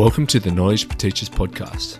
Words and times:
Welcome 0.00 0.26
to 0.28 0.40
the 0.40 0.50
Knowledge 0.50 0.88
for 0.88 0.94
Teachers 0.94 1.28
podcast. 1.28 1.98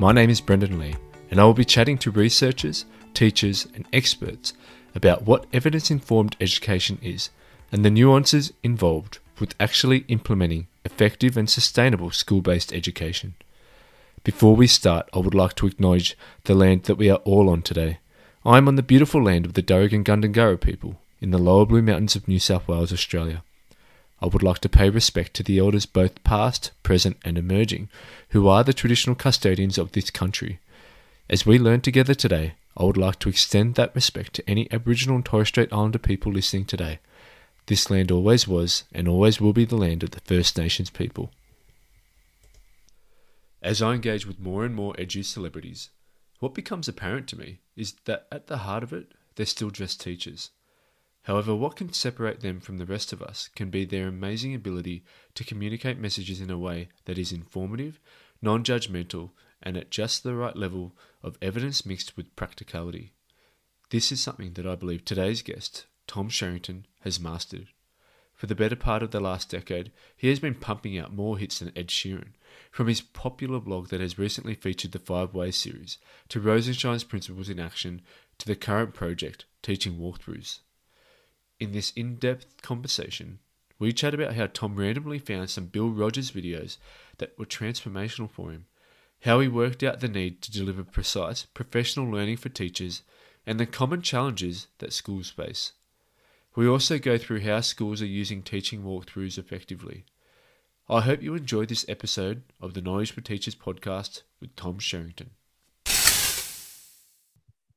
My 0.00 0.10
name 0.10 0.30
is 0.30 0.40
Brendan 0.40 0.78
Lee, 0.78 0.96
and 1.30 1.38
I 1.38 1.44
will 1.44 1.52
be 1.52 1.66
chatting 1.66 1.98
to 1.98 2.10
researchers, 2.10 2.86
teachers, 3.12 3.68
and 3.74 3.86
experts 3.92 4.54
about 4.94 5.26
what 5.26 5.44
evidence 5.52 5.90
informed 5.90 6.34
education 6.40 6.98
is 7.02 7.28
and 7.70 7.84
the 7.84 7.90
nuances 7.90 8.54
involved 8.62 9.18
with 9.38 9.54
actually 9.60 10.06
implementing 10.08 10.66
effective 10.86 11.36
and 11.36 11.50
sustainable 11.50 12.10
school 12.10 12.40
based 12.40 12.72
education. 12.72 13.34
Before 14.24 14.56
we 14.56 14.66
start, 14.66 15.10
I 15.12 15.18
would 15.18 15.34
like 15.34 15.54
to 15.56 15.66
acknowledge 15.66 16.16
the 16.44 16.54
land 16.54 16.84
that 16.84 16.94
we 16.94 17.10
are 17.10 17.20
all 17.26 17.50
on 17.50 17.60
today. 17.60 17.98
I 18.46 18.56
am 18.56 18.66
on 18.66 18.76
the 18.76 18.82
beautiful 18.82 19.22
land 19.22 19.44
of 19.44 19.52
the 19.52 19.62
Darug 19.62 19.90
Gundungurra 20.04 20.58
people 20.58 21.02
in 21.20 21.32
the 21.32 21.38
lower 21.38 21.66
Blue 21.66 21.82
Mountains 21.82 22.16
of 22.16 22.26
New 22.26 22.38
South 22.38 22.66
Wales, 22.66 22.94
Australia. 22.94 23.42
I 24.22 24.26
would 24.26 24.44
like 24.44 24.60
to 24.60 24.68
pay 24.68 24.88
respect 24.88 25.34
to 25.34 25.42
the 25.42 25.58
elders 25.58 25.84
both 25.84 26.22
past, 26.22 26.70
present, 26.84 27.16
and 27.24 27.36
emerging, 27.36 27.88
who 28.28 28.46
are 28.46 28.62
the 28.62 28.72
traditional 28.72 29.16
custodians 29.16 29.78
of 29.78 29.92
this 29.92 30.10
country. 30.10 30.60
As 31.28 31.44
we 31.44 31.58
learn 31.58 31.80
together 31.80 32.14
today, 32.14 32.54
I 32.76 32.84
would 32.84 32.96
like 32.96 33.18
to 33.20 33.28
extend 33.28 33.74
that 33.74 33.94
respect 33.96 34.34
to 34.34 34.48
any 34.48 34.70
Aboriginal 34.70 35.16
and 35.16 35.24
Torres 35.24 35.48
Strait 35.48 35.72
Islander 35.72 35.98
people 35.98 36.30
listening 36.30 36.66
today. 36.66 37.00
This 37.66 37.90
land 37.90 38.12
always 38.12 38.46
was 38.46 38.84
and 38.92 39.08
always 39.08 39.40
will 39.40 39.52
be 39.52 39.64
the 39.64 39.76
land 39.76 40.04
of 40.04 40.12
the 40.12 40.20
First 40.20 40.56
Nations 40.56 40.88
people. 40.88 41.32
As 43.60 43.82
I 43.82 43.94
engage 43.94 44.24
with 44.24 44.38
more 44.38 44.64
and 44.64 44.74
more 44.74 44.94
edu 44.94 45.24
celebrities, 45.24 45.90
what 46.38 46.54
becomes 46.54 46.86
apparent 46.86 47.26
to 47.28 47.38
me 47.38 47.58
is 47.74 47.94
that 48.04 48.28
at 48.30 48.46
the 48.46 48.58
heart 48.58 48.84
of 48.84 48.92
it, 48.92 49.14
they're 49.34 49.46
still 49.46 49.70
just 49.70 50.00
teachers. 50.00 50.50
However, 51.24 51.54
what 51.54 51.76
can 51.76 51.92
separate 51.92 52.40
them 52.40 52.58
from 52.58 52.78
the 52.78 52.86
rest 52.86 53.12
of 53.12 53.22
us 53.22 53.48
can 53.54 53.70
be 53.70 53.84
their 53.84 54.08
amazing 54.08 54.54
ability 54.54 55.04
to 55.34 55.44
communicate 55.44 55.98
messages 55.98 56.40
in 56.40 56.50
a 56.50 56.58
way 56.58 56.88
that 57.04 57.18
is 57.18 57.30
informative, 57.30 58.00
non 58.40 58.64
judgmental, 58.64 59.30
and 59.62 59.76
at 59.76 59.90
just 59.90 60.24
the 60.24 60.34
right 60.34 60.56
level 60.56 60.96
of 61.22 61.38
evidence 61.40 61.86
mixed 61.86 62.16
with 62.16 62.34
practicality. 62.34 63.12
This 63.90 64.10
is 64.10 64.20
something 64.20 64.54
that 64.54 64.66
I 64.66 64.74
believe 64.74 65.04
today's 65.04 65.42
guest, 65.42 65.86
Tom 66.08 66.28
Sherrington, 66.28 66.86
has 67.02 67.20
mastered. 67.20 67.68
For 68.34 68.48
the 68.48 68.56
better 68.56 68.74
part 68.74 69.04
of 69.04 69.12
the 69.12 69.20
last 69.20 69.50
decade, 69.50 69.92
he 70.16 70.28
has 70.28 70.40
been 70.40 70.56
pumping 70.56 70.98
out 70.98 71.14
more 71.14 71.38
hits 71.38 71.60
than 71.60 71.70
Ed 71.76 71.88
Sheeran, 71.88 72.32
from 72.72 72.88
his 72.88 73.00
popular 73.00 73.60
blog 73.60 73.90
that 73.90 74.00
has 74.00 74.18
recently 74.18 74.56
featured 74.56 74.90
the 74.90 74.98
Five 74.98 75.34
Ways 75.34 75.54
series, 75.54 75.98
to 76.30 76.40
Rosenshine's 76.40 77.04
Principles 77.04 77.48
in 77.48 77.60
Action, 77.60 78.02
to 78.38 78.46
the 78.46 78.56
current 78.56 78.94
project, 78.94 79.44
Teaching 79.62 79.98
Walkthrus. 79.98 80.58
In 81.62 81.70
this 81.70 81.92
in 81.94 82.16
depth 82.16 82.60
conversation, 82.60 83.38
we 83.78 83.92
chat 83.92 84.14
about 84.14 84.34
how 84.34 84.48
Tom 84.48 84.74
randomly 84.74 85.20
found 85.20 85.48
some 85.48 85.66
Bill 85.66 85.90
Rogers 85.90 86.32
videos 86.32 86.78
that 87.18 87.38
were 87.38 87.44
transformational 87.44 88.28
for 88.28 88.50
him, 88.50 88.66
how 89.20 89.38
he 89.38 89.46
worked 89.46 89.84
out 89.84 90.00
the 90.00 90.08
need 90.08 90.42
to 90.42 90.50
deliver 90.50 90.82
precise 90.82 91.44
professional 91.54 92.10
learning 92.10 92.38
for 92.38 92.48
teachers, 92.48 93.02
and 93.46 93.60
the 93.60 93.66
common 93.66 94.02
challenges 94.02 94.66
that 94.78 94.92
schools 94.92 95.30
face. 95.30 95.70
We 96.56 96.66
also 96.66 96.98
go 96.98 97.16
through 97.16 97.42
how 97.42 97.60
schools 97.60 98.02
are 98.02 98.06
using 98.06 98.42
teaching 98.42 98.82
Walkthrus 98.82 99.38
effectively. 99.38 100.04
I 100.88 101.02
hope 101.02 101.22
you 101.22 101.36
enjoyed 101.36 101.68
this 101.68 101.88
episode 101.88 102.42
of 102.60 102.74
the 102.74 102.82
Knowledge 102.82 103.12
for 103.12 103.20
Teachers 103.20 103.54
podcast 103.54 104.22
with 104.40 104.56
Tom 104.56 104.80
Sherrington. 104.80 105.30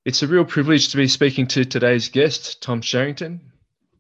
It's 0.04 0.24
a 0.24 0.28
real 0.28 0.44
privilege 0.44 0.90
to 0.90 0.98
be 0.98 1.08
speaking 1.08 1.46
to 1.50 1.66
today's 1.66 2.10
guest, 2.10 2.64
Tom 2.64 2.82
Sherrington. 2.82 3.52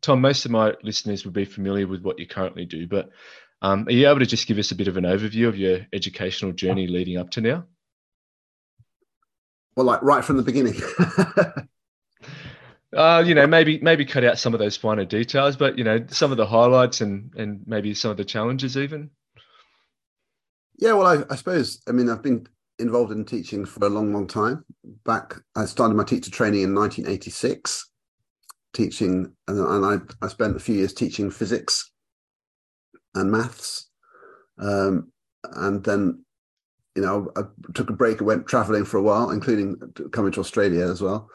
Tom, 0.05 0.21
most 0.21 0.45
of 0.45 0.51
my 0.51 0.73
listeners 0.83 1.25
would 1.25 1.33
be 1.33 1.45
familiar 1.45 1.87
with 1.87 2.03
what 2.03 2.19
you 2.19 2.27
currently 2.27 2.63
do, 2.63 2.85
but 2.85 3.09
um, 3.63 3.87
are 3.87 3.91
you 3.91 4.07
able 4.07 4.19
to 4.19 4.25
just 4.27 4.45
give 4.45 4.59
us 4.59 4.69
a 4.69 4.75
bit 4.75 4.87
of 4.87 4.97
an 4.97 5.03
overview 5.03 5.47
of 5.47 5.57
your 5.57 5.79
educational 5.93 6.51
journey 6.51 6.85
leading 6.85 7.17
up 7.17 7.31
to 7.31 7.41
now? 7.41 7.65
Well, 9.75 9.87
like 9.87 10.03
right 10.03 10.23
from 10.23 10.37
the 10.37 10.43
beginning. 10.43 10.79
uh, 12.95 13.23
you 13.25 13.33
know, 13.33 13.47
maybe 13.47 13.79
maybe 13.79 14.05
cut 14.05 14.23
out 14.23 14.37
some 14.37 14.53
of 14.53 14.59
those 14.59 14.77
finer 14.77 15.05
details, 15.05 15.57
but 15.57 15.75
you 15.75 15.83
know, 15.83 16.05
some 16.09 16.29
of 16.29 16.37
the 16.37 16.45
highlights 16.45 17.01
and 17.01 17.33
and 17.35 17.61
maybe 17.65 17.95
some 17.95 18.11
of 18.11 18.17
the 18.17 18.25
challenges 18.25 18.77
even. 18.77 19.09
Yeah, 20.77 20.93
well, 20.93 21.07
I, 21.07 21.33
I 21.33 21.35
suppose 21.35 21.81
I 21.89 21.93
mean 21.93 22.09
I've 22.09 22.21
been 22.21 22.47
involved 22.77 23.11
in 23.11 23.25
teaching 23.25 23.65
for 23.65 23.83
a 23.83 23.89
long, 23.89 24.13
long 24.13 24.27
time. 24.27 24.63
Back, 25.03 25.35
I 25.55 25.65
started 25.65 25.95
my 25.95 26.03
teacher 26.03 26.29
training 26.29 26.61
in 26.61 26.75
1986 26.75 27.89
teaching, 28.75 29.31
and, 29.47 29.59
and 29.59 29.85
I, 29.85 30.25
I 30.25 30.27
spent 30.27 30.55
a 30.55 30.59
few 30.59 30.75
years 30.75 30.93
teaching 30.93 31.31
physics 31.31 31.91
and 33.15 33.31
maths. 33.31 33.89
Um, 34.59 35.11
and 35.53 35.83
then, 35.83 36.23
you 36.95 37.01
know, 37.01 37.31
I 37.35 37.41
took 37.73 37.89
a 37.89 37.93
break 37.93 38.19
and 38.19 38.27
went 38.27 38.47
traveling 38.47 38.85
for 38.85 38.97
a 38.97 39.03
while, 39.03 39.31
including 39.31 39.75
coming 40.11 40.31
to 40.33 40.39
Australia 40.39 40.85
as 40.85 41.01
well. 41.01 41.29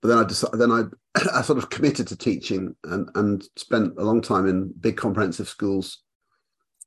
But 0.00 0.08
then 0.08 0.18
I 0.18 0.24
decided, 0.24 0.58
then 0.58 0.70
I, 0.70 0.84
I 1.38 1.42
sort 1.42 1.58
of 1.58 1.70
committed 1.70 2.06
to 2.08 2.16
teaching 2.16 2.74
and, 2.84 3.10
and 3.14 3.44
spent 3.56 3.94
a 3.98 4.04
long 4.04 4.22
time 4.22 4.46
in 4.46 4.72
big 4.80 4.96
comprehensive 4.96 5.48
schools 5.48 6.02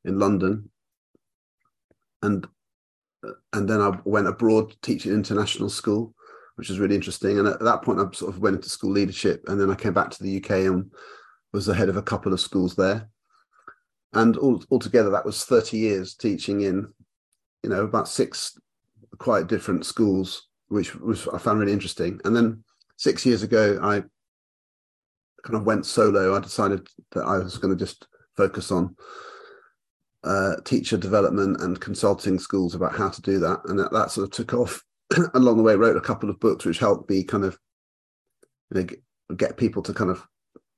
in 0.05 0.17
London. 0.17 0.69
And 2.21 2.47
and 3.53 3.69
then 3.69 3.81
I 3.81 3.97
went 4.05 4.27
abroad 4.27 4.75
teaching 4.81 5.11
international 5.11 5.69
school 5.69 6.13
which 6.59 6.67
was 6.67 6.77
really 6.77 6.95
interesting. 6.95 7.39
And 7.39 7.47
at 7.47 7.61
that 7.61 7.83
point, 7.83 8.01
I 8.01 8.13
sort 8.13 8.35
of 8.35 8.41
went 8.41 8.57
into 8.57 8.67
school 8.67 8.91
leadership, 8.91 9.45
and 9.47 9.59
then 9.59 9.71
I 9.71 9.75
came 9.75 9.93
back 9.93 10.11
to 10.11 10.21
the 10.21 10.43
UK 10.43 10.51
and 10.67 10.91
was 11.53 11.65
the 11.65 11.73
head 11.73 11.87
of 11.87 11.95
a 11.95 12.01
couple 12.01 12.33
of 12.33 12.41
schools 12.41 12.75
there. 12.75 13.07
And 14.11 14.35
all 14.35 14.61
altogether, 14.69 15.09
that 15.11 15.25
was 15.25 15.45
30 15.45 15.77
years 15.77 16.15
teaching 16.15 16.61
in, 16.61 16.93
you 17.63 17.69
know, 17.69 17.85
about 17.85 18.09
six 18.09 18.59
quite 19.19 19.47
different 19.47 19.85
schools, 19.85 20.49
which 20.67 20.93
was 20.95 21.29
I 21.29 21.37
found 21.37 21.61
really 21.61 21.71
interesting. 21.71 22.19
And 22.25 22.35
then 22.35 22.61
six 22.97 23.25
years 23.25 23.41
ago, 23.41 23.79
I 23.81 24.03
kind 25.43 25.55
of 25.55 25.63
went 25.63 25.85
solo. 25.85 26.35
I 26.35 26.41
decided 26.41 26.89
that 27.11 27.23
I 27.23 27.37
was 27.37 27.57
going 27.57 27.73
to 27.73 27.85
just 27.85 28.05
focus 28.35 28.69
on 28.69 28.97
uh, 30.25 30.55
teacher 30.65 30.97
development 30.97 31.61
and 31.61 31.79
consulting 31.79 32.37
schools 32.37 32.75
about 32.75 32.97
how 32.97 33.07
to 33.07 33.21
do 33.21 33.39
that, 33.39 33.61
and 33.65 33.79
that, 33.79 33.93
that 33.93 34.11
sort 34.11 34.25
of 34.25 34.31
took 34.31 34.53
off. 34.53 34.83
along 35.33 35.57
the 35.57 35.63
way 35.63 35.75
wrote 35.75 35.97
a 35.97 36.01
couple 36.01 36.29
of 36.29 36.39
books 36.39 36.65
which 36.65 36.79
helped 36.79 37.09
me 37.09 37.23
kind 37.23 37.43
of 37.43 37.57
you 38.73 38.81
know, 38.81 39.35
get, 39.35 39.57
people 39.57 39.81
to 39.81 39.93
kind 39.93 40.11
of 40.11 40.25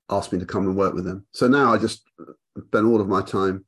ask 0.10 0.32
me 0.32 0.40
to 0.40 0.46
come 0.46 0.68
and 0.68 0.76
work 0.76 0.94
with 0.94 1.06
them. 1.06 1.26
So 1.32 1.48
now 1.48 1.74
I 1.74 1.78
just 1.78 2.04
spend 2.68 2.86
all 2.86 3.02
of 3.02 3.08
my 3.08 3.22
time 3.22 3.66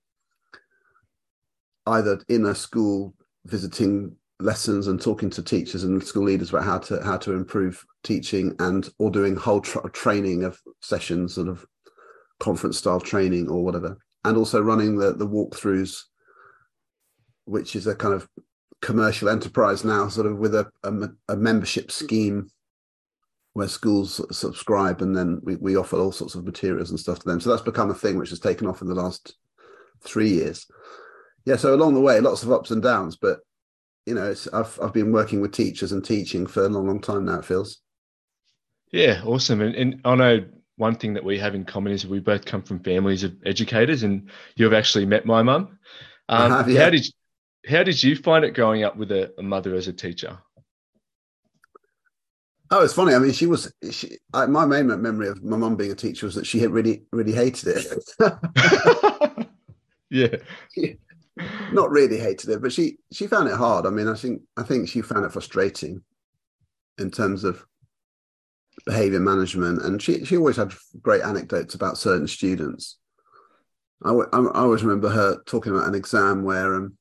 either 1.87 2.21
in 2.29 2.45
a 2.45 2.55
school 2.55 3.13
visiting 3.45 4.15
lessons 4.39 4.87
and 4.87 5.01
talking 5.01 5.29
to 5.29 5.43
teachers 5.43 5.83
and 5.83 6.03
school 6.03 6.23
leaders 6.23 6.49
about 6.49 6.63
how 6.63 6.77
to 6.77 7.01
how 7.03 7.17
to 7.17 7.33
improve 7.33 7.85
teaching 8.03 8.55
and 8.59 8.89
or 8.99 9.09
doing 9.09 9.35
whole 9.35 9.61
tra- 9.61 9.89
training 9.91 10.43
of 10.43 10.59
sessions 10.81 11.35
sort 11.35 11.47
of 11.47 11.65
conference 12.39 12.77
style 12.77 12.99
training 12.99 13.47
or 13.47 13.63
whatever 13.63 13.97
and 14.25 14.35
also 14.35 14.61
running 14.61 14.97
the 14.97 15.13
the 15.13 15.27
Walkthrus 15.27 16.01
which 17.45 17.75
is 17.75 17.87
a 17.87 17.95
kind 17.95 18.13
of 18.13 18.27
commercial 18.83 19.29
enterprise 19.29 19.83
now, 19.85 20.09
sort 20.09 20.27
of 20.27 20.37
with 20.37 20.53
a, 20.53 20.69
a, 20.83 20.91
a 21.29 21.35
membership 21.37 21.89
scheme 21.89 22.49
where 23.53 23.67
schools 23.67 24.19
subscribe 24.35 25.01
and 25.01 25.15
then 25.15 25.39
we, 25.43 25.55
we 25.55 25.77
offer 25.77 25.97
all 25.97 26.11
sorts 26.11 26.35
of 26.35 26.43
materials 26.43 26.89
and 26.89 26.99
stuff 26.99 27.19
to 27.19 27.27
them. 27.27 27.39
So 27.39 27.49
that's 27.49 27.61
become 27.61 27.91
a 27.91 27.95
thing 27.95 28.17
which 28.17 28.31
has 28.31 28.39
taken 28.39 28.67
off 28.67 28.81
in 28.81 28.87
the 28.87 28.95
last 28.95 29.35
three 30.01 30.29
years. 30.29 30.67
Yeah, 31.45 31.55
so 31.55 31.73
along 31.73 31.93
the 31.93 32.01
way, 32.01 32.19
lots 32.19 32.43
of 32.43 32.51
ups 32.51 32.71
and 32.71 32.83
downs, 32.83 33.15
but 33.15 33.39
you 34.05 34.15
know, 34.15 34.31
it's 34.31 34.47
I've 34.51 34.77
I've 34.81 34.93
been 34.93 35.13
working 35.13 35.39
with 35.39 35.53
teachers 35.53 35.93
and 35.93 36.03
teaching 36.03 36.45
for 36.45 36.65
a 36.65 36.69
long, 36.69 36.87
long 36.87 36.99
time 36.99 37.25
now. 37.25 37.39
It 37.39 37.45
feels. 37.45 37.79
Yeah, 38.91 39.21
awesome. 39.25 39.61
And, 39.61 39.75
and 39.75 40.01
I 40.03 40.15
know 40.15 40.45
one 40.75 40.95
thing 40.95 41.13
that 41.13 41.23
we 41.23 41.39
have 41.39 41.55
in 41.55 41.63
common 41.63 41.93
is 41.93 42.05
we 42.05 42.19
both 42.19 42.43
come 42.43 42.63
from 42.63 42.83
families 42.83 43.23
of 43.23 43.33
educators, 43.45 44.03
and 44.03 44.29
you've 44.55 44.73
actually 44.73 45.05
met 45.05 45.25
my 45.25 45.41
mum. 45.41 45.79
Um, 46.27 46.51
have, 46.51 46.69
yeah. 46.69 46.83
How 46.83 46.89
did 46.89 47.05
how 47.67 47.83
did 47.83 48.01
you 48.01 48.15
find 48.15 48.45
it 48.45 48.53
growing 48.55 48.83
up 48.83 48.95
with 48.95 49.11
a, 49.11 49.33
a 49.37 49.43
mother 49.43 49.75
as 49.75 49.87
a 49.87 49.93
teacher? 49.93 50.37
Oh, 52.71 52.83
it's 52.83 52.93
funny. 52.93 53.13
I 53.13 53.19
mean, 53.19 53.33
she 53.33 53.45
was. 53.45 53.71
She, 53.91 54.17
I, 54.33 54.47
my 54.47 54.65
main 54.65 54.87
memory 54.87 55.27
of 55.27 55.43
my 55.43 55.57
mum 55.57 55.75
being 55.75 55.91
a 55.91 55.95
teacher 55.95 56.25
was 56.25 56.35
that 56.35 56.47
she 56.47 56.59
had 56.59 56.71
really, 56.71 57.03
really 57.11 57.33
hated 57.33 57.77
it. 57.77 59.47
yeah. 60.09 60.37
She, 60.73 60.97
not 61.71 61.89
really 61.89 62.19
hated 62.19 62.49
it, 62.49 62.61
but 62.61 62.71
she 62.71 62.97
she 63.11 63.27
found 63.27 63.49
it 63.49 63.55
hard. 63.55 63.85
I 63.85 63.89
mean, 63.89 64.07
I 64.07 64.15
think 64.15 64.41
I 64.57 64.63
think 64.63 64.89
she 64.89 65.01
found 65.01 65.25
it 65.25 65.31
frustrating 65.31 66.03
in 66.97 67.11
terms 67.11 67.43
of 67.43 67.65
behavior 68.85 69.19
management, 69.19 69.81
and 69.81 70.01
she 70.01 70.25
she 70.25 70.37
always 70.37 70.57
had 70.57 70.73
great 71.01 71.23
anecdotes 71.23 71.75
about 71.75 71.97
certain 71.97 72.27
students. 72.27 72.97
I, 74.03 74.11
I, 74.11 74.39
I 74.39 74.59
always 74.59 74.83
remember 74.83 75.09
her 75.09 75.41
talking 75.45 75.73
about 75.73 75.87
an 75.87 75.95
exam 75.95 76.43
where 76.43 76.75
um, 76.75 76.97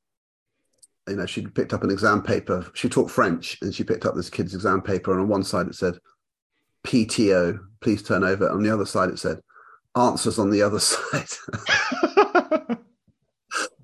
you 1.08 1.16
know, 1.16 1.26
she'd 1.26 1.54
picked 1.54 1.72
up 1.72 1.82
an 1.82 1.90
exam 1.90 2.22
paper. 2.22 2.70
She 2.74 2.88
taught 2.88 3.10
French 3.10 3.58
and 3.62 3.74
she 3.74 3.84
picked 3.84 4.06
up 4.06 4.14
this 4.14 4.30
kid's 4.30 4.54
exam 4.54 4.82
paper. 4.82 5.12
And 5.12 5.20
on 5.20 5.28
one 5.28 5.42
side 5.42 5.66
it 5.66 5.74
said, 5.74 5.98
PTO, 6.84 7.58
please 7.80 8.02
turn 8.02 8.24
over. 8.24 8.48
On 8.48 8.62
the 8.62 8.70
other 8.70 8.86
side 8.86 9.10
it 9.10 9.18
said, 9.18 9.40
answers 9.96 10.38
on 10.38 10.50
the 10.50 10.62
other 10.62 10.78
side. 10.80 11.28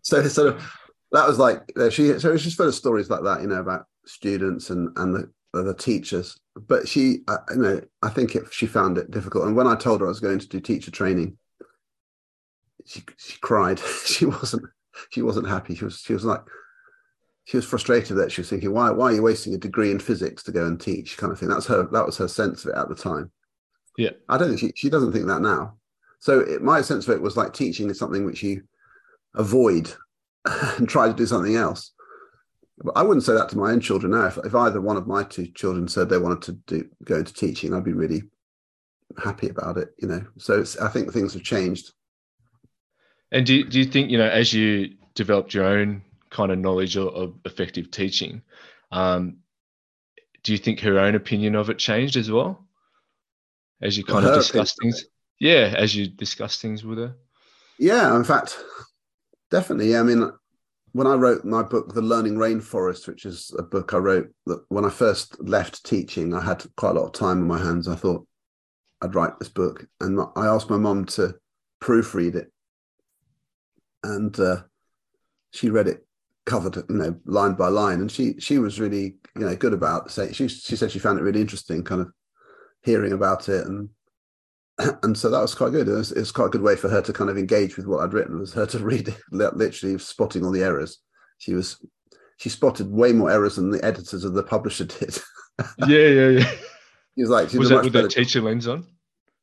so 0.02 0.26
sort 0.28 0.48
of 0.48 0.72
that 1.12 1.26
was 1.26 1.38
like 1.38 1.62
she. 1.90 2.18
So 2.18 2.36
she's 2.36 2.54
full 2.54 2.68
of 2.68 2.74
stories 2.74 3.10
like 3.10 3.22
that, 3.24 3.40
you 3.40 3.46
know, 3.48 3.60
about 3.60 3.86
students 4.04 4.70
and 4.70 4.96
and 4.96 5.14
the 5.14 5.30
the 5.52 5.74
teachers. 5.74 6.38
But 6.54 6.86
she, 6.88 7.20
you 7.50 7.56
know, 7.56 7.80
I 8.02 8.10
think 8.10 8.34
it, 8.34 8.52
she 8.52 8.66
found 8.66 8.98
it 8.98 9.10
difficult. 9.10 9.46
And 9.46 9.56
when 9.56 9.66
I 9.66 9.74
told 9.74 10.00
her 10.00 10.06
I 10.06 10.10
was 10.10 10.20
going 10.20 10.38
to 10.38 10.48
do 10.48 10.60
teacher 10.60 10.90
training, 10.90 11.38
she 12.84 13.02
she 13.16 13.38
cried. 13.40 13.80
she 14.04 14.26
wasn't 14.26 14.64
she 15.10 15.22
wasn't 15.22 15.48
happy. 15.48 15.74
She 15.74 15.84
was 15.84 16.00
she 16.00 16.12
was 16.12 16.24
like 16.24 16.42
she 17.48 17.56
was 17.56 17.64
frustrated 17.64 18.18
that 18.18 18.30
she 18.30 18.42
was 18.42 18.50
thinking, 18.50 18.74
why 18.74 18.90
why 18.90 19.06
are 19.06 19.14
you 19.14 19.22
wasting 19.22 19.54
a 19.54 19.58
degree 19.58 19.90
in 19.90 19.98
physics 19.98 20.42
to 20.42 20.52
go 20.52 20.66
and 20.66 20.78
teach? 20.78 21.16
Kind 21.16 21.32
of 21.32 21.38
thing. 21.38 21.48
That's 21.48 21.64
her 21.64 21.88
that 21.92 22.04
was 22.04 22.18
her 22.18 22.28
sense 22.28 22.62
of 22.62 22.72
it 22.72 22.76
at 22.76 22.90
the 22.90 22.94
time. 22.94 23.30
Yeah, 23.96 24.10
I 24.28 24.36
don't 24.36 24.48
think 24.48 24.60
she 24.60 24.72
she 24.76 24.90
doesn't 24.90 25.12
think 25.12 25.26
that 25.28 25.40
now. 25.40 25.78
So 26.18 26.40
it, 26.40 26.60
my 26.60 26.82
sense 26.82 27.08
of 27.08 27.14
it 27.14 27.22
was 27.22 27.38
like 27.38 27.54
teaching 27.54 27.88
is 27.88 27.98
something 27.98 28.26
which 28.26 28.42
you 28.42 28.64
avoid 29.34 29.90
and 30.44 30.86
try 30.86 31.08
to 31.08 31.14
do 31.14 31.24
something 31.24 31.56
else. 31.56 31.92
But 32.76 32.98
I 32.98 33.02
wouldn't 33.02 33.24
say 33.24 33.32
that 33.32 33.48
to 33.48 33.56
my 33.56 33.70
own 33.70 33.80
children 33.80 34.12
now. 34.12 34.26
If, 34.26 34.36
if 34.44 34.54
either 34.54 34.82
one 34.82 34.98
of 34.98 35.06
my 35.06 35.22
two 35.22 35.46
children 35.46 35.88
said 35.88 36.10
they 36.10 36.18
wanted 36.18 36.42
to 36.42 36.52
do 36.52 36.88
go 37.02 37.16
into 37.16 37.32
teaching, 37.32 37.72
I'd 37.72 37.82
be 37.82 37.94
really 37.94 38.24
happy 39.24 39.48
about 39.48 39.78
it. 39.78 39.94
You 39.96 40.08
know, 40.08 40.26
so 40.36 40.62
I 40.82 40.88
think 40.88 41.14
things 41.14 41.32
have 41.32 41.44
changed. 41.44 41.94
And 43.32 43.46
do 43.46 43.64
do 43.64 43.78
you 43.78 43.86
think 43.86 44.10
you 44.10 44.18
know 44.18 44.28
as 44.28 44.52
you 44.52 44.96
developed 45.14 45.54
your 45.54 45.64
own 45.64 46.02
kind 46.30 46.52
of 46.52 46.58
knowledge 46.58 46.96
of, 46.96 47.08
of 47.08 47.34
effective 47.44 47.90
teaching, 47.90 48.42
um, 48.90 49.38
do 50.42 50.52
you 50.52 50.58
think 50.58 50.80
her 50.80 50.98
own 50.98 51.14
opinion 51.14 51.54
of 51.54 51.70
it 51.70 51.78
changed 51.78 52.16
as 52.16 52.30
well? 52.30 52.66
As 53.80 53.96
you 53.96 54.04
kind 54.04 54.24
well, 54.24 54.34
of 54.34 54.40
discuss 54.40 54.74
things, 54.80 55.04
yeah, 55.38 55.74
as 55.76 55.94
you 55.94 56.08
discuss 56.08 56.60
things 56.60 56.84
with 56.84 56.98
her. 56.98 57.14
Yeah, 57.78 58.16
in 58.16 58.24
fact, 58.24 58.58
definitely. 59.50 59.96
I 59.96 60.02
mean, 60.02 60.32
when 60.92 61.06
I 61.06 61.14
wrote 61.14 61.44
my 61.44 61.62
book, 61.62 61.94
The 61.94 62.02
Learning 62.02 62.36
Rainforest, 62.36 63.06
which 63.06 63.24
is 63.24 63.54
a 63.58 63.62
book 63.62 63.94
I 63.94 63.98
wrote 63.98 64.32
that 64.46 64.64
when 64.68 64.84
I 64.84 64.90
first 64.90 65.40
left 65.40 65.84
teaching, 65.84 66.34
I 66.34 66.42
had 66.42 66.64
quite 66.76 66.90
a 66.90 66.94
lot 66.94 67.06
of 67.06 67.12
time 67.12 67.38
on 67.38 67.46
my 67.46 67.58
hands. 67.58 67.86
I 67.86 67.94
thought 67.94 68.26
I'd 69.00 69.14
write 69.14 69.38
this 69.38 69.48
book, 69.48 69.86
and 70.00 70.20
I 70.34 70.46
asked 70.46 70.70
my 70.70 70.76
mum 70.76 71.04
to 71.06 71.34
proofread 71.80 72.34
it, 72.34 72.52
and 74.02 74.38
uh, 74.40 74.62
she 75.52 75.70
read 75.70 75.86
it 75.86 76.07
covered, 76.48 76.76
you 76.76 76.84
know, 76.96 77.16
line 77.26 77.54
by 77.54 77.68
line, 77.68 78.00
and 78.00 78.10
she 78.10 78.34
she 78.38 78.58
was 78.58 78.80
really 78.80 79.16
you 79.36 79.46
know 79.46 79.54
good 79.54 79.72
about 79.72 80.10
saying 80.10 80.32
she 80.32 80.48
she 80.48 80.76
said 80.76 80.90
she 80.90 80.98
found 80.98 81.18
it 81.18 81.22
really 81.22 81.40
interesting, 81.40 81.84
kind 81.84 82.00
of 82.00 82.12
hearing 82.82 83.12
about 83.12 83.48
it 83.48 83.66
and 83.66 83.90
and 85.02 85.16
so 85.16 85.28
that 85.30 85.40
was 85.40 85.54
quite 85.54 85.72
good. 85.72 85.88
It 85.88 85.92
was, 85.92 86.12
it 86.12 86.20
was, 86.20 86.32
quite 86.32 86.46
a 86.46 86.50
good 86.50 86.62
way 86.62 86.76
for 86.76 86.88
her 86.88 87.02
to 87.02 87.12
kind 87.12 87.30
of 87.30 87.36
engage 87.36 87.76
with 87.76 87.86
what 87.86 88.00
I'd 88.00 88.12
written. 88.12 88.36
It 88.36 88.40
was 88.40 88.54
her 88.54 88.66
to 88.66 88.78
read, 88.84 89.14
literally 89.30 89.98
spotting 89.98 90.44
all 90.44 90.52
the 90.52 90.62
errors. 90.62 90.98
She 91.38 91.54
was 91.54 91.84
she 92.38 92.48
spotted 92.48 92.90
way 92.90 93.12
more 93.12 93.30
errors 93.30 93.56
than 93.56 93.70
the 93.70 93.84
editors 93.84 94.24
of 94.24 94.34
the 94.34 94.42
publisher 94.42 94.84
did. 94.84 95.18
yeah, 95.86 96.08
yeah, 96.08 96.28
yeah. 96.28 96.50
He 97.16 97.22
was 97.22 97.30
like, 97.30 97.50
she 97.50 97.58
was 97.58 97.70
that 97.70 97.82
with 97.82 97.92
that 97.94 98.10
teacher 98.10 98.40
lens 98.40 98.68
on? 98.68 98.86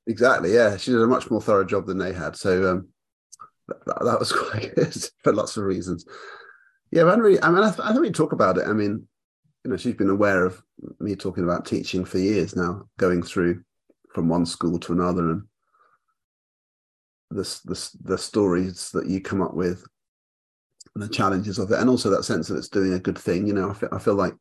Exactly. 0.07 0.53
Yeah, 0.53 0.77
she 0.77 0.91
did 0.91 1.01
a 1.01 1.07
much 1.07 1.29
more 1.29 1.41
thorough 1.41 1.65
job 1.65 1.87
than 1.87 1.97
they 1.97 2.13
had. 2.13 2.37
So 2.37 2.71
um, 2.71 2.87
that, 3.67 3.99
that, 4.05 4.19
was 4.19 4.31
quite 4.31 4.73
good 4.75 4.95
for 5.23 5.33
lots 5.33 5.57
of 5.57 5.65
reasons. 5.65 6.05
Yeah, 6.95 7.03
but 7.03 7.15
I, 7.15 7.17
really, 7.17 7.41
I 7.43 7.49
mean, 7.49 7.61
I, 7.61 7.67
I 7.67 7.91
think 7.91 7.99
we 7.99 8.09
talk 8.09 8.31
about 8.31 8.57
it. 8.57 8.65
I 8.65 8.71
mean, 8.71 9.05
you 9.65 9.71
know, 9.71 9.75
she's 9.75 9.95
been 9.95 10.09
aware 10.09 10.45
of 10.45 10.63
me 11.01 11.13
talking 11.13 11.43
about 11.43 11.65
teaching 11.65 12.05
for 12.05 12.19
years 12.19 12.55
now, 12.55 12.87
going 12.97 13.21
through 13.21 13.65
from 14.13 14.29
one 14.29 14.45
school 14.45 14.79
to 14.79 14.93
another 14.93 15.29
and 15.29 15.43
the, 17.31 17.43
the, 17.65 17.89
the 18.05 18.17
stories 18.17 18.91
that 18.91 19.07
you 19.07 19.19
come 19.19 19.41
up 19.41 19.53
with 19.53 19.83
and 20.95 21.03
the 21.03 21.09
challenges 21.09 21.59
of 21.59 21.69
it 21.69 21.79
and 21.79 21.89
also 21.89 22.09
that 22.09 22.23
sense 22.23 22.47
that 22.47 22.55
it's 22.55 22.69
doing 22.69 22.93
a 22.93 22.99
good 22.99 23.17
thing 23.17 23.45
you 23.45 23.53
know 23.53 23.71
I 23.71 23.73
feel, 23.73 23.89
I 23.91 23.99
feel 23.99 24.15
like 24.15 24.35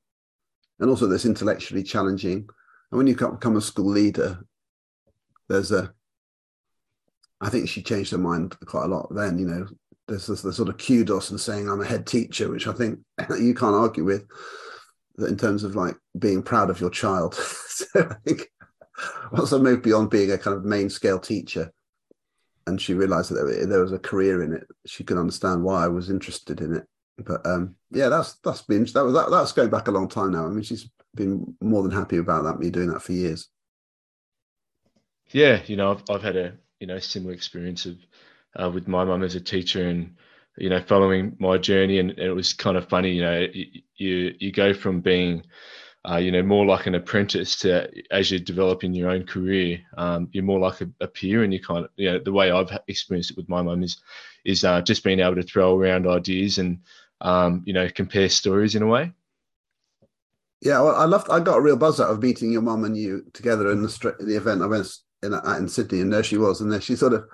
and 0.79 0.89
also 0.89 1.09
this 1.09 1.25
intellectually 1.25 1.83
challenging 1.83 2.37
and 2.37 2.99
when 2.99 3.09
you 3.09 3.17
become 3.17 3.57
a 3.57 3.61
school 3.61 3.91
leader 3.91 4.39
there's 5.49 5.73
a 5.73 5.93
i 7.41 7.49
think 7.49 7.69
she 7.69 7.83
changed 7.83 8.13
her 8.13 8.19
mind 8.19 8.57
quite 8.67 8.85
a 8.85 8.89
lot 8.89 9.13
then 9.13 9.39
you 9.39 9.47
know 9.47 9.67
there's 10.07 10.27
this 10.27 10.43
the 10.43 10.53
sort 10.53 10.69
of 10.69 10.79
kudos 10.79 11.31
and 11.31 11.41
saying 11.41 11.69
i'm 11.69 11.81
a 11.81 11.87
head 11.87 12.07
teacher 12.07 12.51
which 12.51 12.67
i 12.67 12.73
think 12.73 12.99
you 13.41 13.55
can't 13.55 13.75
argue 13.75 14.05
with 14.05 14.27
that 15.17 15.29
in 15.29 15.37
terms 15.37 15.65
of 15.65 15.77
like 15.77 15.95
being 16.19 16.43
proud 16.43 16.71
of 16.71 16.81
your 16.81 16.91
child 16.91 17.35
so 17.69 17.87
i 17.97 18.15
think 18.27 18.49
once 19.33 19.53
I 19.53 19.59
moved 19.59 19.83
beyond 19.83 20.11
being 20.11 20.31
a 20.31 20.39
kind 20.39 20.57
of 20.57 20.65
main 20.65 20.89
scale 20.89 21.19
teacher, 21.19 21.73
and 22.67 22.81
she 22.81 22.95
realised 22.95 23.31
that 23.31 23.67
there 23.69 23.83
was 23.83 23.93
a 23.93 23.99
career 23.99 24.43
in 24.43 24.55
it, 24.55 24.67
she 24.87 25.05
could 25.05 25.19
understand 25.19 25.63
why 25.63 25.85
I 25.85 25.89
was 25.89 26.11
interested 26.11 26.61
in 26.61 26.77
it. 26.77 26.85
But 27.19 27.47
um, 27.47 27.77
yeah, 27.91 28.09
that's 28.09 28.35
that's 28.45 28.63
been 28.63 28.85
that 28.95 29.05
was 29.05 29.15
that, 29.15 29.31
that's 29.31 29.53
going 29.53 29.71
back 29.71 29.89
a 29.89 29.93
long 29.93 30.09
time 30.09 30.33
now. 30.33 30.47
I 30.47 30.49
mean, 30.49 30.63
she's 30.63 30.89
been 31.15 31.57
more 31.61 31.83
than 31.83 31.93
happy 31.93 32.17
about 32.17 32.45
that 32.45 32.59
me 32.59 32.71
doing 32.71 32.91
that 32.91 33.03
for 33.03 33.13
years. 33.13 33.49
Yeah, 35.31 35.61
you 35.67 35.77
know, 35.77 35.93
I've 35.93 36.03
I've 36.11 36.23
had 36.23 36.37
a 36.37 36.55
you 36.81 36.87
know 36.87 36.99
similar 36.99 37.33
experience 37.33 37.87
of 37.87 37.97
uh, 38.61 38.71
with 38.71 38.89
my 38.89 39.05
mum 39.05 39.23
as 39.23 39.35
a 39.35 39.41
teacher 39.41 39.89
and 39.89 40.15
you 40.57 40.71
know 40.71 40.81
following 40.81 41.37
my 41.39 41.59
journey 41.59 41.99
and, 41.99 42.11
and, 42.11 42.21
it 42.21 42.33
was 42.33 42.53
kind 42.53 42.77
of 42.77 42.89
funny 42.89 43.11
you 43.11 43.23
know 43.23 43.47
you 43.97 44.35
you 44.39 44.53
go 44.53 44.73
from 44.73 45.01
being 45.01 45.43
uh, 46.11 46.17
you 46.17 46.31
know, 46.31 46.43
more 46.43 46.67
like 46.67 46.87
an 46.87 46.95
apprentice 46.95 47.57
to 47.57 47.89
as 48.11 48.31
you're 48.31 48.41
developing 48.41 48.93
your 48.93 49.09
own 49.09 49.25
career, 49.25 49.81
um, 49.97 50.29
you're 50.33 50.45
more 50.45 50.61
like 50.61 50.81
a, 50.83 50.89
a, 51.01 51.07
peer, 51.07 51.43
and 51.43 51.53
you 51.53 51.61
kind 51.61 51.87
of, 51.87 51.91
you 51.97 52.11
know, 52.11 52.19
the 52.19 52.33
way 52.33 52.51
I've 52.51 52.79
experienced 52.89 53.31
it 53.31 53.37
with 53.39 53.49
my 53.49 53.63
mum 53.63 53.83
is, 53.83 53.97
is 54.45 54.65
uh, 54.65 54.83
just 54.83 55.03
being 55.03 55.21
able 55.21 55.37
to 55.37 55.43
throw 55.43 55.79
around 55.79 56.07
ideas 56.07 56.59
and, 56.59 56.81
um, 57.23 57.63
you 57.65 57.73
know, 57.73 57.89
compare 57.89 58.29
stories 58.29 58.75
in 58.75 58.83
a 58.83 58.87
way. 58.87 59.13
Yeah, 60.61 60.81
well, 60.83 60.95
I 60.95 61.05
loved. 61.05 61.31
I 61.31 61.41
got 61.41 61.59
a 61.59 61.63
real 61.63 61.77
buzz 61.77 62.01
out 62.01 62.11
of 62.11 62.23
meeting 62.23 62.53
your 62.53 62.63
mum 62.63 62.85
and 62.85 62.97
you 62.97 63.25
together 63.33 63.71
in 63.71 63.83
the 63.83 64.17
the 64.21 64.37
event 64.37 64.63
I 64.63 64.67
went 64.67 64.87
in 65.23 65.35
in 65.35 65.69
Sydney, 65.69 66.01
and 66.01 66.13
there 66.13 66.23
she 66.23 66.37
was, 66.37 66.61
and 66.61 66.71
there 66.71 66.81
she 66.81 66.97
sort 66.97 67.13
of 67.13 67.27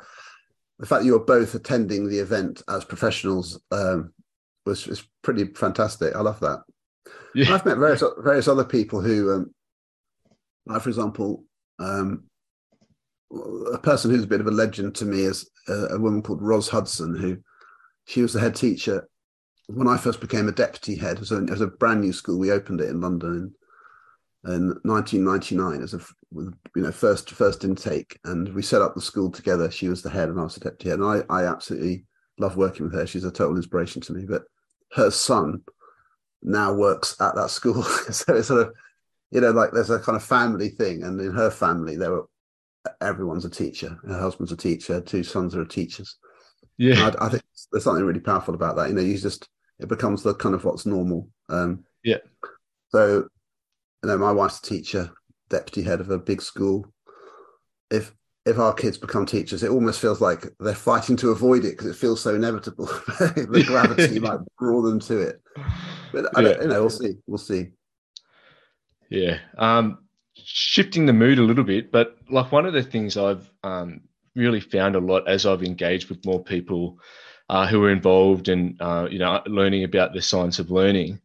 the 0.80 0.86
fact 0.86 1.02
that 1.02 1.06
you 1.06 1.12
were 1.12 1.24
both 1.24 1.54
attending 1.54 2.08
the 2.08 2.18
event 2.18 2.62
as 2.68 2.84
professionals 2.84 3.60
um, 3.70 4.12
was 4.64 4.86
was 4.86 5.06
pretty 5.22 5.44
fantastic. 5.44 6.16
I 6.16 6.20
love 6.20 6.40
that. 6.40 6.62
Yeah. 7.34 7.54
I've 7.54 7.66
met 7.66 7.76
various 7.76 8.02
various 8.18 8.48
other 8.48 8.64
people 8.64 9.02
who, 9.02 9.32
um, 9.32 9.54
like 10.64 10.80
for 10.80 10.88
example, 10.88 11.44
um, 11.78 12.24
a 13.72 13.78
person 13.78 14.10
who's 14.10 14.24
a 14.24 14.28
bit 14.28 14.40
of 14.40 14.46
a 14.46 14.52
legend 14.52 14.94
to 14.96 15.04
me 15.04 15.20
is 15.20 15.50
a, 15.68 15.72
a, 15.90 15.98
woman 15.98 16.22
called 16.22 16.42
Ros 16.42 16.68
Hudson, 16.68 17.14
who 17.14 17.36
she 18.06 18.22
was 18.22 18.32
the 18.32 18.40
head 18.40 18.56
teacher 18.56 19.06
when 19.68 19.86
I 19.86 19.98
first 19.98 20.20
became 20.20 20.48
a 20.48 20.52
deputy 20.52 20.96
head. 20.96 21.16
It 21.16 21.20
was 21.20 21.32
a, 21.32 21.44
it 21.44 21.50
was 21.50 21.60
a 21.60 21.66
brand 21.66 22.00
new 22.00 22.12
school. 22.12 22.38
We 22.38 22.52
opened 22.52 22.80
it 22.80 22.88
in 22.88 23.02
London 23.02 23.54
in, 24.44 24.52
in 24.52 24.80
1999 24.84 25.82
as 25.82 25.94
a 25.94 26.00
you 26.34 26.82
know 26.82 26.92
first 26.92 27.30
first 27.30 27.64
intake, 27.64 28.18
and 28.24 28.52
we 28.54 28.62
set 28.62 28.82
up 28.82 28.94
the 28.94 29.00
school 29.00 29.30
together. 29.30 29.70
She 29.70 29.88
was 29.88 30.02
the 30.02 30.10
head, 30.10 30.28
and 30.28 30.38
I 30.38 30.44
was 30.44 30.54
the 30.54 30.60
deputy 30.60 30.90
head, 30.90 30.98
and 31.00 31.24
I, 31.28 31.34
I 31.34 31.46
absolutely 31.46 32.04
love 32.38 32.56
working 32.56 32.86
with 32.86 32.94
her. 32.94 33.06
She's 33.06 33.24
a 33.24 33.30
total 33.30 33.56
inspiration 33.56 34.00
to 34.02 34.12
me. 34.12 34.24
But 34.26 34.42
her 34.92 35.10
son 35.10 35.62
now 36.42 36.72
works 36.72 37.16
at 37.20 37.34
that 37.36 37.50
school. 37.50 37.82
so 38.10 38.34
it's 38.34 38.48
sort 38.48 38.66
of, 38.68 38.74
you 39.30 39.40
know, 39.40 39.50
like 39.50 39.70
there's 39.72 39.90
a 39.90 39.98
kind 39.98 40.16
of 40.16 40.24
family 40.24 40.70
thing. 40.70 41.02
And 41.02 41.20
in 41.20 41.32
her 41.32 41.50
family, 41.50 41.96
there 41.96 42.10
were 42.10 42.26
everyone's 43.00 43.44
a 43.44 43.50
teacher. 43.50 43.98
Her 44.06 44.18
husband's 44.18 44.52
a 44.52 44.56
teacher. 44.56 45.00
Two 45.00 45.22
sons 45.22 45.54
are 45.54 45.64
teachers. 45.64 46.16
Yeah, 46.78 47.10
I, 47.20 47.26
I, 47.26 47.28
think 47.28 47.42
there's 47.70 47.84
something 47.84 48.04
really 48.04 48.20
powerful 48.20 48.54
about 48.54 48.76
that. 48.76 48.88
You 48.88 48.94
know, 48.94 49.02
you 49.02 49.18
just 49.18 49.48
it 49.78 49.88
becomes 49.88 50.22
the 50.22 50.34
kind 50.34 50.54
of 50.54 50.64
what's 50.64 50.86
normal. 50.86 51.28
Um, 51.50 51.84
yeah. 52.02 52.18
So, 52.88 53.28
you 54.02 54.08
know, 54.08 54.18
my 54.18 54.32
wife's 54.32 54.58
a 54.58 54.62
teacher, 54.62 55.10
deputy 55.48 55.82
head 55.82 56.00
of 56.00 56.10
a 56.10 56.18
big 56.18 56.42
school. 56.42 56.92
If 57.90 58.14
if 58.46 58.58
our 58.58 58.72
kids 58.72 58.96
become 58.96 59.26
teachers, 59.26 59.62
it 59.62 59.70
almost 59.70 60.00
feels 60.00 60.20
like 60.20 60.46
they're 60.60 60.74
fighting 60.74 61.16
to 61.16 61.30
avoid 61.30 61.64
it 61.64 61.72
because 61.72 61.86
it 61.86 61.96
feels 61.96 62.20
so 62.20 62.34
inevitable. 62.34 62.86
the 63.18 63.64
gravity 63.66 64.18
might 64.18 64.40
draw 64.58 64.80
them 64.82 64.98
to 65.00 65.20
it. 65.20 65.42
But 66.12 66.26
I 66.36 66.42
don't, 66.42 66.62
you 66.62 66.68
know, 66.68 66.80
we'll 66.80 66.90
see. 66.90 67.14
We'll 67.26 67.38
see. 67.38 67.68
Yeah. 69.10 69.38
Um, 69.58 69.98
shifting 70.34 71.04
the 71.04 71.12
mood 71.12 71.38
a 71.38 71.42
little 71.42 71.64
bit, 71.64 71.92
but 71.92 72.16
like 72.30 72.50
one 72.50 72.64
of 72.64 72.72
the 72.72 72.82
things 72.82 73.16
I've 73.16 73.50
um, 73.62 74.00
really 74.34 74.60
found 74.60 74.96
a 74.96 75.00
lot 75.00 75.28
as 75.28 75.44
I've 75.44 75.62
engaged 75.62 76.08
with 76.08 76.24
more 76.24 76.42
people 76.42 76.98
uh, 77.50 77.66
who 77.66 77.84
are 77.84 77.90
involved 77.90 78.48
in, 78.48 78.76
uh, 78.80 79.06
you 79.10 79.18
know, 79.18 79.42
learning 79.46 79.84
about 79.84 80.14
the 80.14 80.22
science 80.22 80.58
of 80.58 80.70
learning, 80.70 81.20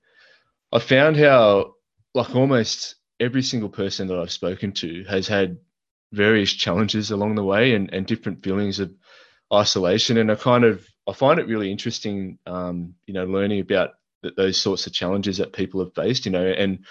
I 0.74 0.79
found 0.79 1.15
how 1.15 1.75
like 2.16 2.36
almost 2.36 2.96
every 3.20 3.44
single 3.44 3.70
person 3.70 4.08
that 4.08 4.18
I've 4.18 4.32
spoken 4.32 4.72
to 4.74 5.04
has 5.04 5.28
had 5.28 5.58
various 6.12 6.52
challenges 6.52 7.12
along 7.12 7.36
the 7.36 7.44
way 7.44 7.76
and, 7.76 7.94
and 7.94 8.06
different 8.06 8.44
feelings 8.44 8.80
of 8.80 8.92
isolation. 9.54 10.18
And 10.18 10.32
I 10.32 10.36
kind 10.36 10.64
of 10.64 10.88
I 11.08 11.14
find 11.14 11.40
it 11.40 11.48
really 11.48 11.72
interesting, 11.72 12.40
um, 12.48 12.96
you 13.06 13.14
know, 13.14 13.26
learning 13.26 13.60
about 13.60 13.92
that 14.24 14.36
those 14.36 14.60
sorts 14.60 14.88
of 14.88 14.94
challenges 14.94 15.38
that 15.38 15.54
people 15.54 15.82
have 15.82 15.94
faced, 15.94 16.26
you 16.26 16.32
know, 16.32 16.46
and 16.46 16.86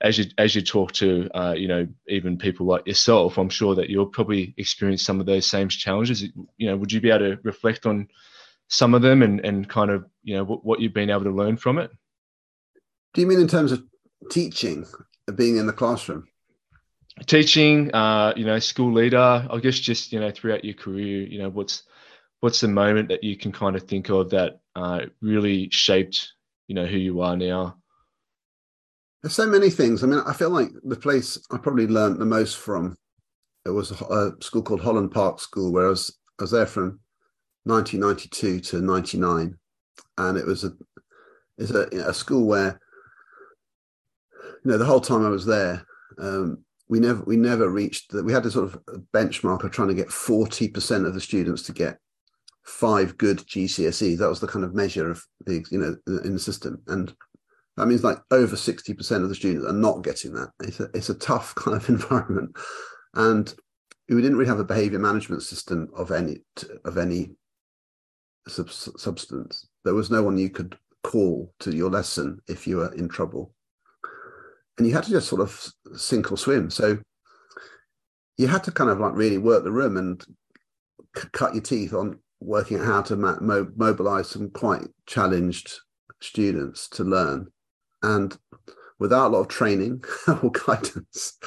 as 0.00 0.18
you 0.18 0.24
as 0.36 0.54
you 0.54 0.62
talk 0.62 0.90
to 0.92 1.30
uh, 1.32 1.54
you 1.56 1.68
know 1.68 1.86
even 2.08 2.38
people 2.38 2.66
like 2.66 2.86
yourself, 2.86 3.38
I'm 3.38 3.50
sure 3.50 3.76
that 3.76 3.88
you'll 3.88 4.06
probably 4.06 4.54
experience 4.56 5.04
some 5.04 5.20
of 5.20 5.26
those 5.26 5.46
same 5.46 5.68
challenges. 5.68 6.22
You 6.22 6.70
know, 6.70 6.76
would 6.76 6.90
you 6.90 7.00
be 7.00 7.10
able 7.10 7.36
to 7.36 7.38
reflect 7.44 7.86
on 7.86 8.08
some 8.68 8.94
of 8.94 9.02
them 9.02 9.22
and 9.22 9.38
and 9.44 9.68
kind 9.68 9.90
of 9.90 10.06
you 10.24 10.34
know 10.34 10.44
what 10.44 10.80
you've 10.80 10.94
been 10.94 11.10
able 11.10 11.24
to 11.24 11.30
learn 11.30 11.56
from 11.56 11.78
it? 11.78 11.90
Do 13.14 13.20
you 13.20 13.26
mean 13.26 13.40
in 13.40 13.48
terms 13.48 13.70
of 13.70 13.84
teaching, 14.30 14.86
being 15.34 15.56
in 15.56 15.66
the 15.66 15.72
classroom? 15.72 16.26
Teaching, 17.26 17.94
uh, 17.94 18.32
you 18.36 18.44
know, 18.44 18.58
school 18.58 18.92
leader. 18.92 19.46
I 19.50 19.58
guess 19.58 19.78
just 19.78 20.12
you 20.12 20.20
know 20.20 20.30
throughout 20.30 20.64
your 20.64 20.74
career, 20.74 21.26
you 21.26 21.38
know, 21.38 21.50
what's 21.50 21.84
what's 22.40 22.60
the 22.60 22.68
moment 22.68 23.08
that 23.08 23.22
you 23.22 23.36
can 23.36 23.52
kind 23.52 23.76
of 23.76 23.84
think 23.84 24.08
of 24.08 24.30
that 24.30 24.60
uh, 24.74 25.00
really 25.20 25.68
shaped 25.70 26.32
you 26.68 26.74
know 26.74 26.86
who 26.86 26.96
you 26.96 27.20
are 27.20 27.36
now? 27.36 27.76
There's 29.22 29.34
so 29.34 29.46
many 29.46 29.70
things. 29.70 30.02
I 30.02 30.06
mean, 30.06 30.22
I 30.26 30.32
feel 30.32 30.50
like 30.50 30.70
the 30.82 30.96
place 30.96 31.38
I 31.52 31.58
probably 31.58 31.86
learned 31.86 32.18
the 32.18 32.24
most 32.24 32.56
from 32.56 32.96
it 33.64 33.70
was 33.70 33.90
a, 33.90 34.32
school 34.40 34.62
called 34.62 34.80
Holland 34.80 35.12
Park 35.12 35.38
School, 35.38 35.72
where 35.72 35.86
I 35.86 35.90
was 35.90 36.18
I 36.38 36.44
was 36.44 36.50
there 36.50 36.66
from 36.66 36.98
1992 37.64 38.60
to 38.60 38.80
99, 38.80 39.56
and 40.18 40.38
it 40.38 40.46
was 40.46 40.64
a 40.64 40.72
is 41.58 41.70
a, 41.72 41.86
a 42.08 42.14
school 42.14 42.46
where 42.46 42.80
you 44.64 44.70
know 44.70 44.78
the 44.78 44.84
whole 44.84 45.00
time 45.00 45.24
I 45.24 45.28
was 45.28 45.46
there, 45.46 45.84
um, 46.18 46.64
we 46.88 47.00
never 47.00 47.22
we 47.24 47.36
never 47.36 47.70
reached 47.70 48.12
that. 48.12 48.24
We 48.24 48.32
had 48.32 48.42
this 48.42 48.54
sort 48.54 48.66
of 48.66 48.80
benchmark 49.14 49.64
of 49.64 49.70
trying 49.70 49.88
to 49.88 49.94
get 49.94 50.10
40 50.10 50.68
percent 50.68 51.06
of 51.06 51.14
the 51.14 51.20
students 51.20 51.62
to 51.64 51.72
get 51.72 51.98
five 52.64 53.18
good 53.18 53.38
GCSEs. 53.38 54.18
That 54.18 54.28
was 54.28 54.40
the 54.40 54.46
kind 54.46 54.64
of 54.64 54.74
measure 54.74 55.10
of 55.10 55.24
the 55.46 55.64
you 55.70 55.78
know 55.78 55.96
in 56.24 56.34
the 56.34 56.38
system, 56.38 56.82
and 56.86 57.14
that 57.76 57.86
means 57.86 58.04
like 58.04 58.18
over 58.30 58.54
60% 58.54 59.22
of 59.22 59.28
the 59.28 59.34
students 59.34 59.66
are 59.66 59.72
not 59.72 60.04
getting 60.04 60.34
that. 60.34 60.50
It's 60.60 60.80
a, 60.80 60.88
it's 60.94 61.08
a 61.08 61.14
tough 61.14 61.54
kind 61.56 61.76
of 61.76 61.88
environment. 61.88 62.56
And 63.14 63.52
we 64.08 64.20
didn't 64.20 64.36
really 64.36 64.48
have 64.48 64.60
a 64.60 64.64
behavior 64.64 64.98
management 64.98 65.42
system 65.42 65.88
of 65.96 66.10
any 66.10 66.38
of 66.84 66.98
any 66.98 67.30
sub- 68.46 68.70
substance. 68.70 69.66
There 69.84 69.94
was 69.94 70.10
no 70.10 70.22
one 70.22 70.36
you 70.36 70.50
could 70.50 70.76
call 71.02 71.52
to 71.60 71.74
your 71.74 71.90
lesson 71.90 72.40
if 72.46 72.66
you 72.66 72.78
were 72.78 72.92
in 72.94 73.08
trouble. 73.08 73.54
And 74.78 74.86
you 74.86 74.94
had 74.94 75.04
to 75.04 75.10
just 75.10 75.28
sort 75.28 75.42
of 75.42 75.66
sink 75.94 76.32
or 76.32 76.36
swim. 76.36 76.70
So 76.70 76.98
you 78.38 78.48
had 78.48 78.64
to 78.64 78.72
kind 78.72 78.90
of 78.90 79.00
like 79.00 79.14
really 79.14 79.38
work 79.38 79.64
the 79.64 79.72
room 79.72 79.96
and 79.96 80.24
c- 81.16 81.28
cut 81.32 81.54
your 81.54 81.62
teeth 81.62 81.92
on 81.92 82.18
working 82.40 82.78
out 82.78 82.86
how 82.86 83.02
to 83.02 83.16
mo- 83.16 83.70
mobilize 83.76 84.30
some 84.30 84.50
quite 84.50 84.88
challenged 85.06 85.72
students 86.20 86.88
to 86.90 87.04
learn. 87.04 87.48
And 88.02 88.36
without 88.98 89.28
a 89.28 89.32
lot 89.34 89.40
of 89.40 89.48
training 89.48 90.02
or 90.42 90.50
guidance 90.50 91.38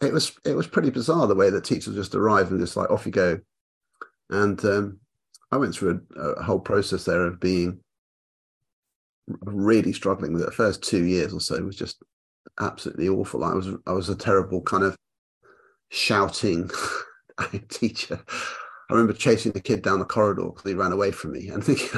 it 0.00 0.12
was 0.12 0.32
it 0.44 0.54
was 0.54 0.66
pretty 0.66 0.90
bizarre 0.90 1.26
the 1.26 1.34
way 1.34 1.50
that 1.50 1.64
teachers 1.64 1.94
just 1.94 2.14
arrived 2.14 2.50
and 2.50 2.60
just 2.60 2.76
like 2.76 2.90
off 2.90 3.06
you 3.06 3.12
go. 3.12 3.38
And 4.30 4.62
um, 4.64 4.98
i 5.50 5.56
went 5.56 5.74
through 5.74 6.00
a, 6.16 6.20
a, 6.20 6.42
whole 6.42 6.60
process 6.60 7.04
there 7.04 7.26
of 7.26 7.40
being 7.40 7.80
really 9.42 9.92
struggling 9.92 10.32
with 10.32 10.42
it. 10.42 10.46
The 10.46 10.52
first 10.52 10.82
two 10.82 11.04
years 11.04 11.32
or 11.32 11.40
so 11.40 11.62
was 11.62 11.76
just 11.76 12.02
absolutely 12.60 13.08
awful 13.08 13.44
i 13.44 13.52
was 13.52 13.68
i 13.86 13.92
was 13.92 14.08
a 14.08 14.14
terrible 14.14 14.60
kind 14.62 14.84
of 14.84 14.96
shouting 15.90 16.70
teacher 17.68 18.22
I 18.90 18.94
remember 18.94 19.12
chasing 19.12 19.52
the 19.52 19.60
kid 19.60 19.82
down 19.82 20.00
the 20.00 20.04
corridor 20.04 20.46
because 20.46 20.64
he 20.64 20.74
ran 20.74 20.90
away 20.90 21.12
from 21.12 21.32
me 21.32 21.48
and 21.48 21.62
thinking, 21.64 21.88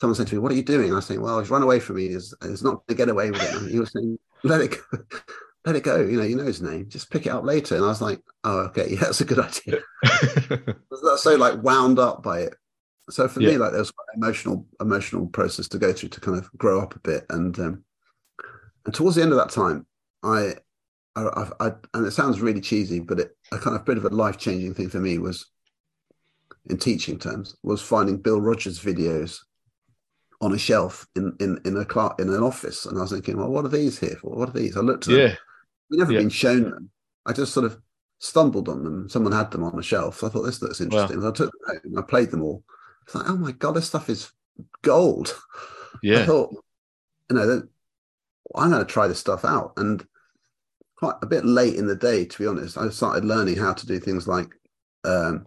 someone 0.00 0.14
said 0.14 0.28
to 0.28 0.34
me, 0.34 0.38
What 0.38 0.52
are 0.52 0.54
you 0.54 0.62
doing? 0.62 0.92
I 0.92 0.96
was 0.96 1.06
saying, 1.06 1.20
Well, 1.20 1.40
he's 1.40 1.50
run 1.50 1.62
away 1.62 1.80
from 1.80 1.96
me. 1.96 2.08
He's, 2.08 2.32
he's 2.40 2.62
not 2.62 2.74
going 2.74 2.84
to 2.88 2.94
get 2.94 3.08
away 3.08 3.32
with 3.32 3.42
it. 3.42 3.54
And 3.54 3.70
he 3.70 3.80
was 3.80 3.90
saying, 3.90 4.18
Let 4.44 4.60
it 4.60 4.76
go. 4.92 4.98
Let 5.64 5.76
it 5.76 5.82
go. 5.82 6.00
You 6.00 6.18
know, 6.18 6.24
you 6.24 6.36
know 6.36 6.44
his 6.44 6.62
name. 6.62 6.88
Just 6.88 7.10
pick 7.10 7.26
it 7.26 7.30
up 7.30 7.42
later. 7.42 7.74
And 7.74 7.84
I 7.84 7.88
was 7.88 8.00
like, 8.00 8.20
Oh, 8.44 8.60
okay. 8.60 8.90
Yeah, 8.90 9.00
that's 9.00 9.20
a 9.20 9.24
good 9.24 9.40
idea. 9.40 9.80
that's 10.02 11.22
so 11.22 11.34
like 11.34 11.62
wound 11.62 11.98
up 11.98 12.22
by 12.22 12.42
it. 12.42 12.54
So 13.10 13.26
for 13.26 13.40
yeah. 13.42 13.50
me, 13.50 13.58
like 13.58 13.72
there 13.72 13.80
was 13.80 13.90
an 13.90 14.22
emotional, 14.22 14.66
emotional 14.80 15.26
process 15.26 15.66
to 15.68 15.78
go 15.78 15.92
through 15.92 16.10
to 16.10 16.20
kind 16.20 16.38
of 16.38 16.48
grow 16.56 16.80
up 16.80 16.94
a 16.94 17.00
bit. 17.00 17.26
And, 17.28 17.58
um, 17.58 17.83
and 18.84 18.94
towards 18.94 19.16
the 19.16 19.22
end 19.22 19.32
of 19.32 19.38
that 19.38 19.50
time, 19.50 19.86
I, 20.22 20.54
I, 21.16 21.50
I, 21.60 21.72
and 21.94 22.06
it 22.06 22.12
sounds 22.12 22.40
really 22.40 22.60
cheesy, 22.60 23.00
but 23.00 23.20
it, 23.20 23.36
a 23.52 23.58
kind 23.58 23.76
of 23.76 23.84
bit 23.84 23.96
of 23.96 24.04
a 24.04 24.08
life 24.08 24.38
changing 24.38 24.74
thing 24.74 24.88
for 24.88 25.00
me 25.00 25.18
was 25.18 25.46
in 26.70 26.78
teaching 26.78 27.18
terms 27.18 27.56
was 27.62 27.82
finding 27.82 28.16
Bill 28.16 28.40
Rogers 28.40 28.80
videos 28.80 29.38
on 30.40 30.52
a 30.52 30.58
shelf 30.58 31.06
in 31.14 31.34
in 31.40 31.60
in 31.64 31.76
a 31.76 31.84
class 31.84 32.14
in 32.18 32.28
an 32.28 32.42
office, 32.42 32.86
and 32.86 32.98
I 32.98 33.02
was 33.02 33.12
thinking, 33.12 33.36
well, 33.36 33.50
what 33.50 33.64
are 33.64 33.68
these 33.68 33.98
here 33.98 34.16
for? 34.20 34.36
What 34.36 34.48
are 34.48 34.58
these? 34.58 34.76
I 34.76 34.80
looked 34.80 35.08
at 35.08 35.14
yeah. 35.14 35.26
them. 35.28 35.36
We 35.90 35.96
never 35.98 36.12
yeah. 36.12 36.20
been 36.20 36.30
shown 36.30 36.62
them. 36.64 36.90
I 37.26 37.32
just 37.32 37.52
sort 37.52 37.66
of 37.66 37.78
stumbled 38.18 38.68
on 38.68 38.84
them. 38.84 39.08
Someone 39.08 39.32
had 39.32 39.50
them 39.50 39.64
on 39.64 39.78
a 39.78 39.82
shelf. 39.82 40.18
So 40.18 40.26
I 40.26 40.30
thought 40.30 40.42
this 40.42 40.62
looks 40.62 40.80
interesting. 40.80 41.20
Wow. 41.20 41.28
I 41.28 41.32
took 41.32 41.50
them 41.52 41.80
home. 41.84 41.98
I 41.98 42.02
played 42.02 42.30
them 42.30 42.42
all. 42.42 42.64
It's 43.04 43.14
like, 43.14 43.28
oh 43.28 43.36
my 43.36 43.52
god, 43.52 43.72
this 43.72 43.86
stuff 43.86 44.08
is 44.08 44.32
gold. 44.82 45.34
Yeah. 46.02 46.22
I 46.22 46.26
thought, 46.26 46.50
you 47.30 47.36
know, 47.36 47.62
I'm 48.54 48.70
going 48.70 48.84
to 48.84 48.92
try 48.92 49.06
this 49.06 49.18
stuff 49.18 49.44
out. 49.44 49.72
And 49.76 50.06
quite 50.96 51.14
a 51.22 51.26
bit 51.26 51.44
late 51.44 51.74
in 51.74 51.86
the 51.86 51.96
day, 51.96 52.24
to 52.24 52.38
be 52.38 52.46
honest, 52.46 52.78
I 52.78 52.88
started 52.88 53.24
learning 53.24 53.56
how 53.56 53.72
to 53.72 53.86
do 53.86 53.98
things 53.98 54.28
like 54.28 54.48
um, 55.04 55.46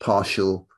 partial 0.00 0.68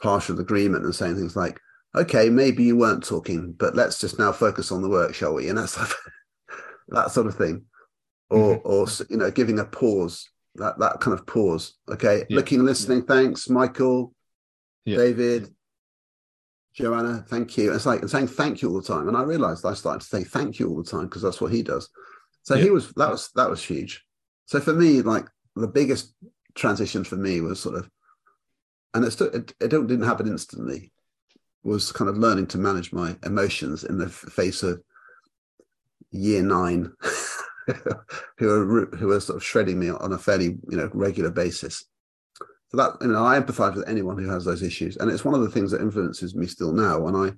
partial 0.00 0.38
agreement 0.38 0.84
and 0.84 0.94
saying 0.94 1.16
things 1.16 1.36
like, 1.36 1.58
okay, 1.94 2.28
maybe 2.28 2.62
you 2.64 2.76
weren't 2.76 3.04
talking, 3.04 3.52
but 3.52 3.74
let's 3.74 3.98
just 3.98 4.18
now 4.18 4.32
focus 4.32 4.70
on 4.70 4.82
the 4.82 4.88
work, 4.88 5.14
shall 5.14 5.34
we? 5.34 5.48
And 5.48 5.58
that's 5.58 5.76
that 6.88 7.10
sort 7.10 7.26
of 7.26 7.36
thing. 7.36 7.64
Or 8.30 8.56
mm-hmm. 8.56 8.68
or 8.68 8.86
you 9.10 9.16
know, 9.16 9.30
giving 9.30 9.58
a 9.58 9.64
pause, 9.64 10.28
that 10.56 10.78
that 10.78 11.00
kind 11.00 11.18
of 11.18 11.26
pause. 11.26 11.74
Okay, 11.88 12.24
yeah. 12.28 12.36
looking, 12.36 12.64
listening, 12.64 13.00
yeah. 13.00 13.14
thanks, 13.14 13.48
Michael, 13.48 14.14
yeah. 14.84 14.96
David, 14.96 15.54
Joanna, 16.74 17.24
thank 17.28 17.56
you. 17.56 17.72
it's 17.72 17.86
like 17.86 18.06
saying 18.08 18.26
thank 18.26 18.60
you 18.60 18.68
all 18.68 18.80
the 18.80 18.86
time. 18.86 19.06
And 19.06 19.16
I 19.16 19.22
realized 19.22 19.64
I 19.64 19.74
started 19.74 20.00
to 20.00 20.06
say 20.06 20.24
thank 20.24 20.58
you 20.58 20.68
all 20.68 20.82
the 20.82 20.90
time 20.90 21.04
because 21.04 21.22
that's 21.22 21.40
what 21.40 21.52
he 21.52 21.62
does. 21.62 21.88
So 22.42 22.56
he 22.56 22.70
was 22.70 22.92
that 22.92 23.10
was 23.10 23.30
that 23.36 23.48
was 23.48 23.62
huge. 23.62 24.04
So 24.46 24.60
for 24.60 24.74
me, 24.74 25.00
like 25.00 25.26
the 25.56 25.68
biggest 25.68 26.14
transition 26.54 27.04
for 27.04 27.16
me 27.16 27.40
was 27.40 27.60
sort 27.60 27.76
of 27.76 27.88
and 28.92 29.04
it, 29.04 29.10
still, 29.10 29.28
it, 29.28 29.52
it 29.60 29.68
didn't 29.68 30.02
happen 30.02 30.28
instantly 30.28 30.92
was 31.64 31.90
kind 31.90 32.08
of 32.08 32.18
learning 32.18 32.46
to 32.46 32.58
manage 32.58 32.92
my 32.92 33.16
emotions 33.24 33.84
in 33.84 33.98
the 33.98 34.08
face 34.08 34.62
of 34.62 34.82
year 36.10 36.42
nine 36.42 36.92
who 38.38 38.50
are 38.50 38.86
who 38.96 39.10
are 39.10 39.20
sort 39.20 39.36
of 39.36 39.44
shredding 39.44 39.78
me 39.78 39.90
on 39.90 40.12
a 40.12 40.18
fairly 40.18 40.58
you 40.68 40.76
know 40.76 40.90
regular 40.92 41.30
basis 41.30 41.84
so 42.74 42.82
that 42.82 43.04
you 43.04 43.12
know 43.12 43.24
i 43.24 43.38
empathize 43.38 43.74
with 43.74 43.88
anyone 43.88 44.18
who 44.18 44.28
has 44.28 44.44
those 44.44 44.62
issues. 44.62 44.96
And 44.96 45.10
it's 45.10 45.24
one 45.24 45.34
of 45.34 45.42
the 45.42 45.50
things 45.50 45.70
that 45.70 45.80
influences 45.80 46.34
me 46.34 46.46
still 46.46 46.72
now 46.72 46.98
when 46.98 47.14
i 47.14 47.32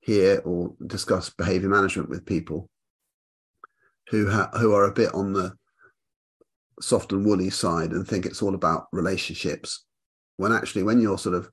hear 0.00 0.40
or 0.44 0.74
discuss 0.86 1.30
behavior 1.30 1.68
management 1.68 2.08
with 2.08 2.24
people 2.24 2.68
who 4.10 4.30
ha- 4.30 4.50
who 4.58 4.72
are 4.72 4.84
a 4.84 4.92
bit 4.92 5.12
on 5.14 5.32
the 5.32 5.52
soft 6.80 7.12
and 7.12 7.26
woolly 7.26 7.50
side 7.50 7.90
and 7.90 8.06
think 8.06 8.24
it's 8.24 8.40
all 8.40 8.54
about 8.54 8.86
relationships. 8.92 9.84
When 10.36 10.52
actually 10.52 10.84
when 10.84 11.00
you're 11.00 11.18
sort 11.18 11.34
of 11.34 11.50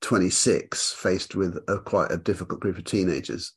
26 0.00 0.92
faced 0.92 1.34
with 1.34 1.58
a 1.68 1.78
quite 1.78 2.10
a 2.10 2.16
difficult 2.16 2.60
group 2.60 2.76
of 2.76 2.84
teenagers 2.84 3.52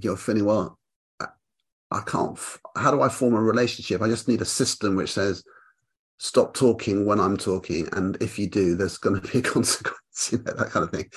you're 0.00 0.16
feeling 0.16 0.44
well 0.44 0.78
I, 1.18 1.26
I 1.90 2.00
can't 2.06 2.38
how 2.76 2.92
do 2.92 3.00
i 3.00 3.08
form 3.08 3.34
a 3.34 3.40
relationship? 3.40 4.00
I 4.00 4.08
just 4.08 4.28
need 4.28 4.42
a 4.42 4.44
system 4.44 4.94
which 4.94 5.12
says 5.12 5.42
stop 6.22 6.54
talking 6.54 7.04
when 7.04 7.18
i'm 7.18 7.36
talking 7.36 7.88
and 7.94 8.16
if 8.22 8.38
you 8.38 8.48
do 8.48 8.76
there's 8.76 8.96
going 8.96 9.20
to 9.20 9.32
be 9.32 9.38
a 9.38 9.42
consequence 9.54 10.30
you 10.30 10.38
know 10.38 10.52
that 10.52 10.70
kind 10.70 10.84
of 10.84 10.90
thing 10.92 11.08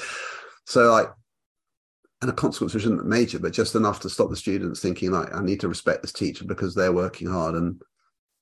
so 0.65 0.91
like 0.91 1.09
and 2.21 2.31
a 2.31 2.33
consequence 2.33 2.73
which 2.73 2.85
isn't 2.85 3.05
major 3.05 3.37
but 3.37 3.53
just 3.53 3.75
enough 3.75 3.99
to 3.99 4.09
stop 4.09 4.31
the 4.31 4.35
students 4.35 4.79
thinking 4.79 5.11
like 5.11 5.31
i 5.35 5.43
need 5.43 5.59
to 5.59 5.67
respect 5.67 6.01
this 6.01 6.11
teacher 6.11 6.43
because 6.43 6.73
they're 6.73 6.91
working 6.91 7.29
hard 7.29 7.53
and 7.53 7.79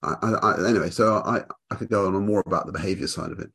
I, 0.04 0.34
I, 0.42 0.70
anyway, 0.70 0.90
so 0.90 1.22
I, 1.26 1.44
I 1.72 1.76
could 1.76 1.90
go 1.90 2.08
on 2.08 2.26
more 2.26 2.44
about 2.46 2.66
the 2.66 2.74
behavior 2.74 3.08
side 3.08 3.32
of 3.32 3.40
it. 3.40 3.50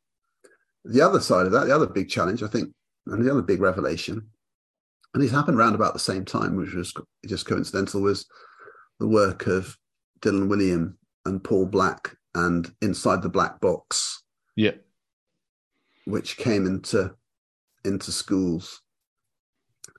The 0.83 1.01
other 1.01 1.19
side 1.19 1.45
of 1.45 1.51
that, 1.51 1.65
the 1.65 1.75
other 1.75 1.85
big 1.85 2.09
challenge, 2.09 2.41
I 2.41 2.47
think, 2.47 2.73
and 3.05 3.23
the 3.23 3.29
other 3.29 3.43
big 3.43 3.61
revelation, 3.61 4.29
and 5.13 5.21
this 5.21 5.29
happened 5.29 5.59
around 5.59 5.75
about 5.75 5.93
the 5.93 5.99
same 5.99 6.25
time, 6.25 6.55
which 6.55 6.73
was 6.73 6.91
just 7.27 7.45
coincidental, 7.45 8.01
was 8.01 8.25
the 8.99 9.07
work 9.07 9.45
of 9.45 9.77
Dylan 10.21 10.47
Wiliam 10.47 10.95
and 11.25 11.43
Paul 11.43 11.67
Black 11.67 12.15
and 12.35 12.71
Inside 12.81 13.21
the 13.21 13.29
Black 13.29 13.59
Box. 13.59 14.23
Yeah. 14.55 14.73
Which 16.05 16.37
came 16.37 16.65
into 16.65 17.15
into 17.85 18.11
schools. 18.11 18.81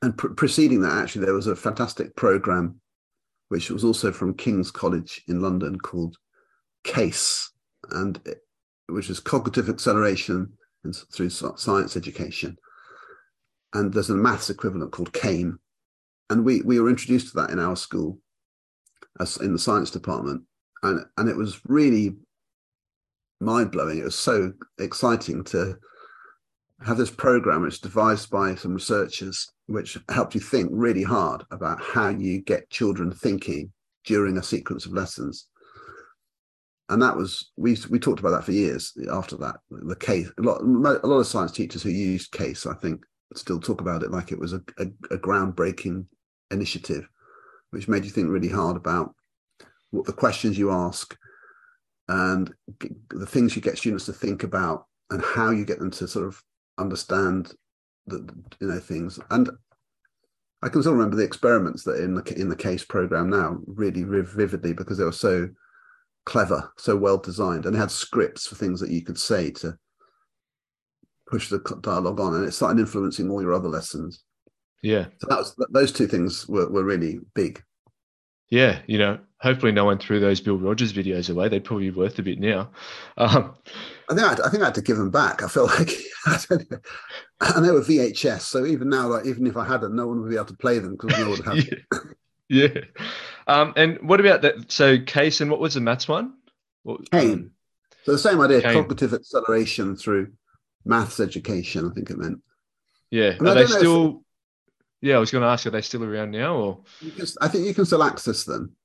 And 0.03 0.17
pr- 0.17 0.29
preceding 0.29 0.81
that, 0.83 0.97
actually, 1.03 1.25
there 1.25 1.35
was 1.35 1.47
a 1.47 1.57
fantastic 1.57 2.15
program, 2.17 2.81
which 3.49 3.71
was 3.71 3.85
also 3.85 4.13
from 4.13 4.35
King's 4.35 4.71
College 4.71 5.23
in 5.29 5.41
London 5.41 5.79
called 5.79 6.17
CASE, 6.85 7.53
and 7.91 8.21
it, 8.25 8.39
which 8.89 9.11
is 9.11 9.21
cognitive 9.21 9.69
acceleration 9.69 10.53
and 10.85 10.95
through 11.13 11.31
science 11.31 11.97
education. 11.97 12.57
And 13.73 13.93
there's 13.93 14.11
a 14.11 14.15
maths 14.15 14.51
equivalent 14.51 14.93
called 14.93 15.13
CAME. 15.13 15.61
And 16.29 16.45
we, 16.45 16.63
we 16.63 16.81
were 16.81 16.91
introduced 16.91 17.29
to 17.31 17.41
that 17.41 17.51
in 17.51 17.59
our 17.59 17.77
school 17.77 18.19
as 19.19 19.37
in 19.39 19.53
the 19.53 19.59
science 19.59 19.91
department. 19.91 20.43
And, 20.83 21.05
and 21.17 21.29
it 21.29 21.37
was 21.37 21.61
really 21.67 22.17
mind 23.41 23.71
blowing. 23.71 23.99
It 23.99 24.05
was 24.05 24.15
so 24.15 24.53
exciting 24.79 25.45
to 25.45 25.77
have 26.85 26.97
this 26.97 27.11
program 27.11 27.63
which 27.63 27.81
devised 27.81 28.31
by 28.31 28.55
some 28.55 28.75
researchers, 28.75 29.51
which 29.67 29.99
helped 30.09 30.35
you 30.35 30.41
think 30.41 30.71
really 30.73 31.03
hard 31.03 31.45
about 31.51 31.81
how 31.81 32.09
you 32.09 32.41
get 32.41 32.71
children 32.71 33.13
thinking 33.13 33.73
during 34.05 34.39
a 34.39 34.43
sequence 34.43 34.87
of 34.87 34.93
lessons. 34.93 35.47
And 36.89 37.01
that 37.03 37.17
was 37.17 37.53
we 37.57 37.77
we 37.89 38.01
talked 38.01 38.19
about 38.19 38.31
that 38.31 38.45
for 38.45 38.53
years. 38.53 38.93
After 39.13 39.37
that, 39.37 39.57
the 39.71 39.95
case 39.95 40.29
a 40.39 40.43
lot 40.43 40.61
a 40.61 41.07
lot 41.07 41.21
of 41.21 41.27
science 41.27 41.53
teachers 41.53 41.83
who 41.83 41.91
used 41.91 42.33
case, 42.33 42.67
I 42.67 42.75
think, 42.75 43.05
still 43.37 43.61
talk 43.61 43.81
about 43.81 44.03
it 44.03 44.11
like 44.11 44.33
it 44.33 44.39
was 44.39 44.55
a, 44.55 44.63
a, 44.79 44.87
a 45.13 45.19
groundbreaking 45.19 46.07
initiative, 46.51 47.09
which 47.71 47.87
made 47.87 48.05
you 48.05 48.11
think 48.11 48.29
really 48.29 48.49
hard 48.49 48.77
about 48.77 49.15
what 49.91 50.07
the 50.07 50.13
questions 50.13 50.59
you 50.59 50.71
ask 50.71 51.17
and 52.09 52.53
the 53.11 53.27
things 53.27 53.55
you 53.55 53.63
get 53.63 53.79
students 53.79 54.07
to 54.07 54.13
think 54.13 54.43
about 54.43 54.87
and 55.11 55.23
how 55.23 55.51
you 55.51 55.65
get 55.65 55.79
them 55.79 55.91
to 55.91 56.09
sort 56.09 56.27
of 56.27 56.43
understand 56.79 57.53
the 58.07 58.17
you 58.61 58.69
know 58.69 58.79
things 58.79 59.19
and 59.31 59.51
I 60.63 60.69
can 60.69 60.83
still 60.83 60.93
remember 60.93 61.17
the 61.17 61.25
experiments 61.25 61.85
that 61.85 62.03
in 62.03 62.15
the 62.15 62.23
in 62.39 62.49
the 62.49 62.57
case 62.57 62.85
program 62.85 63.31
now 63.31 63.59
really 63.67 64.03
vividly 64.03 64.73
because 64.73 64.99
they 64.99 65.05
were 65.05 65.13
so 65.13 65.49
clever, 66.27 66.73
so 66.77 66.97
well 66.97 67.19
designed, 67.19 67.67
and 67.67 67.75
they 67.75 67.79
had 67.79 67.91
scripts 67.91 68.47
for 68.47 68.55
things 68.55 68.81
that 68.81 68.91
you 68.91 69.03
could 69.03 69.19
say 69.19 69.51
to 69.51 69.77
push 71.27 71.49
the 71.49 71.59
dialogue 71.81 72.21
on, 72.21 72.35
and 72.35 72.45
it 72.45 72.53
started 72.53 72.79
influencing 72.79 73.31
all 73.31 73.41
your 73.41 73.55
other 73.55 73.69
lessons. 73.69 74.23
Yeah, 74.83 75.07
so 75.19 75.27
that 75.29 75.39
was 75.39 75.57
those 75.71 75.93
two 75.93 76.07
things 76.07 76.49
were 76.49 76.69
were 76.69 76.85
really 76.85 77.21
big. 77.35 77.63
Yeah, 78.51 78.81
you 78.87 78.99
know, 78.99 79.19
hopefully 79.41 79.73
no 79.73 79.85
one 79.85 79.99
threw 79.99 80.21
those 80.21 80.41
Bill 80.41 80.59
Rogers 80.59 80.93
videos 80.93 81.31
away. 81.31 81.49
They'd 81.49 81.65
probably 81.65 81.91
be 81.91 81.97
worth 81.97 82.19
a 82.19 82.23
bit 82.23 82.39
now. 82.39 82.71
Um, 83.17 83.55
I 84.09 84.15
think 84.15 84.27
I, 84.27 84.31
had, 84.31 84.41
I 84.41 84.49
think 84.51 84.63
I 84.63 84.67
had 84.67 84.75
to 84.77 84.83
give 84.83 84.97
them 84.97 85.11
back. 85.11 85.43
I 85.43 85.49
feel 85.49 85.67
like 85.79 85.91
and 86.27 87.65
they 87.65 87.71
were 87.71 87.81
VHS, 87.81 88.43
so 88.43 88.67
even 88.67 88.89
now, 88.89 89.09
like 89.09 89.27
even 89.27 89.47
if 89.47 89.57
I 89.57 89.67
had 89.67 89.81
them, 89.81 89.97
no 89.97 90.07
one 90.07 90.21
would 90.21 90.31
be 90.31 90.37
able 90.37 90.47
to 90.47 90.57
play 90.57 90.79
them 90.79 90.93
because 90.93 91.19
no 91.19 91.29
one 91.29 91.31
would 91.31 91.47
have. 91.47 91.57
yeah. 92.49 92.69
yeah. 92.75 92.81
Um, 93.47 93.73
and 93.77 93.99
what 94.03 94.21
about 94.21 94.43
that? 94.43 94.71
So 94.71 94.99
case 94.99 95.41
and 95.41 95.51
what 95.51 95.61
was 95.61 95.75
the 95.75 95.81
maths 95.81 96.07
one? 96.07 96.35
What, 96.83 97.11
CAME. 97.11 97.33
Um, 97.33 97.51
so 98.05 98.13
the 98.13 98.19
same 98.19 98.41
idea, 98.41 98.61
CAME. 98.61 98.75
cognitive 98.75 99.15
acceleration 99.15 99.97
through 99.97 100.33
maths 100.85 101.21
education. 101.21 101.89
I 101.91 101.95
think 101.95 102.11
it 102.11 102.19
meant. 102.19 102.41
Yeah. 103.11 103.31
Mean, 103.41 103.49
Are 103.49 103.55
they 103.55 103.67
still? 103.67 104.23
Yeah, 105.03 105.17
I 105.17 105.19
was 105.19 105.31
going 105.31 105.43
to 105.43 105.49
ask, 105.49 105.65
are 105.65 105.71
they 105.71 105.81
still 105.81 106.05
around 106.05 106.31
now, 106.31 106.57
or? 106.57 106.81
Can, 107.01 107.27
I 107.41 107.49
think 107.49 107.65
you 107.67 107.73
can 107.73 107.87
still 107.87 108.03
access 108.03 108.45
them. 108.45 108.77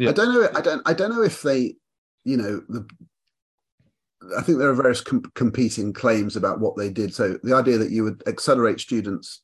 Yeah. 0.00 0.10
I 0.10 0.12
don't 0.12 0.32
know. 0.32 0.48
I 0.54 0.60
don't. 0.62 0.82
I 0.86 0.94
don't 0.94 1.10
know 1.10 1.22
if 1.22 1.42
they, 1.42 1.76
you 2.24 2.38
know, 2.38 2.62
the. 2.68 2.88
I 4.36 4.42
think 4.42 4.58
there 4.58 4.70
are 4.70 4.74
various 4.74 5.02
com- 5.02 5.30
competing 5.34 5.92
claims 5.92 6.36
about 6.36 6.58
what 6.58 6.76
they 6.76 6.90
did. 6.90 7.14
So 7.14 7.38
the 7.42 7.54
idea 7.54 7.76
that 7.76 7.90
you 7.90 8.04
would 8.04 8.22
accelerate 8.26 8.80
students 8.80 9.42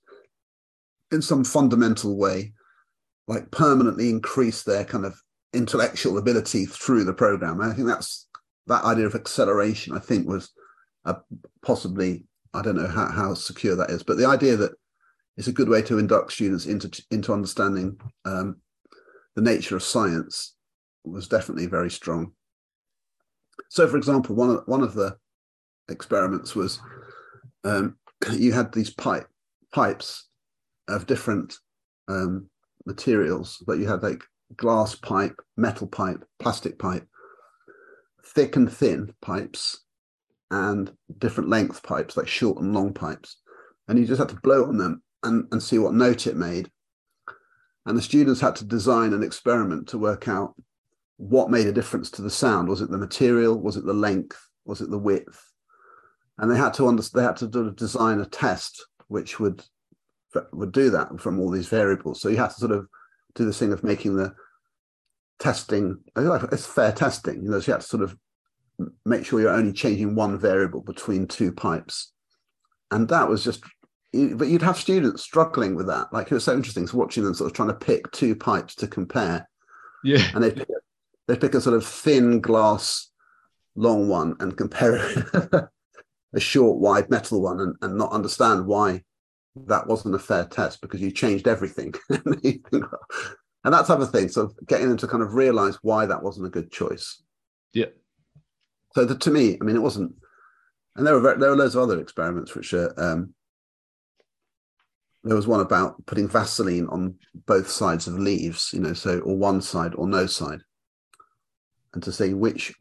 in 1.12 1.20
some 1.20 1.44
fundamental 1.44 2.16
way, 2.16 2.54
like 3.28 3.50
permanently 3.50 4.08
increase 4.08 4.62
their 4.62 4.84
kind 4.84 5.04
of 5.04 5.20
intellectual 5.52 6.16
ability 6.16 6.64
through 6.64 7.04
the 7.04 7.14
program. 7.14 7.60
I 7.60 7.74
think 7.74 7.86
that's 7.86 8.26
that 8.66 8.84
idea 8.84 9.06
of 9.06 9.14
acceleration. 9.14 9.94
I 9.94 9.98
think 9.98 10.26
was 10.26 10.52
a, 11.04 11.16
possibly 11.62 12.24
I 12.54 12.62
don't 12.62 12.76
know 12.76 12.88
how, 12.88 13.08
how 13.10 13.34
secure 13.34 13.76
that 13.76 13.90
is, 13.90 14.02
but 14.02 14.16
the 14.16 14.26
idea 14.26 14.56
that 14.56 14.72
it's 15.36 15.48
a 15.48 15.52
good 15.52 15.68
way 15.68 15.82
to 15.82 15.98
induct 15.98 16.32
students 16.32 16.64
into 16.64 17.02
into 17.10 17.34
understanding 17.34 18.00
um, 18.24 18.56
the 19.36 19.42
nature 19.42 19.76
of 19.76 19.82
science 19.82 20.54
was 21.04 21.28
definitely 21.28 21.66
very 21.66 21.90
strong. 21.90 22.32
So, 23.68 23.86
for 23.86 23.96
example, 23.96 24.34
one 24.34 24.50
of 24.50 24.62
one 24.66 24.82
of 24.82 24.94
the 24.94 25.16
experiments 25.88 26.56
was 26.56 26.80
um, 27.64 27.96
you 28.32 28.52
had 28.52 28.72
these 28.72 28.90
pipe 28.90 29.28
pipes 29.72 30.28
of 30.88 31.06
different 31.06 31.56
um, 32.08 32.48
materials, 32.86 33.62
but 33.66 33.78
you 33.78 33.86
had 33.86 34.02
like 34.02 34.22
glass 34.56 34.94
pipe, 34.94 35.36
metal 35.56 35.86
pipe, 35.86 36.24
plastic 36.38 36.78
pipe, 36.78 37.06
thick 38.24 38.56
and 38.56 38.72
thin 38.72 39.12
pipes, 39.20 39.84
and 40.50 40.92
different 41.18 41.50
length 41.50 41.82
pipes, 41.82 42.16
like 42.16 42.28
short 42.28 42.58
and 42.58 42.74
long 42.74 42.92
pipes. 42.92 43.36
And 43.88 43.98
you 43.98 44.06
just 44.06 44.18
had 44.18 44.28
to 44.30 44.40
blow 44.42 44.64
on 44.64 44.78
them 44.78 45.02
and, 45.22 45.46
and 45.52 45.62
see 45.62 45.78
what 45.78 45.94
note 45.94 46.26
it 46.26 46.36
made. 46.36 46.70
And 47.86 47.96
the 47.96 48.02
students 48.02 48.40
had 48.40 48.56
to 48.56 48.64
design 48.64 49.12
an 49.12 49.22
experiment 49.22 49.88
to 49.88 49.98
work 49.98 50.28
out 50.28 50.54
what 51.16 51.50
made 51.50 51.66
a 51.66 51.72
difference 51.72 52.10
to 52.10 52.22
the 52.22 52.30
sound. 52.30 52.68
Was 52.68 52.80
it 52.80 52.90
the 52.90 52.98
material? 52.98 53.58
Was 53.58 53.76
it 53.76 53.86
the 53.86 53.94
length? 53.94 54.38
Was 54.64 54.80
it 54.80 54.90
the 54.90 54.98
width? 54.98 55.40
And 56.38 56.50
they 56.50 56.56
had 56.56 56.74
to 56.74 56.88
understand, 56.88 57.22
they 57.22 57.26
had 57.26 57.36
to 57.36 57.50
sort 57.50 57.68
of 57.68 57.76
design 57.76 58.20
a 58.20 58.26
test 58.26 58.84
which 59.08 59.40
would 59.40 59.62
would 60.52 60.72
do 60.72 60.90
that 60.90 61.18
from 61.18 61.40
all 61.40 61.50
these 61.50 61.68
variables. 61.68 62.20
So 62.20 62.28
you 62.28 62.36
have 62.36 62.52
to 62.54 62.60
sort 62.60 62.72
of 62.72 62.88
do 63.34 63.46
this 63.46 63.58
thing 63.58 63.72
of 63.72 63.82
making 63.82 64.16
the 64.16 64.34
testing 65.38 65.98
it's 66.16 66.66
fair 66.66 66.92
testing. 66.92 67.42
You 67.42 67.50
know, 67.50 67.60
so 67.60 67.70
you 67.70 67.72
have 67.74 67.82
to 67.82 67.88
sort 67.88 68.02
of 68.02 68.16
make 69.06 69.24
sure 69.24 69.40
you're 69.40 69.50
only 69.50 69.72
changing 69.72 70.14
one 70.14 70.38
variable 70.38 70.82
between 70.82 71.26
two 71.26 71.52
pipes, 71.52 72.12
and 72.90 73.08
that 73.08 73.28
was 73.28 73.44
just. 73.44 73.62
But 74.12 74.48
you'd 74.48 74.62
have 74.62 74.78
students 74.78 75.22
struggling 75.22 75.74
with 75.74 75.88
that. 75.88 76.12
Like 76.12 76.30
it 76.30 76.34
was 76.34 76.44
so 76.44 76.54
interesting 76.54 76.86
so 76.86 76.96
watching 76.96 77.24
them 77.24 77.34
sort 77.34 77.50
of 77.50 77.56
trying 77.56 77.68
to 77.68 77.74
pick 77.74 78.10
two 78.12 78.34
pipes 78.34 78.74
to 78.76 78.86
compare. 78.86 79.48
Yeah, 80.04 80.26
and 80.34 80.42
they 80.42 80.52
pick, 80.52 80.68
they 81.28 81.36
pick 81.36 81.54
a 81.54 81.60
sort 81.60 81.76
of 81.76 81.84
thin 81.84 82.40
glass, 82.40 83.10
long 83.74 84.08
one 84.08 84.36
and 84.40 84.56
compare 84.56 84.96
it 84.96 85.26
a 86.34 86.40
short, 86.40 86.78
wide 86.78 87.10
metal 87.10 87.42
one, 87.42 87.60
and, 87.60 87.76
and 87.82 87.98
not 87.98 88.12
understand 88.12 88.66
why 88.66 89.02
that 89.66 89.86
wasn't 89.86 90.14
a 90.14 90.18
fair 90.18 90.44
test 90.44 90.80
because 90.80 91.00
you 91.00 91.10
changed 91.10 91.48
everything. 91.48 91.94
and 92.10 92.22
that 93.64 93.86
type 93.86 94.00
of 94.00 94.10
thing. 94.10 94.28
So 94.28 94.52
getting 94.66 94.88
them 94.88 94.98
to 94.98 95.08
kind 95.08 95.22
of 95.22 95.34
realize 95.34 95.76
why 95.82 96.06
that 96.06 96.22
wasn't 96.22 96.46
a 96.46 96.50
good 96.50 96.70
choice. 96.70 97.22
Yeah. 97.72 97.86
So 98.94 99.04
the, 99.04 99.16
to 99.16 99.30
me, 99.30 99.58
I 99.60 99.64
mean, 99.64 99.76
it 99.76 99.82
wasn't, 99.82 100.14
and 100.94 101.06
there 101.06 101.18
were 101.18 101.36
there 101.36 101.50
were 101.50 101.56
loads 101.56 101.74
of 101.74 101.82
other 101.82 102.00
experiments 102.00 102.54
which 102.54 102.72
are. 102.72 102.94
Um, 102.98 103.34
there 105.26 105.36
was 105.36 105.46
one 105.46 105.60
about 105.60 106.04
putting 106.06 106.28
Vaseline 106.28 106.86
on 106.88 107.14
both 107.46 107.68
sides 107.68 108.06
of 108.06 108.18
leaves, 108.18 108.70
you 108.72 108.80
know, 108.80 108.92
so 108.92 109.20
or 109.20 109.36
one 109.36 109.60
side 109.60 109.94
or 109.94 110.06
no 110.06 110.26
side, 110.26 110.60
and 111.94 112.02
to 112.02 112.12
say 112.12 112.32
which 112.32 112.74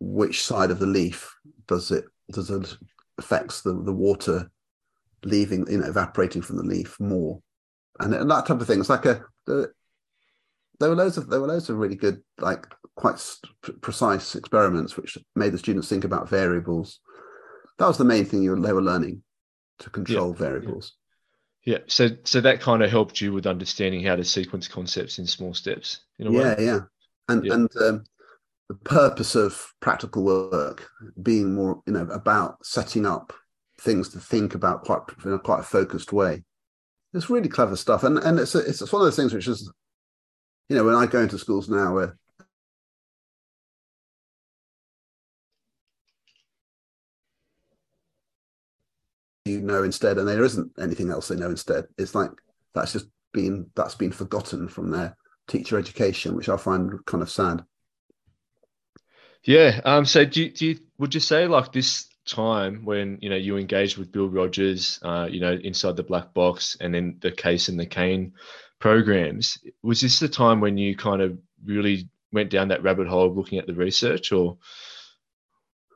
which 0.00 0.42
side 0.42 0.70
of 0.70 0.78
the 0.78 0.86
leaf 0.86 1.32
does 1.66 1.90
it 1.90 2.04
does 2.32 2.50
it 2.50 2.76
affects 3.18 3.62
the 3.62 3.72
the 3.72 3.92
water 3.92 4.50
leaving, 5.24 5.66
you 5.70 5.78
know, 5.78 5.86
evaporating 5.86 6.42
from 6.42 6.56
the 6.56 6.62
leaf 6.62 6.98
more, 6.98 7.40
and, 8.00 8.14
and 8.14 8.30
that 8.30 8.46
type 8.46 8.60
of 8.60 8.66
thing. 8.66 8.80
It's 8.80 8.88
like 8.88 9.06
a 9.06 9.24
the, 9.46 9.70
there 10.80 10.88
were 10.88 10.96
loads 10.96 11.16
of 11.16 11.28
there 11.28 11.40
were 11.40 11.46
loads 11.48 11.70
of 11.70 11.76
really 11.76 11.96
good, 11.96 12.22
like 12.38 12.66
quite 12.96 13.20
precise 13.80 14.34
experiments 14.34 14.96
which 14.96 15.18
made 15.34 15.52
the 15.52 15.58
students 15.58 15.88
think 15.88 16.04
about 16.04 16.28
variables. 16.28 17.00
That 17.78 17.88
was 17.88 17.98
the 17.98 18.04
main 18.04 18.24
thing 18.24 18.42
you, 18.42 18.54
they 18.56 18.72
were 18.72 18.82
learning 18.82 19.22
to 19.80 19.90
control 19.90 20.30
yeah, 20.30 20.38
variables. 20.38 20.92
Yeah. 20.94 21.03
Yeah. 21.64 21.78
So 21.86 22.08
so 22.24 22.40
that 22.40 22.60
kind 22.60 22.82
of 22.82 22.90
helped 22.90 23.20
you 23.20 23.32
with 23.32 23.46
understanding 23.46 24.04
how 24.04 24.16
to 24.16 24.24
sequence 24.24 24.68
concepts 24.68 25.18
in 25.18 25.26
small 25.26 25.54
steps. 25.54 26.00
In 26.18 26.32
yeah, 26.32 26.60
yeah, 26.60 26.80
and 27.28 27.44
yeah. 27.44 27.54
and 27.54 27.76
um, 27.80 28.04
the 28.68 28.74
purpose 28.74 29.34
of 29.34 29.72
practical 29.80 30.24
work 30.24 30.88
being 31.22 31.54
more, 31.54 31.82
you 31.86 31.92
know, 31.92 32.06
about 32.10 32.64
setting 32.64 33.06
up 33.06 33.32
things 33.80 34.08
to 34.10 34.18
think 34.18 34.54
about 34.54 34.84
quite 34.84 35.02
in 35.24 35.32
a 35.32 35.38
quite 35.38 35.60
a 35.60 35.64
focused 35.64 36.12
way. 36.12 36.44
It's 37.14 37.30
really 37.30 37.48
clever 37.48 37.76
stuff, 37.76 38.04
and 38.04 38.18
and 38.18 38.38
it's 38.38 38.54
a, 38.54 38.58
it's 38.58 38.80
one 38.92 39.02
of 39.02 39.06
those 39.06 39.16
things 39.16 39.32
which 39.32 39.48
is, 39.48 39.72
you 40.68 40.76
know, 40.76 40.84
when 40.84 40.94
I 40.94 41.06
go 41.06 41.20
into 41.20 41.38
schools 41.38 41.68
now 41.68 41.94
where 41.94 42.18
know 49.74 49.84
instead, 49.84 50.18
and 50.18 50.28
there 50.28 50.44
isn't 50.44 50.72
anything 50.78 51.10
else 51.10 51.28
they 51.28 51.36
know 51.36 51.50
instead. 51.50 51.86
It's 51.98 52.14
like 52.14 52.30
that's 52.74 52.92
just 52.92 53.06
been 53.32 53.70
that's 53.74 53.94
been 53.94 54.12
forgotten 54.12 54.68
from 54.68 54.90
their 54.90 55.16
teacher 55.48 55.78
education, 55.78 56.34
which 56.34 56.48
I 56.48 56.56
find 56.56 57.04
kind 57.06 57.22
of 57.22 57.30
sad. 57.30 57.64
Yeah. 59.42 59.80
Um. 59.84 60.04
So 60.04 60.24
do 60.24 60.44
you, 60.44 60.50
do 60.50 60.66
you 60.66 60.78
would 60.98 61.14
you 61.14 61.20
say 61.20 61.46
like 61.46 61.72
this 61.72 62.08
time 62.26 62.84
when 62.84 63.18
you 63.20 63.28
know 63.28 63.36
you 63.36 63.56
engaged 63.56 63.98
with 63.98 64.12
Bill 64.12 64.28
Rogers, 64.28 64.98
uh, 65.02 65.28
you 65.30 65.40
know, 65.40 65.52
inside 65.52 65.96
the 65.96 66.02
black 66.02 66.32
box, 66.34 66.76
and 66.80 66.94
then 66.94 67.18
the 67.20 67.32
case 67.32 67.68
and 67.68 67.78
the 67.78 67.86
CAME 67.86 68.32
programs. 68.78 69.58
Was 69.82 70.00
this 70.00 70.20
the 70.20 70.28
time 70.28 70.60
when 70.60 70.78
you 70.78 70.96
kind 70.96 71.22
of 71.22 71.38
really 71.64 72.08
went 72.32 72.50
down 72.50 72.68
that 72.68 72.82
rabbit 72.82 73.06
hole 73.06 73.26
of 73.26 73.36
looking 73.36 73.58
at 73.58 73.66
the 73.66 73.74
research, 73.74 74.32
or 74.32 74.58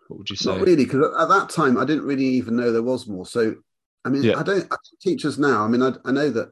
what 0.08 0.18
would 0.18 0.30
you 0.30 0.36
say? 0.36 0.50
Not 0.50 0.60
really, 0.60 0.84
because 0.84 1.14
at 1.18 1.28
that 1.28 1.50
time 1.50 1.78
I 1.78 1.84
didn't 1.84 2.06
really 2.06 2.24
even 2.24 2.56
know 2.56 2.72
there 2.72 2.82
was 2.82 3.06
more. 3.06 3.26
So, 3.26 3.56
I 4.04 4.11
mean, 4.11 4.22
yeah. 4.22 4.38
I 4.38 4.42
don't 4.42 4.66
I 4.70 4.76
teachers 5.00 5.38
now. 5.38 5.64
I 5.64 5.68
mean, 5.68 5.82
I, 5.82 5.92
I 6.04 6.12
know 6.12 6.30
that 6.30 6.50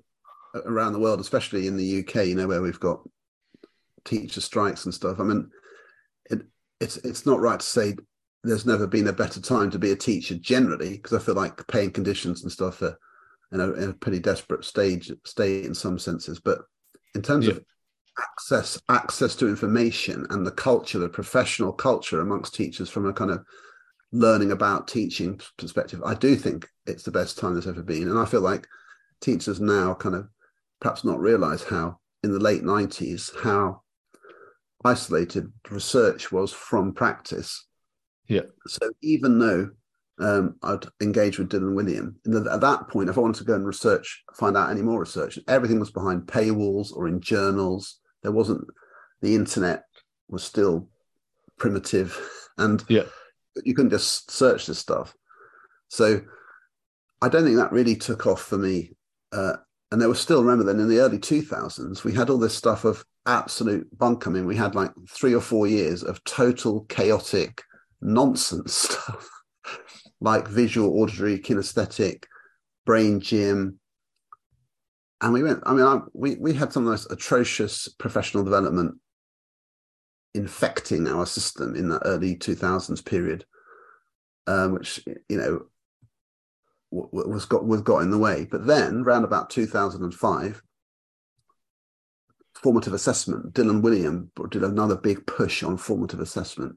around 0.64 0.92
the 0.92 0.98
world, 0.98 1.20
especially 1.20 1.66
in 1.66 1.76
the 1.76 2.00
UK, 2.00 2.26
you 2.26 2.35
know, 2.35 2.46
where 2.46 2.62
we've 2.62 2.80
got 2.80 3.00
teacher 4.04 4.40
strikes 4.40 4.85
and 4.85 4.94
stuff. 4.94 5.20
I 5.20 5.24
mean, 5.24 5.50
it, 6.30 6.42
it's 6.80 6.96
it's 6.98 7.26
not 7.26 7.40
right 7.40 7.61
to 7.61 7.66
say 7.66 7.94
there's 8.44 8.66
never 8.66 8.87
been 8.87 9.09
a 9.09 9.12
better 9.12 9.40
time 9.40 9.70
to 9.70 9.78
be 9.78 9.90
a 9.90 9.96
teacher 9.96 10.37
generally 10.37 10.92
because 10.92 11.12
I 11.12 11.24
feel 11.24 11.35
like 11.35 11.66
paying 11.66 11.90
conditions 11.90 12.42
and 12.42 12.52
stuff 12.52 12.80
are 12.82 12.96
in 13.52 13.61
a, 13.61 13.72
in 13.72 13.90
a 13.90 13.94
pretty 13.94 14.20
desperate 14.20 14.64
stage 14.64 15.11
state 15.24 15.64
in 15.64 15.74
some 15.74 15.98
senses. 15.98 16.40
But 16.40 16.61
in 17.14 17.22
terms 17.22 17.46
yeah. 17.46 17.52
of 17.52 17.64
access 18.18 18.80
access 18.88 19.37
to 19.37 19.48
information 19.48 20.26
and 20.30 20.46
the 20.46 20.52
culture, 20.52 20.98
the 20.98 21.09
professional 21.09 21.72
culture 21.72 22.20
amongst 22.20 22.54
teachers 22.54 22.88
from 22.88 23.06
a 23.06 23.12
kind 23.12 23.30
of 23.30 23.44
learning 24.12 24.53
about 24.53 24.88
teaching 24.88 25.40
perspective, 25.59 26.03
I 26.05 26.14
do 26.14 26.37
think 26.37 26.69
it's 26.87 27.03
the 27.03 27.11
best 27.11 27.38
time 27.38 27.55
there's 27.55 27.66
ever 27.66 27.83
been. 27.83 28.09
And 28.09 28.19
I 28.19 28.25
feel 28.25 28.40
like 28.40 28.66
teachers 29.21 29.61
now 29.61 29.95
kind 29.95 30.14
of 30.14 30.29
perhaps 30.81 31.05
not 31.05 31.21
realize 31.21 31.62
how 31.62 31.99
in 32.23 32.33
the 32.33 32.38
late 32.38 32.62
90s 32.62 33.31
how 33.42 33.83
isolated 34.85 35.53
research 35.71 36.31
was 36.31 36.53
from 36.53 36.92
practice. 36.92 37.66
Yeah. 38.29 38.42
So 38.66 38.90
even 39.03 39.38
though 39.38 39.71
um, 40.19 40.57
I'd 40.62 40.87
engage 41.01 41.38
with 41.38 41.51
Dylan 41.51 41.75
Wiliam, 41.75 42.14
the, 42.25 42.51
at 42.51 42.61
that 42.61 42.88
point, 42.88 43.09
if 43.09 43.19
I 43.19 43.21
wanted 43.21 43.38
to 43.38 43.45
go 43.45 43.55
and 43.55 43.66
research, 43.66 44.25
find 44.35 44.57
out 44.57 44.71
any 44.71 44.83
more 44.83 45.01
research, 45.01 45.38
everything 45.49 45.79
was 45.79 45.90
behind 45.90 46.23
paywalls 46.23 46.95
or 46.95 47.09
in 47.09 47.21
journals. 47.21 48.01
There 48.23 48.33
wasn't 48.33 48.64
the 49.23 49.35
internet 49.35 49.85
was 50.29 50.42
still 50.42 50.88
primitive, 51.59 52.19
and 52.59 52.85
yeah, 52.88 53.05
you 53.64 53.75
couldn't 53.75 53.90
just 53.90 54.31
search 54.31 54.66
this 54.66 54.79
stuff. 54.79 55.14
So 55.88 56.21
I 57.23 57.29
don't 57.29 57.45
think 57.45 57.57
that 57.57 57.73
really 57.73 57.97
took 57.97 58.27
off 58.27 58.42
for 58.42 58.59
me. 58.59 58.92
Uh, 59.33 59.55
and 59.90 60.01
there 60.01 60.09
was 60.09 60.21
still 60.21 60.42
remember 60.42 60.64
then 60.64 60.81
in 60.81 60.88
the 60.88 61.01
early 61.01 61.19
2000s 61.19 62.03
we 62.03 62.12
had 62.12 62.29
all 62.29 62.38
this 62.38 62.55
stuff 62.55 62.85
of 62.85 63.05
absolute 63.27 63.87
bunk. 63.97 64.27
I 64.27 64.31
mean, 64.31 64.47
we 64.47 64.57
had 64.57 64.75
like 64.75 64.92
three 65.09 65.35
or 65.35 65.40
four 65.40 65.66
years 65.66 66.03
of 66.03 66.23
total 66.25 66.85
chaotic 66.85 67.62
nonsense 68.01 68.75
stuff, 68.90 69.29
like 70.21 70.49
visual, 70.49 71.01
auditory, 71.01 71.38
kinesthetic, 71.38 72.25
brain 72.85 73.21
gym. 73.21 73.79
And 75.21 75.33
we 75.33 75.42
went, 75.42 75.62
I 75.66 75.73
mean, 75.73 75.85
I, 75.85 76.01
we, 76.12 76.37
we 76.37 76.55
had 76.55 76.73
some 76.73 76.83
of 76.83 76.87
the 76.87 76.92
most 76.92 77.11
atrocious 77.11 77.88
professional 77.88 78.45
development 78.45 78.97
infecting 80.37 81.09
our 81.09 81.27
system 81.27 81.75
in 81.75 81.88
the 81.88 81.99
early 82.07 82.37
2000s 82.37 83.05
period, 83.05 83.44
um, 84.46 84.75
which, 84.75 85.05
you 85.29 85.37
know, 85.37 85.66
was 86.90 87.44
got 87.46 87.64
was 87.64 87.81
got 87.81 88.03
in 88.03 88.11
the 88.11 88.18
way. 88.18 88.46
But 88.49 88.66
then, 88.66 89.03
around 89.03 89.25
about 89.25 89.51
2005, 89.51 90.62
formative 92.55 92.92
assessment. 92.92 93.53
Dylan 93.53 93.83
Wiliam 93.83 94.29
did 94.51 94.62
another 94.62 94.96
big 94.96 95.27
push 95.27 95.62
on 95.62 95.77
formative 95.77 96.20
assessment. 96.20 96.77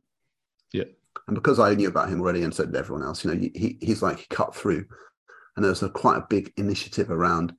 Yeah. 0.73 0.85
And 1.27 1.35
because 1.35 1.59
I 1.59 1.73
knew 1.75 1.87
about 1.87 2.09
him 2.09 2.21
already, 2.21 2.43
and 2.43 2.53
so 2.53 2.65
did 2.65 2.75
everyone 2.75 3.03
else, 3.03 3.23
you 3.23 3.31
know, 3.31 3.37
he, 3.37 3.77
he's 3.81 4.01
like 4.01 4.19
he 4.19 4.25
cut 4.29 4.55
through, 4.55 4.85
and 5.55 5.63
there 5.63 5.69
was 5.69 5.83
a 5.83 5.89
quite 5.89 6.17
a 6.17 6.27
big 6.29 6.51
initiative 6.57 7.11
around 7.11 7.53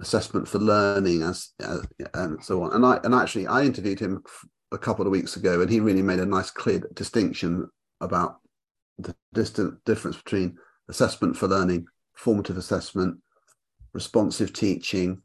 assessment 0.00 0.46
for 0.46 0.58
learning 0.58 1.22
as, 1.22 1.50
as 1.60 1.86
and 2.14 2.42
so 2.44 2.62
on. 2.62 2.72
And 2.72 2.84
I 2.84 3.00
and 3.04 3.14
actually 3.14 3.46
I 3.46 3.62
interviewed 3.62 4.00
him 4.00 4.22
a 4.72 4.78
couple 4.78 5.06
of 5.06 5.12
weeks 5.12 5.36
ago, 5.36 5.60
and 5.60 5.70
he 5.70 5.80
really 5.80 6.02
made 6.02 6.18
a 6.18 6.26
nice 6.26 6.50
clear 6.50 6.80
distinction 6.94 7.68
about 8.00 8.40
the 8.98 9.14
distant 9.32 9.84
difference 9.84 10.16
between 10.16 10.56
assessment 10.88 11.36
for 11.36 11.48
learning, 11.48 11.86
formative 12.14 12.56
assessment, 12.56 13.18
responsive 13.92 14.52
teaching, 14.52 15.22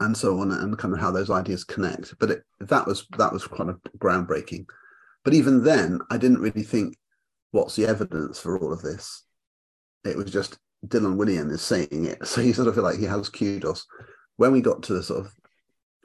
and 0.00 0.16
so 0.16 0.38
on, 0.40 0.50
and 0.50 0.78
kind 0.78 0.94
of 0.94 1.00
how 1.00 1.10
those 1.10 1.30
ideas 1.30 1.64
connect. 1.64 2.18
But 2.18 2.30
it, 2.30 2.42
that 2.60 2.86
was 2.86 3.06
that 3.18 3.32
was 3.32 3.46
kind 3.46 3.70
of 3.70 3.80
groundbreaking. 3.98 4.66
But 5.24 5.34
even 5.34 5.64
then, 5.64 6.00
I 6.10 6.18
didn't 6.18 6.40
really 6.40 6.62
think, 6.62 6.96
what's 7.52 7.76
the 7.76 7.86
evidence 7.86 8.38
for 8.38 8.58
all 8.58 8.72
of 8.72 8.82
this? 8.82 9.24
It 10.04 10.16
was 10.16 10.30
just 10.30 10.58
Dylan 10.86 11.16
Wiliam 11.16 11.50
is 11.50 11.62
saying 11.62 12.06
it, 12.06 12.26
so 12.26 12.40
you 12.40 12.52
sort 12.52 12.68
of 12.68 12.74
feel 12.74 12.84
like 12.84 12.98
he 12.98 13.04
has 13.04 13.28
kudos. 13.28 13.86
When 14.36 14.52
we 14.52 14.60
got 14.60 14.82
to 14.84 14.94
the 14.94 15.02
sort 15.02 15.26
of 15.26 15.32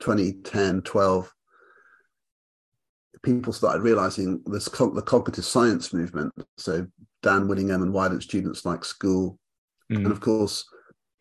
2010, 0.02 0.84
12, 0.84 1.34
people 3.24 3.54
started 3.54 3.82
realizing 3.82 4.42
this 4.46 4.66
the 4.66 5.04
cognitive 5.06 5.46
science 5.46 5.94
movement. 5.94 6.34
So 6.58 6.88
Dan 7.22 7.48
Willingham 7.48 7.82
and 7.82 7.94
why 7.94 8.08
don't 8.08 8.24
students 8.24 8.66
like 8.66 8.86
school, 8.86 9.38
mm. 9.92 9.98
and 9.98 10.12
of 10.12 10.22
course 10.22 10.66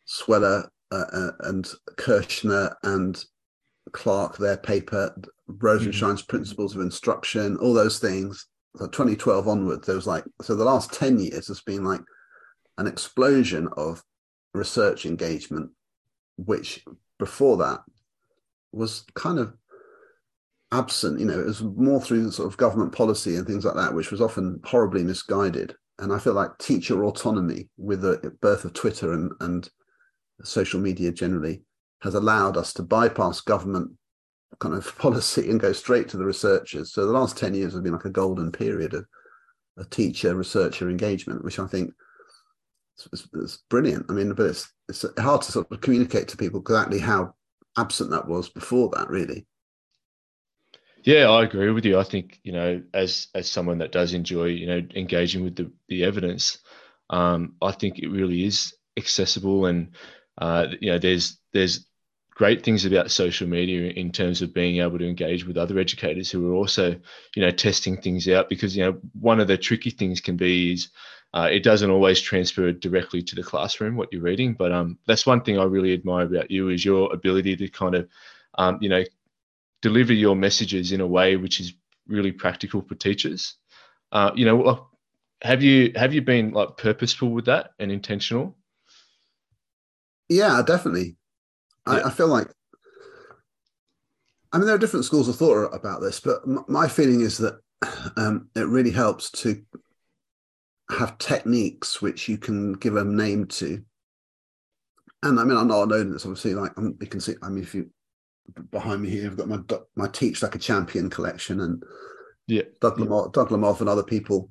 Sweller 0.05 0.71
uh, 0.91 1.05
uh, 1.13 1.31
and 1.41 1.71
Kirschner 1.97 2.75
and 2.83 3.23
Clark, 3.93 4.39
their 4.39 4.57
paper 4.57 5.15
Rosenshine's 5.49 6.23
mm. 6.23 6.29
Principles 6.29 6.75
of 6.75 6.83
Instruction, 6.83 7.57
all 7.59 7.75
those 7.75 7.99
things. 7.99 8.47
So 8.77 8.87
2012 8.87 9.49
onwards, 9.49 9.87
there 9.87 9.97
was 9.97 10.07
like 10.07 10.25
so 10.43 10.55
the 10.55 10.65
last 10.65 10.93
10 10.93 11.19
years 11.19 11.49
has 11.49 11.61
been 11.61 11.85
like 11.85 12.03
an 12.79 12.87
explosion 12.87 13.69
of 13.77 14.03
research 14.55 15.05
engagement, 15.05 15.71
which 16.37 16.85
before 17.19 17.57
that 17.59 17.81
was 18.73 19.05
kind 19.15 19.39
of 19.39 19.55
absent. 20.73 21.21
You 21.21 21.27
know, 21.27 21.39
it 21.39 21.47
was 21.47 21.63
more 21.63 22.01
through 22.01 22.31
sort 22.31 22.49
of 22.51 22.57
government 22.57 22.93
policy 22.93 23.37
and 23.37 23.47
things 23.47 23.65
like 23.65 23.77
that, 23.77 23.95
which 23.95 24.11
was 24.11 24.21
often 24.21 24.61
horribly 24.65 25.05
misguided. 25.05 25.75
And 25.99 26.13
I 26.13 26.19
feel 26.19 26.35
like 26.35 26.59
teacher 26.59 27.05
autonomy 27.05 27.69
with 27.77 28.03
the 28.03 28.37
birth 28.41 28.65
of 28.65 28.73
Twitter 28.73 29.13
and, 29.13 29.33
and 29.41 29.69
social 30.45 30.81
media 30.81 31.11
generally 31.11 31.63
has 32.03 32.15
allowed 32.15 32.57
us 32.57 32.73
to 32.75 32.83
bypass 32.83 33.41
government 33.41 33.91
kind 34.61 34.75
of 34.75 34.97
policy 34.99 35.51
and 35.51 35.61
go 35.61 35.73
straight 35.73 36.09
to 36.11 36.17
the 36.17 36.25
researchers. 36.25 36.93
So 36.93 37.05
the 37.05 37.13
last 37.13 37.37
10 37.37 37.55
years 37.55 37.75
have 37.75 37.83
been 37.83 37.93
like 37.93 38.05
a 38.05 38.11
golden 38.11 38.53
period 38.53 38.95
of 38.95 39.07
a 39.77 39.85
teacher 39.85 40.35
researcher 40.35 40.91
engagement, 40.91 41.45
which 41.45 41.59
I 41.59 41.67
think 41.67 41.93
is, 43.13 43.29
is 43.35 43.63
brilliant. 43.69 44.07
I 44.09 44.13
mean, 44.13 44.35
but 44.35 44.47
it's, 44.47 44.73
it's 44.89 45.05
hard 45.19 45.43
to 45.43 45.53
sort 45.53 45.71
of 45.71 45.81
communicate 45.81 46.29
to 46.29 46.37
people 46.37 46.61
exactly 46.61 46.99
how 46.99 47.35
absent 47.77 48.11
that 48.11 48.27
was 48.27 48.49
before 48.49 48.91
that, 48.95 49.09
really. 49.09 49.47
Yeah, 51.09 51.31
I 51.31 51.43
agree 51.45 51.71
with 51.71 51.87
you. 51.87 51.99
I 51.99 52.03
think 52.03 52.39
you 52.43 52.53
know, 52.53 52.83
as 52.93 53.29
as 53.35 53.51
someone 53.51 53.79
that 53.79 53.93
does 53.93 54.13
enjoy 54.13 54.47
you 54.49 54.67
know 54.67 54.83
engaging 54.95 55.43
with 55.43 55.57
the 55.57 55.73
the 55.89 56.05
evidence, 56.05 56.59
um, 57.09 57.55
I 57.63 57.73
think 57.73 57.99
it 57.99 58.09
really 58.09 58.45
is 58.45 58.75
accessible, 58.95 59.65
and 59.65 59.93
uh, 60.37 60.67
you 60.83 60.91
know, 60.91 60.99
there's 60.99 61.39
there's 61.55 61.87
great 62.35 62.63
things 62.63 62.85
about 62.85 63.11
social 63.11 63.49
media 63.49 63.91
in 63.91 64.13
terms 64.13 64.43
of 64.43 64.53
being 64.53 64.81
able 64.83 64.99
to 64.99 65.09
engage 65.09 65.47
with 65.47 65.57
other 65.57 65.79
educators 65.79 66.31
who 66.31 66.51
are 66.51 66.55
also 66.55 66.91
you 67.35 67.43
know 67.43 67.51
testing 67.51 67.97
things 68.01 68.29
out 68.29 68.51
because 68.51 68.77
you 68.77 68.85
know 68.85 68.99
one 69.19 69.41
of 69.41 69.49
the 69.49 69.57
tricky 69.57 69.91
things 69.91 70.21
can 70.21 70.37
be 70.37 70.73
is 70.75 70.91
uh, 71.35 71.49
it 71.51 71.63
doesn't 71.65 71.91
always 71.91 72.21
transfer 72.21 72.71
directly 72.73 73.23
to 73.23 73.35
the 73.35 73.43
classroom 73.43 73.97
what 73.97 74.09
you're 74.13 74.23
reading 74.23 74.55
but 74.55 74.71
um, 74.73 74.97
that's 75.09 75.27
one 75.27 75.41
thing 75.43 75.59
i 75.59 75.65
really 75.65 75.93
admire 75.93 76.27
about 76.27 76.49
you 76.51 76.69
is 76.69 76.85
your 76.85 77.13
ability 77.13 77.57
to 77.57 77.69
kind 77.69 77.97
of 77.97 78.09
um, 78.57 78.79
you 78.81 78.89
know 78.89 79.03
deliver 79.83 80.13
your 80.13 80.37
messages 80.37 80.93
in 80.93 81.01
a 81.01 81.07
way 81.07 81.37
which 81.37 81.61
is 81.61 81.75
really 82.07 82.33
practical 82.33 82.83
for 82.83 82.95
teachers. 82.95 83.55
Uh, 84.13 84.31
you 84.35 84.45
know, 84.45 84.89
have 85.43 85.63
you 85.63 85.93
have 85.95 86.13
you 86.15 86.23
been 86.23 86.51
like 86.53 86.77
purposeful 86.77 87.31
with 87.31 87.45
that 87.47 87.71
and 87.79 87.93
intentional? 87.93 88.57
Yeah, 90.29 90.63
definitely. 90.67 91.17
Yeah. 91.87 91.95
I, 91.95 92.09
I, 92.09 92.11
feel 92.11 92.29
like. 92.29 92.49
I 94.53 94.59
mean, 94.59 94.67
there 94.67 94.75
are 94.75 94.79
different 94.79 95.07
schools 95.07 95.29
of 95.29 95.37
thought 95.37 95.75
about 95.75 96.01
this, 96.01 96.21
but 96.21 96.41
m- 96.47 96.65
my 96.69 96.89
feeling 96.89 97.21
is 97.21 97.39
that 97.39 97.61
um, 98.17 98.49
it 98.55 98.67
really 98.67 98.91
helps 98.91 99.31
to 99.31 99.63
have 100.91 101.19
techniques 101.19 102.01
which 102.01 102.29
you 102.29 102.39
can 102.39 102.73
give 102.75 102.97
a 102.97 103.05
name 103.05 103.47
to. 103.47 103.83
And 105.23 105.41
I 105.41 105.45
mean, 105.45 105.57
I'm 105.57 105.69
not 105.69 105.85
alone 105.85 106.09
in 106.09 106.13
this. 106.13 106.25
Obviously, 106.25 106.55
like 106.55 106.73
you 106.79 107.07
can 107.07 107.21
see. 107.21 107.35
I 107.43 107.49
mean, 107.49 107.63
if 107.63 107.75
you 107.75 107.91
behind 108.71 109.03
me 109.03 109.11
here. 109.11 109.27
I've 109.27 109.37
got 109.37 109.49
my 109.49 109.61
my 109.97 110.09
Teach 110.09 110.43
Like 110.43 110.55
a 110.55 110.59
Champion 110.59 111.11
collection, 111.11 111.61
and 111.61 111.83
yeah, 112.47 112.63
Doug 112.81 112.99
Lemov, 112.99 113.33
Doug 113.33 113.49
Lemov 113.49 113.81
and 113.81 113.89
other 113.89 114.03
people 114.03 114.51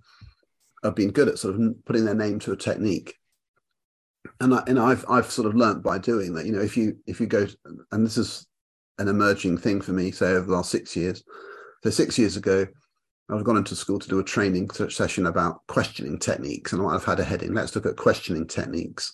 have 0.84 0.96
been 0.96 1.12
good 1.12 1.28
at 1.28 1.40
sort 1.40 1.56
of 1.56 1.86
putting 1.86 2.06
their 2.06 2.16
name 2.16 2.40
to 2.40 2.52
a 2.52 2.58
technique. 2.58 3.16
And 4.40 4.54
I, 4.54 4.64
and 4.68 4.80
I've 4.80 5.06
I've 5.10 5.32
sort 5.32 5.48
of 5.48 5.56
learnt 5.56 5.84
by 5.84 5.98
doing 5.98 6.34
that. 6.34 6.46
You 6.46 6.52
know, 6.54 6.62
if 6.62 6.78
you 6.78 6.98
if 7.08 7.20
you 7.20 7.28
go, 7.28 7.46
to, 7.46 7.58
and 7.92 8.06
this 8.06 8.18
is 8.18 8.46
an 9.00 9.08
emerging 9.08 9.58
thing 9.58 9.82
for 9.82 9.94
me, 9.94 10.12
say 10.12 10.32
over 10.32 10.48
the 10.48 10.54
last 10.54 10.72
six 10.72 10.96
years. 10.96 11.24
So 11.84 11.90
six 11.90 12.18
years 12.18 12.38
ago, 12.38 12.68
I've 13.30 13.44
gone 13.44 13.58
into 13.58 13.76
school 13.76 14.00
to 14.00 14.08
do 14.08 14.20
a 14.20 14.24
training 14.24 14.70
session 14.72 15.28
about 15.28 15.66
questioning 15.68 16.20
techniques, 16.20 16.74
and 16.74 16.86
I've 16.86 17.06
had 17.06 17.20
a 17.20 17.24
heading. 17.24 17.54
Let's 17.54 17.76
look 17.76 17.86
at 17.86 17.96
questioning 17.96 18.48
techniques. 18.48 19.14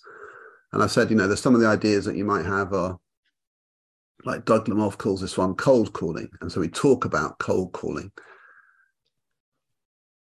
And 0.72 0.82
I 0.82 0.88
said, 0.88 1.10
you 1.10 1.16
know, 1.16 1.28
there's 1.28 1.42
some 1.42 1.56
of 1.56 1.62
the 1.62 1.68
ideas 1.68 2.06
that 2.06 2.16
you 2.16 2.26
might 2.26 2.46
have 2.46 2.74
are 2.74 2.98
like 4.26 4.46
Doug 4.46 4.66
Lemov 4.66 4.98
calls 4.98 5.22
this 5.22 5.38
one 5.38 5.56
cold 5.56 5.94
calling. 5.94 6.30
And 6.42 6.52
so 6.52 6.62
we 6.62 6.70
talk 6.70 7.06
about 7.06 7.40
cold 7.40 7.74
calling. 7.74 8.12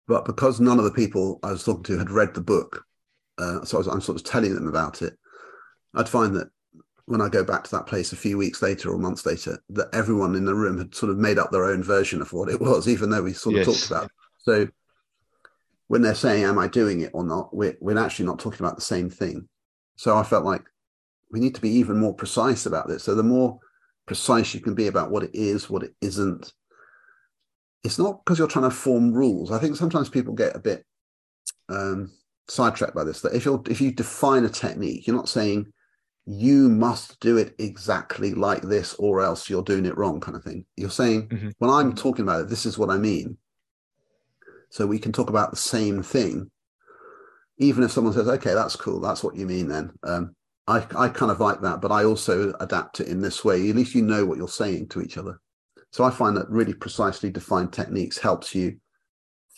But 0.08 0.26
because 0.26 0.60
none 0.60 0.78
of 0.78 0.86
the 0.86 0.92
people 0.92 1.40
I 1.44 1.52
was 1.52 1.64
talking 1.64 1.84
to 1.84 1.98
had 1.98 2.12
read 2.12 2.34
the 2.34 2.42
book, 2.42 2.86
uh, 3.38 3.66
so 3.66 3.78
I 3.78 3.80
was, 3.80 3.88
I'm 3.88 4.02
sort 4.02 4.18
of 4.18 4.24
telling 4.24 4.56
them 4.56 4.68
about 4.68 5.02
it, 5.02 5.14
I'd 5.94 6.10
find 6.10 6.36
that 6.36 6.48
when 7.06 7.22
I 7.22 7.30
go 7.30 7.44
back 7.44 7.64
to 7.64 7.72
that 7.72 7.88
place 7.88 8.12
a 8.12 8.18
few 8.18 8.38
weeks 8.38 8.62
later 8.62 8.92
or 8.92 8.98
months 8.98 9.26
later, 9.26 9.60
that 9.70 9.90
everyone 9.94 10.36
in 10.36 10.46
the 10.46 10.56
room 10.56 10.78
had 10.78 10.94
sort 10.94 11.12
of 11.12 11.18
made 11.18 11.40
up 11.40 11.52
their 11.52 11.66
own 11.66 11.84
version 11.84 12.22
of 12.22 12.34
what 12.34 12.50
it 12.50 12.60
was, 12.60 12.88
even 12.88 13.10
though 13.10 13.24
we 13.24 13.34
sort 13.34 13.56
of 13.56 13.60
yes. 13.60 13.66
talked 13.66 13.92
about 13.92 14.06
it. 14.06 14.12
So 14.40 14.68
when 15.88 16.02
they're 16.02 16.16
saying, 16.16 16.44
Am 16.44 16.60
I 16.60 16.68
doing 16.68 17.02
it 17.02 17.12
or 17.14 17.24
not? 17.24 17.54
We're, 17.56 17.78
we're 17.80 17.98
actually 17.98 18.26
not 18.26 18.40
talking 18.40 18.66
about 18.66 18.76
the 18.76 18.82
same 18.82 19.10
thing. 19.10 19.48
So 19.96 20.18
I 20.18 20.24
felt 20.24 20.46
like 20.46 20.64
we 21.32 21.40
need 21.40 21.56
to 21.56 21.62
be 21.62 21.70
even 21.72 21.98
more 21.98 22.14
precise 22.14 22.66
about 22.66 22.88
this. 22.88 23.04
So 23.04 23.16
the 23.16 23.24
more 23.24 23.60
precise 24.08 24.54
you 24.54 24.62
can 24.62 24.74
be 24.74 24.88
about 24.88 25.12
what 25.12 25.24
it 25.24 25.32
is, 25.34 25.70
what 25.70 25.84
it 25.84 25.94
isn't, 26.02 26.52
it's 27.84 28.00
not 28.00 28.24
because 28.24 28.40
you're 28.40 28.48
trying 28.48 28.70
to 28.70 28.76
form 28.76 29.14
rules. 29.14 29.52
I 29.52 29.60
think 29.60 29.76
sometimes 29.76 30.10
people 30.10 30.34
get 30.34 30.56
a 30.56 30.60
bit 30.60 30.84
um, 31.70 32.12
sidetracked 32.48 32.96
by 32.96 33.04
this. 33.04 33.22
That 33.22 33.34
if 33.34 33.46
you 33.46 33.64
if 33.70 33.80
you 33.80 33.92
define 33.92 34.44
a 34.44 34.50
technique, 34.50 35.08
you're 35.08 35.16
not 35.16 35.30
saying 35.30 35.72
you 36.26 36.70
must 36.70 37.20
do 37.22 37.38
it 37.38 37.56
exactly 37.60 38.34
like 38.34 38.62
this 38.62 38.94
or 38.96 39.22
else 39.22 39.50
you're 39.50 39.64
doing 39.64 39.86
it 39.86 39.98
wrong, 39.98 40.20
kind 40.20 40.36
of 40.36 40.44
thing. 40.44 40.66
You're 40.76 40.90
saying 40.90 41.30
mm-hmm. 41.30 41.50
when 41.60 41.72
I'm 41.72 41.96
talking 41.96 42.24
about 42.24 42.42
it, 42.42 42.50
this 42.50 42.66
is 42.66 42.78
what 42.78 42.90
I 42.90 42.98
mean. 42.98 43.38
So 44.70 44.86
we 44.86 45.00
can 45.00 45.14
talk 45.14 45.30
about 45.30 45.52
the 45.52 45.58
same 45.58 46.04
thing, 46.04 46.52
even 47.58 47.84
if 47.84 47.92
someone 47.92 48.14
says, 48.14 48.28
"Okay, 48.28 48.54
that's 48.54 48.76
cool. 48.76 49.00
That's 49.00 49.24
what 49.24 49.36
you 49.36 49.46
mean." 49.46 49.70
Then 49.70 49.92
um, 50.04 50.36
I 50.68 50.86
I 50.96 51.10
kind 51.10 51.32
of 51.32 51.40
like 51.40 51.62
that, 51.62 51.82
but 51.82 51.92
I 51.92 52.04
also 52.04 52.54
adapt 52.60 53.00
it 53.00 53.08
in 53.08 53.22
this 53.22 53.44
way. 53.44 53.70
At 53.70 53.76
least 53.76 53.96
you 53.96 54.02
know 54.02 54.26
what 54.26 54.38
you're 54.38 54.48
saying 54.48 54.90
to 54.90 55.02
each 55.02 55.18
other. 55.18 55.40
So 55.92 56.04
I 56.04 56.12
find 56.12 56.36
that 56.38 56.50
really 56.50 56.74
precisely 56.74 57.30
defined 57.30 57.74
techniques 57.74 58.18
helps 58.18 58.54
you 58.54 58.78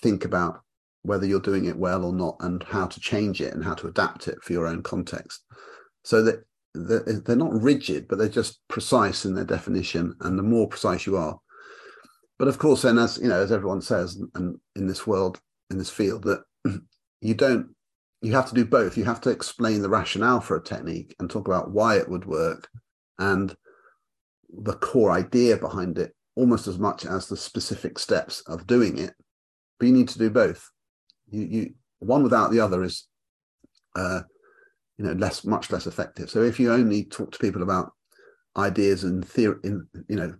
think 0.02 0.26
about 0.26 0.62
whether 1.02 1.26
you're 1.26 1.40
doing 1.40 1.66
it 1.66 1.78
well 1.78 2.06
or 2.06 2.14
not 2.14 2.38
and 2.42 2.62
how 2.64 2.86
to 2.86 3.00
change 3.00 3.42
it 3.42 3.54
and 3.54 3.64
how 3.64 3.74
to 3.74 3.88
adapt 3.88 4.28
it 4.28 4.42
for 4.44 4.54
your 4.54 4.68
own 4.68 4.84
context. 4.84 5.44
So 6.04 6.22
that 6.24 6.44
they're 6.76 7.36
not 7.36 7.62
rigid, 7.62 8.08
but 8.08 8.20
they're 8.20 8.30
just 8.30 8.60
precise 8.68 9.26
in 9.26 9.34
their 9.34 9.46
definition. 9.46 10.16
And 10.22 10.38
the 10.38 10.44
more 10.44 10.68
precise 10.68 11.06
you 11.06 11.18
are, 11.18 11.40
but 12.40 12.48
of 12.48 12.58
course, 12.58 12.84
then 12.84 12.98
as 12.98 13.20
you 13.22 13.28
know, 13.28 13.42
as 13.42 13.52
everyone 13.52 13.82
says, 13.82 14.20
and 14.34 14.58
in 14.76 14.88
this 14.88 15.06
world, 15.06 15.40
in 15.70 15.78
this 15.78 15.90
field, 15.90 16.24
that 16.24 16.44
you 17.22 17.34
don't, 17.34 17.76
you 18.22 18.34
have 18.34 18.48
to 18.50 18.56
do 18.56 18.66
both. 18.66 18.98
You 18.98 19.06
have 19.06 19.22
to 19.22 19.30
explain 19.30 19.82
the 19.82 19.90
rationale 19.90 20.42
for 20.42 20.58
a 20.58 20.64
technique 20.64 21.16
and 21.20 21.30
talk 21.30 21.48
about 21.48 21.72
why 21.72 21.98
it 21.98 22.10
would 22.10 22.26
work, 22.26 22.68
and 23.18 23.56
the 24.50 24.74
core 24.74 25.12
idea 25.12 25.58
behind 25.58 25.98
it 25.98 26.14
almost 26.36 26.68
as 26.68 26.80
much 26.80 27.06
as 27.06 27.28
the 27.28 27.38
specific 27.38 28.00
steps 28.00 28.42
of 28.48 28.66
doing 28.66 28.98
it. 28.98 29.14
But 29.78 29.88
you 29.88 29.94
need 29.94 30.10
to 30.10 30.20
do 30.20 30.30
both. 30.30 30.70
You, 31.30 31.42
you 31.42 31.74
one 32.00 32.24
without 32.24 32.52
the 32.52 32.62
other 32.62 32.84
is, 32.84 33.08
uh, 33.96 34.22
you 34.98 35.06
know, 35.06 35.14
less 35.14 35.46
much 35.46 35.72
less 35.72 35.88
effective. 35.88 36.30
So 36.30 36.42
if 36.44 36.60
you 36.60 36.72
only 36.72 37.06
talk 37.06 37.32
to 37.32 37.40
people 37.40 37.62
about 37.62 37.92
ideas 38.58 39.04
and 39.04 39.26
theory, 39.26 39.58
in 39.64 39.88
you 40.08 40.16
know, 40.16 40.34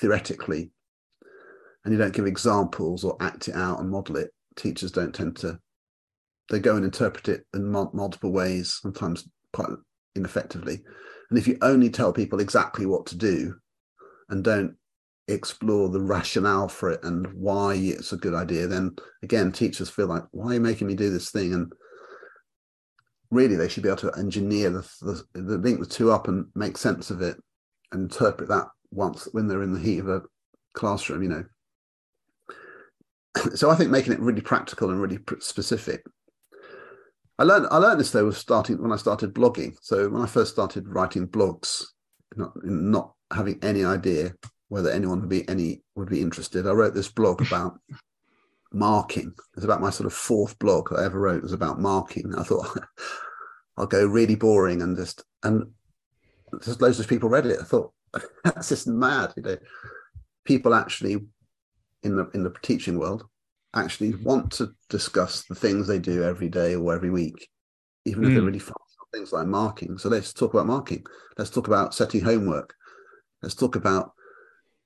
theoretically, 0.00 0.70
and 1.84 1.92
you 1.92 1.98
don't 1.98 2.14
give 2.14 2.26
examples 2.26 3.04
or 3.04 3.16
act 3.20 3.48
it 3.48 3.54
out 3.54 3.80
and 3.80 3.90
model 3.90 4.16
it, 4.16 4.30
teachers 4.56 4.92
don't 4.92 5.14
tend 5.14 5.36
to. 5.38 5.58
They 6.50 6.58
go 6.60 6.76
and 6.76 6.84
interpret 6.84 7.28
it 7.28 7.44
in 7.54 7.70
multiple 7.70 8.32
ways, 8.32 8.78
sometimes 8.80 9.28
quite 9.52 9.70
ineffectively. 10.14 10.82
And 11.30 11.38
if 11.38 11.48
you 11.48 11.58
only 11.62 11.90
tell 11.90 12.12
people 12.12 12.40
exactly 12.40 12.86
what 12.86 13.06
to 13.06 13.16
do 13.16 13.56
and 14.28 14.44
don't 14.44 14.76
explore 15.28 15.88
the 15.88 16.00
rationale 16.00 16.68
for 16.68 16.90
it 16.90 17.02
and 17.02 17.26
why 17.34 17.74
it's 17.74 18.12
a 18.12 18.16
good 18.16 18.34
idea, 18.34 18.66
then 18.66 18.94
again, 19.22 19.50
teachers 19.50 19.90
feel 19.90 20.06
like, 20.06 20.22
why 20.30 20.52
are 20.52 20.54
you 20.54 20.60
making 20.60 20.86
me 20.86 20.94
do 20.94 21.10
this 21.10 21.30
thing? 21.30 21.52
And 21.52 21.72
really, 23.30 23.56
they 23.56 23.68
should 23.68 23.82
be 23.82 23.88
able 23.88 23.98
to 23.98 24.18
engineer 24.18 24.70
the, 24.70 24.88
the, 25.02 25.40
the 25.40 25.58
link 25.58 25.80
the 25.80 25.86
two 25.86 26.12
up 26.12 26.28
and 26.28 26.46
make 26.54 26.78
sense 26.78 27.10
of 27.10 27.22
it 27.22 27.36
and 27.92 28.02
interpret 28.02 28.48
that 28.48 28.68
once 28.92 29.28
when 29.32 29.48
they're 29.48 29.62
in 29.62 29.72
the 29.72 29.80
heat 29.80 29.98
of 29.98 30.08
a 30.08 30.22
classroom, 30.74 31.22
you 31.22 31.28
know. 31.28 31.44
So 33.54 33.68
I 33.68 33.74
think 33.74 33.90
making 33.90 34.14
it 34.14 34.20
really 34.20 34.40
practical 34.40 34.90
and 34.90 35.00
really 35.00 35.18
specific. 35.40 36.02
I 37.38 37.44
learned 37.44 37.66
I 37.70 37.78
learned 37.78 38.00
this 38.00 38.10
though 38.10 38.24
was 38.24 38.38
starting 38.38 38.80
when 38.80 38.92
I 38.92 38.96
started 38.96 39.34
blogging. 39.34 39.76
So 39.82 40.08
when 40.08 40.22
I 40.22 40.26
first 40.26 40.52
started 40.52 40.88
writing 40.88 41.28
blogs, 41.28 41.84
not 42.34 42.52
not 42.64 43.12
having 43.32 43.58
any 43.62 43.84
idea 43.84 44.32
whether 44.68 44.90
anyone 44.90 45.20
would 45.20 45.28
be 45.28 45.48
any 45.48 45.82
would 45.94 46.08
be 46.08 46.22
interested. 46.22 46.66
I 46.66 46.72
wrote 46.72 46.94
this 46.94 47.10
blog 47.10 47.42
about 47.42 47.78
marking. 48.72 49.34
It's 49.56 49.64
about 49.64 49.80
my 49.80 49.90
sort 49.90 50.06
of 50.06 50.12
fourth 50.12 50.58
blog 50.58 50.92
I 50.92 51.04
ever 51.04 51.20
wrote. 51.20 51.38
It 51.38 51.42
was 51.42 51.52
about 51.52 51.80
marking. 51.80 52.34
I 52.36 52.42
thought 52.42 52.78
I'll 53.76 53.86
go 53.86 54.06
really 54.06 54.36
boring 54.36 54.80
and 54.82 54.96
just 54.96 55.22
and 55.42 55.70
just 56.62 56.80
loads 56.80 56.98
of 57.00 57.08
people 57.08 57.28
read 57.28 57.46
it. 57.46 57.60
I 57.60 57.64
thought 57.64 57.92
that's 58.44 58.70
just 58.70 58.86
mad. 58.86 59.34
You 59.36 59.42
know, 59.42 59.56
people 60.44 60.74
actually 60.74 61.18
in 62.02 62.16
the 62.16 62.30
in 62.32 62.44
the 62.44 62.54
teaching 62.62 62.98
world 62.98 63.26
actually 63.76 64.14
want 64.14 64.52
to 64.52 64.72
discuss 64.88 65.44
the 65.44 65.54
things 65.54 65.86
they 65.86 65.98
do 65.98 66.24
every 66.24 66.48
day 66.48 66.74
or 66.74 66.94
every 66.94 67.10
week, 67.10 67.48
even 68.04 68.24
if 68.24 68.30
they're 68.30 68.40
hmm. 68.40 68.46
really 68.46 68.58
fast 68.58 68.80
things 69.12 69.32
like 69.32 69.46
marking. 69.46 69.98
So 69.98 70.08
let's 70.08 70.32
talk 70.32 70.52
about 70.52 70.66
marking. 70.66 71.04
Let's 71.38 71.50
talk 71.50 71.68
about 71.68 71.94
setting 71.94 72.20
homework. 72.20 72.74
Let's 73.42 73.54
talk 73.54 73.76
about 73.76 74.12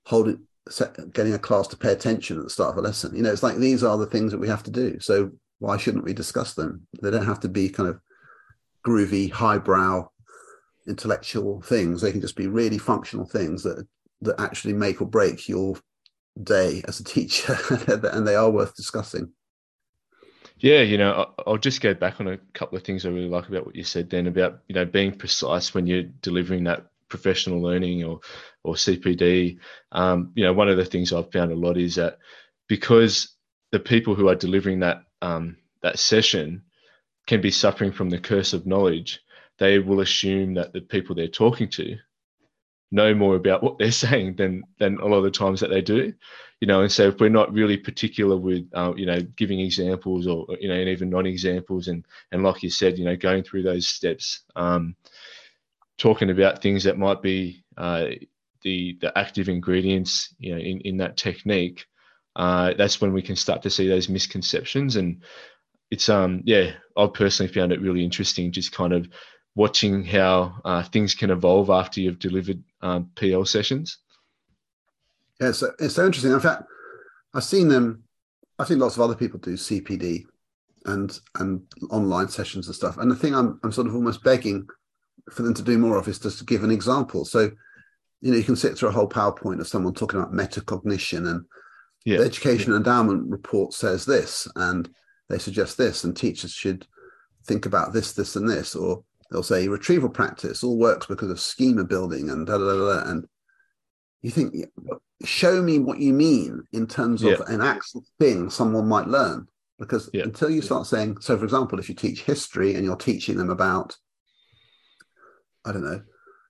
holding 0.06 0.46
set, 0.68 1.12
getting 1.12 1.34
a 1.34 1.38
class 1.38 1.66
to 1.68 1.76
pay 1.76 1.92
attention 1.92 2.38
at 2.38 2.44
the 2.44 2.50
start 2.50 2.72
of 2.72 2.78
a 2.78 2.80
lesson 2.80 3.14
you 3.14 3.22
know 3.22 3.32
it's 3.32 3.42
like 3.42 3.56
these 3.56 3.82
are 3.82 3.96
the 3.96 4.06
things 4.06 4.30
that 4.30 4.38
we 4.38 4.48
have 4.48 4.62
to 4.62 4.70
do 4.70 4.98
so 5.00 5.30
why 5.58 5.76
shouldn't 5.76 6.04
we 6.04 6.12
discuss 6.12 6.54
them 6.54 6.86
they 7.02 7.10
don't 7.10 7.26
have 7.26 7.40
to 7.40 7.48
be 7.48 7.68
kind 7.68 7.88
of 7.88 8.00
groovy 8.86 9.30
highbrow 9.30 10.06
intellectual 10.86 11.60
things 11.62 12.00
they 12.00 12.12
can 12.12 12.20
just 12.20 12.36
be 12.36 12.46
really 12.46 12.78
functional 12.78 13.26
things 13.26 13.62
that 13.62 13.86
that 14.20 14.40
actually 14.40 14.74
make 14.74 15.00
or 15.00 15.06
break 15.06 15.48
your 15.48 15.76
day 16.42 16.82
as 16.86 17.00
a 17.00 17.04
teacher 17.04 17.56
and 18.12 18.26
they 18.26 18.34
are 18.34 18.50
worth 18.50 18.74
discussing. 18.74 19.32
Yeah, 20.58 20.82
you 20.82 20.98
know, 20.98 21.32
I'll 21.46 21.56
just 21.56 21.80
go 21.80 21.94
back 21.94 22.20
on 22.20 22.28
a 22.28 22.36
couple 22.52 22.76
of 22.76 22.84
things 22.84 23.06
I 23.06 23.08
really 23.08 23.28
like 23.28 23.48
about 23.48 23.64
what 23.64 23.74
you 23.74 23.82
said 23.82 24.10
then 24.10 24.26
about, 24.26 24.60
you 24.68 24.74
know, 24.74 24.84
being 24.84 25.12
precise 25.12 25.72
when 25.72 25.86
you're 25.86 26.02
delivering 26.02 26.64
that 26.64 26.86
professional 27.08 27.60
learning 27.60 28.04
or 28.04 28.20
or 28.62 28.74
CPD, 28.74 29.58
um, 29.92 30.32
you 30.34 30.44
know, 30.44 30.52
one 30.52 30.68
of 30.68 30.76
the 30.76 30.84
things 30.84 31.12
I've 31.12 31.32
found 31.32 31.50
a 31.50 31.56
lot 31.56 31.78
is 31.78 31.94
that 31.94 32.18
because 32.68 33.36
the 33.72 33.80
people 33.80 34.14
who 34.14 34.28
are 34.28 34.34
delivering 34.34 34.80
that 34.80 35.02
um, 35.22 35.56
that 35.82 35.98
session 35.98 36.62
can 37.26 37.40
be 37.40 37.50
suffering 37.50 37.92
from 37.92 38.10
the 38.10 38.18
curse 38.18 38.52
of 38.52 38.66
knowledge, 38.66 39.20
they 39.58 39.78
will 39.78 40.00
assume 40.00 40.54
that 40.54 40.72
the 40.72 40.80
people 40.80 41.14
they're 41.14 41.28
talking 41.28 41.68
to 41.70 41.96
know 42.90 43.14
more 43.14 43.36
about 43.36 43.62
what 43.62 43.78
they're 43.78 43.92
saying 44.06 44.36
than 44.36 44.62
than 44.78 44.98
a 44.98 45.06
lot 45.06 45.18
of 45.18 45.24
the 45.24 45.30
times 45.30 45.60
that 45.60 45.70
they 45.70 45.80
do 45.80 46.12
you 46.60 46.66
know 46.66 46.82
and 46.82 46.92
so 46.92 47.08
if 47.08 47.20
we're 47.20 47.28
not 47.28 47.52
really 47.52 47.76
particular 47.76 48.36
with 48.36 48.68
uh, 48.74 48.92
you 48.96 49.06
know 49.06 49.20
giving 49.36 49.60
examples 49.60 50.26
or 50.26 50.46
you 50.60 50.68
know 50.68 50.74
and 50.74 50.88
even 50.88 51.10
non-examples 51.10 51.88
and 51.88 52.04
and 52.32 52.42
like 52.42 52.62
you 52.62 52.70
said 52.70 52.98
you 52.98 53.04
know 53.04 53.16
going 53.16 53.42
through 53.42 53.62
those 53.62 53.88
steps 53.88 54.42
um, 54.56 54.94
talking 55.98 56.30
about 56.30 56.62
things 56.62 56.84
that 56.84 56.98
might 56.98 57.22
be 57.22 57.64
uh, 57.76 58.06
the 58.62 58.98
the 59.00 59.16
active 59.16 59.48
ingredients 59.48 60.34
you 60.38 60.52
know 60.52 60.60
in, 60.60 60.80
in 60.80 60.96
that 60.98 61.16
technique 61.16 61.86
uh, 62.36 62.72
that's 62.78 63.00
when 63.00 63.12
we 63.12 63.22
can 63.22 63.34
start 63.34 63.60
to 63.62 63.68
see 63.68 63.88
those 63.88 64.08
misconceptions. 64.08 64.94
And 64.94 65.20
it's 65.90 66.08
um 66.08 66.42
yeah 66.44 66.72
i've 66.96 67.12
personally 67.12 67.52
found 67.52 67.72
it 67.72 67.80
really 67.80 68.04
interesting 68.04 68.52
just 68.52 68.72
kind 68.72 68.92
of 68.92 69.08
watching 69.54 70.04
how 70.04 70.54
uh, 70.64 70.82
things 70.82 71.14
can 71.14 71.30
evolve 71.30 71.70
after 71.70 72.00
you've 72.00 72.18
delivered 72.18 72.62
um, 72.82 73.10
pl 73.14 73.44
sessions 73.44 73.98
yeah 75.40 75.52
so 75.52 75.70
it's 75.78 75.94
so 75.94 76.06
interesting 76.06 76.32
in 76.32 76.40
fact 76.40 76.64
i've 77.34 77.44
seen 77.44 77.68
them 77.68 78.02
i 78.58 78.64
think 78.64 78.80
lots 78.80 78.96
of 78.96 79.02
other 79.02 79.14
people 79.14 79.38
do 79.40 79.54
cpd 79.54 80.24
and 80.86 81.20
and 81.38 81.62
online 81.90 82.28
sessions 82.28 82.66
and 82.66 82.74
stuff 82.74 82.96
and 82.98 83.10
the 83.10 83.16
thing 83.16 83.34
i'm, 83.34 83.60
I'm 83.62 83.72
sort 83.72 83.86
of 83.86 83.94
almost 83.94 84.24
begging 84.24 84.66
for 85.30 85.42
them 85.42 85.54
to 85.54 85.62
do 85.62 85.78
more 85.78 85.96
of 85.96 86.08
is 86.08 86.18
just 86.18 86.38
to 86.38 86.44
give 86.44 86.64
an 86.64 86.70
example. 86.70 87.24
So, 87.24 87.50
you 88.20 88.30
know, 88.30 88.36
you 88.36 88.44
can 88.44 88.56
sit 88.56 88.76
through 88.76 88.90
a 88.90 88.92
whole 88.92 89.08
PowerPoint 89.08 89.60
of 89.60 89.68
someone 89.68 89.94
talking 89.94 90.20
about 90.20 90.32
metacognition 90.32 91.30
and 91.30 91.44
yeah. 92.04 92.18
the 92.18 92.24
education 92.24 92.72
yeah. 92.72 92.78
endowment 92.78 93.30
report 93.30 93.72
says 93.72 94.04
this 94.04 94.48
and 94.56 94.88
they 95.28 95.38
suggest 95.38 95.78
this, 95.78 96.02
and 96.02 96.16
teachers 96.16 96.50
should 96.50 96.86
think 97.46 97.64
about 97.64 97.92
this, 97.92 98.12
this, 98.12 98.34
and 98.34 98.50
this, 98.50 98.74
or 98.74 99.04
they'll 99.30 99.42
say 99.42 99.68
retrieval 99.68 100.08
practice 100.08 100.64
all 100.64 100.78
works 100.78 101.06
because 101.06 101.30
of 101.30 101.40
schema 101.40 101.84
building 101.84 102.30
and 102.30 102.46
da 102.46 102.58
da 102.58 102.64
da. 102.64 102.76
da. 102.76 103.10
And 103.10 103.26
you 104.22 104.30
think, 104.30 104.54
show 105.24 105.62
me 105.62 105.78
what 105.78 105.98
you 105.98 106.12
mean 106.12 106.62
in 106.72 106.86
terms 106.86 107.22
of 107.22 107.30
yeah. 107.30 107.54
an 107.54 107.60
actual 107.60 108.04
thing 108.18 108.50
someone 108.50 108.86
might 108.88 109.06
learn. 109.06 109.46
Because 109.78 110.10
until 110.12 110.50
you 110.50 110.60
start 110.60 110.86
saying, 110.86 111.20
so 111.20 111.38
for 111.38 111.44
example, 111.44 111.78
if 111.78 111.88
you 111.88 111.94
teach 111.94 112.22
history 112.22 112.74
and 112.74 112.84
you're 112.84 112.96
teaching 112.96 113.38
them 113.38 113.48
about 113.48 113.96
I 115.64 115.72
don't 115.72 115.84
know, 115.84 116.02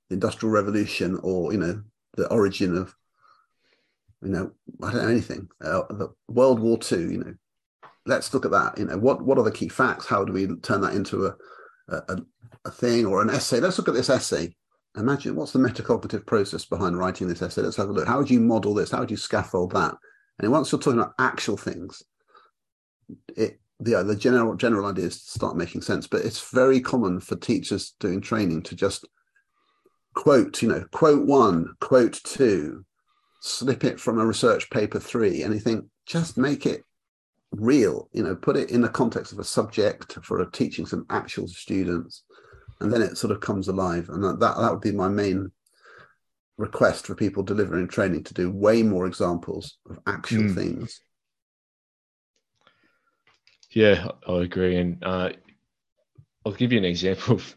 the 0.08 0.14
Industrial 0.14 0.52
Revolution 0.52 1.18
or, 1.22 1.52
you 1.52 1.58
know, 1.58 1.82
the 2.16 2.28
origin 2.28 2.76
of, 2.76 2.94
you 4.22 4.30
know, 4.30 4.50
I 4.82 4.92
don't 4.92 5.02
know 5.02 5.08
anything, 5.08 5.48
uh, 5.62 5.82
the 5.90 6.12
World 6.28 6.60
War 6.60 6.78
II, 6.90 6.98
you 6.98 7.18
know, 7.18 7.34
let's 8.06 8.32
look 8.32 8.44
at 8.44 8.50
that. 8.50 8.78
You 8.78 8.86
know, 8.86 8.98
what, 8.98 9.22
what 9.22 9.38
are 9.38 9.44
the 9.44 9.50
key 9.50 9.68
facts? 9.68 10.06
How 10.06 10.24
do 10.24 10.32
we 10.32 10.46
turn 10.56 10.80
that 10.82 10.94
into 10.94 11.26
a, 11.26 11.36
a, 11.88 11.96
a 12.08 12.16
thing 12.68 13.06
or 13.06 13.22
an 13.22 13.30
essay? 13.30 13.60
Let's 13.60 13.78
look 13.78 13.88
at 13.88 13.94
this 13.94 14.10
essay. 14.10 14.54
Imagine 14.96 15.36
what's 15.36 15.52
the 15.52 15.58
metacognitive 15.58 16.26
process 16.26 16.64
behind 16.64 16.98
writing 16.98 17.28
this 17.28 17.42
essay. 17.42 17.62
Let's 17.62 17.76
have 17.76 17.88
a 17.88 17.92
look. 17.92 18.08
How 18.08 18.18
would 18.18 18.30
you 18.30 18.40
model 18.40 18.74
this? 18.74 18.90
How 18.90 19.00
would 19.00 19.10
you 19.10 19.16
scaffold 19.16 19.72
that? 19.72 19.94
And 20.38 20.50
once 20.50 20.72
you're 20.72 20.80
talking 20.80 20.98
about 20.98 21.14
actual 21.18 21.56
things, 21.56 22.02
it 23.36 23.60
the 23.78 23.94
uh, 23.94 24.02
the 24.02 24.16
general 24.16 24.54
general 24.56 24.86
ideas 24.86 25.22
start 25.22 25.56
making 25.56 25.82
sense. 25.82 26.06
But 26.06 26.24
it's 26.24 26.50
very 26.50 26.80
common 26.80 27.20
for 27.20 27.36
teachers 27.36 27.94
doing 28.00 28.20
training 28.20 28.62
to 28.64 28.74
just 28.74 29.06
quote, 30.14 30.60
you 30.60 30.68
know, 30.68 30.84
quote 30.92 31.26
one, 31.26 31.74
quote 31.80 32.20
two, 32.24 32.84
slip 33.40 33.84
it 33.84 34.00
from 34.00 34.18
a 34.18 34.26
research 34.26 34.68
paper 34.70 34.98
three, 34.98 35.42
think 35.58 35.84
just 36.06 36.36
make 36.36 36.66
it 36.66 36.84
real, 37.52 38.08
you 38.12 38.22
know, 38.22 38.34
put 38.34 38.56
it 38.56 38.70
in 38.70 38.80
the 38.80 38.88
context 38.88 39.32
of 39.32 39.38
a 39.38 39.44
subject 39.44 40.18
for 40.22 40.40
a 40.40 40.50
teaching 40.50 40.86
some 40.86 41.06
actual 41.10 41.48
students, 41.48 42.24
and 42.80 42.92
then 42.92 43.02
it 43.02 43.18
sort 43.18 43.32
of 43.32 43.40
comes 43.40 43.68
alive. 43.68 44.08
And 44.08 44.22
that, 44.24 44.40
that, 44.40 44.56
that 44.56 44.70
would 44.72 44.80
be 44.80 44.92
my 44.92 45.08
main 45.08 45.50
request 46.56 47.06
for 47.06 47.14
people 47.14 47.42
delivering 47.42 47.88
training 47.88 48.24
to 48.24 48.34
do 48.34 48.50
way 48.50 48.82
more 48.82 49.06
examples 49.06 49.78
of 49.88 49.98
actual 50.06 50.42
mm. 50.42 50.54
things. 50.54 51.00
Yeah, 53.70 54.08
I 54.26 54.38
agree, 54.40 54.76
and 54.76 55.02
uh, 55.02 55.30
I'll 56.44 56.52
give 56.52 56.72
you 56.72 56.78
an 56.78 56.84
example 56.84 57.34
of, 57.36 57.56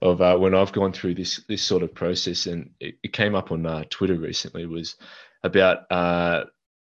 of 0.00 0.20
uh, 0.20 0.36
when 0.36 0.54
I've 0.54 0.72
gone 0.72 0.92
through 0.92 1.14
this 1.14 1.40
this 1.48 1.62
sort 1.62 1.82
of 1.82 1.94
process, 1.94 2.46
and 2.46 2.70
it, 2.80 2.96
it 3.02 3.12
came 3.12 3.34
up 3.34 3.52
on 3.52 3.64
uh, 3.64 3.84
Twitter 3.88 4.16
recently. 4.16 4.66
Was 4.66 4.96
about 5.44 5.90
uh, 5.90 6.44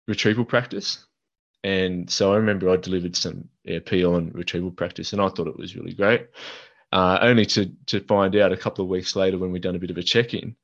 retrieval 0.09 0.45
practice, 0.45 1.07
and 1.63 2.11
so 2.11 2.33
I 2.33 2.37
remember 2.37 2.69
I 2.69 2.77
delivered 2.77 3.15
some 3.15 3.49
PL 3.65 4.15
on 4.15 4.33
retrieval 4.33 4.73
practice, 4.73 5.13
and 5.13 5.23
I 5.23 5.29
thought 5.29 5.49
it 5.49 5.59
was 5.59 5.77
really 5.77 5.95
great. 5.95 6.27
Uh, 6.93 7.19
only 7.21 7.45
to 7.45 7.67
to 7.87 8.01
find 8.01 8.37
out 8.37 8.53
a 8.53 8.57
couple 8.57 8.85
of 8.85 8.89
weeks 8.89 9.17
later 9.17 9.39
when 9.39 9.51
we'd 9.51 9.63
done 9.63 9.75
a 9.75 9.79
bit 9.81 9.91
of 9.91 9.99
a 9.99 10.03
check 10.03 10.35
in 10.35 10.57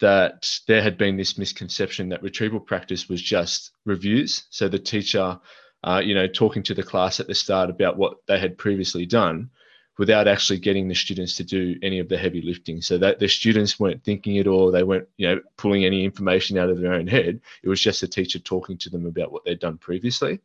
that 0.00 0.58
there 0.66 0.82
had 0.82 0.98
been 0.98 1.16
this 1.16 1.38
misconception 1.38 2.08
that 2.08 2.22
retrieval 2.22 2.60
practice 2.60 3.08
was 3.08 3.22
just 3.22 3.70
reviews. 3.84 4.44
So 4.50 4.68
the 4.68 4.78
teacher, 4.78 5.38
uh, 5.84 6.02
you 6.04 6.14
know, 6.14 6.26
talking 6.26 6.62
to 6.64 6.74
the 6.74 6.82
class 6.82 7.20
at 7.20 7.26
the 7.26 7.34
start 7.34 7.70
about 7.70 7.96
what 7.96 8.16
they 8.26 8.38
had 8.38 8.58
previously 8.58 9.06
done 9.06 9.50
without 9.98 10.26
actually 10.26 10.58
getting 10.58 10.88
the 10.88 10.94
students 10.94 11.36
to 11.36 11.44
do 11.44 11.76
any 11.82 11.98
of 11.98 12.08
the 12.08 12.16
heavy 12.16 12.40
lifting. 12.40 12.80
So 12.80 12.96
that 12.98 13.18
the 13.18 13.28
students 13.28 13.78
weren't 13.78 14.02
thinking 14.02 14.38
at 14.38 14.46
all, 14.46 14.70
they 14.70 14.82
weren't, 14.82 15.08
you 15.18 15.28
know, 15.28 15.40
pulling 15.58 15.84
any 15.84 16.04
information 16.04 16.56
out 16.56 16.70
of 16.70 16.80
their 16.80 16.94
own 16.94 17.06
head. 17.06 17.40
It 17.62 17.68
was 17.68 17.80
just 17.80 18.00
the 18.00 18.08
teacher 18.08 18.38
talking 18.38 18.78
to 18.78 18.90
them 18.90 19.04
about 19.04 19.30
what 19.30 19.44
they'd 19.44 19.58
done 19.58 19.76
previously. 19.76 20.40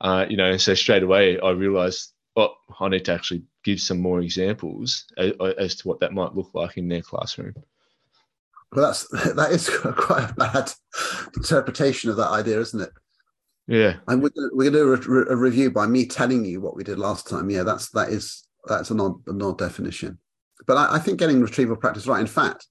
Uh, 0.00 0.24
you 0.28 0.38
know, 0.38 0.56
so 0.56 0.72
straight 0.74 1.02
away 1.02 1.38
I 1.38 1.50
realized, 1.50 2.12
oh, 2.36 2.54
I 2.80 2.88
need 2.88 3.04
to 3.06 3.12
actually 3.12 3.42
give 3.64 3.80
some 3.80 4.00
more 4.00 4.20
examples 4.20 5.06
as, 5.16 5.32
as 5.58 5.74
to 5.76 5.88
what 5.88 6.00
that 6.00 6.12
might 6.12 6.34
look 6.34 6.50
like 6.54 6.76
in 6.76 6.88
their 6.88 7.02
classroom. 7.02 7.54
Well, 8.72 8.86
that's 8.86 9.08
that 9.34 9.52
is 9.52 9.68
quite 9.96 10.30
a 10.30 10.34
bad 10.34 10.72
interpretation 11.36 12.10
of 12.10 12.16
that 12.16 12.30
idea, 12.30 12.60
isn't 12.60 12.82
it? 12.82 12.90
Yeah, 13.68 13.96
and 14.06 14.22
we're 14.22 14.30
gonna, 14.30 14.48
we're 14.52 14.70
gonna 14.70 14.96
do 14.96 15.12
a, 15.12 15.32
a, 15.32 15.36
review 15.36 15.72
by 15.72 15.86
me 15.86 16.06
telling 16.06 16.44
you 16.44 16.60
what 16.60 16.76
we 16.76 16.84
did 16.84 16.98
last 16.98 17.28
time. 17.28 17.50
Yeah, 17.50 17.64
that's 17.64 17.90
that 17.90 18.10
is 18.10 18.46
that's 18.66 18.90
an 18.90 19.00
odd 19.00 19.26
an 19.26 19.42
odd 19.42 19.58
definition, 19.58 20.18
but 20.66 20.76
I, 20.76 20.96
I 20.96 20.98
think 20.98 21.18
getting 21.18 21.40
retrieval 21.40 21.76
practice 21.76 22.06
right. 22.06 22.20
In 22.20 22.28
fact, 22.28 22.66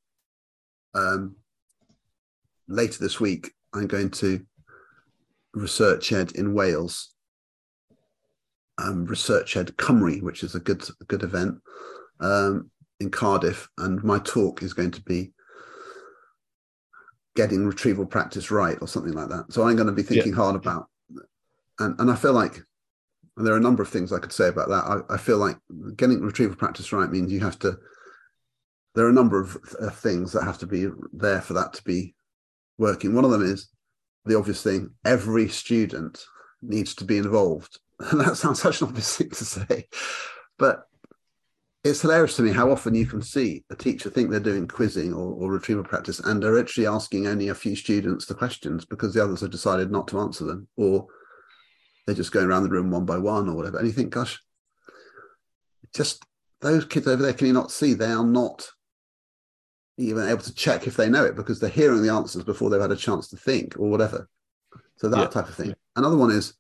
um, 0.94 1.36
later 2.68 3.00
this 3.00 3.20
week, 3.20 3.52
I'm 3.74 3.88
going 3.88 4.12
to 4.12 4.46
researchED 5.56 6.36
in 6.36 6.54
Wales, 6.54 7.15
um, 8.78 9.08
researchED 9.08 9.72
Cymru, 9.74 10.22
which 10.22 10.44
is 10.44 10.56
a 10.56 10.60
good 10.60 10.84
good 11.08 11.24
event 11.24 11.60
um, 12.20 12.70
in 13.00 13.10
Cardiff, 13.10 13.68
and 13.78 14.04
my 14.04 14.20
talk 14.20 14.64
is 14.64 14.74
going 14.74 14.92
to 14.92 15.02
be 15.02 15.32
getting 17.36 17.66
retrieval 17.66 18.06
practice 18.06 18.50
right 18.50 18.78
or 18.82 18.88
something 18.88 19.14
like 19.14 19.30
that. 19.30 19.52
So 19.52 19.68
I'm 19.68 19.76
going 19.76 19.88
to 19.88 19.94
be 19.94 20.04
thinking 20.04 20.32
yeah. 20.32 20.38
hard 20.38 20.56
about, 20.56 20.88
and 21.80 22.00
and 22.00 22.12
I 22.12 22.16
feel 22.16 22.34
like 22.34 22.62
there 23.38 23.54
are 23.54 23.58
a 23.58 23.62
number 23.62 23.84
of 23.84 23.90
things 23.90 24.14
I 24.14 24.20
could 24.20 24.32
say 24.32 24.48
about 24.48 24.70
that. 24.70 25.04
I, 25.10 25.16
I, 25.16 25.18
feel 25.18 25.38
like 25.38 25.58
getting 25.98 26.22
retrieval 26.22 26.56
practice 26.56 26.94
right 26.94 27.10
means 27.10 27.32
you 27.32 27.42
have 27.42 27.60
to. 27.60 27.78
There 28.94 29.06
are 29.06 29.10
a 29.10 29.14
number 29.14 29.42
of 29.42 29.58
uh, 29.82 29.90
things 29.90 30.32
that 30.32 30.46
have 30.46 30.58
to 30.60 30.66
be 30.66 30.88
there 31.12 31.42
for 31.42 31.54
that 31.54 31.74
to 31.74 31.84
be 31.84 32.16
working. 32.78 33.14
One 33.14 33.26
of 33.26 33.32
them 33.32 33.44
is 33.44 33.68
the 34.26 34.38
obvious 34.38 34.64
thing: 34.64 34.92
every 35.04 35.50
student 35.50 36.26
needs 36.62 36.96
to 36.96 37.06
be 37.06 37.18
involved. 37.18 37.80
And 38.00 38.20
that 38.22 38.38
sounds 38.38 38.62
such 38.62 38.82
an 38.82 38.88
obvious 38.88 39.18
thing 39.18 39.30
to 39.30 39.46
say, 39.46 39.88
but 40.58 40.88
it's 41.84 42.02
hilarious 42.02 42.36
to 42.36 42.42
me 42.42 42.52
how 42.52 42.72
often 42.72 42.96
you 42.96 43.06
can 43.06 43.22
see 43.22 43.64
a 43.70 43.76
teacher 43.76 44.10
think 44.10 44.32
they're 44.32 44.40
doing 44.40 44.68
quizzing 44.68 45.14
or, 45.14 45.34
or 45.34 45.52
retrieval 45.52 45.84
practice 45.84 46.20
and 46.20 46.42
they're 46.42 46.60
actually 46.60 46.88
asking 46.88 47.28
only 47.28 47.50
a 47.50 47.56
few 47.56 47.76
students 47.76 48.26
the 48.26 48.34
questions 48.34 48.86
because 48.86 49.14
the 49.14 49.24
others 49.24 49.42
have 49.42 49.52
decided 49.52 49.92
not 49.92 50.08
to 50.08 50.20
answer 50.20 50.46
them 50.46 50.68
or 50.78 51.06
they're 52.06 52.16
just 52.16 52.32
going 52.32 52.48
around 52.48 52.64
the 52.64 52.70
room 52.70 52.90
one 52.90 53.06
by 53.06 53.20
one 53.20 53.48
or 53.48 53.56
whatever. 53.56 53.78
And 53.78 53.86
you 53.86 53.94
think 53.94 54.12
gosh 54.12 54.42
just 55.96 56.26
those 56.62 56.86
kids 56.86 57.08
over 57.08 57.22
there 57.22 57.34
can 57.34 57.48
you 57.48 57.54
not 57.54 57.72
see 57.72 57.94
they 57.94 58.12
are 58.12 58.26
not 58.26 58.68
even 59.98 60.28
able 60.28 60.42
to 60.42 60.56
check 60.56 60.88
if 60.88 60.98
they 60.98 61.08
know 61.08 61.24
it 61.24 61.36
because 61.36 61.60
they're 61.60 61.70
hearing 61.70 62.02
the 62.02 62.12
answers 62.12 62.44
before 62.44 62.70
they've 62.70 62.82
had 62.82 62.92
a 62.92 62.98
chance 62.98 63.30
to 63.30 63.38
think 63.38 63.78
or 63.80 63.90
whatever. 63.90 64.28
So 64.98 65.08
that 65.10 65.20
yeah. 65.20 65.28
type 65.28 65.48
of 65.48 65.56
thing. 65.56 65.76
Another 65.96 66.18
one 66.18 66.32
is 66.32 66.56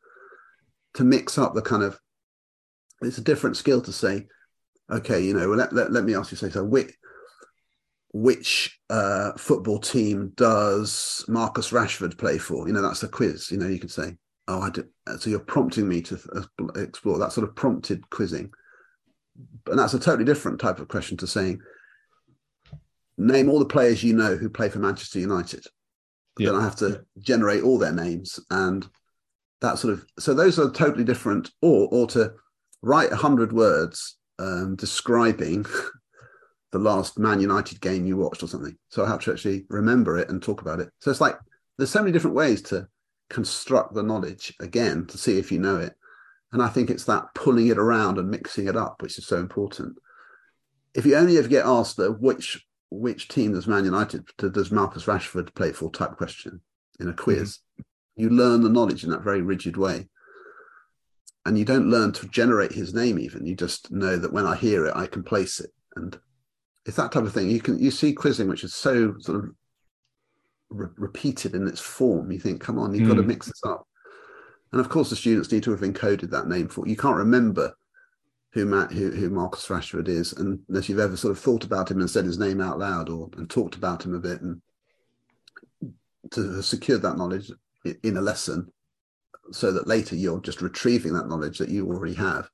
to 0.95 1.03
mix 1.03 1.37
up 1.37 1.53
the 1.53 1.61
kind 1.61 1.83
of 1.83 1.99
it's 3.01 3.17
a 3.17 3.23
different 3.23 3.57
skill 3.57 3.81
to 3.81 3.91
say 3.91 4.25
okay, 4.89 5.21
you 5.21 5.33
know, 5.33 5.47
let, 5.47 5.73
let, 5.73 5.91
let 5.91 6.03
me 6.03 6.15
ask 6.15 6.31
you 6.31 6.37
say 6.37 6.49
so. 6.49 6.63
Which, 6.63 6.93
which 8.13 8.79
uh, 8.89 9.33
football 9.33 9.79
team 9.79 10.31
does 10.35 11.25
Marcus 11.27 11.71
Rashford 11.71 12.17
play 12.17 12.37
for? 12.37 12.67
You 12.67 12.73
know, 12.73 12.81
that's 12.81 13.03
a 13.03 13.07
quiz. 13.07 13.51
You 13.51 13.57
know, 13.57 13.67
you 13.67 13.79
could 13.79 13.91
say, 13.91 14.15
oh, 14.47 14.61
I 14.61 14.69
did. 14.69 14.87
So 15.19 15.29
you're 15.29 15.39
prompting 15.39 15.87
me 15.87 16.01
to 16.03 16.47
explore 16.75 17.19
that 17.19 17.31
sort 17.31 17.47
of 17.47 17.55
prompted 17.55 18.09
quizzing. 18.09 18.51
And 19.67 19.79
that's 19.79 19.93
a 19.93 19.99
totally 19.99 20.25
different 20.25 20.59
type 20.59 20.79
of 20.79 20.87
question 20.87 21.17
to 21.17 21.27
saying, 21.27 21.59
name 23.17 23.49
all 23.49 23.59
the 23.59 23.65
players 23.65 24.03
you 24.03 24.13
know 24.13 24.35
who 24.35 24.49
play 24.49 24.69
for 24.69 24.79
Manchester 24.79 25.19
United. 25.19 25.65
Yeah. 26.37 26.51
Then 26.51 26.59
I 26.59 26.63
have 26.63 26.75
to 26.77 27.05
generate 27.19 27.63
all 27.63 27.77
their 27.77 27.93
names 27.93 28.39
and 28.49 28.87
that 29.65 29.79
sort 29.79 29.93
of. 29.93 30.05
So 30.19 30.33
those 30.33 30.59
are 30.59 30.71
totally 30.71 31.03
different. 31.03 31.51
Or 31.61 31.87
or 31.91 32.07
to 32.07 32.33
write 32.81 33.11
a 33.11 33.17
hundred 33.17 33.51
words 33.51 34.17
um, 34.39 34.75
describing 34.75 35.65
the 36.71 36.79
last 36.79 37.19
Man 37.19 37.41
United 37.41 37.81
game 37.81 38.05
you 38.05 38.17
watched 38.17 38.43
or 38.43 38.47
something. 38.47 38.77
So 38.89 39.03
I 39.03 39.09
have 39.09 39.21
to 39.21 39.31
actually 39.31 39.65
remember 39.69 40.17
it 40.17 40.29
and 40.29 40.41
talk 40.41 40.61
about 40.61 40.79
it. 40.79 40.89
So 40.99 41.11
it's 41.11 41.21
like 41.21 41.37
there's 41.77 41.89
so 41.89 41.99
many 41.99 42.11
different 42.11 42.35
ways 42.35 42.61
to 42.63 42.87
construct 43.29 43.93
the 43.93 44.03
knowledge 44.03 44.53
again 44.59 45.07
to 45.07 45.17
see 45.17 45.37
if 45.39 45.51
you 45.51 45.59
know 45.59 45.77
it. 45.77 45.93
And 46.51 46.61
I 46.61 46.69
think 46.69 46.89
it's 46.89 47.05
that 47.05 47.33
pulling 47.33 47.67
it 47.67 47.77
around 47.77 48.17
and 48.17 48.29
mixing 48.29 48.67
it 48.67 48.77
up, 48.77 49.01
which 49.01 49.17
is 49.17 49.27
so 49.27 49.37
important. 49.37 49.97
If 50.93 51.05
you 51.05 51.15
only 51.15 51.37
ever 51.37 51.47
get 51.47 51.65
asked 51.65 51.97
the 51.97 52.11
which 52.11 52.65
which 52.91 53.27
team 53.27 53.53
does 53.53 53.67
Man 53.67 53.83
United 53.83 54.25
does 54.37 54.71
Marcus 54.71 55.05
Rashford 55.05 55.53
play 55.55 55.73
for 55.73 55.91
type 55.91 56.15
question 56.17 56.61
in 56.99 57.09
a 57.09 57.13
quiz, 57.13 57.57
mm-hmm. 57.57 57.81
You 58.15 58.29
learn 58.29 58.61
the 58.61 58.69
knowledge 58.69 59.03
in 59.03 59.09
that 59.11 59.23
very 59.23 59.41
rigid 59.41 59.77
way. 59.77 60.07
And 61.45 61.59
you 61.59 61.65
don't 61.65 61.89
learn 61.89 62.11
to 62.13 62.27
generate 62.27 62.71
his 62.71 62.93
name 62.93 63.19
even. 63.19 63.45
You 63.45 63.55
just 63.55 63.91
know 63.91 64.17
that 64.17 64.33
when 64.33 64.45
i 64.45 64.55
hear 64.55 64.85
it 64.87 64.95
i 64.95 65.05
can 65.05 65.23
place 65.23 65.59
it. 65.59 65.71
And 65.95 66.17
it's 66.85 66.97
that 66.97 67.11
type 67.11 67.23
of 67.23 67.33
thing. 67.33 67.49
You 67.49 67.61
can 67.61 67.79
you 67.79 67.91
see 67.91 68.13
quizzing 68.13 68.47
which 68.47 68.63
is 68.63 68.73
so 68.73 69.15
sort 69.19 69.43
of 69.43 69.51
re- 70.69 70.89
repeated 70.97 71.53
in 71.53 71.67
its 71.67 71.79
form. 71.79 72.31
You 72.31 72.39
think 72.39 72.61
come 72.61 72.79
on 72.79 72.93
you've 72.93 73.03
mm. 73.03 73.09
got 73.09 73.15
to 73.15 73.23
mix 73.23 73.47
this 73.47 73.61
up. 73.63 73.87
And 74.71 74.81
of 74.81 74.89
course 74.89 75.09
the 75.09 75.15
students 75.15 75.51
need 75.51 75.63
to 75.63 75.71
have 75.71 75.81
encoded 75.81 76.31
that 76.31 76.47
name 76.47 76.67
for 76.67 76.87
you 76.87 76.95
can't 76.95 77.17
remember 77.17 77.73
who 78.55 78.65
Matt, 78.65 78.93
who, 78.93 79.11
who 79.11 79.29
Marcus 79.29 79.67
Rashford 79.67 80.07
is, 80.07 80.31
unless 80.31 80.87
you've 80.87 80.97
ever 80.97 81.17
sort 81.17 81.33
of 81.33 81.39
thought 81.39 81.65
about 81.65 81.91
him 81.91 81.99
and 81.99 82.09
said 82.09 82.23
his 82.23 82.39
name 82.39 82.61
out 82.61 82.79
loud 82.79 83.09
or 83.09 83.29
and 83.35 83.49
talked 83.49 83.75
about 83.75 84.05
him 84.05 84.15
a 84.15 84.19
bit, 84.19 84.41
and 84.41 84.61
to 86.31 86.63
secure 86.63 86.97
that 86.97 87.17
knowledge 87.17 87.51
in 88.03 88.17
a 88.17 88.21
lesson, 88.21 88.71
so 89.51 89.71
that 89.71 89.87
later 89.87 90.15
you're 90.15 90.41
just 90.41 90.61
retrieving 90.61 91.13
that 91.13 91.27
knowledge 91.27 91.57
that 91.57 91.69
you 91.69 91.87
already 91.87 92.15
have. 92.15 92.49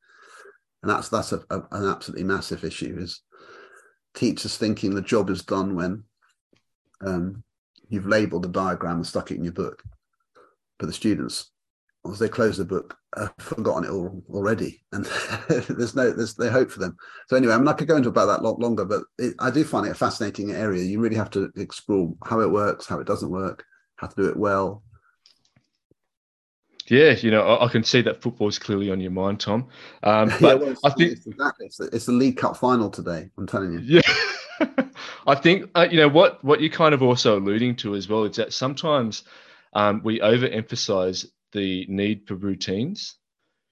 And 0.83 0.89
that's 0.89 1.09
that's 1.09 1.31
a, 1.31 1.41
a, 1.49 1.59
an 1.71 1.87
absolutely 1.87 2.23
massive 2.23 2.63
issue 2.63 2.97
is 2.99 3.21
teachers 4.13 4.57
thinking 4.57 4.93
the 4.93 5.01
job 5.01 5.29
is 5.29 5.43
done 5.43 5.75
when 5.75 6.03
um, 7.05 7.43
you've 7.89 8.07
labeled 8.07 8.43
the 8.43 8.49
diagram 8.49 8.97
and 8.97 9.07
stuck 9.07 9.31
it 9.31 9.37
in 9.37 9.43
your 9.43 9.53
book 9.53 9.83
but 10.81 10.87
the 10.87 10.93
students. 10.93 11.51
As 12.09 12.17
they 12.17 12.29
close 12.29 12.57
the 12.57 12.65
book 12.65 12.97
have 13.15 13.31
forgotten 13.37 13.83
it 13.83 13.91
all 13.91 14.23
already. 14.31 14.83
And 14.91 15.05
there's 15.47 15.95
no 15.95 16.11
there's 16.11 16.39
no 16.39 16.49
hope 16.49 16.71
for 16.71 16.79
them. 16.79 16.97
So 17.29 17.37
anyway 17.37 17.53
i 17.53 17.57
mean 17.59 17.67
i 17.67 17.73
could 17.73 17.87
go 17.87 17.95
into 17.95 18.09
about 18.09 18.25
that 18.25 18.39
a 18.39 18.43
lot 18.43 18.59
longer 18.59 18.85
but 18.85 19.03
it, 19.19 19.35
i 19.37 19.51
do 19.51 19.63
find 19.63 19.85
it 19.85 19.91
a 19.91 19.95
fascinating 19.95 20.51
area. 20.51 20.83
You 20.83 20.99
really 20.99 21.15
have 21.15 21.29
to 21.31 21.51
explore 21.55 22.13
how 22.25 22.39
it 22.39 22.49
works 22.49 22.87
how 22.87 22.99
it 22.99 23.05
doesn't 23.05 23.29
work 23.29 23.63
how 23.97 24.07
to 24.07 24.15
do 24.15 24.29
it 24.29 24.35
well 24.35 24.81
yeah, 26.91 27.15
you 27.21 27.31
know, 27.31 27.41
I, 27.41 27.65
I, 27.65 27.69
can 27.69 27.85
see 27.85 28.01
that 28.01 28.21
football 28.21 28.49
is 28.49 28.59
clearly 28.59 28.91
on 28.91 28.99
your 28.99 29.11
mind, 29.11 29.39
Tom. 29.39 29.69
Um, 30.03 30.27
but 30.41 30.41
yeah, 30.41 30.53
well, 30.55 30.75
I 30.83 30.89
think 30.89 31.19
exactly 31.25 31.67
it's 31.67 31.77
the, 31.77 31.89
it's 31.93 32.05
the, 32.05 32.11
League 32.11 32.35
Cup 32.35 32.57
final 32.57 32.89
today. 32.89 33.29
I'm 33.37 33.47
telling 33.47 33.71
you. 33.71 33.79
Yeah, 33.79 34.01
I 35.25 35.35
think 35.35 35.69
uh, 35.73 35.87
you 35.89 35.97
know 35.97 36.09
what 36.09 36.43
what 36.43 36.59
you're 36.59 36.69
kind 36.69 36.93
of 36.93 37.01
also 37.01 37.39
alluding 37.39 37.77
to 37.77 37.95
as 37.95 38.09
well 38.09 38.25
is 38.25 38.35
that 38.35 38.51
sometimes 38.51 39.23
um, 39.71 40.01
we 40.03 40.19
overemphasize 40.19 41.27
the 41.53 41.85
need 41.87 42.27
for 42.27 42.35
routines. 42.35 43.15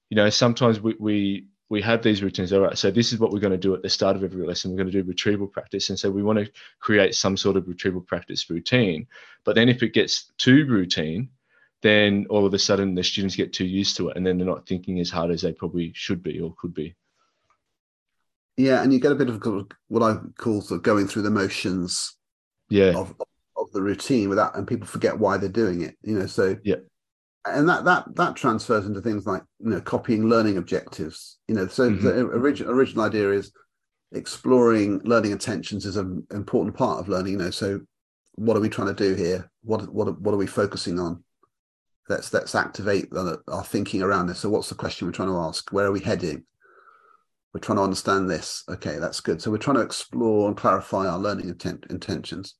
you 0.08 0.16
know, 0.16 0.30
sometimes 0.30 0.80
we, 0.80 0.96
we 0.98 1.46
we 1.68 1.82
have 1.82 2.02
these 2.02 2.22
routines. 2.22 2.54
All 2.54 2.60
right, 2.60 2.78
so 2.78 2.90
this 2.90 3.12
is 3.12 3.18
what 3.18 3.32
we're 3.32 3.40
going 3.40 3.52
to 3.52 3.58
do 3.58 3.74
at 3.74 3.82
the 3.82 3.90
start 3.90 4.16
of 4.16 4.24
every 4.24 4.46
lesson. 4.46 4.70
We're 4.70 4.78
going 4.78 4.90
to 4.92 5.02
do 5.02 5.06
retrieval 5.06 5.46
practice, 5.46 5.90
and 5.90 5.98
so 5.98 6.10
we 6.10 6.22
want 6.22 6.38
to 6.38 6.50
create 6.78 7.14
some 7.14 7.36
sort 7.36 7.58
of 7.58 7.68
retrieval 7.68 8.00
practice 8.00 8.48
routine. 8.48 9.06
But 9.44 9.56
then 9.56 9.68
if 9.68 9.82
it 9.82 9.92
gets 9.92 10.32
too 10.38 10.64
routine, 10.64 11.28
then 11.82 12.26
all 12.28 12.46
of 12.46 12.54
a 12.54 12.58
sudden 12.58 12.94
the 12.94 13.02
students 13.02 13.36
get 13.36 13.52
too 13.52 13.64
used 13.64 13.96
to 13.96 14.08
it, 14.08 14.16
and 14.16 14.26
then 14.26 14.38
they're 14.38 14.46
not 14.46 14.66
thinking 14.66 15.00
as 15.00 15.10
hard 15.10 15.30
as 15.30 15.42
they 15.42 15.52
probably 15.52 15.92
should 15.94 16.22
be 16.22 16.40
or 16.40 16.54
could 16.58 16.74
be. 16.74 16.94
Yeah, 18.56 18.82
and 18.82 18.92
you 18.92 19.00
get 19.00 19.12
a 19.12 19.16
bit 19.16 19.30
of 19.30 19.42
what 19.88 20.02
I 20.02 20.18
call 20.38 20.60
sort 20.60 20.78
of 20.78 20.82
going 20.82 21.06
through 21.06 21.22
the 21.22 21.30
motions. 21.30 22.16
Yeah. 22.68 22.96
Of, 22.96 23.14
of 23.56 23.72
the 23.72 23.82
routine 23.82 24.28
without, 24.28 24.56
and 24.56 24.66
people 24.66 24.86
forget 24.86 25.18
why 25.18 25.36
they're 25.36 25.48
doing 25.48 25.82
it. 25.82 25.96
You 26.02 26.18
know, 26.18 26.26
so 26.26 26.56
yeah 26.62 26.76
and 27.46 27.68
that 27.68 27.84
that 27.84 28.04
that 28.16 28.36
transfers 28.36 28.86
into 28.86 29.00
things 29.00 29.26
like 29.26 29.42
you 29.60 29.70
know 29.70 29.80
copying 29.80 30.28
learning 30.28 30.56
objectives 30.56 31.38
you 31.48 31.54
know 31.54 31.66
so 31.66 31.90
mm-hmm. 31.90 32.04
the 32.04 32.12
original 32.12 32.72
original 32.72 33.04
idea 33.04 33.30
is 33.30 33.52
exploring 34.12 35.00
learning 35.04 35.30
intentions 35.30 35.86
is 35.86 35.96
an 35.96 36.26
important 36.32 36.76
part 36.76 37.00
of 37.00 37.08
learning 37.08 37.32
you 37.32 37.38
know 37.38 37.50
so 37.50 37.80
what 38.34 38.56
are 38.56 38.60
we 38.60 38.68
trying 38.68 38.94
to 38.94 39.08
do 39.08 39.14
here 39.14 39.50
what 39.62 39.88
what 39.92 40.20
what 40.20 40.34
are 40.34 40.38
we 40.38 40.46
focusing 40.46 40.98
on 40.98 41.22
let's 42.10 42.32
let's 42.34 42.54
activate 42.54 43.08
our 43.48 43.64
thinking 43.64 44.02
around 44.02 44.26
this 44.26 44.40
so 44.40 44.50
what's 44.50 44.68
the 44.68 44.74
question 44.74 45.06
we're 45.06 45.12
trying 45.12 45.28
to 45.28 45.38
ask 45.38 45.72
where 45.72 45.86
are 45.86 45.92
we 45.92 46.00
heading 46.00 46.44
we're 47.54 47.60
trying 47.60 47.76
to 47.76 47.82
understand 47.82 48.28
this 48.28 48.62
okay 48.68 48.98
that's 48.98 49.20
good 49.20 49.40
so 49.40 49.50
we're 49.50 49.56
trying 49.56 49.76
to 49.76 49.82
explore 49.82 50.46
and 50.46 50.56
clarify 50.56 51.06
our 51.06 51.18
learning 51.18 51.48
intent, 51.48 51.86
intentions 51.88 52.56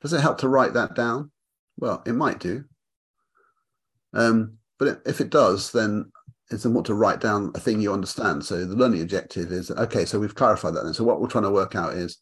does 0.00 0.14
it 0.14 0.20
help 0.20 0.38
to 0.38 0.48
write 0.48 0.72
that 0.72 0.94
down 0.94 1.30
well 1.76 2.02
it 2.06 2.14
might 2.14 2.38
do 2.38 2.64
um, 4.14 4.58
but 4.78 5.02
if 5.06 5.20
it 5.20 5.30
does, 5.30 5.72
then 5.72 6.10
it's 6.50 6.64
important 6.64 6.86
to 6.86 6.94
write 6.94 7.20
down 7.20 7.52
a 7.54 7.60
thing 7.60 7.80
you 7.80 7.92
understand. 7.92 8.44
So 8.44 8.64
the 8.64 8.76
learning 8.76 9.02
objective 9.02 9.52
is 9.52 9.70
okay. 9.70 10.04
So 10.04 10.18
we've 10.18 10.34
clarified 10.34 10.74
that. 10.74 10.84
Then. 10.84 10.94
So 10.94 11.04
what 11.04 11.20
we're 11.20 11.28
trying 11.28 11.44
to 11.44 11.50
work 11.50 11.74
out 11.74 11.94
is 11.94 12.18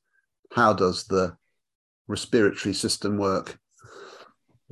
how 0.53 0.72
does 0.72 1.07
the 1.07 1.37
respiratory 2.07 2.74
system 2.74 3.18
work? 3.18 3.59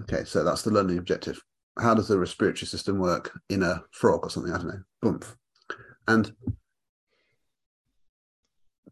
Okay, 0.03 0.25
so 0.25 0.45
that's 0.45 0.63
the 0.63 0.71
learning 0.71 0.99
objective. 0.99 1.43
How 1.81 1.95
does 1.95 2.09
the 2.09 2.19
respiratory 2.19 2.67
system 2.67 2.99
work 2.99 3.39
in 3.49 3.63
a 3.63 3.83
frog 3.91 4.21
or 4.23 4.31
something? 4.31 4.53
I 4.53 4.59
don't 4.59 4.69
know. 4.69 4.83
Boom. 5.01 5.21
And 6.07 6.33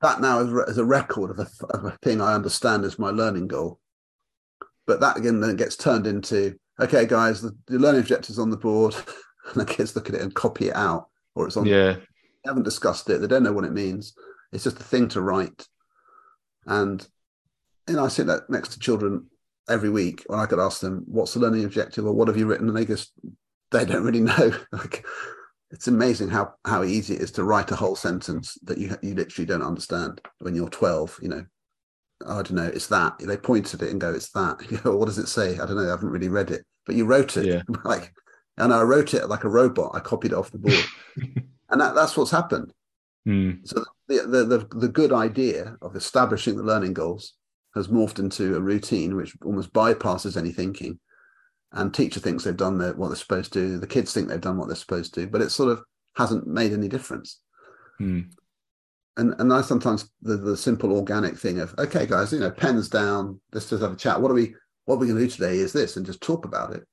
that 0.03 0.21
now 0.21 0.41
is 0.41 0.79
a 0.79 0.85
record 0.85 1.31
of 1.31 1.39
a, 1.39 1.49
of 1.71 1.85
a 1.85 1.97
thing 2.03 2.21
I 2.21 2.35
understand 2.35 2.85
as 2.85 2.99
my 2.99 3.11
learning 3.11 3.49
goal. 3.49 3.81
But 4.87 5.01
that 5.01 5.17
again 5.17 5.41
then 5.41 5.57
gets 5.57 5.77
turned 5.77 6.07
into 6.07 6.57
okay, 6.81 7.07
guys, 7.07 7.41
the, 7.41 7.57
the 7.67 7.79
learning 7.79 8.03
objectives 8.03 8.39
on 8.39 8.51
the 8.51 8.57
board, 8.57 8.95
and 9.53 9.61
the 9.61 9.65
kids 9.65 9.97
look 9.97 10.09
at 10.09 10.15
it 10.15 10.23
and 10.23 10.35
copy 10.35 10.69
it 10.69 10.77
out, 10.77 11.09
or 11.35 11.47
it's 11.47 11.57
on. 11.57 11.67
Yeah. 11.67 11.95
They 11.95 12.51
haven't 12.51 12.63
discussed 12.63 13.11
it. 13.11 13.21
They 13.21 13.27
don't 13.27 13.43
know 13.43 13.53
what 13.53 13.65
it 13.65 13.73
means. 13.73 14.15
It's 14.53 14.65
just 14.65 14.79
a 14.79 14.85
thing 14.85 15.09
to 15.09 15.21
write. 15.21 15.67
And 16.67 17.07
you 17.89 17.97
know, 17.97 18.05
I 18.05 18.09
sit 18.09 18.27
that 18.27 18.49
next 18.51 18.73
to 18.73 18.79
children 18.79 19.27
every 19.69 19.91
week 19.91 20.25
when 20.27 20.39
I 20.39 20.47
could 20.47 20.59
ask 20.59 20.81
them, 20.81 21.05
"What's 21.07 21.35
the 21.35 21.41
learning 21.41 21.65
objective?" 21.65 22.07
or 22.07 22.13
"What 22.13 22.29
have 22.29 22.37
you 22.37 22.47
written?" 22.47 22.69
and 22.69 22.77
they 22.77 22.85
just 22.85 23.13
they 23.71 23.85
don't 23.85 24.05
really 24.05 24.21
know. 24.33 24.53
like 24.73 25.05
it's 25.71 25.89
amazing 25.89 26.29
how 26.29 26.55
how 26.65 26.85
easy 26.85 27.15
it 27.15 27.21
is 27.21 27.33
to 27.33 27.45
write 27.45 27.71
a 27.71 27.77
whole 27.77 27.97
sentence 27.97 28.59
that 28.65 28.79
you 28.79 28.97
you 29.03 29.15
literally 29.15 29.47
don't 29.47 29.63
understand 29.63 30.21
when 30.39 30.55
you're 30.55 30.69
12. 30.69 31.19
You 31.23 31.29
know, 31.29 31.47
I 32.27 32.35
don't 32.35 32.53
know, 32.53 32.67
it's 32.67 32.87
that. 32.89 33.19
They 33.19 33.37
point 33.37 33.75
at 33.75 33.83
it 33.83 33.91
and 33.91 34.01
go, 34.01 34.13
it's 34.13 34.31
that. 34.31 34.61
You 34.71 34.81
know, 34.85 34.97
what 34.97 35.07
does 35.07 35.19
it 35.19 35.29
say? 35.29 35.55
I 35.55 35.67
don't 35.67 35.77
know. 35.77 35.87
I 35.87 35.91
haven't 35.91 36.11
really 36.11 36.29
read 36.29 36.51
it, 36.51 36.65
but 36.85 36.95
you 36.95 37.05
wrote 37.05 37.37
it. 37.37 37.47
Yeah. 37.47 37.63
like, 37.85 38.13
and 38.59 38.73
I 38.73 38.83
wrote 38.83 39.15
it 39.15 39.29
like 39.29 39.45
a 39.45 39.49
robot. 39.51 39.93
I 39.95 40.01
copied 40.01 40.33
it 40.33 40.39
off 40.39 40.51
the 40.51 40.59
board, 40.59 40.85
and 41.71 41.81
that, 41.81 41.95
that's 41.95 42.17
what's 42.17 42.31
happened. 42.31 42.73
Mm. 43.29 43.67
So 43.67 43.85
the, 44.07 44.23
the, 44.23 44.45
the 44.45 44.79
the 44.79 44.89
good 44.89 45.13
idea 45.13 45.77
of 45.83 45.97
establishing 45.97 46.57
the 46.57 46.63
learning 46.63 46.95
goals 46.95 47.35
has 47.77 47.89
morphed 47.89 48.19
into 48.19 48.57
a 48.57 48.61
routine 48.61 49.15
which 49.15 49.37
almost 49.45 49.73
bypasses 49.73 50.37
any 50.37 50.51
thinking. 50.51 50.99
And 51.73 51.95
teacher 51.95 52.21
thinks 52.21 52.43
they've 52.43 52.57
done 52.57 52.79
the, 52.79 52.93
what 52.95 53.09
they're 53.09 53.17
supposed 53.17 53.53
to. 53.53 53.79
The 53.79 53.87
kids 53.87 54.13
think 54.13 54.29
they've 54.29 54.41
done 54.41 54.57
what 54.57 54.67
they're 54.67 54.77
supposed 54.77 55.15
to, 55.15 55.27
but 55.29 55.43
it 55.43 55.51
sort 55.51 55.71
of 55.71 55.83
hasn't 56.17 56.47
made 56.47 56.73
any 56.73 56.89
difference. 56.89 57.41
Mm 58.01 58.33
and 59.17 59.35
and 59.39 59.53
I 59.53 59.63
sometimes 59.63 60.11
the, 60.23 60.37
the 60.37 60.57
simple 60.57 60.93
organic 60.93 61.37
thing 61.37 61.61
of 61.61 61.75
okay 61.79 62.07
guys 62.07 62.33
you 62.33 62.41
know 62.41 62.51
pens 62.51 62.89
down 62.89 63.41
let's 63.53 63.69
just 63.69 63.83
have 63.83 63.93
a 63.93 63.97
chat 63.97 64.21
what 64.21 64.31
are 64.31 64.35
we 64.35 64.55
what 64.85 64.99
we're 64.99 65.07
going 65.07 65.19
to 65.19 65.25
do 65.25 65.31
today 65.31 65.57
is 65.57 65.73
this 65.73 65.97
and 65.97 66.07
just 66.07 66.21
talk 66.21 66.45
about 66.45 66.75
it 66.75 66.85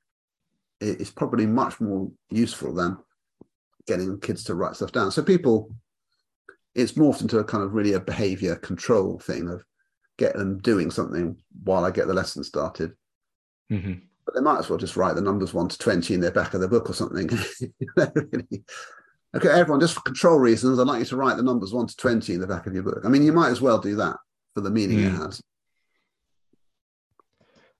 it's 0.81 1.11
probably 1.11 1.45
much 1.45 1.79
more 1.79 2.11
useful 2.29 2.73
than 2.73 2.97
getting 3.87 4.19
kids 4.19 4.43
to 4.43 4.55
write 4.55 4.75
stuff 4.75 4.91
down 4.91 5.11
so 5.11 5.21
people 5.21 5.73
it's 6.75 6.93
morphed 6.93 7.21
into 7.21 7.37
a 7.37 7.43
kind 7.43 7.63
of 7.63 7.73
really 7.73 7.93
a 7.93 7.99
behavior 7.99 8.55
control 8.55 9.19
thing 9.19 9.47
of 9.47 9.63
get 10.17 10.33
them 10.35 10.59
doing 10.59 10.91
something 10.91 11.35
while 11.63 11.85
I 11.85 11.91
get 11.91 12.07
the 12.07 12.13
lesson 12.13 12.43
started 12.43 12.93
mm-hmm. 13.71 13.93
but 14.25 14.35
they 14.35 14.41
might 14.41 14.59
as 14.59 14.69
well 14.69 14.79
just 14.79 14.97
write 14.97 15.15
the 15.15 15.21
numbers 15.21 15.53
1 15.53 15.69
to 15.69 15.77
20 15.77 16.13
in 16.13 16.19
their 16.19 16.31
back 16.31 16.53
of 16.53 16.61
the 16.61 16.67
book 16.67 16.89
or 16.89 16.93
something 16.93 17.29
really 18.15 18.63
Okay, 19.35 19.49
everyone, 19.49 19.79
just 19.79 19.95
for 19.95 20.01
control 20.01 20.37
reasons, 20.37 20.77
I'd 20.77 20.85
like 20.85 20.99
you 20.99 21.05
to 21.05 21.15
write 21.15 21.37
the 21.37 21.43
numbers 21.43 21.73
1 21.73 21.87
to 21.87 21.97
20 21.97 22.35
in 22.35 22.39
the 22.39 22.45
back 22.45 22.67
of 22.67 22.73
your 22.75 22.83
book. 22.83 23.01
I 23.03 23.09
mean, 23.09 23.23
you 23.23 23.33
might 23.33 23.49
as 23.49 23.61
well 23.61 23.79
do 23.79 23.95
that 23.95 24.17
for 24.53 24.61
the 24.61 24.69
meaning 24.69 24.99
mm. 24.99 25.07
it 25.07 25.17
has. 25.17 25.41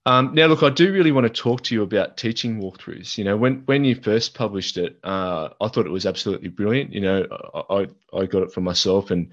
Um, 0.06 0.34
now, 0.34 0.46
look, 0.46 0.62
I 0.62 0.68
do 0.68 0.92
really 0.92 1.12
want 1.12 1.24
to 1.24 1.42
talk 1.42 1.62
to 1.62 1.74
you 1.74 1.82
about 1.82 2.16
teaching 2.16 2.60
Walkthrus. 2.60 3.16
You 3.16 3.24
know, 3.24 3.36
when 3.36 3.62
when 3.64 3.84
you 3.84 3.94
first 3.94 4.34
published 4.34 4.76
it, 4.76 4.98
uh, 5.02 5.50
I 5.60 5.68
thought 5.68 5.86
it 5.86 5.92
was 5.92 6.04
absolutely 6.04 6.50
brilliant. 6.50 6.92
You 6.92 7.00
know, 7.00 7.26
I 7.70 7.86
I 8.14 8.26
got 8.26 8.42
it 8.42 8.52
for 8.52 8.60
myself, 8.60 9.10
and 9.10 9.32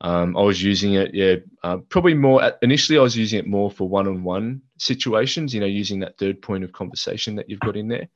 um, 0.00 0.36
I 0.36 0.42
was 0.42 0.62
using 0.62 0.94
it. 0.94 1.14
Yeah, 1.14 1.36
uh, 1.62 1.78
probably 1.88 2.14
more 2.14 2.52
initially. 2.62 2.98
I 2.98 3.02
was 3.02 3.16
using 3.16 3.38
it 3.38 3.46
more 3.46 3.70
for 3.70 3.88
one-on-one 3.88 4.62
situations. 4.78 5.54
You 5.54 5.60
know, 5.60 5.66
using 5.66 6.00
that 6.00 6.18
third 6.18 6.40
point 6.40 6.64
of 6.64 6.72
conversation 6.72 7.36
that 7.36 7.50
you've 7.50 7.60
got 7.60 7.76
in 7.76 7.88
there. 7.88 8.08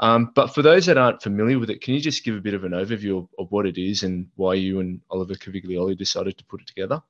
Um, 0.00 0.32
but 0.34 0.54
for 0.54 0.62
those 0.62 0.86
that 0.86 0.96
aren't 0.96 1.22
familiar 1.22 1.58
with 1.58 1.68
it, 1.68 1.82
can 1.82 1.92
you 1.92 2.00
just 2.00 2.24
give 2.24 2.34
a 2.34 2.40
bit 2.40 2.54
of 2.54 2.64
an 2.64 2.72
overview 2.72 3.18
of, 3.18 3.28
of 3.38 3.52
what 3.52 3.66
it 3.66 3.76
is 3.76 4.02
and 4.02 4.26
why 4.34 4.54
you 4.54 4.80
and 4.80 5.00
Oliver 5.10 5.34
Caviglioli 5.34 5.96
decided 5.96 6.38
to 6.38 6.44
put 6.46 6.62
it 6.62 6.66
together? 6.66 7.02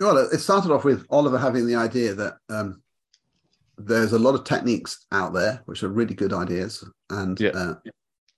Well, 0.00 0.16
it 0.16 0.38
started 0.38 0.70
off 0.70 0.84
with 0.84 1.04
Oliver 1.10 1.38
having 1.38 1.66
the 1.66 1.74
idea 1.74 2.14
that 2.14 2.36
um, 2.48 2.82
there's 3.76 4.12
a 4.12 4.18
lot 4.18 4.36
of 4.36 4.44
techniques 4.44 5.06
out 5.10 5.32
there 5.32 5.60
which 5.66 5.82
are 5.82 5.88
really 5.88 6.14
good 6.14 6.32
ideas, 6.32 6.84
and 7.10 7.38
yeah. 7.40 7.50
uh, 7.50 7.74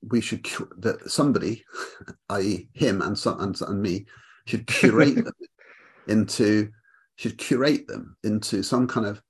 we 0.08 0.20
should 0.20 0.46
that 0.78 1.10
somebody, 1.10 1.64
i.e., 2.30 2.68
him 2.72 3.02
and, 3.02 3.18
some, 3.18 3.40
and 3.40 3.60
and 3.60 3.82
me, 3.82 4.06
should 4.46 4.66
curate 4.66 5.16
them 5.16 5.32
into 6.08 6.70
should 7.16 7.36
curate 7.36 7.86
them 7.86 8.16
into 8.24 8.62
some 8.62 8.86
kind 8.86 9.06
of 9.06 9.20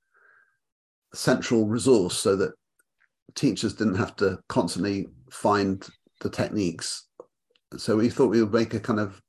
central 1.13 1.67
resource 1.67 2.17
so 2.17 2.37
that 2.37 2.53
teachers 3.35 3.73
didn't 3.73 3.95
have 3.95 4.15
to 4.15 4.39
constantly 4.47 5.07
find 5.29 5.89
the 6.21 6.29
techniques. 6.29 7.07
So 7.75 7.97
we 7.97 8.09
thought 8.09 8.29
we 8.29 8.41
would 8.41 8.53
make 8.53 8.73
a 8.73 8.79
kind 8.79 8.99
of 8.99 9.21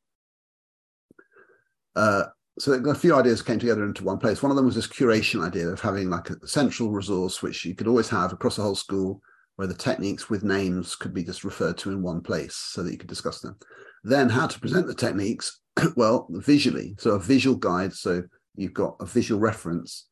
uh, 1.96 2.24
so 2.58 2.72
a 2.72 2.94
few 2.94 3.14
ideas 3.14 3.42
came 3.42 3.58
together 3.58 3.84
into 3.84 4.04
one 4.04 4.18
place. 4.18 4.42
One 4.42 4.50
of 4.50 4.56
them 4.56 4.66
was 4.66 4.74
this 4.74 4.86
curation 4.86 5.44
idea 5.44 5.68
of 5.68 5.80
having 5.80 6.10
like 6.10 6.28
a 6.30 6.46
central 6.46 6.90
resource 6.90 7.42
which 7.42 7.64
you 7.64 7.74
could 7.74 7.88
always 7.88 8.08
have 8.10 8.32
across 8.32 8.56
the 8.56 8.62
whole 8.62 8.74
school, 8.74 9.22
where 9.62 9.68
the 9.68 9.74
techniques 9.74 10.28
with 10.28 10.42
names 10.42 10.96
could 10.96 11.14
be 11.14 11.22
just 11.22 11.44
referred 11.44 11.78
to 11.78 11.92
in 11.92 12.02
one 12.02 12.20
place 12.20 12.56
so 12.56 12.82
that 12.82 12.90
you 12.90 12.98
could 12.98 13.08
discuss 13.08 13.38
them. 13.38 13.56
Then 14.02 14.28
how 14.28 14.48
to 14.48 14.58
present 14.58 14.88
the 14.88 14.94
techniques, 14.94 15.60
well, 15.96 16.26
visually. 16.30 16.96
So 16.98 17.12
a 17.12 17.20
visual 17.20 17.54
guide. 17.54 17.92
So 17.92 18.24
you've 18.56 18.74
got 18.74 18.96
a 18.98 19.06
visual 19.06 19.40
reference. 19.40 20.08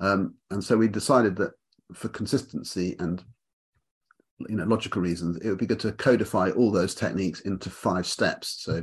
Um, 0.00 0.34
and 0.50 0.62
so 0.62 0.76
we 0.76 0.88
decided 0.88 1.34
that 1.36 1.52
for 1.94 2.10
consistency 2.10 2.94
and 2.98 3.24
you 4.50 4.56
know 4.56 4.64
logical 4.64 5.00
reasons, 5.00 5.38
it 5.38 5.48
would 5.48 5.56
be 5.56 5.64
good 5.64 5.80
to 5.80 5.92
codify 5.92 6.50
all 6.50 6.70
those 6.70 6.94
techniques 6.94 7.40
into 7.40 7.70
five 7.70 8.06
steps. 8.06 8.64
So 8.64 8.82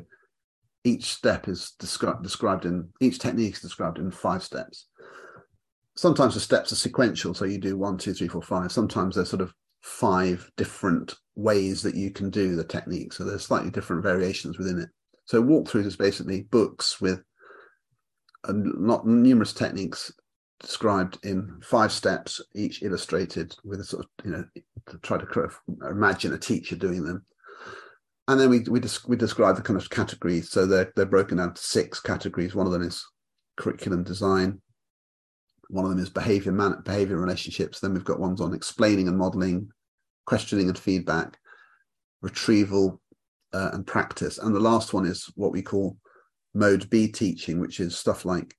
each 0.84 1.14
step 1.14 1.48
is 1.48 1.74
described 1.78 2.24
described 2.24 2.66
in 2.66 2.90
each 3.02 3.20
technique 3.20 3.54
is 3.54 3.62
described 3.62 4.00
in 4.00 4.10
five 4.10 4.42
steps. 4.42 4.88
Sometimes 5.96 6.34
the 6.34 6.40
steps 6.40 6.72
are 6.72 6.76
sequential, 6.76 7.36
so 7.36 7.46
you 7.46 7.60
do 7.60 7.78
one, 7.78 8.00
two, 8.00 8.16
three, 8.16 8.30
four, 8.30 8.42
five. 8.42 8.72
Sometimes 8.72 9.14
they're 9.14 9.26
sort 9.26 9.44
of 9.44 9.54
five 9.82 10.50
different 10.58 11.16
ways 11.36 11.82
that 11.82 11.96
you 11.96 12.12
can 12.12 12.30
do 12.30 12.56
the 12.56 12.64
technique. 12.64 13.14
So 13.14 13.24
there's 13.24 13.46
slightly 13.46 13.72
different 13.72 14.04
variations 14.04 14.58
within 14.58 14.80
it. 14.80 14.90
So 15.26 15.42
Walkthrus 15.42 15.86
is 15.86 15.96
basically 15.96 16.44
books 16.44 17.00
with 17.02 17.24
a, 18.46 18.54
not 18.54 19.08
numerous 19.08 19.54
techniques 19.54 20.12
described 20.60 21.18
in 21.24 21.60
five 21.64 21.92
steps, 21.92 22.42
each 22.54 22.84
illustrated 22.84 23.56
with 23.64 23.80
a 23.80 23.84
sort 23.84 24.06
of, 24.06 24.26
you 24.26 24.32
know, 24.32 24.46
to 24.88 24.98
try 25.00 25.18
to 25.18 25.50
imagine 25.90 26.34
a 26.34 26.38
teacher 26.38 26.76
doing 26.76 27.04
them. 27.04 27.26
And 28.28 28.40
then 28.40 28.50
we 28.50 28.60
we, 28.60 28.80
des- 28.80 29.08
we 29.08 29.16
describe 29.16 29.56
the 29.56 29.62
kind 29.62 29.80
of 29.80 29.90
categories. 29.90 30.52
So 30.52 30.66
they're 30.66 30.92
they're 30.96 31.06
broken 31.06 31.38
down 31.38 31.54
to 31.54 31.62
six 31.62 32.00
categories. 32.00 32.54
One 32.54 32.68
of 32.68 32.72
them 32.72 32.84
is 32.84 33.04
curriculum 33.58 34.04
design. 34.04 34.62
One 35.72 35.86
of 35.86 35.92
them 35.92 36.00
is 36.00 36.10
behavior 36.10 36.52
man- 36.52 36.82
behavior 36.84 37.18
relationships. 37.18 37.80
Then 37.80 37.94
we've 37.94 38.04
got 38.04 38.20
ones 38.20 38.42
on 38.42 38.54
explaining 38.54 39.08
and 39.08 39.18
modeling, 39.18 39.72
questioning 40.26 40.68
and 40.68 40.78
feedback. 40.78 41.38
retrieval 42.22 43.02
uh, 43.54 43.72
and 43.74 43.86
practice. 43.86 44.38
And 44.38 44.56
the 44.56 44.60
last 44.60 44.94
one 44.94 45.06
is 45.06 45.26
what 45.36 45.52
we 45.52 45.62
call 45.62 45.98
mode 46.54 46.90
B 46.90 47.08
teaching, 47.08 47.60
which 47.60 47.80
is 47.80 47.98
stuff 47.98 48.26
like, 48.26 48.56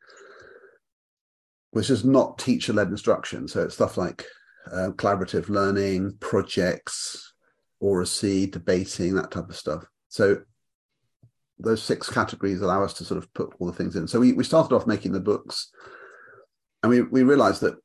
which 1.71 1.91
is 1.91 2.05
not 2.05 2.39
teacher 2.39 2.73
led 2.73 2.89
instruction. 2.89 3.49
So 3.49 3.63
it's 3.63 3.75
stuff 3.75 3.97
like 3.97 4.25
uh, 4.71 4.91
collaborative 4.97 5.49
learning, 5.49 6.17
projects, 6.21 7.33
oracy, 7.81 8.47
debating, 8.47 9.15
that 9.15 9.31
type 9.31 9.49
of 9.49 9.57
stuff. 9.57 9.85
So 10.09 10.43
those 11.59 11.83
six 11.83 12.09
categories 12.09 12.61
allow 12.61 12.83
us 12.83 12.95
to 12.95 13.05
sort 13.05 13.19
of 13.19 13.33
put 13.35 13.55
all 13.59 13.67
the 13.67 13.73
things 13.73 13.97
in. 13.97 14.09
So 14.09 14.21
we, 14.21 14.33
we 14.33 14.45
started 14.45 14.75
off 14.75 14.87
making 14.87 15.13
the 15.13 15.21
books 15.21 15.71
and 16.83 16.91
we, 16.91 17.03
we 17.03 17.23
realized 17.23 17.61
that 17.63 17.77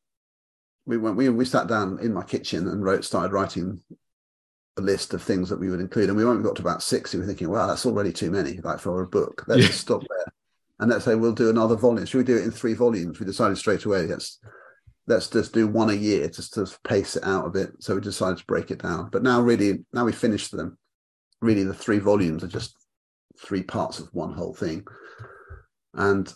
we 0.85 0.97
went, 0.97 1.17
we, 1.17 1.29
we 1.29 1.45
sat 1.45 1.67
down 1.67 1.99
in 1.99 2.13
my 2.13 2.23
kitchen 2.23 2.67
and 2.67 2.83
wrote, 2.83 3.03
started 3.03 3.33
writing 3.33 3.81
a 4.77 4.81
list 4.81 5.13
of 5.13 5.21
things 5.21 5.49
that 5.49 5.59
we 5.59 5.69
would 5.69 5.79
include. 5.79 6.09
And 6.09 6.17
we 6.17 6.23
only 6.23 6.43
got 6.43 6.55
to 6.55 6.61
about 6.61 6.81
60. 6.81 7.17
We 7.17 7.21
were 7.21 7.27
thinking, 7.27 7.49
wow, 7.49 7.67
that's 7.67 7.85
already 7.85 8.13
too 8.13 8.31
many, 8.31 8.59
like 8.61 8.79
for 8.79 9.01
a 9.01 9.07
book. 9.07 9.43
Let's 9.47 9.63
yeah. 9.63 9.71
stop 9.71 10.01
there. 10.01 10.33
And 10.79 10.91
let's 10.91 11.05
say 11.05 11.15
we'll 11.15 11.33
do 11.33 11.49
another 11.49 11.75
volume. 11.75 12.05
Should 12.05 12.19
we 12.19 12.23
do 12.23 12.37
it 12.37 12.43
in 12.43 12.51
three 12.51 12.73
volumes? 12.73 13.19
We 13.19 13.25
decided 13.25 13.57
straight 13.57 13.85
away, 13.85 14.05
let's 14.05 14.39
let's 15.07 15.29
just 15.29 15.53
do 15.53 15.67
one 15.67 15.89
a 15.89 15.93
year 15.93 16.27
just 16.27 16.53
to 16.53 16.67
pace 16.83 17.15
it 17.15 17.23
out 17.23 17.47
a 17.47 17.49
bit. 17.49 17.71
So 17.79 17.95
we 17.95 18.01
decided 18.01 18.39
to 18.39 18.45
break 18.45 18.71
it 18.71 18.83
down. 18.83 19.09
But 19.09 19.23
now 19.23 19.41
really, 19.41 19.85
now 19.93 20.05
we 20.05 20.11
finished 20.11 20.51
them. 20.51 20.77
Really 21.41 21.63
the 21.63 21.73
three 21.73 21.99
volumes 21.99 22.43
are 22.43 22.49
just 22.49 22.75
three 23.39 23.63
parts 23.63 23.99
of 23.99 24.09
one 24.11 24.33
whole 24.33 24.53
thing. 24.53 24.85
And 25.93 26.31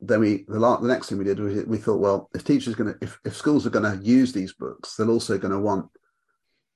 then 0.00 0.20
we 0.20 0.44
the, 0.48 0.58
the 0.58 0.88
next 0.88 1.08
thing 1.08 1.18
we 1.18 1.24
did 1.24 1.38
was 1.38 1.64
we 1.64 1.78
thought, 1.78 2.00
well, 2.00 2.28
if 2.34 2.44
teachers 2.44 2.74
going 2.74 2.92
to 2.92 2.98
if, 3.00 3.18
if 3.24 3.36
schools 3.36 3.66
are 3.66 3.70
going 3.70 3.98
to 3.98 4.04
use 4.04 4.32
these 4.32 4.52
books, 4.54 4.96
they're 4.96 5.08
also 5.08 5.38
going 5.38 5.52
to 5.52 5.58
want 5.60 5.86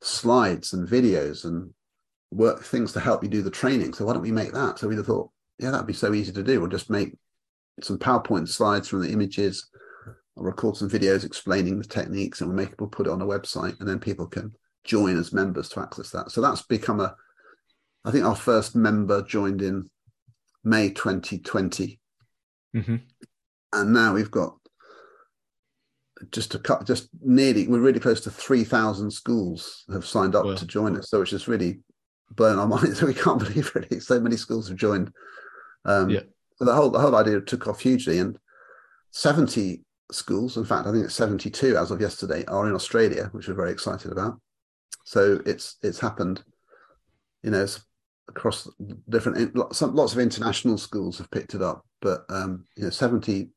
slides 0.03 0.73
and 0.73 0.89
videos 0.89 1.45
and 1.45 1.73
work 2.31 2.62
things 2.62 2.93
to 2.93 3.01
help 3.01 3.23
you 3.23 3.29
do 3.29 3.43
the 3.43 3.51
training. 3.51 3.93
So 3.93 4.05
why 4.05 4.14
don't 4.14 4.23
we 4.23 4.33
make 4.33 4.53
that? 4.53 4.79
So 4.79 4.89
we 4.89 4.97
thought, 4.97 5.31
yeah, 5.59 5.71
that'd 5.71 5.87
be 5.87 5.93
so 5.93 6.14
easy 6.14 6.33
to 6.33 6.43
do. 6.43 6.61
We'll 6.61 6.71
just 6.71 6.89
make 6.91 7.14
some 7.83 7.99
PowerPoint 7.99 8.49
slides 8.49 8.89
from 8.89 9.03
the 9.03 9.11
images, 9.11 9.68
I'll 10.37 10.45
record 10.45 10.77
some 10.77 10.89
videos 10.89 11.25
explaining 11.25 11.79
the 11.79 11.85
techniques, 11.85 12.41
and 12.41 12.49
we'll 12.49 12.57
make 12.57 12.81
we'll 12.81 12.89
put 12.89 13.07
it 13.07 13.12
on 13.12 13.23
a 13.23 13.27
website, 13.27 13.79
and 13.81 13.89
then 13.89 13.99
people 13.99 14.27
can 14.27 14.53
join 14.85 15.18
as 15.18 15.33
members 15.33 15.68
to 15.71 15.81
access 15.81 16.11
that. 16.11 16.31
So 16.31 16.41
that's 16.41 16.62
become 16.62 17.01
a 17.01 17.14
I 18.05 18.11
think 18.11 18.25
our 18.25 18.37
first 18.37 18.75
member 18.75 19.23
joined 19.23 19.61
in 19.61 19.91
May 20.64 20.91
2020. 20.91 22.01
Mm-hmm. 22.75 22.97
And 23.73 23.93
now 23.93 24.14
we've 24.14 24.31
got 24.31 24.57
just 26.31 26.55
a 26.55 26.59
cut, 26.59 26.87
just 26.87 27.09
nearly, 27.23 27.66
we're 27.68 27.81
really 27.81 28.01
close 28.01 28.21
to 28.23 28.31
3,000 28.31 29.11
schools 29.11 29.85
have 29.93 30.05
signed 30.05 30.35
up 30.35 30.57
to 30.57 30.66
join 30.66 30.97
us. 30.97 31.11
So 31.11 31.23
it's 31.23 31.31
just 31.31 31.49
really 31.49 31.81
blown 32.31 32.59
our 32.59 32.66
minds. 32.68 32.99
So 32.99 33.07
we 33.07 33.14
can't 33.14 33.39
believe 33.39 33.75
really 33.75 34.01
so 34.01 34.21
many 34.21 34.37
schools 34.37 34.68
have 34.68 34.77
joined. 34.77 35.12
Um, 35.85 36.11
yeah. 36.11 36.21
So 36.57 36.64
the 36.64 36.75
whole, 36.75 36.91
the 36.91 37.01
whole 37.01 37.16
idea 37.16 37.41
took 37.41 37.66
off 37.66 37.81
hugely. 37.81 38.18
And 38.18 38.39
70 39.12 39.83
schools, 40.12 40.57
in 40.57 40.64
fact, 40.64 40.87
I 40.87 40.93
think 40.93 41.05
it's 41.05 41.14
72 41.14 41.77
as 41.77 41.91
of 41.91 42.01
yesterday, 42.01 42.45
are 42.47 42.68
in 42.68 42.75
Australia, 42.75 43.29
which 43.33 43.49
we're 43.49 43.55
very 43.55 43.73
excited 43.73 44.12
about. 44.12 44.41
So 45.05 45.41
it's 45.47 45.77
it's 45.83 45.99
happened, 45.99 46.45
you 47.43 47.51
know, 47.51 47.66
across 48.29 48.68
different 49.09 49.57
lots 49.57 50.12
of 50.12 50.18
international 50.18 50.79
schools 50.79 51.18
have 51.18 51.31
picked 51.31 51.55
it 51.55 51.62
up, 51.62 51.85
but 52.01 52.25
um, 52.29 52.64
you 52.77 52.85
know, 52.85 52.91
70 52.91 53.49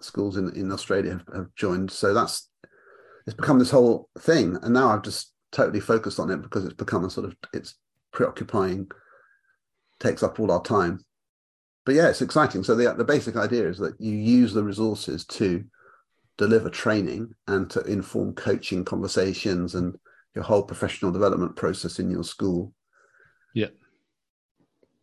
schools 0.00 0.36
in 0.36 0.54
in 0.54 0.72
Australia 0.72 1.12
have, 1.12 1.26
have, 1.34 1.54
joined. 1.54 1.90
So 1.90 2.14
that's 2.14 2.48
it's 3.26 3.36
become 3.36 3.58
this 3.58 3.70
whole 3.70 4.08
thing, 4.18 4.56
and 4.62 4.74
now 4.74 4.88
I've 4.88 5.02
just 5.02 5.32
totally 5.52 5.80
focused 5.80 6.18
on 6.18 6.30
it 6.30 6.42
because 6.42 6.64
it's 6.64 6.74
become 6.74 7.04
a 7.04 7.10
sort 7.10 7.26
of 7.26 7.36
it's 7.52 7.74
preoccupying, 8.12 8.90
takes 10.00 10.22
up 10.22 10.38
all 10.38 10.50
our 10.50 10.62
time. 10.62 11.04
But 11.84 11.94
yeah, 11.94 12.08
it's 12.08 12.22
exciting. 12.22 12.62
So 12.62 12.74
the 12.74 12.92
the 12.94 13.04
basic 13.04 13.36
idea 13.36 13.68
is 13.68 13.78
that 13.78 14.00
you 14.00 14.12
use 14.12 14.52
the 14.52 14.64
resources 14.64 15.24
to 15.26 15.64
deliver 16.38 16.68
training 16.68 17.32
and 17.46 17.70
to 17.70 17.80
inform 17.82 18.34
coaching 18.34 18.84
conversations 18.84 19.74
and 19.74 19.96
your 20.34 20.44
whole 20.44 20.62
professional 20.62 21.12
development 21.12 21.56
process 21.56 21.98
in 21.98 22.10
your 22.10 22.24
school. 22.24 22.72
Yeah 23.54 23.68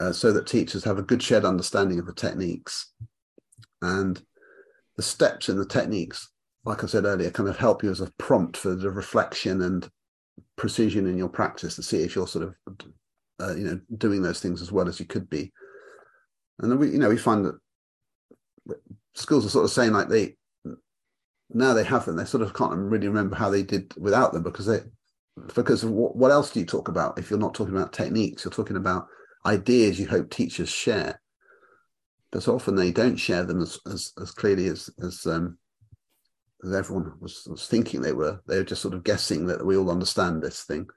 uh, 0.03 0.11
so 0.11 0.31
that 0.31 0.47
teachers 0.47 0.83
have 0.83 0.97
a 0.97 1.03
good 1.03 1.21
shared 1.21 1.45
understanding 1.45 1.99
of 1.99 2.05
the 2.05 2.13
techniques 2.13 2.91
and 3.81 4.21
the 4.97 5.03
steps 5.03 5.49
in 5.49 5.57
the 5.57 5.65
techniques 5.65 6.29
like 6.65 6.83
i 6.83 6.87
said 6.87 7.05
earlier 7.05 7.29
kind 7.29 7.49
of 7.49 7.57
help 7.57 7.83
you 7.83 7.91
as 7.91 8.01
a 8.01 8.11
prompt 8.17 8.57
for 8.57 8.75
the 8.75 8.89
reflection 8.89 9.61
and 9.61 9.89
precision 10.55 11.07
in 11.07 11.17
your 11.17 11.29
practice 11.29 11.75
to 11.75 11.83
see 11.83 12.01
if 12.01 12.15
you're 12.15 12.27
sort 12.27 12.45
of 12.45 12.55
uh, 13.41 13.55
you 13.55 13.63
know 13.63 13.79
doing 13.97 14.21
those 14.21 14.39
things 14.39 14.61
as 14.61 14.71
well 14.71 14.87
as 14.87 14.99
you 14.99 15.05
could 15.05 15.29
be. 15.29 15.51
And 16.59 16.71
then 16.71 16.79
we 16.79 16.89
you 16.89 16.99
know 16.99 17.09
we 17.09 17.17
find 17.17 17.45
that 17.45 17.59
schools 19.15 19.45
are 19.45 19.49
sort 19.49 19.65
of 19.65 19.71
saying 19.71 19.91
like 19.91 20.09
they 20.09 20.35
now 21.49 21.73
they 21.73 21.83
have 21.83 22.05
them 22.05 22.15
they 22.15 22.25
sort 22.25 22.43
of 22.43 22.53
can't 22.53 22.73
really 22.73 23.07
remember 23.07 23.35
how 23.35 23.49
they 23.49 23.63
did 23.63 23.93
without 23.97 24.33
them 24.33 24.43
because 24.43 24.65
they 24.65 24.79
because 25.55 25.83
what, 25.83 26.15
what 26.15 26.31
else 26.31 26.51
do 26.51 26.59
you 26.59 26.65
talk 26.65 26.87
about? 26.87 27.17
If 27.17 27.29
you're 27.29 27.39
not 27.39 27.53
talking 27.53 27.75
about 27.75 27.93
techniques 27.93 28.45
you're 28.45 28.51
talking 28.51 28.77
about 28.77 29.07
ideas 29.45 29.99
you 29.99 30.07
hope 30.07 30.29
teachers 30.29 30.69
share, 30.69 31.19
but 32.33 32.47
often 32.47 32.75
they 32.75 32.91
don't 32.91 33.15
share 33.15 33.43
them 33.43 33.61
as 33.61 33.79
as, 33.85 34.11
as 34.19 34.31
clearly 34.31 34.65
as 34.67 34.89
as, 35.01 35.25
um, 35.27 35.57
as 36.65 36.73
everyone 36.73 37.13
was, 37.21 37.47
was, 37.49 37.67
thinking 37.67 38.01
they 38.01 38.11
were. 38.11 38.41
They 38.47 38.57
were 38.57 38.63
just 38.63 38.81
sort 38.81 38.95
of 38.95 39.03
guessing 39.03 39.45
that 39.47 39.63
we 39.63 39.77
all 39.77 39.91
understand 39.91 40.41
this 40.41 40.63
thing. 40.63 40.87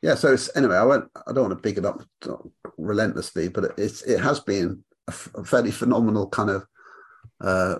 Yeah. 0.00 0.14
So 0.14 0.32
it's 0.32 0.54
anyway. 0.56 0.76
I 0.76 0.84
won't. 0.84 1.10
I 1.26 1.32
don't 1.32 1.48
want 1.48 1.58
to 1.58 1.62
big 1.62 1.76
it 1.76 1.84
up 1.84 2.02
relentlessly, 2.78 3.48
but 3.48 3.74
it's 3.76 4.02
it 4.02 4.20
has 4.20 4.38
been 4.38 4.84
a, 5.08 5.14
a 5.34 5.44
fairly 5.44 5.72
phenomenal 5.72 6.28
kind 6.28 6.50
of. 6.50 6.66
Uh, 7.40 7.78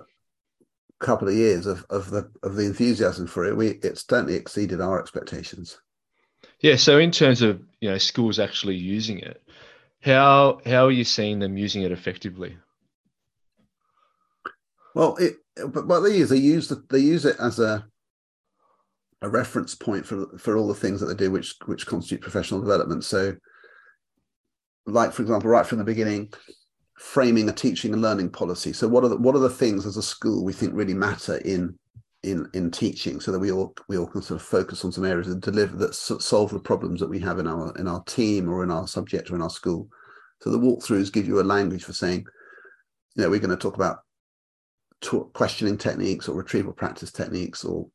couple 0.99 1.27
of 1.27 1.33
years 1.33 1.65
of, 1.65 1.85
of 1.89 2.09
the 2.11 2.31
of 2.43 2.55
the 2.55 2.63
enthusiasm 2.63 3.27
for 3.27 3.43
it 3.43 3.57
we 3.57 3.71
it's 3.83 4.07
certainly 4.07 4.35
exceeded 4.35 4.79
our 4.79 5.01
expectations 5.01 5.77
yeah. 6.63 6.77
So 6.77 6.97
in 6.97 7.11
terms 7.11 7.41
of 7.41 7.61
you 7.81 7.89
know 7.89 7.97
schools 7.97 8.39
actually 8.39 8.75
using 8.75 9.19
it, 9.19 9.42
how 10.03 10.59
how 10.65 10.85
are 10.85 10.91
you 10.91 11.03
seeing 11.03 11.39
them 11.39 11.57
using 11.57 11.83
it 11.83 11.91
effectively? 11.91 12.57
Well, 14.95 15.15
it 15.17 15.35
but 15.69 15.87
what 15.87 16.01
they 16.01 16.17
use 16.17 16.29
they 16.29 16.37
use 16.37 16.67
the, 16.67 16.83
they 16.89 16.99
use 16.99 17.25
it 17.25 17.37
as 17.39 17.59
a 17.59 17.85
a 19.21 19.29
reference 19.29 19.73
point 19.73 20.05
for 20.05 20.37
for 20.37 20.57
all 20.57 20.67
the 20.67 20.73
things 20.73 20.99
that 20.99 21.05
they 21.07 21.15
do, 21.15 21.31
which 21.31 21.55
which 21.65 21.87
constitute 21.87 22.21
professional 22.21 22.59
development. 22.59 23.05
So, 23.05 23.35
like 24.85 25.13
for 25.13 25.21
example, 25.21 25.49
right 25.49 25.65
from 25.65 25.77
the 25.77 25.85
beginning, 25.85 26.33
framing 26.97 27.47
a 27.47 27.53
teaching 27.53 27.93
and 27.93 28.01
learning 28.01 28.29
policy. 28.29 28.73
So, 28.73 28.87
what 28.89 29.05
are 29.05 29.09
the, 29.09 29.17
what 29.17 29.35
are 29.35 29.39
the 29.39 29.49
things 29.49 29.85
as 29.85 29.95
a 29.95 30.03
school 30.03 30.43
we 30.43 30.51
think 30.51 30.73
really 30.73 30.93
matter 30.93 31.37
in 31.37 31.79
in 32.23 32.49
in 32.53 32.71
teaching 32.71 33.19
so 33.19 33.31
that 33.31 33.39
we 33.39 33.51
all 33.51 33.75
we 33.89 33.97
all 33.97 34.07
can 34.07 34.21
sort 34.21 34.39
of 34.39 34.47
focus 34.47 34.83
on 34.85 34.91
some 34.91 35.05
areas 35.05 35.27
and 35.27 35.41
deliver 35.41 35.75
that 35.75 35.93
solve 35.93 36.51
the 36.51 36.59
problems 36.59 36.99
that 36.99 37.09
we 37.09 37.19
have 37.19 37.37
in 37.37 37.47
our 37.47 37.75
in 37.77 37.87
our 37.87 38.03
team 38.05 38.49
or 38.49 38.63
in 38.63 38.71
our 38.71 38.87
subject 38.87 39.29
or 39.29 39.35
in 39.35 39.41
our 39.41 39.49
school. 39.49 39.87
So 40.41 40.49
the 40.49 40.59
Walkthrus 40.59 41.11
give 41.11 41.27
you 41.27 41.39
a 41.39 41.43
language 41.43 41.83
for 41.83 41.93
saying 41.93 42.25
you 43.15 43.23
know 43.23 43.29
we're 43.29 43.39
going 43.39 43.49
to 43.49 43.57
talk 43.57 43.75
about 43.75 43.99
questioning 45.33 45.77
techniques 45.77 46.29
or 46.29 46.35
retrieval 46.35 46.71
practice 46.71 47.11
techniques 47.11 47.65
or 47.65 47.87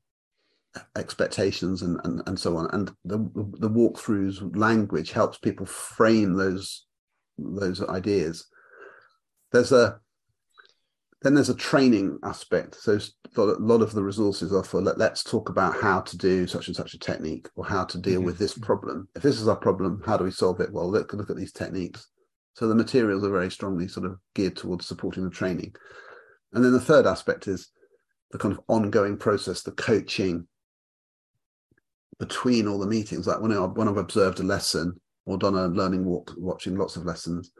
expectations 0.96 1.82
and, 1.82 1.98
and 2.04 2.22
and 2.26 2.38
so 2.38 2.56
on. 2.56 2.68
And 2.72 2.90
the 3.04 3.18
the 3.58 3.70
Walkthrus 3.70 4.54
language 4.56 5.12
helps 5.12 5.38
people 5.38 5.66
frame 5.66 6.34
those 6.34 6.86
those 7.38 7.82
ideas. 7.82 8.46
There's 9.52 9.72
a 9.72 10.00
then 11.22 11.34
there's 11.34 11.48
a 11.48 11.54
training 11.54 12.18
aspect. 12.22 12.76
So 12.76 12.98
a 13.36 13.42
lot 13.42 13.82
of 13.82 13.92
the 13.92 14.02
resources 14.02 14.52
are 14.52 14.62
for 14.62 14.80
let, 14.80 15.00
us 15.00 15.24
talk 15.24 15.48
about 15.48 15.80
how 15.80 16.00
to 16.00 16.16
do 16.16 16.46
such 16.46 16.68
and 16.68 16.76
such 16.76 16.94
a 16.94 16.98
technique 16.98 17.48
or 17.56 17.64
how 17.64 17.84
to 17.86 17.98
deal 17.98 18.18
mm-hmm. 18.18 18.26
with 18.26 18.38
this 18.38 18.56
problem. 18.56 19.08
If 19.16 19.22
this 19.22 19.40
is 19.40 19.48
our 19.48 19.56
problem, 19.56 20.02
how 20.06 20.16
do 20.16 20.24
we 20.24 20.30
solve 20.30 20.60
it? 20.60 20.72
Well, 20.72 20.90
look, 20.90 21.12
look 21.12 21.30
at 21.30 21.36
these 21.36 21.52
techniques. 21.52 22.08
So 22.54 22.68
the 22.68 22.74
materials 22.74 23.24
are 23.24 23.30
very 23.30 23.50
strongly 23.50 23.88
sort 23.88 24.06
of 24.06 24.18
geared 24.34 24.56
towards 24.56 24.86
supporting 24.86 25.24
the 25.24 25.30
training. 25.30 25.74
And 26.52 26.64
then 26.64 26.72
the 26.72 26.80
third 26.80 27.06
aspect 27.06 27.48
is 27.48 27.70
the 28.30 28.38
kind 28.38 28.52
of 28.52 28.60
ongoing 28.68 29.16
process, 29.16 29.62
the 29.62 29.72
coaching 29.72 30.46
between 32.18 32.68
all 32.68 32.78
the 32.78 32.86
meetings. 32.86 33.26
Like 33.26 33.40
when, 33.40 33.52
I, 33.52 33.58
when 33.60 33.88
I've 33.88 33.96
observed 33.96 34.40
a 34.40 34.44
lesson 34.44 35.00
or 35.26 35.36
done 35.36 35.56
a 35.56 35.66
learning 35.66 36.04
walk, 36.04 36.32
watching 36.36 36.76
lots 36.76 36.96
of 36.96 37.04
lessons, 37.04 37.50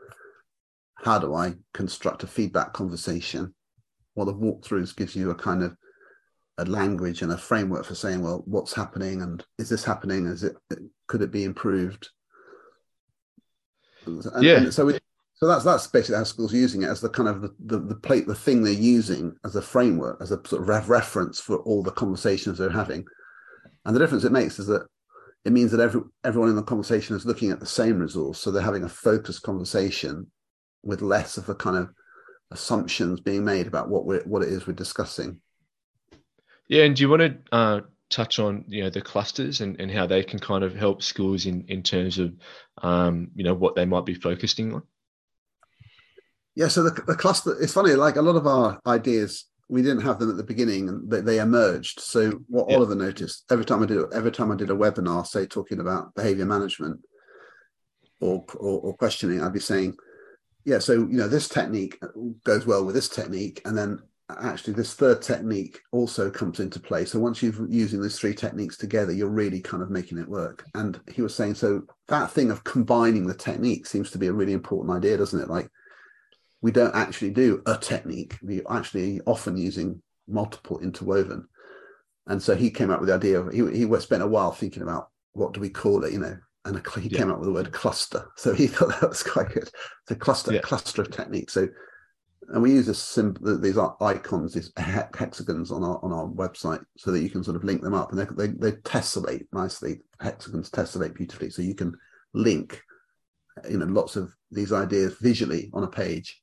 how 1.05 1.19
do 1.19 1.35
I 1.35 1.55
construct 1.75 2.23
a 2.23 2.27
feedback 2.27 2.73
conversation? 2.73 3.55
Well, 4.15 4.27
the 4.27 4.35
Walkthrus 4.35 4.97
gives 4.97 5.15
you 5.15 5.31
a 5.31 5.35
kind 5.35 5.63
of 5.63 5.77
a 6.59 6.65
language 6.65 7.23
and 7.23 7.33
a 7.33 7.39
framework 7.39 7.85
for 7.85 7.95
saying, 7.95 8.21
well, 8.21 8.43
what's 8.47 8.73
happening 8.73 9.23
and 9.23 9.45
is 9.59 9.69
this 9.69 9.85
happening? 9.85 10.27
Is 10.27 10.43
it 10.43 10.57
could 11.07 11.23
it 11.23 11.31
be 11.31 11.45
improved? 11.45 12.09
And, 14.07 14.25
yeah. 14.41 14.57
And 14.57 14.75
so 14.75 14.87
we, 14.87 14.99
so 15.35 15.47
that's 15.47 15.65
that's 15.65 15.87
basically 15.87 16.17
how 16.17 16.25
schools 16.25 16.53
are 16.53 16.57
using 16.57 16.83
it 16.83 16.89
as 16.89 17.01
the 17.01 17.09
kind 17.09 17.29
of 17.29 17.43
the, 17.43 17.55
the, 17.61 17.79
the 17.79 17.95
plate 17.95 18.27
the 18.27 18.35
thing 18.35 18.63
they're 18.63 18.73
using 18.73 19.37
as 19.45 19.55
a 19.55 19.63
framework 19.63 20.21
as 20.21 20.33
a 20.33 20.41
sort 20.45 20.69
of 20.69 20.89
reference 20.89 21.39
for 21.39 21.59
all 21.59 21.83
the 21.83 21.93
conversations 21.93 22.59
they're 22.59 22.71
having. 22.71 23.05
And 23.85 23.95
the 23.95 24.01
difference 24.01 24.25
it 24.25 24.33
makes 24.33 24.59
is 24.59 24.67
that 24.67 24.87
it 25.45 25.53
means 25.53 25.71
that 25.71 25.81
every, 25.81 26.01
everyone 26.25 26.51
in 26.51 26.57
the 26.57 26.63
conversation 26.63 27.15
is 27.15 27.25
looking 27.25 27.53
at 27.53 27.61
the 27.61 27.67
same 27.67 28.01
resource. 28.01 28.41
So 28.41 28.51
they're 28.51 28.63
having 28.63 28.83
a 28.83 28.89
focused 28.89 29.43
conversation 29.43 30.27
with 30.89 31.03
less 31.03 31.37
of 31.37 31.47
the 31.47 31.55
kind 31.55 31.77
of 31.77 31.91
assumptions 32.51 33.21
being 33.21 33.45
made 33.45 33.67
about 33.67 33.91
what 33.91 34.07
we're 34.07 34.23
what 34.23 34.43
it 34.43 34.49
is 34.49 34.67
we're 34.67 34.73
discussing. 34.73 35.41
Yeah, 36.67 36.85
and 36.85 36.97
do 36.97 37.03
you 37.03 37.09
want 37.09 37.23
to 37.23 37.37
uh, 37.53 37.81
touch 38.11 38.39
on 38.39 38.65
you 38.67 38.83
know 38.83 38.91
the 38.91 39.03
clusters 39.03 39.61
and, 39.61 39.79
and 39.81 39.91
how 39.91 40.07
they 40.07 40.25
can 40.25 40.39
kind 40.39 40.65
of 40.65 40.75
help 40.75 41.03
schools 41.03 41.47
in 41.47 41.65
in 41.69 41.83
terms 41.83 42.19
of 42.19 42.35
um, 42.83 43.29
you 43.35 43.45
know 43.45 43.55
what 43.55 43.77
they 43.77 43.85
might 43.85 44.07
be 44.07 44.15
focusing 44.15 44.75
on? 44.75 44.83
Yeah, 46.57 46.69
so 46.69 46.83
the, 46.83 47.03
the 47.03 47.15
cluster 47.15 47.61
it's 47.61 47.75
funny 47.75 47.93
like 47.93 48.17
a 48.17 48.23
lot 48.23 48.37
of 48.37 48.47
our 48.47 48.81
ideas 48.87 49.45
we 49.71 49.83
didn't 49.83 50.01
have 50.01 50.19
them 50.19 50.31
at 50.31 50.39
the 50.39 50.43
beginning 50.43 50.89
and 50.89 51.11
they, 51.11 51.21
they 51.21 51.39
emerged. 51.41 52.01
So 52.01 52.41
what 52.49 52.71
yeah. 52.71 52.77
Oliver 52.77 52.95
noticed 52.95 53.45
every 53.53 53.67
time 53.67 53.83
I 53.83 53.87
did 53.87 54.03
every 54.15 54.33
time 54.33 54.51
I 54.51 54.57
did 54.57 54.71
a 54.71 54.75
webinar, 54.75 55.27
say 55.27 55.45
talking 55.45 55.81
about 55.81 56.15
behavior 56.15 56.47
management 56.47 57.01
or, 58.21 58.45
or, 58.57 58.81
or 58.81 58.97
questioning, 58.97 59.43
I'd 59.43 59.53
be 59.53 59.61
saying, 59.61 59.97
yeah, 60.65 60.79
so 60.79 60.93
you 60.93 61.17
know 61.19 61.29
this 61.29 61.49
technique 61.49 61.99
uh, 62.03 62.09
goes 62.45 62.67
well 62.67 62.85
with 62.85 62.95
this 62.95 63.09
technique, 63.09 63.63
and 63.65 63.77
then 63.77 64.01
actually 64.31 64.75
this 64.75 64.95
third 64.95 65.23
technique 65.23 65.81
also 65.93 66.31
comes 66.31 66.61
into 66.61 66.79
play. 66.79 67.05
So 67.05 67.19
once 67.19 67.43
you've 67.43 67.61
using 67.69 68.03
these 68.03 68.19
three 68.19 68.35
techniques 68.35 68.77
together, 68.77 69.13
you're 69.13 69.29
really 69.29 69.61
kind 69.61 69.83
of 69.83 69.91
making 69.91 70.19
it 70.19 70.29
work. 70.29 70.65
And 70.75 71.01
he 71.11 71.23
was 71.23 71.35
saying, 71.35 71.55
so 71.55 71.83
that 72.09 72.31
thing 72.31 72.51
of 72.51 72.65
combining 72.65 73.27
the 73.27 73.35
technique 73.35 73.87
seems 73.87 74.11
to 74.11 74.19
be 74.19 74.27
a 74.27 74.33
really 74.33 74.53
important 74.53 74.97
idea, 74.97 75.17
doesn't 75.17 75.41
it? 75.41 75.49
Like 75.49 75.71
we 76.61 76.71
don't 76.71 76.95
actually 76.95 77.31
do 77.31 77.63
a 77.67 77.77
technique. 77.77 78.37
We 78.43 78.61
actually 78.69 79.21
often 79.27 79.57
using 79.57 80.03
multiple 80.27 80.79
interwoven. 80.81 81.49
And 82.27 82.43
so 82.43 82.55
he 82.55 82.71
came 82.71 82.91
up 82.91 83.01
with 83.01 83.09
the 83.09 83.15
idea 83.15 83.41
of 83.41 83.53
he, 83.53 83.61
he 83.71 84.01
spent 84.01 84.23
a 84.23 84.27
while 84.27 84.53
thinking 84.53 84.83
about 84.83 85.09
what 85.33 85.55
do 85.55 85.61
we 85.61 85.71
call 85.71 86.05
it, 86.05 86.13
you 86.13 86.19
know, 86.19 86.37
and 86.69 86.77
a, 86.77 87.01
he 87.01 87.09
yeah. 87.09 87.19
came 87.19 87.31
up 87.31 87.39
with 87.39 87.49
the 87.49 87.55
word 87.55 87.73
cluster. 87.73 88.31
So 88.37 88.55
he 88.55 88.67
thought 88.69 89.01
that 89.01 89.09
was 89.09 89.23
quite 89.23 89.51
good. 89.51 89.71
The 90.07 90.17
cluster, 90.17 90.55
yeah. 90.55 90.61
cluster 90.61 91.03
of 91.03 91.11
techniques. 91.11 91.55
So, 91.55 91.69
and 92.51 92.63
we 92.63 92.73
use 92.73 92.87
this 92.87 93.19
these 93.61 93.79
icons, 94.01 94.55
these 94.55 94.73
hexagons 94.77 95.71
on 95.71 95.85
our 95.85 95.99
on 96.03 96.13
our 96.13 96.27
website, 96.27 96.85
so 96.97 97.11
that 97.11 97.21
you 97.21 97.31
can 97.31 97.45
sort 97.45 97.57
of 97.57 97.65
link 97.65 97.83
them 97.83 97.95
up, 97.95 98.13
and 98.13 98.19
they 98.19 98.47
they, 98.47 98.53
they 98.53 98.73
tessellate 98.79 99.47
nicely. 99.53 100.01
Hexagons 100.21 100.71
tessellate 100.71 101.15
beautifully, 101.15 101.51
so 101.51 101.63
you 101.63 101.75
can 101.75 101.95
link, 102.33 102.81
you 103.69 103.79
know, 103.79 103.87
lots 103.87 104.17
of 104.17 104.33
these 104.51 104.73
ideas 104.73 105.17
visually 105.21 105.71
on 105.75 105.85
a 105.85 105.89
page 105.89 106.41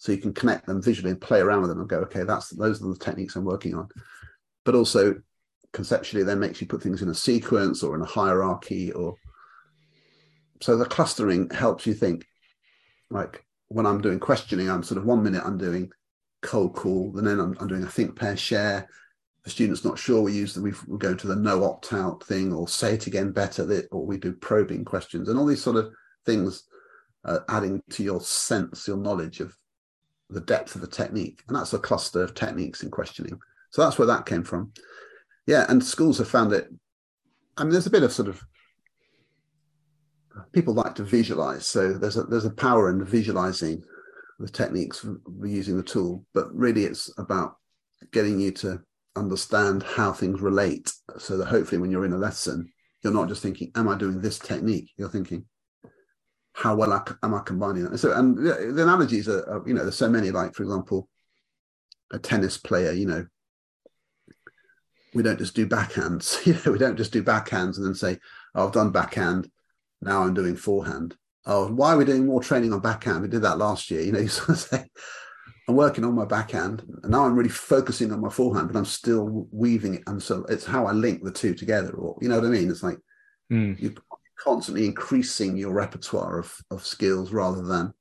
so 0.00 0.12
you 0.12 0.18
can 0.18 0.32
connect 0.32 0.66
them 0.66 0.80
visually 0.80 1.10
and 1.10 1.20
play 1.20 1.40
around 1.40 1.62
with 1.62 1.70
them 1.70 1.80
and 1.80 1.88
go 1.88 1.98
okay 1.98 2.22
that's 2.22 2.50
those 2.50 2.82
are 2.82 2.88
the 2.88 2.98
techniques 2.98 3.36
i'm 3.36 3.44
working 3.44 3.74
on 3.74 3.88
but 4.64 4.74
also 4.74 5.14
conceptually 5.72 6.24
then 6.24 6.40
makes 6.40 6.60
you 6.60 6.66
put 6.66 6.82
things 6.82 7.02
in 7.02 7.08
a 7.08 7.14
sequence 7.14 7.82
or 7.82 7.94
in 7.94 8.02
a 8.02 8.06
hierarchy 8.06 8.92
or 8.92 9.14
so 10.60 10.76
the 10.76 10.84
clustering 10.84 11.48
helps 11.50 11.86
you 11.86 11.94
think 11.94 12.26
like 13.10 13.44
when 13.68 13.86
i'm 13.86 14.00
doing 14.00 14.18
questioning 14.18 14.70
i'm 14.70 14.82
sort 14.82 14.98
of 14.98 15.04
one 15.04 15.22
minute 15.22 15.42
i'm 15.44 15.58
doing 15.58 15.90
cold 16.42 16.74
call 16.74 17.12
and 17.16 17.26
then 17.26 17.40
i'm, 17.40 17.56
I'm 17.60 17.68
doing 17.68 17.82
a 17.82 17.88
think 17.88 18.16
pair 18.16 18.36
share 18.36 18.88
the 19.44 19.50
student's 19.50 19.84
not 19.84 19.98
sure 19.98 20.22
we 20.22 20.32
use 20.32 20.54
the 20.54 20.62
we 20.62 20.72
go 20.98 21.14
to 21.14 21.26
the 21.26 21.36
no 21.36 21.64
opt 21.64 21.92
out 21.92 22.24
thing 22.24 22.52
or 22.52 22.68
say 22.68 22.94
it 22.94 23.06
again 23.06 23.32
better 23.32 23.82
or 23.90 24.04
we 24.04 24.18
do 24.18 24.32
probing 24.32 24.84
questions 24.84 25.28
and 25.28 25.38
all 25.38 25.46
these 25.46 25.62
sort 25.62 25.76
of 25.76 25.92
things 26.26 26.64
uh, 27.24 27.40
adding 27.48 27.82
to 27.90 28.02
your 28.02 28.20
sense 28.20 28.86
your 28.86 28.96
knowledge 28.96 29.40
of 29.40 29.56
the 30.30 30.40
depth 30.40 30.74
of 30.74 30.80
the 30.80 30.86
technique. 30.86 31.42
And 31.48 31.56
that's 31.56 31.72
a 31.72 31.78
cluster 31.78 32.22
of 32.22 32.34
techniques 32.34 32.82
in 32.82 32.90
questioning. 32.90 33.38
So 33.70 33.82
that's 33.82 33.98
where 33.98 34.06
that 34.06 34.26
came 34.26 34.44
from. 34.44 34.72
Yeah, 35.46 35.66
and 35.68 35.82
schools 35.82 36.18
have 36.18 36.28
found 36.28 36.52
it. 36.52 36.68
I 37.56 37.64
mean, 37.64 37.72
there's 37.72 37.86
a 37.86 37.90
bit 37.90 38.02
of 38.02 38.12
sort 38.12 38.28
of 38.28 38.42
people 40.52 40.74
like 40.74 40.94
to 40.96 41.04
visualize. 41.04 41.66
So 41.66 41.94
there's 41.94 42.16
a 42.16 42.24
there's 42.24 42.44
a 42.44 42.50
power 42.50 42.90
in 42.90 43.04
visualizing 43.04 43.82
the 44.38 44.48
techniques 44.48 45.04
using 45.42 45.76
the 45.76 45.82
tool, 45.82 46.24
but 46.34 46.54
really 46.54 46.84
it's 46.84 47.10
about 47.18 47.56
getting 48.12 48.38
you 48.40 48.52
to 48.52 48.80
understand 49.16 49.82
how 49.82 50.12
things 50.12 50.40
relate. 50.40 50.92
So 51.18 51.38
that 51.38 51.46
hopefully 51.46 51.80
when 51.80 51.90
you're 51.90 52.04
in 52.04 52.12
a 52.12 52.18
lesson, 52.18 52.70
you're 53.02 53.12
not 53.12 53.28
just 53.28 53.42
thinking, 53.42 53.70
Am 53.74 53.88
I 53.88 53.96
doing 53.96 54.20
this 54.20 54.38
technique? 54.38 54.90
You're 54.96 55.08
thinking, 55.08 55.44
how 56.58 56.74
well 56.74 56.92
I, 56.92 57.02
am 57.22 57.34
I 57.34 57.40
combining 57.40 57.84
that? 57.84 57.98
So, 57.98 58.12
and 58.12 58.36
the, 58.36 58.72
the 58.74 58.82
analogies 58.82 59.28
are, 59.28 59.48
are, 59.48 59.62
you 59.66 59.74
know, 59.74 59.82
there's 59.82 59.96
so 59.96 60.08
many. 60.10 60.30
Like, 60.30 60.54
for 60.54 60.64
example, 60.64 61.08
a 62.12 62.18
tennis 62.18 62.58
player. 62.58 62.92
You 62.92 63.06
know, 63.06 63.26
we 65.14 65.22
don't 65.22 65.38
just 65.38 65.54
do 65.54 65.66
backhands. 65.66 66.38
You 66.46 66.54
know, 66.54 66.72
we 66.72 66.78
don't 66.78 66.96
just 66.96 67.12
do 67.12 67.22
backhands 67.22 67.76
and 67.76 67.86
then 67.86 67.94
say, 67.94 68.18
oh, 68.54 68.66
"I've 68.66 68.72
done 68.72 68.90
backhand, 68.90 69.48
now 70.00 70.22
I'm 70.22 70.34
doing 70.34 70.56
forehand." 70.56 71.16
Oh, 71.46 71.68
why 71.68 71.94
are 71.94 71.96
we 71.96 72.04
doing 72.04 72.26
more 72.26 72.42
training 72.42 72.72
on 72.72 72.80
backhand? 72.80 73.22
We 73.22 73.28
did 73.28 73.42
that 73.42 73.58
last 73.58 73.90
year. 73.90 74.02
You 74.02 74.12
know, 74.12 74.18
you 74.26 74.28
sort 74.28 74.50
of 74.50 74.58
say, 74.58 74.84
"I'm 75.68 75.76
working 75.76 76.04
on 76.04 76.14
my 76.14 76.24
backhand, 76.24 76.84
and 77.02 77.10
now 77.10 77.24
I'm 77.24 77.36
really 77.36 77.48
focusing 77.48 78.12
on 78.12 78.20
my 78.20 78.30
forehand, 78.30 78.68
but 78.68 78.76
I'm 78.78 78.84
still 78.84 79.48
weaving 79.50 79.94
it." 79.94 80.02
And 80.06 80.22
so 80.22 80.44
it's 80.48 80.66
how 80.66 80.86
I 80.86 80.92
link 80.92 81.22
the 81.22 81.32
two 81.32 81.54
together. 81.54 81.92
Or 81.92 82.18
you 82.20 82.28
know 82.28 82.36
what 82.36 82.46
I 82.46 82.50
mean? 82.50 82.70
It's 82.70 82.82
like 82.82 82.98
mm. 83.50 83.78
you 83.80 83.94
constantly 84.38 84.86
increasing 84.86 85.56
your 85.56 85.72
repertoire 85.72 86.38
of, 86.38 86.54
of 86.70 86.86
skills 86.86 87.32
rather 87.32 87.62
than 87.62 87.92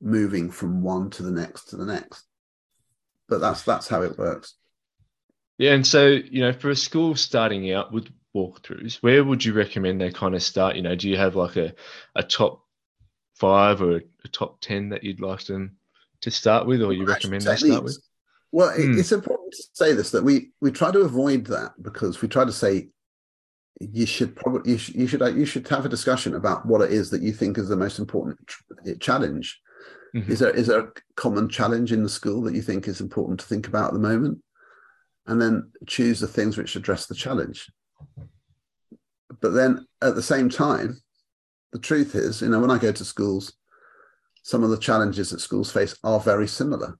moving 0.00 0.50
from 0.50 0.82
one 0.82 1.10
to 1.10 1.22
the 1.22 1.30
next 1.30 1.66
to 1.66 1.76
the 1.76 1.84
next 1.84 2.24
but 3.28 3.40
that's 3.40 3.62
that's 3.62 3.88
how 3.88 4.02
it 4.02 4.18
works 4.18 4.54
yeah 5.58 5.72
and 5.72 5.86
so 5.86 6.06
you 6.06 6.40
know 6.40 6.52
for 6.52 6.70
a 6.70 6.76
school 6.76 7.14
starting 7.14 7.70
out 7.72 7.92
with 7.92 8.08
Walkthrus 8.34 9.02
where 9.02 9.24
would 9.24 9.44
you 9.44 9.52
recommend 9.52 10.00
they 10.00 10.10
kind 10.10 10.34
of 10.34 10.42
start 10.42 10.76
you 10.76 10.82
know 10.82 10.94
do 10.94 11.08
you 11.08 11.16
have 11.16 11.36
like 11.36 11.56
a, 11.56 11.74
a 12.14 12.22
top 12.22 12.64
five 13.34 13.82
or 13.82 13.96
a 14.24 14.28
top 14.28 14.60
10 14.60 14.90
that 14.90 15.02
you'd 15.02 15.20
like 15.20 15.44
them 15.44 15.76
to 16.20 16.30
start 16.30 16.66
with 16.66 16.82
or 16.82 16.92
you 16.92 17.04
recommend 17.04 17.42
they 17.42 17.56
start 17.56 17.82
with 17.82 18.00
well 18.52 18.70
hmm. 18.70 18.98
it's 18.98 19.12
important 19.12 19.52
to 19.52 19.62
say 19.72 19.92
this 19.92 20.10
that 20.10 20.22
we 20.22 20.50
we 20.60 20.70
try 20.70 20.90
to 20.90 21.00
avoid 21.00 21.46
that 21.46 21.72
because 21.82 22.22
we 22.22 22.28
try 22.28 22.44
to 22.44 22.52
say 22.52 22.88
you 23.80 24.04
should 24.04 24.36
probably 24.36 24.72
you 24.72 24.78
should, 24.78 24.94
you 24.94 25.06
should 25.06 25.36
you 25.36 25.46
should 25.46 25.66
have 25.68 25.86
a 25.86 25.90
discussion 25.90 26.34
about 26.34 26.66
what 26.66 26.82
it 26.82 26.92
is 26.92 27.10
that 27.10 27.22
you 27.22 27.32
think 27.32 27.56
is 27.56 27.68
the 27.68 27.76
most 27.76 27.98
important 27.98 28.38
challenge. 29.00 29.58
Mm-hmm. 30.14 30.30
Is 30.30 30.38
there 30.40 30.50
is 30.50 30.66
there 30.66 30.80
a 30.80 30.92
common 31.16 31.48
challenge 31.48 31.92
in 31.92 32.02
the 32.02 32.08
school 32.08 32.42
that 32.42 32.54
you 32.54 32.62
think 32.62 32.86
is 32.86 33.00
important 33.00 33.40
to 33.40 33.46
think 33.46 33.66
about 33.66 33.88
at 33.88 33.92
the 33.94 34.00
moment, 34.00 34.38
and 35.26 35.40
then 35.40 35.70
choose 35.86 36.20
the 36.20 36.28
things 36.28 36.58
which 36.58 36.76
address 36.76 37.06
the 37.06 37.14
challenge. 37.14 37.70
But 39.40 39.50
then 39.50 39.86
at 40.02 40.14
the 40.14 40.22
same 40.22 40.48
time, 40.48 41.00
the 41.72 41.78
truth 41.78 42.14
is, 42.14 42.42
you 42.42 42.48
know, 42.48 42.60
when 42.60 42.70
I 42.70 42.78
go 42.78 42.92
to 42.92 43.04
schools, 43.04 43.52
some 44.42 44.62
of 44.62 44.70
the 44.70 44.78
challenges 44.78 45.30
that 45.30 45.40
schools 45.40 45.70
face 45.70 45.96
are 46.02 46.20
very 46.20 46.48
similar, 46.48 46.98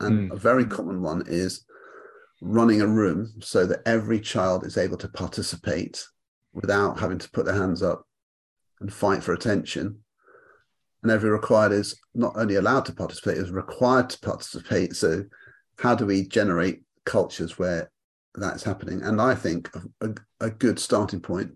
and 0.00 0.30
mm. 0.30 0.34
a 0.34 0.36
very 0.36 0.64
common 0.64 1.02
one 1.02 1.24
is 1.26 1.64
running 2.40 2.80
a 2.80 2.86
room 2.86 3.32
so 3.40 3.66
that 3.66 3.82
every 3.86 4.20
child 4.20 4.66
is 4.66 4.76
able 4.76 4.98
to 4.98 5.08
participate 5.08 6.04
without 6.52 7.00
having 7.00 7.18
to 7.18 7.30
put 7.30 7.46
their 7.46 7.54
hands 7.54 7.82
up 7.82 8.06
and 8.80 8.92
fight 8.92 9.22
for 9.22 9.32
attention. 9.32 9.98
And 11.02 11.10
every 11.10 11.30
required 11.30 11.72
is 11.72 11.98
not 12.14 12.34
only 12.36 12.54
allowed 12.54 12.86
to 12.86 12.92
participate, 12.92 13.38
is 13.38 13.50
required 13.50 14.10
to 14.10 14.20
participate. 14.20 14.96
So, 14.96 15.24
how 15.78 15.94
do 15.94 16.06
we 16.06 16.26
generate 16.26 16.82
cultures 17.04 17.58
where 17.58 17.90
that's 18.34 18.62
happening? 18.62 19.02
And 19.02 19.20
I 19.20 19.34
think 19.34 19.70
a, 20.00 20.10
a 20.40 20.50
good 20.50 20.78
starting 20.78 21.20
point 21.20 21.52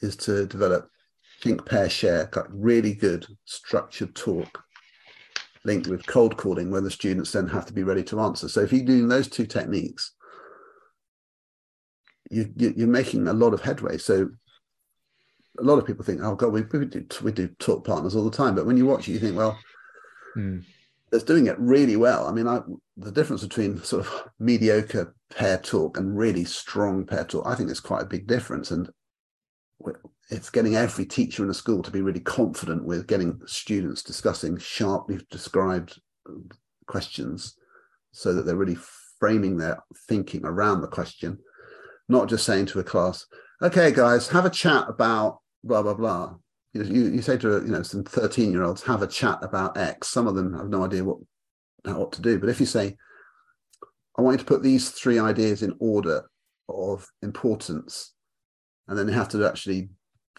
is 0.00 0.16
to 0.16 0.46
develop 0.46 0.88
think, 1.42 1.66
pair, 1.66 1.90
share, 1.90 2.30
like 2.34 2.46
really 2.50 2.94
good 2.94 3.26
structured 3.44 4.14
talk 4.14 4.62
linked 5.64 5.86
with 5.86 6.06
cold 6.06 6.36
calling, 6.36 6.70
where 6.70 6.80
the 6.80 6.90
students 6.90 7.32
then 7.32 7.46
have 7.46 7.66
to 7.66 7.72
be 7.72 7.84
ready 7.84 8.02
to 8.02 8.20
answer. 8.20 8.48
So, 8.48 8.60
if 8.60 8.72
you're 8.72 8.84
doing 8.84 9.08
those 9.08 9.28
two 9.28 9.46
techniques, 9.46 10.12
you, 12.32 12.52
you, 12.56 12.84
are 12.84 12.88
making 12.88 13.28
a 13.28 13.32
lot 13.32 13.52
of 13.52 13.60
headway. 13.60 13.98
So 13.98 14.30
a 15.58 15.62
lot 15.62 15.78
of 15.78 15.86
people 15.86 16.04
think, 16.04 16.20
oh 16.22 16.34
God, 16.34 16.52
we, 16.52 16.62
we 16.62 16.86
do 16.86 17.04
we 17.22 17.30
do 17.30 17.48
talk 17.58 17.84
partners 17.84 18.16
all 18.16 18.24
the 18.24 18.36
time. 18.36 18.54
But 18.54 18.66
when 18.66 18.78
you 18.78 18.86
watch 18.86 19.08
it, 19.08 19.12
you 19.12 19.18
think, 19.18 19.36
well, 19.36 19.58
mm. 20.36 20.64
It's 21.12 21.24
doing 21.24 21.46
it 21.46 21.58
really 21.58 21.96
well. 21.96 22.26
I 22.26 22.32
mean, 22.32 22.48
I, 22.48 22.60
the 22.96 23.12
difference 23.12 23.42
between 23.42 23.82
sort 23.82 24.06
of 24.06 24.28
mediocre 24.38 25.14
pair 25.30 25.58
talk 25.58 25.98
and 25.98 26.16
really 26.16 26.44
strong 26.44 27.06
pair 27.06 27.24
talk, 27.24 27.46
I 27.46 27.54
think 27.54 27.68
there's 27.68 27.80
quite 27.80 28.02
a 28.02 28.06
big 28.06 28.26
difference. 28.26 28.70
And 28.70 28.88
it's 30.30 30.50
getting 30.50 30.76
every 30.76 31.04
teacher 31.04 31.44
in 31.44 31.50
a 31.50 31.54
school 31.54 31.82
to 31.82 31.90
be 31.90 32.00
really 32.00 32.20
confident 32.20 32.84
with 32.84 33.06
getting 33.06 33.40
students 33.46 34.02
discussing 34.02 34.56
sharply 34.58 35.20
described 35.30 36.00
questions 36.86 37.56
so 38.12 38.32
that 38.32 38.46
they're 38.46 38.56
really 38.56 38.78
framing 39.20 39.56
their 39.56 39.78
thinking 40.08 40.44
around 40.44 40.80
the 40.80 40.88
question 40.88 41.38
not 42.08 42.28
just 42.28 42.44
saying 42.44 42.66
to 42.66 42.80
a 42.80 42.84
class, 42.84 43.26
okay, 43.60 43.90
guys, 43.90 44.28
have 44.28 44.44
a 44.44 44.50
chat 44.50 44.84
about 44.88 45.38
blah, 45.64 45.82
blah, 45.82 45.94
blah. 45.94 46.34
You, 46.72 46.84
you, 46.84 47.02
you 47.12 47.22
say 47.22 47.36
to, 47.38 47.48
you 47.64 47.70
know, 47.72 47.82
some 47.82 48.04
13 48.04 48.50
year 48.52 48.62
olds, 48.62 48.82
have 48.82 49.02
a 49.02 49.06
chat 49.06 49.38
about 49.42 49.76
X. 49.76 50.08
Some 50.08 50.26
of 50.26 50.34
them 50.34 50.54
have 50.56 50.68
no 50.68 50.84
idea 50.84 51.04
what, 51.04 51.18
what 51.84 52.12
to 52.12 52.22
do. 52.22 52.38
But 52.38 52.48
if 52.48 52.60
you 52.60 52.66
say, 52.66 52.96
I 54.18 54.22
want 54.22 54.34
you 54.34 54.38
to 54.38 54.44
put 54.44 54.62
these 54.62 54.90
three 54.90 55.18
ideas 55.18 55.62
in 55.62 55.74
order 55.80 56.28
of 56.68 57.08
importance, 57.22 58.14
and 58.88 58.98
then 58.98 59.06
they 59.06 59.12
have 59.12 59.28
to 59.30 59.46
actually 59.46 59.90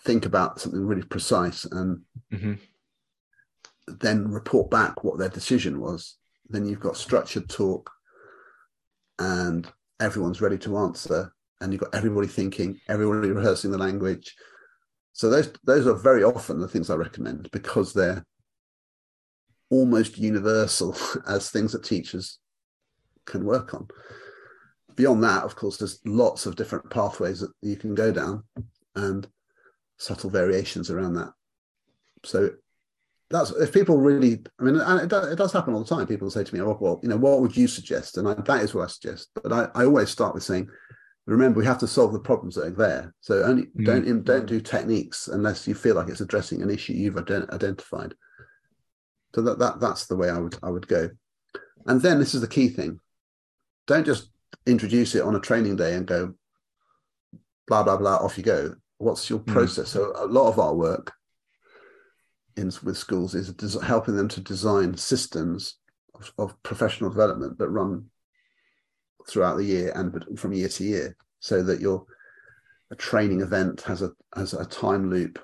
think 0.04 0.26
about 0.26 0.60
something 0.60 0.86
really 0.86 1.04
precise 1.04 1.66
and 1.66 2.02
Mm-hmm. 2.34 2.54
then 4.00 4.28
report 4.32 4.72
back 4.72 5.04
what 5.04 5.20
their 5.20 5.30
decision 5.30 5.80
was. 5.80 6.18
Then 6.50 6.66
you've 6.66 6.80
got 6.80 6.98
structured 6.98 7.48
talk 7.50 7.92
and 9.20 9.68
everyone's 10.00 10.42
ready 10.42 10.58
to 10.60 10.78
answer. 10.78 11.32
And 11.62 11.72
you've 11.72 11.82
got 11.82 11.94
everybody 11.96 12.28
thinking, 12.28 12.80
everybody 12.90 13.30
rehearsing 13.30 13.72
the 13.72 13.78
language. 13.78 14.36
So 15.14 15.30
those 15.30 15.54
those 15.64 15.88
are 15.88 15.94
very 15.94 16.24
often 16.24 16.60
the 16.60 16.68
things 16.68 16.90
I 16.90 16.96
recommend 16.96 17.50
because 17.52 17.94
they're 17.94 18.26
almost 19.70 20.18
universal 20.18 20.96
as 21.28 21.50
things 21.50 21.72
that 21.72 21.84
teachers 21.84 22.40
can 23.26 23.46
work 23.46 23.74
on. 23.74 23.88
Beyond 24.96 25.24
that, 25.24 25.44
of 25.44 25.56
course, 25.56 25.78
there's 25.78 26.00
lots 26.06 26.46
of 26.46 26.56
different 26.56 26.90
pathways 26.90 27.40
that 27.40 27.52
you 27.62 27.76
can 27.76 27.96
go 27.96 28.12
down 28.12 28.44
and 28.96 29.28
subtle 29.98 30.30
variations 30.30 30.92
around 30.92 31.14
that. 31.16 31.32
So 32.24 32.52
that's 33.30 33.52
if 33.52 33.72
people 33.72 33.98
really, 33.98 34.44
I 34.60 34.64
mean, 34.64 34.80
and 34.80 35.02
it 35.02 35.10
does, 35.10 35.32
it 35.32 35.36
does 35.36 35.52
happen 35.52 35.74
all 35.74 35.84
the 35.84 35.96
time. 35.96 36.06
People 36.08 36.30
say 36.30 36.44
to 36.44 36.56
me, 36.56 36.62
"Oh, 36.62 36.78
well, 36.80 37.00
you 37.04 37.10
know, 37.10 37.18
what 37.18 37.42
would 37.42 37.58
you 37.58 37.68
suggest?" 37.68 38.18
And 38.18 38.28
I, 38.28 38.34
that 38.34 38.64
is 38.64 38.74
what 38.74 38.84
I 38.84 38.88
suggest. 38.88 39.30
But 39.34 39.52
I, 39.52 39.68
I 39.74 39.86
always 39.86 40.10
start 40.10 40.36
with 40.36 40.44
saying, 40.44 40.70
"Remember, 41.26 41.60
we 41.60 41.66
have 41.66 41.80
to 41.80 41.88
solve 41.88 42.14
the 42.14 42.20
problems 42.20 42.56
that 42.56 42.68
are 42.68 42.70
there. 42.72 43.14
So 43.22 43.44
only 43.44 43.68
Mm. 43.68 43.86
don't 43.86 44.24
don't 44.24 44.46
do 44.46 44.60
techniques 44.60 45.28
unless 45.28 45.68
you 45.68 45.74
feel 45.76 45.96
like 45.96 46.10
it's 46.10 46.22
addressing 46.22 46.62
an 46.62 46.70
issue 46.70 46.94
you've 46.94 47.16
ident- 47.16 47.50
identified." 47.52 48.16
So 49.34 49.42
that, 49.42 49.60
that 49.60 49.80
that's 49.80 50.06
the 50.08 50.16
way 50.16 50.30
I 50.30 50.38
would 50.40 50.58
I 50.62 50.70
would 50.70 50.88
go. 50.88 51.10
And 51.86 52.02
then 52.02 52.20
this 52.20 52.34
is 52.36 52.42
the 52.42 52.48
key 52.48 52.70
thing: 52.70 53.00
don't 53.88 54.06
just 54.06 54.30
introduce 54.66 55.16
it 55.16 55.24
on 55.24 55.36
a 55.36 55.40
training 55.40 55.76
day 55.78 55.96
and 55.96 56.06
go, 56.06 56.34
blah 57.68 57.84
blah 57.84 57.98
blah, 57.98 58.18
off 58.18 58.38
you 58.38 58.44
go. 58.44 58.76
What's 58.98 59.30
your 59.30 59.40
Mm. 59.40 59.48
process? 59.48 59.90
So 59.90 60.14
a 60.16 60.28
lot 60.28 60.50
of 60.50 60.60
our 60.60 60.76
work 60.76 61.12
in 62.56 62.72
with 62.84 62.98
schools 62.98 63.34
is 63.34 63.52
des- 63.54 63.80
helping 63.84 64.16
them 64.16 64.28
to 64.30 64.40
design 64.42 64.96
systems 64.96 65.80
of, 66.14 66.32
of 66.38 66.64
professional 66.64 67.10
development 67.10 67.58
that 67.58 67.70
run 67.70 68.12
throughout 69.28 69.58
the 69.58 69.66
year 69.66 69.92
and 69.96 70.40
from 70.40 70.54
year 70.54 70.70
to 70.70 70.84
year, 70.84 71.16
so 71.40 71.64
that 71.64 71.82
your 71.82 72.06
a 72.92 72.96
training 72.96 73.42
event 73.42 73.82
has 73.82 74.02
a 74.02 74.12
has 74.36 74.54
a 74.54 74.66
time 74.66 75.10
loop 75.10 75.40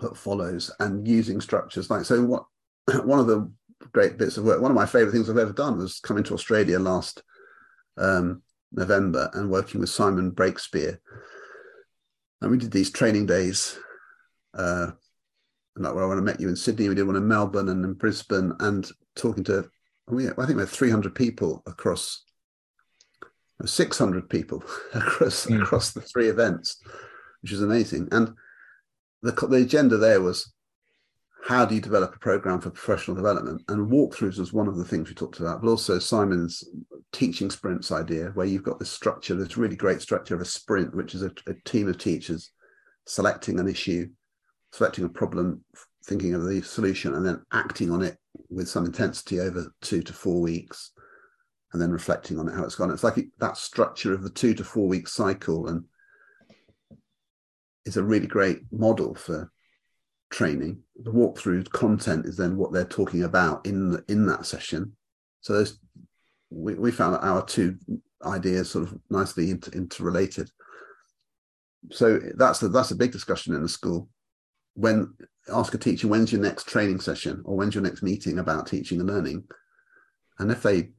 that 0.00 0.16
follows 0.16 0.70
and 0.80 1.06
using 1.06 1.40
structures 1.40 1.90
like 1.90 2.04
so. 2.04 2.22
What 2.24 2.44
one 3.04 3.18
of 3.18 3.26
the 3.26 3.50
great 3.92 4.18
bits 4.18 4.36
of 4.36 4.44
work, 4.44 4.60
one 4.60 4.70
of 4.70 4.76
my 4.76 4.86
favorite 4.86 5.12
things 5.12 5.30
I've 5.30 5.38
ever 5.38 5.52
done 5.52 5.78
was 5.78 6.00
coming 6.00 6.24
to 6.24 6.34
Australia 6.34 6.78
last 6.78 7.22
um, 7.96 8.42
November 8.72 9.30
and 9.34 9.50
working 9.50 9.80
with 9.80 9.90
Simon 9.90 10.32
Breakspear, 10.32 10.98
and 12.40 12.50
we 12.50 12.58
did 12.58 12.70
these 12.70 12.90
training 12.90 13.26
days. 13.26 13.78
Uh, 14.52 14.90
like 15.76 15.94
where 15.94 16.10
I 16.10 16.20
met 16.20 16.40
you 16.40 16.48
in 16.48 16.56
Sydney, 16.56 16.88
we 16.88 16.94
did 16.94 17.06
one 17.06 17.16
in 17.16 17.26
Melbourne 17.26 17.68
and 17.68 17.84
in 17.84 17.94
Brisbane, 17.94 18.52
and 18.60 18.88
talking 19.14 19.44
to, 19.44 19.68
we, 20.08 20.28
I 20.28 20.32
think 20.34 20.56
we 20.56 20.60
had 20.60 20.68
300 20.68 21.14
people 21.14 21.62
across, 21.66 22.24
600 23.68 24.28
people 24.28 24.62
across 24.94 25.46
Mm. 25.46 25.62
across 25.62 25.92
the 25.92 26.00
three 26.00 26.28
events, 26.28 26.80
which 27.42 27.52
is 27.52 27.62
amazing. 27.62 28.08
And 28.12 28.34
the 29.22 29.32
the 29.32 29.56
agenda 29.62 29.96
there 29.96 30.20
was, 30.20 30.52
how 31.44 31.64
do 31.64 31.74
you 31.74 31.80
develop 31.80 32.14
a 32.14 32.18
program 32.18 32.60
for 32.60 32.70
professional 32.70 33.16
development? 33.16 33.62
And 33.68 33.90
Walkthrus 33.90 34.38
was 34.38 34.52
one 34.52 34.68
of 34.68 34.76
the 34.76 34.84
things 34.84 35.08
we 35.08 35.14
talked 35.14 35.40
about, 35.40 35.60
but 35.62 35.68
also 35.68 35.98
Simon's 35.98 36.64
teaching 37.12 37.50
sprints 37.50 37.90
idea, 37.90 38.30
where 38.34 38.46
you've 38.46 38.62
got 38.62 38.78
this 38.78 38.90
structure, 38.90 39.34
this 39.34 39.56
really 39.56 39.76
great 39.76 40.00
structure 40.00 40.34
of 40.34 40.40
a 40.40 40.44
sprint, 40.44 40.94
which 40.94 41.14
is 41.14 41.22
a, 41.22 41.32
a 41.46 41.54
team 41.64 41.88
of 41.88 41.98
teachers 41.98 42.52
selecting 43.06 43.58
an 43.58 43.68
issue 43.68 44.08
selecting 44.72 45.04
a 45.04 45.08
problem, 45.08 45.64
thinking 46.04 46.34
of 46.34 46.44
the 46.44 46.62
solution, 46.62 47.14
and 47.14 47.26
then 47.26 47.42
acting 47.52 47.90
on 47.90 48.02
it 48.02 48.16
with 48.48 48.68
some 48.68 48.84
intensity 48.86 49.40
over 49.40 49.72
two 49.80 50.02
to 50.02 50.12
four 50.12 50.40
weeks, 50.40 50.92
and 51.72 51.80
then 51.80 51.90
reflecting 51.90 52.38
on 52.38 52.48
it 52.48 52.54
how 52.54 52.64
it's 52.64 52.74
gone. 52.74 52.90
It's 52.90 53.04
like 53.04 53.18
that 53.38 53.56
structure 53.56 54.12
of 54.12 54.22
the 54.22 54.30
two 54.30 54.54
to 54.54 54.64
four 54.64 54.88
week 54.88 55.08
cycle, 55.08 55.68
and 55.68 55.84
is 57.84 57.96
a 57.96 58.02
really 58.02 58.26
great 58.26 58.60
model 58.72 59.14
for 59.14 59.50
training. 60.30 60.82
The 61.02 61.12
Walkthru 61.12 61.68
content 61.70 62.26
is 62.26 62.36
then 62.36 62.56
what 62.56 62.72
they're 62.72 62.84
talking 62.84 63.24
about 63.24 63.66
in 63.66 63.90
the, 63.90 64.04
in 64.08 64.26
that 64.26 64.46
session. 64.46 64.92
So 65.40 65.54
those, 65.54 65.78
we 66.50 66.74
we 66.74 66.90
found 66.90 67.14
that 67.14 67.24
our 67.24 67.44
two 67.44 67.76
ideas 68.24 68.70
sort 68.70 68.88
of 68.88 68.98
nicely 69.08 69.50
inter, 69.50 69.70
interrelated. 69.72 70.50
So 71.90 72.20
that's 72.36 72.58
the, 72.58 72.68
that's 72.68 72.90
a 72.90 72.96
big 72.96 73.12
discussion 73.12 73.54
in 73.54 73.62
the 73.62 73.68
school 73.68 74.08
when 74.74 75.14
ask 75.52 75.74
a 75.74 75.78
teacher 75.78 76.06
when's 76.06 76.32
your 76.32 76.40
next 76.40 76.68
training 76.68 77.00
session 77.00 77.42
or 77.44 77.56
when's 77.56 77.74
your 77.74 77.82
next 77.82 78.02
meeting 78.02 78.38
about 78.38 78.66
teaching 78.66 79.00
and 79.00 79.08
learning 79.08 79.42
and 80.38 80.50
if 80.50 80.62
they 80.62 80.90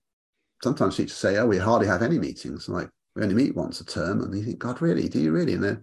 sometimes 0.63 0.97
teachers 0.97 1.17
say 1.17 1.37
oh 1.37 1.45
we 1.45 1.57
hardly 1.57 1.87
have 1.87 2.01
any 2.01 2.19
meetings. 2.19 2.69
Like 2.69 2.89
we 3.15 3.23
only 3.23 3.35
meet 3.35 3.55
once 3.55 3.81
a 3.81 3.85
term. 3.85 4.21
And 4.21 4.35
you 4.37 4.43
think 4.43 4.59
god 4.59 4.81
really? 4.81 5.09
Do 5.09 5.19
you 5.19 5.31
really? 5.31 5.53
And 5.53 5.63
then 5.63 5.81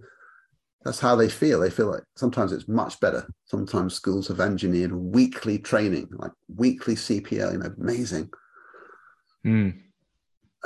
that's 0.84 1.00
how 1.00 1.16
they 1.16 1.28
feel. 1.28 1.60
They 1.60 1.70
feel 1.70 1.90
like 1.90 2.02
sometimes 2.16 2.52
it's 2.52 2.68
much 2.68 3.00
better. 3.00 3.28
Sometimes 3.46 3.94
schools 3.94 4.28
have 4.28 4.40
engineered 4.40 4.92
weekly 4.92 5.58
training 5.58 6.08
like 6.12 6.32
weekly 6.54 6.94
cpl 6.94 7.52
you 7.52 7.58
know 7.58 7.72
amazing. 7.80 8.30
Mm. 9.46 9.78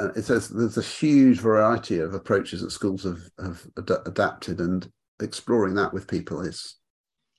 uh, 0.00 0.08
it 0.16 0.24
says 0.24 0.48
there's 0.48 0.78
a 0.78 0.82
huge 0.82 1.38
variety 1.40 1.98
of 1.98 2.14
approaches 2.14 2.62
that 2.62 2.70
schools 2.70 3.04
have 3.04 3.20
have 3.38 3.66
ad- 3.78 4.06
adapted 4.06 4.60
and 4.60 4.90
exploring 5.20 5.74
that 5.74 5.92
with 5.92 6.08
people 6.08 6.40
is 6.40 6.76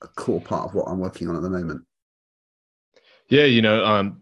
a 0.02 0.08
core 0.08 0.40
part 0.40 0.66
of 0.66 0.74
what 0.74 0.88
I'm 0.88 1.00
working 1.00 1.28
on 1.28 1.36
at 1.36 1.42
the 1.42 1.50
moment. 1.50 1.82
Yeah, 3.28 3.44
you 3.44 3.62
know, 3.62 3.84
um, 3.84 4.20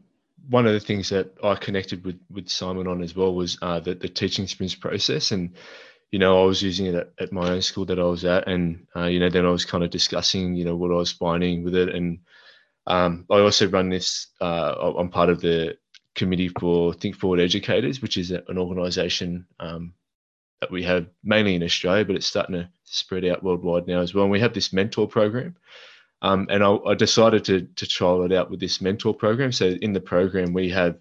one 0.48 0.66
of 0.66 0.72
the 0.72 0.80
things 0.80 1.10
that 1.10 1.36
I 1.42 1.54
connected 1.54 2.04
with 2.04 2.20
with 2.30 2.48
Simon 2.48 2.86
on 2.86 3.02
as 3.02 3.14
well 3.14 3.34
was 3.34 3.58
uh, 3.62 3.80
the 3.80 3.94
the 3.94 4.08
teaching 4.08 4.46
sprints 4.46 4.74
process, 4.74 5.30
and 5.32 5.54
you 6.10 6.18
know, 6.18 6.42
I 6.42 6.44
was 6.44 6.62
using 6.62 6.86
it 6.86 6.94
at, 6.94 7.12
at 7.18 7.32
my 7.32 7.50
own 7.50 7.62
school 7.62 7.86
that 7.86 7.98
I 7.98 8.04
was 8.04 8.24
at, 8.24 8.46
and 8.46 8.86
uh, 8.94 9.04
you 9.06 9.18
know, 9.18 9.30
then 9.30 9.46
I 9.46 9.50
was 9.50 9.64
kind 9.64 9.82
of 9.82 9.90
discussing, 9.90 10.54
you 10.54 10.64
know, 10.64 10.76
what 10.76 10.90
I 10.90 10.96
was 10.96 11.12
finding 11.12 11.64
with 11.64 11.74
it, 11.74 11.88
and 11.88 12.20
um, 12.86 13.26
I 13.30 13.40
also 13.40 13.68
run 13.68 13.88
this. 13.88 14.28
Uh, 14.40 14.92
I'm 14.98 15.08
part 15.08 15.30
of 15.30 15.40
the 15.40 15.78
committee 16.14 16.48
for 16.48 16.92
Think 16.92 17.16
Forward 17.16 17.40
Educators, 17.40 18.02
which 18.02 18.18
is 18.18 18.30
an 18.30 18.58
organisation 18.58 19.46
um, 19.58 19.94
that 20.60 20.70
we 20.70 20.82
have 20.82 21.06
mainly 21.24 21.54
in 21.54 21.62
Australia, 21.62 22.04
but 22.04 22.16
it's 22.16 22.26
starting 22.26 22.56
to 22.56 22.68
spread 22.84 23.24
out 23.24 23.42
worldwide 23.42 23.86
now 23.86 24.00
as 24.00 24.12
well. 24.12 24.24
And 24.24 24.32
we 24.32 24.40
have 24.40 24.52
this 24.52 24.72
mentor 24.72 25.08
program. 25.08 25.56
Um, 26.22 26.46
and 26.50 26.62
I, 26.62 26.74
I, 26.86 26.94
decided 26.94 27.44
to, 27.46 27.62
to 27.62 27.86
trial 27.86 28.22
it 28.22 28.32
out 28.32 28.48
with 28.48 28.60
this 28.60 28.80
mentor 28.80 29.12
program. 29.12 29.50
So 29.50 29.66
in 29.66 29.92
the 29.92 30.00
program, 30.00 30.52
we 30.52 30.70
have 30.70 30.96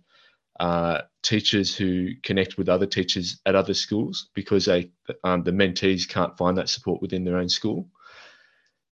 uh, 0.59 1.01
teachers 1.21 1.75
who 1.75 2.09
connect 2.23 2.57
with 2.57 2.67
other 2.67 2.87
teachers 2.87 3.39
at 3.45 3.55
other 3.55 3.75
schools 3.75 4.29
because 4.33 4.65
they, 4.65 4.91
um, 5.23 5.43
the 5.43 5.51
mentees 5.51 6.09
can't 6.09 6.35
find 6.37 6.57
that 6.57 6.69
support 6.69 7.01
within 7.01 7.23
their 7.23 7.37
own 7.37 7.49
school. 7.49 7.87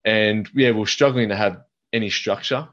And 0.04 0.48
yeah, 0.54 0.70
we're 0.72 0.86
struggling 0.86 1.30
to 1.30 1.36
have 1.36 1.62
any 1.92 2.10
structure 2.10 2.68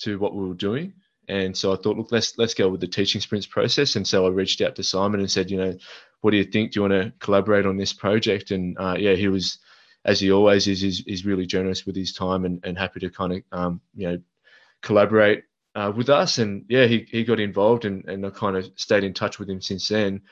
to 0.00 0.18
what 0.18 0.34
we 0.34 0.46
were 0.46 0.54
doing. 0.54 0.94
And 1.28 1.56
so 1.56 1.72
I 1.72 1.76
thought, 1.76 1.96
look, 1.96 2.12
let's 2.12 2.38
let's 2.38 2.54
go 2.54 2.68
with 2.68 2.80
the 2.80 2.86
teaching 2.86 3.20
sprints 3.20 3.46
process. 3.46 3.96
And 3.96 4.06
so 4.06 4.26
I 4.26 4.30
reached 4.30 4.60
out 4.60 4.76
to 4.76 4.84
Simon 4.84 5.20
and 5.20 5.30
said, 5.30 5.50
you 5.50 5.56
know, 5.56 5.76
what 6.20 6.30
do 6.30 6.36
you 6.36 6.44
think? 6.44 6.72
Do 6.72 6.78
you 6.78 6.88
want 6.88 7.02
to 7.02 7.12
collaborate 7.18 7.66
on 7.66 7.76
this 7.76 7.92
project? 7.92 8.50
And 8.50 8.76
uh, 8.78 8.96
yeah, 8.98 9.14
he 9.14 9.28
was, 9.28 9.58
as 10.06 10.20
he 10.20 10.30
always 10.30 10.68
is, 10.68 10.82
is, 10.82 11.02
is 11.06 11.26
really 11.26 11.46
generous 11.46 11.84
with 11.84 11.96
his 11.96 12.14
time 12.14 12.44
and, 12.44 12.64
and 12.64 12.78
happy 12.78 13.00
to 13.00 13.10
kind 13.10 13.32
of, 13.34 13.42
um, 13.52 13.80
you 13.94 14.08
know, 14.08 14.18
collaborate 14.80 15.44
uh, 15.74 15.92
with 15.94 16.08
us. 16.08 16.38
And 16.38 16.64
yeah, 16.68 16.86
he, 16.86 17.06
he 17.10 17.24
got 17.24 17.40
involved 17.40 17.84
and, 17.84 18.04
and 18.06 18.24
I 18.24 18.30
kind 18.30 18.56
of 18.56 18.70
stayed 18.76 19.04
in 19.04 19.12
touch 19.12 19.38
with 19.38 19.50
him 19.50 19.60
since 19.60 19.88
then. 19.88 20.22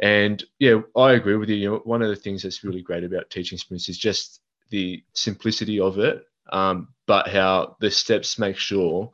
And 0.00 0.42
yeah, 0.58 0.80
I 0.96 1.12
agree 1.12 1.36
with 1.36 1.50
you. 1.50 1.56
you 1.56 1.70
know, 1.70 1.80
one 1.84 2.00
of 2.00 2.08
the 2.08 2.16
things 2.16 2.42
that's 2.42 2.64
really 2.64 2.80
great 2.80 3.04
about 3.04 3.28
teaching 3.28 3.58
sprints 3.58 3.90
is 3.90 3.98
just 3.98 4.40
the 4.70 5.04
simplicity 5.12 5.78
of 5.78 5.98
it, 5.98 6.24
um, 6.50 6.88
but 7.06 7.28
how 7.28 7.76
the 7.80 7.90
steps 7.90 8.38
make 8.38 8.56
sure 8.56 9.12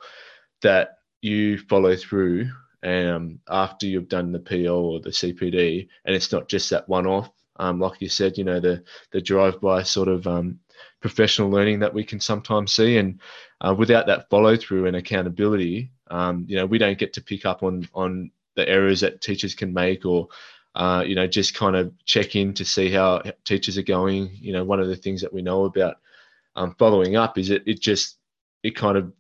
that 0.63 0.99
you 1.21 1.59
follow 1.59 1.97
through 1.97 2.49
um, 2.85 3.41
after 3.49 3.87
you've 3.87 4.09
done 4.09 4.31
the 4.31 4.39
PO 4.39 4.81
or 4.81 5.01
the 5.01 5.11
CPD, 5.11 5.89
and 6.05 6.15
it's 6.15 6.31
not 6.31 6.49
just 6.49 6.71
that 6.71 6.89
one-off. 6.89 7.31
Um, 7.59 7.81
like 7.81 8.01
you 8.01 8.09
said, 8.09 8.39
you 8.39 8.45
know 8.45 8.61
the 8.61 8.83
the 9.13 9.21
drive-by 9.21 9.83
sort 9.83 10.09
of 10.09 10.27
um, 10.27 10.61
professional 11.01 11.51
learning 11.51 11.81
that 11.81 11.95
we 11.95 12.05
can 12.05 12.21
sometimes 12.21 12.73
see, 12.73 12.99
and 12.99 13.21
uh, 13.61 13.75
without 13.77 14.07
that 14.07 14.29
follow-through 14.31 14.87
and 14.87 14.97
accountability, 14.97 15.91
um, 16.11 16.45
you 16.49 16.57
know 16.57 16.67
we 16.67 16.79
don't 16.79 16.99
get 16.99 17.13
to 17.15 17.23
pick 17.23 17.47
up 17.47 17.63
on 17.63 17.89
on 17.95 18.31
the 18.55 18.69
errors 18.69 19.01
that 19.01 19.21
teachers 19.21 19.55
can 19.55 19.73
make, 19.73 20.05
or 20.05 20.29
uh, 20.75 21.05
you 21.07 21.15
know 21.15 21.27
just 21.27 21.55
kind 21.55 21.77
of 21.77 21.93
check 22.05 22.37
in 22.37 22.55
to 22.55 22.65
see 22.65 22.91
how 22.91 23.23
teachers 23.45 23.79
are 23.79 23.83
going. 23.83 24.31
You 24.35 24.53
know, 24.53 24.65
one 24.65 24.81
of 24.81 24.89
the 24.89 24.97
things 24.97 25.23
that 25.23 25.33
we 25.33 25.43
know 25.43 25.65
about 25.65 25.97
um, 26.55 26.75
following 26.79 27.17
up 27.17 27.39
is 27.39 27.51
it 27.51 27.63
it 27.67 27.81
just 27.81 28.19
it 28.63 28.77
kind 28.77 28.97
of 28.97 29.13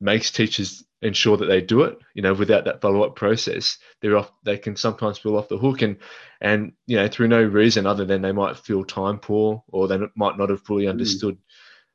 makes 0.00 0.30
teachers 0.30 0.84
ensure 1.02 1.36
that 1.36 1.46
they 1.46 1.60
do 1.60 1.82
it. 1.82 1.98
You 2.14 2.22
know, 2.22 2.32
without 2.32 2.64
that 2.64 2.80
follow 2.80 3.02
up 3.02 3.16
process, 3.16 3.78
they're 4.00 4.16
off. 4.16 4.32
They 4.44 4.56
can 4.56 4.76
sometimes 4.76 5.18
feel 5.18 5.36
off 5.36 5.48
the 5.48 5.58
hook, 5.58 5.82
and 5.82 5.96
and 6.40 6.72
you 6.86 6.96
know 6.96 7.08
through 7.08 7.28
no 7.28 7.42
reason 7.42 7.86
other 7.86 8.04
than 8.04 8.22
they 8.22 8.32
might 8.32 8.56
feel 8.56 8.84
time 8.84 9.18
poor 9.18 9.62
or 9.68 9.88
they 9.88 9.98
might 10.16 10.38
not 10.38 10.50
have 10.50 10.62
fully 10.62 10.84
mm. 10.84 10.90
understood. 10.90 11.36
Mm. 11.36 11.40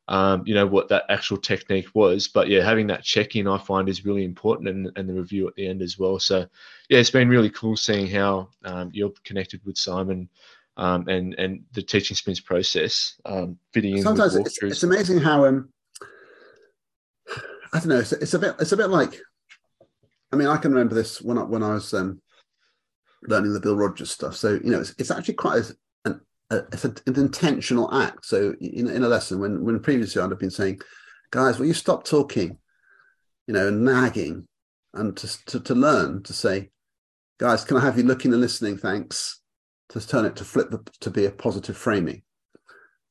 Um, 0.09 0.43
you 0.45 0.55
know 0.55 0.65
what 0.65 0.87
that 0.87 1.03
actual 1.09 1.35
technique 1.35 1.89
was, 1.93 2.29
but 2.29 2.47
yeah, 2.47 2.63
having 2.63 2.87
that 2.87 3.03
check 3.03 3.35
in 3.35 3.47
I 3.47 3.57
find 3.57 3.89
is 3.89 4.05
really 4.05 4.23
important, 4.23 4.69
and, 4.69 4.89
and 4.95 5.09
the 5.09 5.13
review 5.13 5.47
at 5.47 5.55
the 5.55 5.67
end 5.67 5.81
as 5.81 5.99
well. 5.99 6.17
So, 6.17 6.45
yeah, 6.87 6.99
it's 6.99 7.11
been 7.11 7.27
really 7.27 7.49
cool 7.49 7.75
seeing 7.75 8.07
how 8.07 8.47
um, 8.63 8.89
you're 8.93 9.11
connected 9.25 9.59
with 9.65 9.77
Simon 9.77 10.29
um, 10.77 11.07
and 11.09 11.33
and 11.35 11.63
the 11.73 11.81
teaching 11.81 12.15
sprints 12.15 12.39
process 12.39 13.19
um, 13.25 13.57
fitting 13.73 13.97
in. 13.97 14.03
Sometimes 14.03 14.35
it's, 14.35 14.61
it's, 14.61 14.83
amazing 14.83 15.19
how 15.19 15.45
um, 15.45 15.69
I 17.77 17.79
don't 17.79 17.89
know. 17.89 17.99
It's, 17.99 18.11
it's, 18.11 18.33
a 18.33 18.39
bit. 18.39 18.55
It's 18.59 18.71
a 18.71 18.77
bit 18.77 18.89
like. 18.89 19.19
I 20.33 20.35
mean, 20.35 20.47
I 20.47 20.57
can 20.57 20.71
remember 20.71 20.95
this 20.95 21.21
when 21.21 21.37
I 21.37 21.43
when 21.43 21.61
I 21.61 21.75
was 21.75 21.93
um, 21.93 22.19
learning 23.27 23.53
the 23.53 23.59
Bill 23.59 23.77
Rogers 23.77 24.09
stuff. 24.09 24.35
So 24.35 24.59
you 24.63 24.71
know, 24.71 24.79
it's, 24.79 24.95
it's 24.97 25.11
actually 25.11 25.35
quite 25.35 25.71
an, 26.05 26.19
a, 26.49 26.57
it's 26.73 26.85
an 26.85 26.95
intentional 27.05 27.93
act. 27.93 28.25
So 28.25 28.55
in, 28.59 28.89
in 28.89 29.03
a 29.03 29.07
lesson, 29.07 29.39
when 29.39 29.63
when 29.63 29.79
previously 29.79 30.19
I'd 30.19 30.31
have 30.31 30.39
been 30.39 30.49
saying, 30.49 30.81
guys, 31.29 31.59
will 31.59 31.67
you 31.67 31.75
stop 31.75 32.03
talking, 32.03 32.57
you 33.45 33.53
know, 33.53 33.67
and 33.67 33.85
nagging, 33.85 34.47
and 34.95 35.15
to, 35.15 35.45
to 35.45 35.59
to 35.59 35.75
learn 35.75 36.23
to 36.23 36.33
say, 36.33 36.71
guys, 37.39 37.63
can 37.63 37.77
I 37.77 37.81
have 37.81 37.97
you 37.97 38.05
looking 38.05 38.33
and 38.33 38.41
listening? 38.41 38.79
Thanks 38.79 39.39
to 39.89 40.05
turn 40.05 40.25
it 40.25 40.35
to 40.37 40.43
flip 40.43 40.71
the, 40.71 40.79
to 41.01 41.11
be 41.11 41.25
a 41.25 41.31
positive 41.31 41.77
framing. 41.77 42.23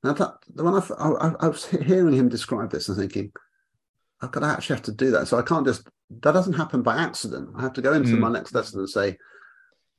Now 0.03 0.13
that 0.15 0.39
when 0.55 0.75
I, 0.75 0.81
I, 0.99 1.35
I 1.39 1.49
was 1.49 1.67
hearing 1.67 2.15
him 2.15 2.29
describe 2.29 2.73
this 2.73 2.89
and 2.89 2.99
thinking, 2.99 3.31
I've 4.21 4.33
got 4.33 4.41
to 4.41 4.47
actually 4.47 4.77
have 4.77 4.85
to 4.87 4.93
do 4.93 5.11
that. 5.13 5.29
So 5.29 5.39
I 5.39 5.43
can't 5.43 5.67
just 5.67 5.89
that 6.23 6.33
doesn't 6.33 6.55
happen 6.55 6.83
by 6.83 6.97
accident. 6.97 7.51
I 7.57 7.63
have 7.63 7.73
to 7.75 7.83
go 7.83 7.93
into 7.93 8.13
mm. 8.13 8.21
my 8.21 8.31
next 8.31 8.55
lesson 8.55 8.79
and 8.79 8.89
say, 8.89 9.17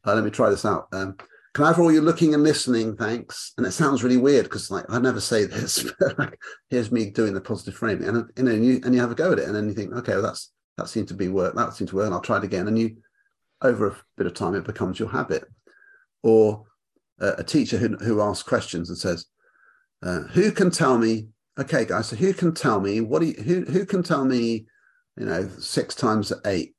uh, 0.06 0.16
let 0.16 0.24
me 0.24 0.32
try 0.32 0.50
this 0.50 0.66
out. 0.66 0.88
Um, 0.94 1.18
can 1.54 1.66
I 1.66 1.68
have 1.70 1.80
all 1.80 1.92
you 1.92 2.02
looking 2.02 2.34
and 2.34 2.44
listening? 2.44 2.96
Thanks. 2.96 3.54
And 3.58 3.66
it 3.66 3.72
sounds 3.72 4.04
really 4.04 4.18
weird 4.18 4.46
because 4.46 4.70
like 4.72 4.86
I 4.90 5.00
never 5.00 5.20
say 5.20 5.46
this, 5.46 5.84
but 6.00 6.18
like 6.18 6.40
here's 6.70 6.92
me 6.92 7.10
doing 7.10 7.34
the 7.34 7.42
positive 7.42 7.76
framing, 7.76 8.08
and 8.08 8.30
you 8.38 8.44
know, 8.44 8.52
and 8.52 8.66
you, 8.66 8.82
and 8.84 8.94
you 8.94 9.02
have 9.02 9.12
a 9.12 9.16
go 9.16 9.32
at 9.32 9.40
it, 9.40 9.46
and 9.46 9.56
then 9.56 9.68
you 9.68 9.74
think, 9.74 9.92
okay, 9.94 10.14
well 10.14 10.22
that's 10.22 10.52
that 10.78 10.88
seemed 10.88 11.08
to 11.10 11.14
be 11.14 11.28
work. 11.30 11.56
That 11.56 11.74
seemed 11.74 11.90
to 11.90 11.96
work. 11.96 12.06
And 12.06 12.14
I'll 12.14 12.22
try 12.22 12.38
it 12.38 12.44
again, 12.44 12.68
and 12.68 12.78
you 12.78 12.98
over 13.62 13.88
a 13.88 13.98
bit 14.18 14.28
of 14.28 14.34
time 14.34 14.54
it 14.54 14.66
becomes 14.66 15.00
your 15.00 15.10
habit 15.10 15.44
or 16.22 16.64
uh, 17.20 17.34
a 17.40 17.44
teacher 17.44 17.78
who, 17.78 17.96
who 17.98 18.22
asks 18.22 18.48
questions 18.48 18.90
and 18.90 18.98
says, 18.98 19.26
uh, 20.04 20.22
"Who 20.34 20.52
can 20.52 20.70
tell 20.70 20.98
me?" 20.98 21.30
Okay, 21.60 21.86
guys, 21.86 22.08
so 22.08 22.16
who 22.16 22.34
can 22.34 22.54
tell 22.54 22.80
me 22.80 23.02
what 23.02 23.20
do 23.20 23.28
you, 23.28 23.42
who 23.42 23.66
who 23.66 23.86
can 23.86 24.04
tell 24.04 24.26
me, 24.26 24.66
you 25.18 25.26
know, 25.26 25.50
six 25.60 25.96
times 25.96 26.32
eight? 26.46 26.76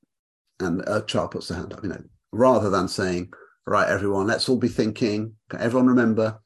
And 0.61 0.83
a 0.87 1.03
child 1.03 1.33
puts 1.33 1.49
their 1.49 1.59
hand 1.59 1.73
up, 1.73 1.83
you 1.83 1.89
know, 1.89 2.03
rather 2.33 2.71
than 2.71 2.89
saying, 2.89 3.33
"Right, 3.67 3.89
everyone, 3.89 4.27
let's 4.27 4.49
all 4.49 4.57
be 4.57 4.69
thinking." 4.69 5.35
Everyone 5.57 5.89
remember, 5.89 6.41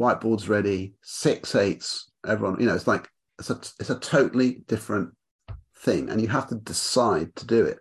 whiteboard's 0.00 0.48
ready, 0.48 0.94
six 1.02 1.54
eights. 1.54 2.10
Everyone, 2.26 2.60
you 2.60 2.66
know, 2.66 2.74
it's 2.74 2.86
like 2.86 3.08
it's 3.38 3.50
a 3.50 3.58
it's 3.80 3.90
a 3.90 3.98
totally 3.98 4.64
different 4.66 5.10
thing, 5.78 6.08
and 6.08 6.20
you 6.20 6.28
have 6.28 6.48
to 6.48 6.56
decide 6.56 7.34
to 7.36 7.46
do 7.46 7.64
it. 7.64 7.78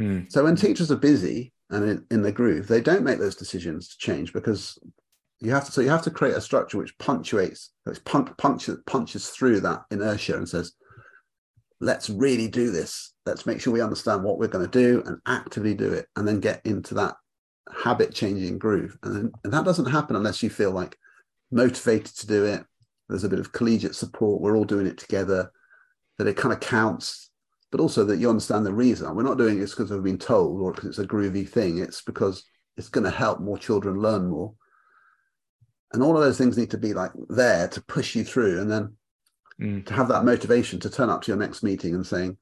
Mm. 0.00 0.30
So 0.30 0.44
when 0.44 0.56
teachers 0.56 0.90
are 0.90 0.96
busy, 0.96 1.52
and 1.70 1.88
in, 1.88 2.06
in 2.10 2.22
the 2.22 2.32
groove, 2.32 2.68
they 2.68 2.80
don't 2.80 3.04
make 3.04 3.18
those 3.18 3.36
decisions 3.36 3.88
to 3.88 3.98
change 3.98 4.32
because 4.32 4.78
you 5.42 5.50
have 5.52 5.64
to. 5.66 5.72
So 5.72 5.80
you 5.80 5.90
have 5.90 6.02
to 6.02 6.10
create 6.10 6.36
a 6.36 6.40
structure 6.40 6.78
which 6.78 6.96
punctuates, 6.98 7.70
which 7.84 8.02
punch, 8.04 8.30
punches 8.38 8.78
punches 8.86 9.28
through 9.28 9.60
that 9.60 9.82
inertia 9.90 10.36
and 10.36 10.48
says, 10.48 10.72
"Let's 11.80 12.08
really 12.08 12.48
do 12.48 12.70
this. 12.70 13.12
Let's 13.26 13.44
make 13.44 13.60
sure 13.60 13.72
we 13.72 13.80
understand 13.80 14.22
what 14.22 14.38
we're 14.38 14.48
going 14.48 14.68
to 14.68 14.78
do 14.78 15.02
and 15.04 15.18
actively 15.26 15.74
do 15.74 15.92
it, 15.92 16.06
and 16.16 16.26
then 16.26 16.40
get 16.40 16.64
into 16.64 16.94
that 16.94 17.16
habit 17.82 18.14
changing 18.14 18.58
groove." 18.58 18.96
And, 19.02 19.14
then, 19.16 19.32
and 19.44 19.52
that 19.52 19.64
doesn't 19.64 19.90
happen 19.90 20.16
unless 20.16 20.42
you 20.42 20.50
feel 20.50 20.70
like 20.70 20.96
motivated 21.50 22.16
to 22.16 22.26
do 22.26 22.44
it. 22.44 22.64
There's 23.08 23.24
a 23.24 23.28
bit 23.28 23.40
of 23.40 23.52
collegiate 23.52 23.96
support. 23.96 24.40
We're 24.40 24.56
all 24.56 24.64
doing 24.64 24.86
it 24.86 24.98
together. 24.98 25.50
That 26.18 26.28
it 26.28 26.36
kind 26.36 26.52
of 26.52 26.60
counts 26.60 27.30
but 27.72 27.80
also 27.80 28.04
that 28.04 28.18
you 28.18 28.28
understand 28.28 28.66
the 28.66 28.72
reason. 28.72 29.12
We're 29.16 29.22
not 29.22 29.38
doing 29.38 29.56
it 29.56 29.70
because 29.70 29.90
we've 29.90 30.02
been 30.02 30.18
told 30.18 30.60
or 30.60 30.72
because 30.72 30.90
it's 30.90 30.98
a 30.98 31.06
groovy 31.06 31.48
thing. 31.48 31.78
It's 31.78 32.02
because 32.02 32.44
it's 32.76 32.90
going 32.90 33.04
to 33.04 33.10
help 33.10 33.40
more 33.40 33.56
children 33.56 33.98
learn 33.98 34.28
more. 34.28 34.52
And 35.92 36.02
all 36.02 36.16
of 36.16 36.22
those 36.22 36.38
things 36.38 36.56
need 36.56 36.70
to 36.70 36.78
be 36.78 36.94
like 36.94 37.12
there 37.28 37.68
to 37.68 37.82
push 37.82 38.14
you 38.14 38.24
through 38.24 38.60
and 38.60 38.70
then 38.70 38.94
mm. 39.60 39.86
to 39.86 39.94
have 39.94 40.08
that 40.08 40.24
motivation 40.24 40.80
to 40.80 40.90
turn 40.90 41.10
up 41.10 41.22
to 41.22 41.30
your 41.30 41.38
next 41.38 41.62
meeting 41.62 41.94
and 41.94 42.06
saying, 42.06 42.38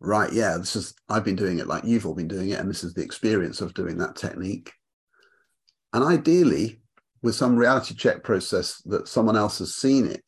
right, 0.00 0.32
yeah, 0.32 0.56
this 0.58 0.76
is, 0.76 0.94
I've 1.08 1.24
been 1.24 1.36
doing 1.36 1.58
it 1.58 1.66
like 1.66 1.84
you've 1.84 2.06
all 2.06 2.14
been 2.14 2.28
doing 2.28 2.50
it. 2.50 2.60
And 2.60 2.68
this 2.68 2.84
is 2.84 2.94
the 2.94 3.02
experience 3.02 3.60
of 3.60 3.74
doing 3.74 3.98
that 3.98 4.16
technique. 4.16 4.72
And 5.92 6.04
ideally, 6.04 6.80
with 7.22 7.34
some 7.34 7.56
reality 7.56 7.94
check 7.94 8.22
process 8.22 8.82
that 8.82 9.08
someone 9.08 9.36
else 9.36 9.58
has 9.58 9.74
seen 9.74 10.06
it 10.06 10.22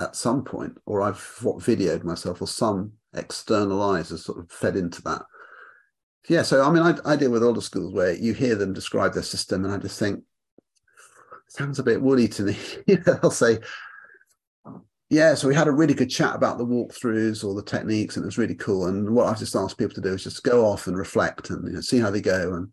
at 0.00 0.14
some 0.14 0.44
point, 0.44 0.76
or 0.84 1.02
I've 1.02 1.20
what, 1.42 1.58
videoed 1.58 2.04
myself, 2.04 2.42
or 2.42 2.46
some 2.46 2.92
external 3.14 3.82
eyes 3.82 4.10
has 4.10 4.24
sort 4.24 4.38
of 4.38 4.50
fed 4.50 4.76
into 4.76 5.02
that. 5.02 5.22
Yeah, 6.28 6.42
so 6.42 6.62
I 6.62 6.70
mean, 6.70 6.82
I, 6.82 6.96
I 7.04 7.16
deal 7.16 7.30
with 7.30 7.42
older 7.42 7.60
schools 7.60 7.94
where 7.94 8.12
you 8.12 8.34
hear 8.34 8.56
them 8.56 8.72
describe 8.72 9.14
their 9.14 9.22
system, 9.22 9.64
and 9.64 9.72
I 9.72 9.78
just 9.78 9.98
think 9.98 10.22
sounds 11.48 11.78
a 11.78 11.84
bit 11.84 12.00
woolly 12.00 12.28
to 12.28 12.42
me. 12.42 12.56
you 12.86 12.96
know, 13.06 13.14
they'll 13.14 13.30
say, 13.30 13.58
"Yeah, 15.10 15.34
so 15.34 15.48
we 15.48 15.54
had 15.54 15.68
a 15.68 15.72
really 15.72 15.94
good 15.94 16.10
chat 16.10 16.34
about 16.34 16.58
the 16.58 16.66
Walkthrus 16.66 17.44
or 17.44 17.54
the 17.54 17.62
techniques, 17.62 18.16
and 18.16 18.24
it 18.24 18.26
was 18.26 18.38
really 18.38 18.54
cool." 18.54 18.86
And 18.86 19.10
what 19.10 19.26
I've 19.26 19.38
just 19.38 19.56
asked 19.56 19.78
people 19.78 19.94
to 19.94 20.00
do 20.00 20.14
is 20.14 20.24
just 20.24 20.44
go 20.44 20.64
off 20.64 20.86
and 20.86 20.96
reflect 20.96 21.50
and 21.50 21.66
you 21.66 21.74
know, 21.74 21.80
see 21.80 21.98
how 21.98 22.10
they 22.10 22.20
go, 22.20 22.54
and 22.54 22.68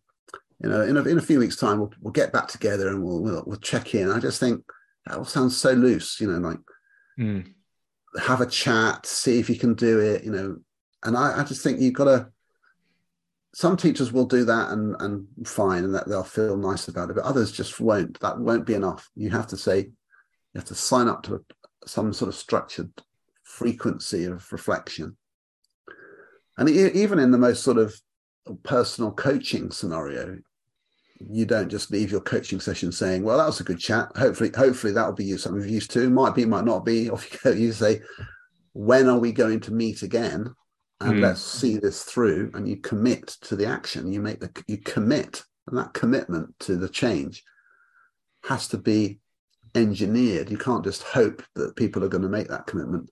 you 0.62 0.70
know, 0.70 0.82
in 0.82 0.98
a, 0.98 1.02
in 1.04 1.18
a 1.18 1.22
few 1.22 1.40
weeks' 1.40 1.58
time, 1.58 1.80
we'll, 1.80 1.92
we'll 2.02 2.14
get 2.14 2.32
back 2.32 2.48
together 2.48 2.88
and 2.88 3.04
we'll, 3.04 3.22
we'll 3.22 3.44
we'll 3.46 3.58
check 3.58 3.96
in. 3.96 4.10
I 4.10 4.20
just 4.20 4.40
think 4.40 4.64
that 5.06 5.18
all 5.18 5.26
sounds 5.26 5.58
so 5.58 5.72
loose, 5.72 6.20
you 6.22 6.32
know, 6.32 6.40
like 6.40 6.60
mm. 7.20 7.46
have 8.22 8.42
a 8.42 8.46
chat, 8.46 9.06
see 9.06 9.40
if 9.40 9.50
you 9.50 9.58
can 9.58 9.74
do 9.74 10.00
it, 10.00 10.24
you 10.24 10.32
know. 10.32 10.58
And 11.04 11.18
I, 11.18 11.42
I 11.42 11.44
just 11.44 11.64
think 11.64 11.80
you've 11.80 11.94
got 11.94 12.06
to. 12.06 12.30
Some 13.54 13.78
teachers 13.78 14.12
will 14.12 14.26
do 14.26 14.46
that 14.46 14.72
and 14.72 14.96
and 15.00 15.28
fine, 15.46 15.84
and 15.84 15.94
that 15.94 16.08
they'll 16.08 16.24
feel 16.24 16.58
nice 16.58 16.88
about 16.88 17.10
it, 17.10 17.16
but 17.16 17.24
others 17.24 17.52
just 17.52 17.80
won't. 17.80 18.20
That 18.20 18.40
won't 18.40 18.66
be 18.66 18.74
enough. 18.74 19.10
You 19.16 19.30
have 19.30 19.48
to 19.48 19.58
say, 19.58 19.80
you 19.80 20.56
have 20.56 20.66
to 20.66 20.76
sign 20.76 21.08
up 21.08 21.24
to 21.24 21.36
a, 21.36 21.88
some 21.88 22.14
sort 22.14 22.30
of 22.30 22.36
structured 22.36 22.92
frequency 23.44 24.26
of 24.26 24.52
reflection. 24.52 25.18
And 26.58 26.70
even 26.70 27.20
in 27.20 27.32
the 27.32 27.38
most 27.38 27.64
sort 27.64 27.78
of 27.78 27.94
personal 28.64 29.12
coaching 29.12 29.72
scenario, 29.72 30.40
you 31.30 31.46
don't 31.46 31.70
just 31.70 31.92
leave 31.92 32.12
your 32.12 32.22
coaching 32.22 32.60
session 32.60 32.92
saying, 32.92 33.24
"Well, 33.24 33.38
that 33.38 33.46
was 33.46 33.60
a 33.60 33.64
good 33.64 33.80
chat. 33.80 34.12
Hopefully, 34.18 34.52
hopefully 34.56 34.94
that'll 34.94 35.14
be 35.14 35.38
something 35.38 35.62
you've 35.62 35.70
used 35.70 35.92
to. 35.92 36.10
Might 36.10 36.36
be, 36.36 36.46
might 36.46 36.66
not 36.66 36.86
be." 36.86 37.10
Off 37.12 37.32
you 37.32 37.40
go. 37.44 37.52
You 37.52 37.72
say, 37.72 38.02
"When 38.74 39.08
are 39.08 39.20
we 39.20 39.32
going 39.32 39.60
to 39.62 39.74
meet 39.74 40.02
again?" 40.02 40.54
And 41.04 41.16
mm. 41.16 41.22
let's 41.22 41.42
see 41.42 41.78
this 41.78 42.04
through. 42.04 42.52
And 42.54 42.68
you 42.68 42.78
commit 42.78 43.28
to 43.42 43.56
the 43.56 43.66
action. 43.66 44.12
You 44.12 44.22
make 44.22 44.40
the 44.40 44.52
you 44.68 44.78
commit, 44.78 45.44
and 45.68 45.78
that 45.78 45.94
commitment 45.94 46.58
to 46.60 46.76
the 46.76 46.90
change 46.90 47.44
has 48.46 48.68
to 48.70 48.78
be 48.78 49.20
engineered. 49.76 50.50
You 50.50 50.58
can't 50.58 50.84
just 50.84 51.04
hope 51.04 51.44
that 51.56 51.76
people 51.76 52.04
are 52.04 52.10
going 52.10 52.24
to 52.24 52.30
make 52.30 52.50
that 52.50 52.68
commitment. 52.68 53.10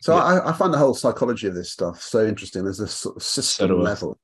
So 0.00 0.14
yeah. 0.14 0.22
I, 0.22 0.50
I, 0.50 0.52
find 0.52 0.72
the 0.72 0.78
whole 0.78 0.94
psychology 0.94 1.48
of 1.48 1.54
this 1.56 1.72
stuff 1.72 2.00
so 2.00 2.24
interesting. 2.24 2.62
There's 2.62 2.78
this 2.78 2.94
sort 2.94 3.16
of 3.16 3.22
system 3.22 3.68
so 3.68 3.76
level 3.76 4.18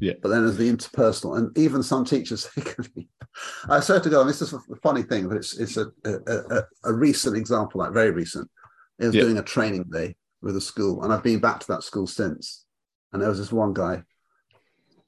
yeah. 0.00 0.14
But 0.20 0.30
then 0.30 0.44
there's 0.44 0.56
the 0.56 0.70
interpersonal, 0.70 1.38
and 1.38 1.56
even 1.56 1.82
some 1.82 2.04
teachers. 2.04 2.48
I 3.68 3.80
swear 3.80 4.00
to 4.00 4.10
God, 4.10 4.24
this 4.24 4.42
is 4.42 4.52
a 4.52 4.60
funny 4.82 5.02
thing, 5.02 5.28
but 5.28 5.36
it's 5.36 5.56
it's 5.58 5.76
a 5.76 5.86
a, 6.04 6.14
a, 6.26 6.62
a 6.84 6.92
recent 6.92 7.36
example, 7.36 7.80
like 7.80 7.92
very 7.92 8.10
recent. 8.10 8.50
It 8.98 9.06
was 9.06 9.14
yeah. 9.14 9.22
doing 9.22 9.38
a 9.38 9.42
training 9.42 9.84
day 9.92 10.16
with 10.44 10.56
a 10.56 10.60
school, 10.60 11.02
and 11.02 11.12
I've 11.12 11.22
been 11.22 11.40
back 11.40 11.60
to 11.60 11.66
that 11.68 11.82
school 11.82 12.06
since. 12.06 12.64
And 13.12 13.22
there 13.22 13.28
was 13.28 13.38
this 13.38 13.52
one 13.52 13.72
guy 13.72 14.02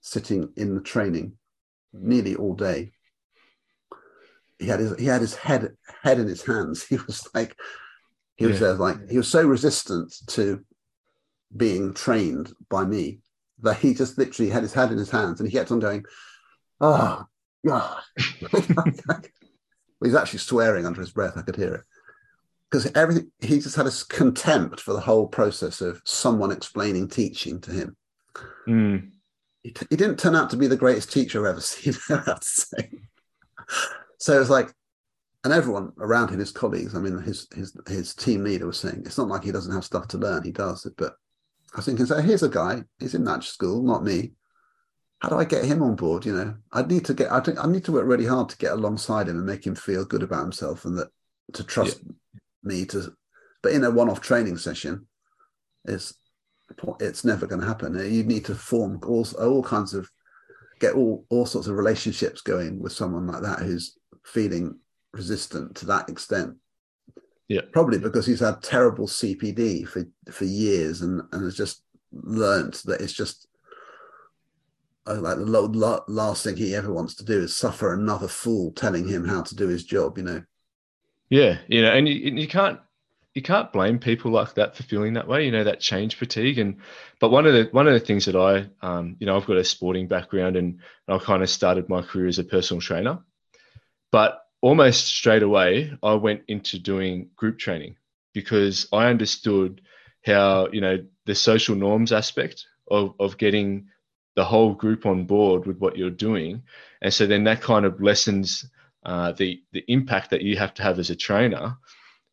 sitting 0.01 0.53
in 0.57 0.75
the 0.75 0.81
training 0.81 1.35
nearly 1.93 2.35
all 2.35 2.55
day. 2.55 2.93
He 4.59 4.67
had 4.67 4.81
his 4.81 4.99
he 4.99 5.07
had 5.07 5.21
his 5.21 5.35
head 5.35 5.77
head 6.03 6.19
in 6.19 6.27
his 6.27 6.45
hands. 6.45 6.85
He 6.89 6.97
was 6.97 7.29
like 7.35 7.55
he 8.37 8.47
was 8.47 8.61
yeah. 8.61 8.69
there 8.69 8.75
like 8.75 9.11
he 9.11 9.17
was 9.17 9.29
so 9.29 9.47
resistant 9.47 10.15
to 10.29 10.65
being 11.55 11.95
trained 11.95 12.53
by 12.71 12.85
me 12.85 13.21
that 13.61 13.79
he 13.79 13.95
just 13.95 14.19
literally 14.19 14.51
had 14.51 14.63
his 14.63 14.73
head 14.73 14.93
in 14.93 14.99
his 14.99 15.11
hands 15.11 15.41
and 15.41 15.49
he 15.49 15.57
kept 15.57 15.71
on 15.71 15.79
going, 15.79 16.05
oh, 16.81 17.25
God. 17.67 18.03
He's 20.05 20.15
actually 20.15 20.41
swearing 20.41 20.85
under 20.85 21.01
his 21.01 21.13
breath. 21.13 21.37
I 21.37 21.43
could 21.43 21.57
hear 21.57 21.75
it. 21.75 21.85
Because 22.71 22.91
everything, 22.95 23.31
he 23.41 23.61
just 23.61 23.77
had 23.77 23.87
a 23.87 23.93
contempt 24.09 24.81
for 24.81 24.93
the 24.93 25.01
whole 25.01 25.29
process 25.29 25.81
of 25.81 26.03
someone 26.05 26.51
explaining 26.51 27.09
teaching 27.09 27.61
to 27.61 27.71
him. 27.71 27.97
Mm. 28.67 29.11
He, 29.63 29.71
t- 29.71 29.87
he, 29.89 29.97
didn't 29.97 30.19
turn 30.19 30.35
out 30.35 30.51
to 30.51 30.57
be 30.57 30.67
the 30.67 30.77
greatest 30.77 31.13
teacher 31.13 31.41
I've 31.41 31.53
ever 31.53 31.61
seen, 31.61 31.95
I 32.11 32.23
have 32.27 32.41
to 32.41 32.47
say. 32.47 32.91
So 34.19 34.37
it 34.37 34.41
was 34.41 34.51
like, 34.51 34.73
and 35.45 35.53
everyone 35.53 35.93
around 35.99 36.31
him, 36.31 36.41
his 36.41 36.51
colleagues, 36.51 36.97
I 36.97 36.99
mean, 36.99 37.19
his 37.19 37.47
his 37.55 37.77
his 37.87 38.15
team 38.15 38.43
leader 38.43 38.67
was 38.67 38.81
saying, 38.81 39.03
it's 39.07 39.19
not 39.19 39.29
like 39.29 39.45
he 39.45 39.53
doesn't 39.53 39.73
have 39.73 39.85
stuff 39.85 40.09
to 40.09 40.19
learn, 40.19 40.43
he 40.43 40.51
does 40.51 40.87
it, 40.87 40.95
but 40.97 41.15
I 41.73 41.79
was 41.79 41.87
thinking, 41.87 42.07
so 42.07 42.21
here's 42.21 42.43
a 42.43 42.49
guy, 42.49 42.83
he's 42.99 43.15
in 43.15 43.25
that 43.25 43.45
school, 43.45 43.83
not 43.83 44.03
me. 44.03 44.33
How 45.21 45.29
do 45.29 45.37
I 45.37 45.45
get 45.45 45.65
him 45.65 45.83
on 45.83 45.95
board? 45.95 46.27
You 46.27 46.35
know, 46.35 46.55
I 46.73 46.83
need 46.83 47.05
to 47.07 47.15
get, 47.15 47.31
I, 47.31 47.43
I 47.61 47.67
need 47.67 47.85
to 47.85 47.93
work 47.93 48.07
really 48.07 48.27
hard 48.27 48.49
to 48.51 48.59
get 48.59 48.73
alongside 48.73 49.29
him 49.29 49.37
and 49.37 49.47
make 49.47 49.67
him 49.67 49.75
feel 49.75 50.05
good 50.05 50.23
about 50.23 50.43
himself 50.43 50.85
and 50.85 50.99
that 50.99 51.09
to 51.53 51.65
trust 51.65 52.01
yeah. 52.05 52.13
Me 52.67 52.85
to, 52.87 53.13
but 53.63 53.73
in 53.73 53.85
a 53.85 53.91
one-off 53.91 54.21
training 54.21 54.59
session, 54.59 55.07
it's 55.85 56.15
it's 57.01 57.25
never 57.25 57.47
going 57.47 57.61
to 57.61 57.67
happen. 57.67 57.95
You 57.95 58.25
need 58.25 58.45
to 58.47 58.55
form 58.55 59.01
all 59.07 59.27
all 59.39 59.63
kinds 59.63 59.95
of 59.95 60.11
get 60.81 60.95
all 60.95 61.25
all 61.31 61.47
sorts 61.47 61.69
of 61.69 61.77
relationships 61.77 62.41
going 62.41 62.81
with 62.81 62.93
someone 62.93 63.27
like 63.27 63.43
that 63.43 63.61
who's 63.61 63.97
feeling 64.25 64.79
resistant 65.13 65.77
to 65.77 65.87
that 65.87 66.09
extent. 66.09 66.57
Yeah, 67.49 67.63
probably 67.73 67.99
because 67.99 68.27
he's 68.27 68.41
had 68.41 68.63
terrible 68.63 69.07
CPD 69.07 69.87
for 69.87 70.05
for 70.31 70.45
years 70.45 71.03
and 71.03 71.23
and 71.33 71.45
has 71.45 71.57
just 71.57 71.83
learnt 72.13 72.83
that 72.85 73.01
it's 73.01 73.13
just 73.13 73.47
uh, 75.07 75.21
like 75.21 75.37
the 75.37 76.03
last 76.09 76.43
thing 76.43 76.57
he 76.57 76.75
ever 76.75 76.93
wants 76.93 77.15
to 77.15 77.25
do 77.25 77.41
is 77.41 77.57
suffer 77.57 77.93
another 77.93 78.29
fool 78.29 78.73
telling 78.73 79.07
him 79.07 79.27
how 79.27 79.43
to 79.43 79.55
do 79.55 79.69
his 79.69 79.85
job. 79.85 80.19
You 80.19 80.25
know. 80.25 80.43
Yeah, 81.29 81.59
you 81.69 81.83
know, 81.83 81.91
and 81.93 82.09
you, 82.09 82.15
you 82.15 82.49
can't 82.49 82.81
you 83.35 83.43
can't 83.43 83.73
blame 83.73 83.99
people 83.99 84.31
like 84.31 84.55
that 84.55 84.77
for 84.77 84.83
feeling 84.83 85.15
that 85.15 85.29
way. 85.29 85.45
You 85.45 85.51
know 85.51 85.65
that 85.65 85.81
change 85.81 86.15
fatigue, 86.17 86.59
and 86.59 86.77
but 87.21 87.31
one 87.31 87.47
of 87.47 87.53
the 87.53 87.69
one 87.73 87.87
of 87.87 87.93
the 87.95 88.01
things 88.01 88.27
that 88.27 88.37
I, 88.37 88.69
um, 88.87 89.17
you 89.19 89.27
know, 89.27 89.37
I've 89.37 89.47
got 89.47 89.57
a 89.57 89.65
sporting 89.65 90.07
background, 90.09 90.57
and, 90.57 90.81
and 91.09 91.21
I 91.21 91.23
kind 91.23 91.43
of 91.43 91.51
started 91.51 91.89
my 91.89 92.03
career 92.03 92.29
as 92.29 92.39
a 92.39 92.45
personal 92.45 92.81
trainer, 92.81 93.19
but 94.13 94.43
almost 94.63 95.07
straight 95.07 95.43
away 95.43 95.93
I 96.03 96.15
went 96.15 96.43
into 96.49 96.79
doing 96.79 97.31
group 97.37 97.59
training 97.59 97.97
because 98.33 98.89
I 98.93 99.07
understood 99.07 99.83
how 100.25 100.69
you 100.73 100.81
know 100.81 101.05
the 101.27 101.35
social 101.35 101.75
norms 101.75 102.13
aspect 102.13 102.67
of 102.91 103.15
of 103.21 103.37
getting 103.39 103.89
the 104.37 104.45
whole 104.45 104.75
group 104.75 105.07
on 105.07 105.25
board 105.25 105.67
with 105.67 105.79
what 105.79 105.97
you're 105.97 106.11
doing, 106.11 106.63
and 107.03 107.13
so 107.13 107.27
then 107.27 107.45
that 107.45 107.63
kind 107.63 107.85
of 107.85 108.01
lessens 108.01 108.65
uh, 109.07 109.33
the 109.33 109.63
the 109.73 109.85
impact 109.89 110.31
that 110.31 110.43
you 110.43 110.59
have 110.59 110.75
to 110.75 110.83
have 110.83 110.99
as 110.99 111.09
a 111.09 111.17
trainer 111.17 111.79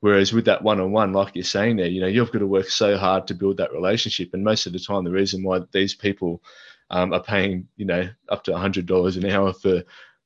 Whereas 0.04 0.34
with 0.34 0.44
that 0.46 0.62
one 0.62 0.82
on 0.82 0.92
one, 0.92 1.14
like 1.14 1.34
you're 1.34 1.46
saying 1.46 1.78
there, 1.78 1.88
you 1.88 2.02
know, 2.02 2.08
you've 2.08 2.30
got 2.34 2.40
to 2.40 2.46
work 2.46 2.68
so 2.68 2.98
hard 2.98 3.26
to 3.28 3.34
build 3.34 3.56
that 3.56 3.72
relationship. 3.72 4.32
And 4.34 4.44
most 4.44 4.66
of 4.66 4.74
the 4.74 4.80
time, 4.80 5.06
the 5.06 5.12
reason 5.12 5.44
why 5.44 5.62
these 5.72 5.96
people 5.96 6.44
um, 6.90 7.14
are 7.14 7.24
paying, 7.24 7.70
you 7.78 7.86
know, 7.86 8.10
up 8.28 8.44
to 8.44 8.52
$100 8.52 9.16
an 9.16 9.32
hour 9.32 9.54
for, 9.54 9.84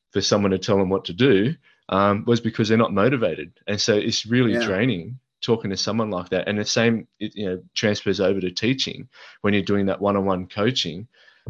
for 0.09 0.19
someone 0.19 0.49
to 0.49 0.57
tell 0.57 0.79
them 0.79 0.89
what 0.89 1.05
to 1.05 1.13
do 1.13 1.53
um, 1.89 2.23
was 2.25 2.41
because 2.41 2.69
they're 2.69 2.77
not 2.79 2.91
motivated. 2.91 3.51
And 3.67 3.79
so 3.79 3.93
it's 3.93 4.25
really 4.25 4.53
yeah. 4.53 4.65
draining 4.65 5.19
talking 5.41 5.69
to 5.69 5.77
someone 5.77 6.09
like 6.09 6.29
that. 6.29 6.47
And 6.47 6.57
the 6.57 6.65
same, 6.65 7.07
you 7.19 7.45
know, 7.45 7.63
transfers 7.75 8.19
over 8.19 8.41
to 8.41 8.49
teaching 8.49 9.07
when 9.41 9.53
you're 9.53 9.61
doing 9.61 9.85
that 9.85 10.01
one 10.01 10.17
on 10.17 10.25
one 10.25 10.47
coaching 10.47 11.07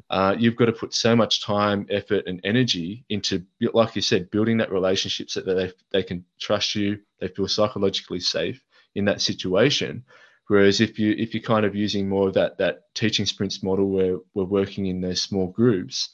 uh, 0.09 0.35
you've 0.37 0.55
got 0.55 0.65
to 0.65 0.71
put 0.71 0.93
so 0.93 1.15
much 1.15 1.43
time, 1.43 1.85
effort, 1.89 2.25
and 2.27 2.39
energy 2.43 3.05
into, 3.09 3.43
like 3.73 3.95
you 3.95 4.01
said, 4.01 4.31
building 4.31 4.57
that 4.57 4.71
relationship 4.71 5.29
so 5.29 5.41
that 5.41 5.53
they, 5.53 5.71
they 5.91 6.03
can 6.03 6.23
trust 6.39 6.75
you, 6.75 6.99
they 7.19 7.27
feel 7.27 7.47
psychologically 7.47 8.19
safe 8.19 8.63
in 8.95 9.05
that 9.05 9.21
situation. 9.21 10.03
Whereas 10.47 10.79
if 10.79 10.97
you 10.97 11.13
if 11.17 11.33
you're 11.33 11.43
kind 11.43 11.65
of 11.65 11.75
using 11.75 12.07
more 12.07 12.29
of 12.29 12.33
that 12.35 12.57
that 12.59 12.83
teaching 12.95 13.25
sprints 13.25 13.61
model 13.61 13.89
where 13.89 14.17
we're 14.33 14.45
working 14.45 14.85
in 14.85 15.01
those 15.01 15.21
small 15.21 15.47
groups, 15.47 16.09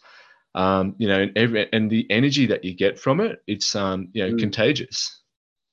um, 0.55 0.95
you 0.97 1.07
know, 1.07 1.21
and 1.21 1.37
every 1.37 1.71
and 1.71 1.89
the 1.89 2.07
energy 2.09 2.47
that 2.47 2.63
you 2.63 2.73
get 2.73 2.99
from 2.99 3.19
it, 3.19 3.43
it's 3.45 3.75
um, 3.75 4.09
you 4.13 4.25
know, 4.25 4.33
mm. 4.33 4.39
contagious. 4.39 5.21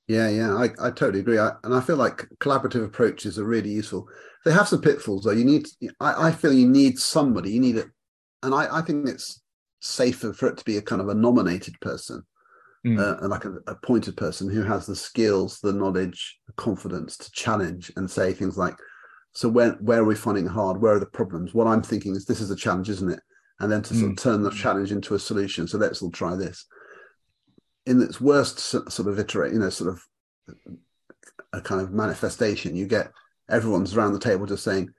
Yeah, 0.07 0.29
yeah, 0.29 0.55
I, 0.55 0.65
I 0.79 0.91
totally 0.91 1.21
agree. 1.21 1.39
I, 1.39 1.53
and 1.63 1.73
I 1.73 1.79
feel 1.79 1.95
like 1.95 2.27
collaborative 2.39 2.83
approaches 2.83 3.39
are 3.39 3.45
really 3.45 3.69
useful. 3.69 4.09
They 4.43 4.51
have 4.51 4.67
some 4.67 4.81
pitfalls 4.81 5.23
though. 5.23 5.31
You 5.31 5.45
need, 5.45 5.67
I, 5.99 6.27
I 6.27 6.31
feel 6.31 6.51
you 6.51 6.67
need 6.67 6.99
somebody. 6.99 7.51
You 7.51 7.61
need 7.61 7.77
a, 7.77 7.85
and 8.43 8.53
I, 8.53 8.79
I 8.79 8.81
think 8.81 9.07
it's 9.07 9.41
safer 9.79 10.33
for 10.33 10.47
it 10.47 10.57
to 10.57 10.65
be 10.65 10.77
a 10.77 10.81
kind 10.81 11.01
of 11.01 11.09
a 11.09 11.13
nominated 11.13 11.79
person, 11.81 12.23
mm. 12.85 12.99
uh, 12.99 13.27
like 13.27 13.45
a 13.45 13.55
appointed 13.67 14.17
person 14.17 14.49
who 14.49 14.63
has 14.63 14.85
the 14.85 14.95
skills, 14.95 15.59
the 15.59 15.73
knowledge, 15.73 16.39
the 16.47 16.53
confidence 16.53 17.17
to 17.17 17.31
challenge 17.31 17.91
and 17.95 18.09
say 18.09 18.33
things 18.33 18.57
like, 18.57 18.75
"So 19.33 19.49
where 19.49 19.71
where 19.73 20.01
are 20.01 20.05
we 20.05 20.15
finding 20.15 20.47
hard? 20.47 20.81
Where 20.81 20.95
are 20.95 20.99
the 20.99 21.05
problems? 21.05 21.53
What 21.53 21.67
I'm 21.67 21.81
thinking 21.81 22.15
is 22.15 22.25
this 22.25 22.41
is 22.41 22.51
a 22.51 22.55
challenge, 22.55 22.89
isn't 22.89 23.11
it?" 23.11 23.19
And 23.59 23.71
then 23.71 23.81
to 23.83 23.93
mm. 23.93 23.99
sort 23.99 24.11
of 24.11 24.17
mm. 24.17 24.21
turn 24.21 24.43
the 24.43 24.51
challenge 24.51 24.91
into 24.91 25.15
a 25.15 25.19
solution. 25.19 25.67
So 25.67 25.77
let's 25.77 26.01
all 26.01 26.11
try 26.11 26.35
this. 26.35 26.65
In 27.85 28.01
its 28.01 28.21
worst 28.21 28.59
sort 28.59 29.07
of 29.07 29.19
iterate, 29.19 29.53
you 29.53 29.59
know, 29.59 29.69
sort 29.69 29.91
of 29.91 30.03
a 31.53 31.61
kind 31.61 31.81
of 31.81 31.91
manifestation, 31.91 32.75
you 32.75 32.87
get 32.87 33.11
everyone's 33.49 33.95
around 33.95 34.13
the 34.13 34.19
table 34.19 34.45
just 34.45 34.63
saying, 34.63 34.93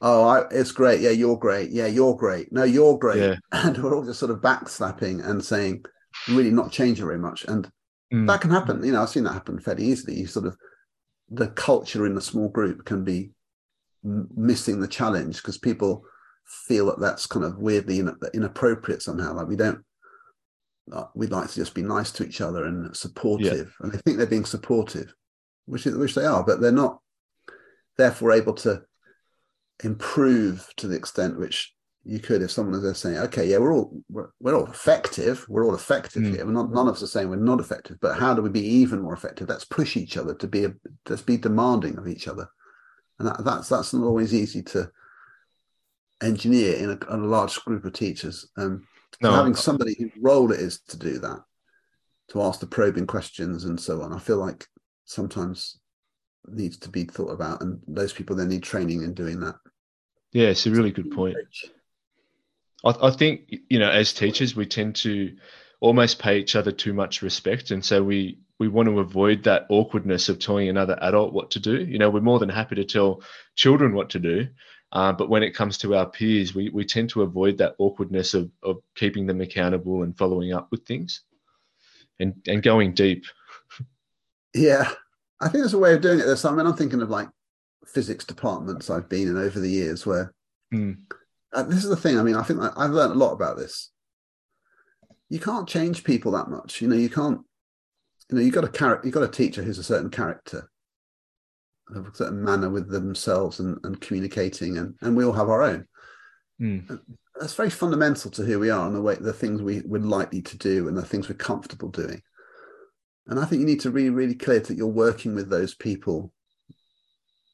oh, 0.00 0.26
I, 0.26 0.44
it's 0.50 0.72
great. 0.72 1.00
Yeah, 1.00 1.10
you're 1.10 1.36
great. 1.36 1.70
Yeah, 1.70 1.86
you're 1.86 2.16
great. 2.16 2.52
No, 2.52 2.64
you're 2.64 2.98
great. 2.98 3.20
Yeah. 3.20 3.36
And 3.52 3.76
we're 3.78 3.94
all 3.94 4.04
just 4.04 4.18
sort 4.20 4.30
of 4.30 4.40
backslapping 4.40 5.26
and 5.26 5.44
saying, 5.44 5.84
really 6.28 6.50
not 6.50 6.72
changing 6.72 7.04
very 7.04 7.18
much. 7.18 7.44
And 7.44 7.70
mm. 8.12 8.26
that 8.26 8.40
can 8.40 8.50
happen. 8.50 8.82
You 8.84 8.92
know, 8.92 9.02
I've 9.02 9.10
seen 9.10 9.24
that 9.24 9.32
happen 9.32 9.60
fairly 9.60 9.84
easily. 9.84 10.16
You 10.16 10.26
sort 10.26 10.46
of, 10.46 10.56
the 11.28 11.48
culture 11.48 12.06
in 12.06 12.16
a 12.16 12.20
small 12.20 12.48
group 12.48 12.84
can 12.84 13.04
be 13.04 13.30
missing 14.02 14.80
the 14.80 14.88
challenge 14.88 15.36
because 15.36 15.58
people 15.58 16.04
feel 16.66 16.86
that 16.86 16.98
that's 16.98 17.26
kind 17.26 17.44
of 17.44 17.58
weirdly 17.58 18.02
inappropriate 18.34 19.02
somehow. 19.02 19.34
Like 19.34 19.46
we 19.46 19.56
don't, 19.56 19.84
uh, 20.92 21.04
we'd 21.14 21.30
like 21.30 21.48
to 21.48 21.54
just 21.54 21.74
be 21.74 21.82
nice 21.82 22.10
to 22.12 22.24
each 22.26 22.40
other 22.40 22.64
and 22.64 22.96
supportive. 22.96 23.76
Yeah. 23.80 23.84
And 23.84 23.92
they 23.92 23.98
think 23.98 24.16
they're 24.16 24.26
being 24.26 24.44
supportive, 24.44 25.14
which 25.66 25.86
is, 25.86 25.96
which 25.96 26.14
they 26.14 26.24
are, 26.24 26.42
but 26.42 26.60
they're 26.60 26.72
not 26.72 26.98
therefore 27.96 28.32
able 28.32 28.54
to 28.54 28.82
improve 29.84 30.68
to 30.76 30.86
the 30.86 30.96
extent 30.96 31.38
which 31.38 31.74
you 32.04 32.18
could 32.18 32.42
if 32.42 32.50
someone 32.50 32.74
is 32.74 32.82
there 32.82 32.94
saying, 32.94 33.18
okay, 33.18 33.46
yeah, 33.46 33.58
we're 33.58 33.74
all 33.74 33.92
we're, 34.08 34.30
we're 34.40 34.56
all 34.56 34.66
effective. 34.66 35.44
We're 35.48 35.66
all 35.66 35.74
effective 35.74 36.22
mm. 36.22 36.34
here. 36.34 36.46
We're 36.46 36.52
not 36.52 36.72
none 36.72 36.88
of 36.88 36.94
us 36.94 37.02
are 37.02 37.06
saying 37.06 37.28
we're 37.28 37.36
not 37.36 37.60
effective, 37.60 37.98
but 38.00 38.18
how 38.18 38.34
do 38.34 38.42
we 38.42 38.48
be 38.48 38.66
even 38.66 39.02
more 39.02 39.12
effective? 39.12 39.48
Let's 39.48 39.64
push 39.64 39.96
each 39.96 40.16
other 40.16 40.34
to 40.34 40.46
be 40.48 40.64
a, 40.64 40.72
let's 41.08 41.22
be 41.22 41.36
demanding 41.36 41.98
of 41.98 42.08
each 42.08 42.26
other, 42.26 42.48
and 43.18 43.28
that, 43.28 43.44
that's 43.44 43.68
that's 43.68 43.92
not 43.92 44.04
always 44.04 44.34
easy 44.34 44.62
to 44.62 44.90
engineer 46.22 46.76
in 46.76 46.90
a, 46.90 46.98
a 47.14 47.18
large 47.18 47.54
group 47.64 47.84
of 47.84 47.92
teachers. 47.92 48.48
Um, 48.56 48.86
no, 49.20 49.32
having 49.32 49.54
somebody 49.54 49.94
whose 49.98 50.12
role 50.20 50.52
it 50.52 50.60
is 50.60 50.80
to 50.88 50.98
do 50.98 51.18
that, 51.18 51.40
to 52.30 52.42
ask 52.42 52.60
the 52.60 52.66
probing 52.66 53.06
questions 53.06 53.64
and 53.64 53.78
so 53.78 54.00
on, 54.00 54.14
I 54.14 54.18
feel 54.18 54.38
like 54.38 54.66
sometimes 55.04 55.78
needs 56.46 56.78
to 56.78 56.88
be 56.88 57.04
thought 57.04 57.30
about, 57.30 57.60
and 57.60 57.78
those 57.86 58.14
people 58.14 58.34
then 58.34 58.48
need 58.48 58.62
training 58.62 59.02
in 59.02 59.12
doing 59.12 59.40
that. 59.40 59.56
Yeah, 60.32 60.48
it's 60.48 60.66
a 60.66 60.70
really 60.70 60.92
good 60.92 61.10
point. 61.10 61.36
I, 62.84 62.94
I 63.02 63.10
think 63.10 63.52
you 63.68 63.78
know, 63.78 63.90
as 63.90 64.12
teachers, 64.12 64.54
we 64.54 64.66
tend 64.66 64.96
to 64.96 65.36
almost 65.80 66.18
pay 66.18 66.38
each 66.38 66.56
other 66.56 66.72
too 66.72 66.92
much 66.92 67.22
respect, 67.22 67.70
and 67.70 67.84
so 67.84 68.02
we 68.02 68.38
we 68.58 68.68
want 68.68 68.88
to 68.88 69.00
avoid 69.00 69.42
that 69.44 69.66
awkwardness 69.70 70.28
of 70.28 70.38
telling 70.38 70.68
another 70.68 70.98
adult 71.00 71.32
what 71.32 71.50
to 71.52 71.60
do. 71.60 71.84
You 71.84 71.98
know, 71.98 72.10
we're 72.10 72.20
more 72.20 72.38
than 72.38 72.48
happy 72.48 72.76
to 72.76 72.84
tell 72.84 73.22
children 73.56 73.94
what 73.94 74.10
to 74.10 74.18
do, 74.18 74.48
uh, 74.92 75.12
but 75.12 75.28
when 75.28 75.42
it 75.42 75.54
comes 75.54 75.78
to 75.78 75.94
our 75.94 76.06
peers, 76.06 76.54
we, 76.54 76.68
we 76.68 76.84
tend 76.84 77.10
to 77.10 77.22
avoid 77.22 77.58
that 77.58 77.76
awkwardness 77.78 78.34
of, 78.34 78.50
of 78.62 78.78
keeping 78.96 79.26
them 79.26 79.40
accountable 79.40 80.02
and 80.02 80.18
following 80.18 80.52
up 80.52 80.68
with 80.70 80.84
things 80.84 81.22
and, 82.18 82.34
and 82.46 82.62
going 82.62 82.94
deep. 82.94 83.24
Yeah, 84.52 84.90
I 85.40 85.44
think 85.44 85.62
there's 85.62 85.74
a 85.74 85.78
way 85.78 85.94
of 85.94 86.00
doing 86.00 86.18
it. 86.18 86.24
There's 86.24 86.44
I 86.44 86.50
mean, 86.50 86.66
I'm 86.66 86.74
thinking 86.74 87.00
of 87.02 87.08
like 87.08 87.28
physics 87.92 88.24
departments 88.24 88.90
I've 88.90 89.08
been 89.08 89.28
in 89.28 89.36
over 89.36 89.58
the 89.58 89.70
years 89.70 90.06
where 90.06 90.32
mm. 90.72 90.96
uh, 91.52 91.62
this 91.64 91.82
is 91.84 91.90
the 91.90 91.96
thing. 91.96 92.18
I 92.18 92.22
mean, 92.22 92.36
I 92.36 92.42
think 92.42 92.60
I, 92.60 92.70
I've 92.76 92.90
learned 92.90 93.12
a 93.12 93.18
lot 93.18 93.32
about 93.32 93.56
this. 93.56 93.90
You 95.28 95.38
can't 95.38 95.68
change 95.68 96.04
people 96.04 96.32
that 96.32 96.48
much. 96.48 96.80
You 96.80 96.88
know, 96.88 96.96
you 96.96 97.10
can't. 97.10 97.40
You 98.28 98.36
know, 98.36 98.42
you've 98.42 98.54
got 98.54 98.64
a 98.64 98.68
character. 98.68 99.06
you've 99.06 99.14
got 99.14 99.24
a 99.24 99.28
teacher 99.28 99.62
who's 99.62 99.78
a 99.78 99.84
certain 99.84 100.10
character, 100.10 100.70
a 101.94 102.02
certain 102.14 102.42
manner 102.42 102.70
with 102.70 102.88
themselves 102.88 103.58
and, 103.58 103.78
and 103.84 104.00
communicating, 104.00 104.78
and 104.78 104.94
and 105.02 105.16
we 105.16 105.24
all 105.24 105.32
have 105.32 105.48
our 105.48 105.62
own. 105.62 105.86
Mm. 106.60 107.00
That's 107.38 107.54
very 107.54 107.70
fundamental 107.70 108.30
to 108.32 108.44
who 108.44 108.58
we 108.58 108.70
are 108.70 108.86
and 108.86 108.94
the 108.94 109.00
way 109.00 109.16
the 109.16 109.32
things 109.32 109.62
we 109.62 109.82
we're 109.84 110.00
likely 110.00 110.42
to 110.42 110.58
do 110.58 110.88
and 110.88 110.96
the 110.96 111.02
things 111.02 111.28
we're 111.28 111.36
comfortable 111.36 111.88
doing. 111.88 112.22
And 113.26 113.38
I 113.38 113.44
think 113.44 113.60
you 113.60 113.66
need 113.66 113.80
to 113.80 113.90
be 113.90 114.10
really 114.10 114.34
clear 114.34 114.60
that 114.60 114.76
you're 114.76 114.86
working 114.88 115.34
with 115.34 115.48
those 115.48 115.74
people. 115.74 116.32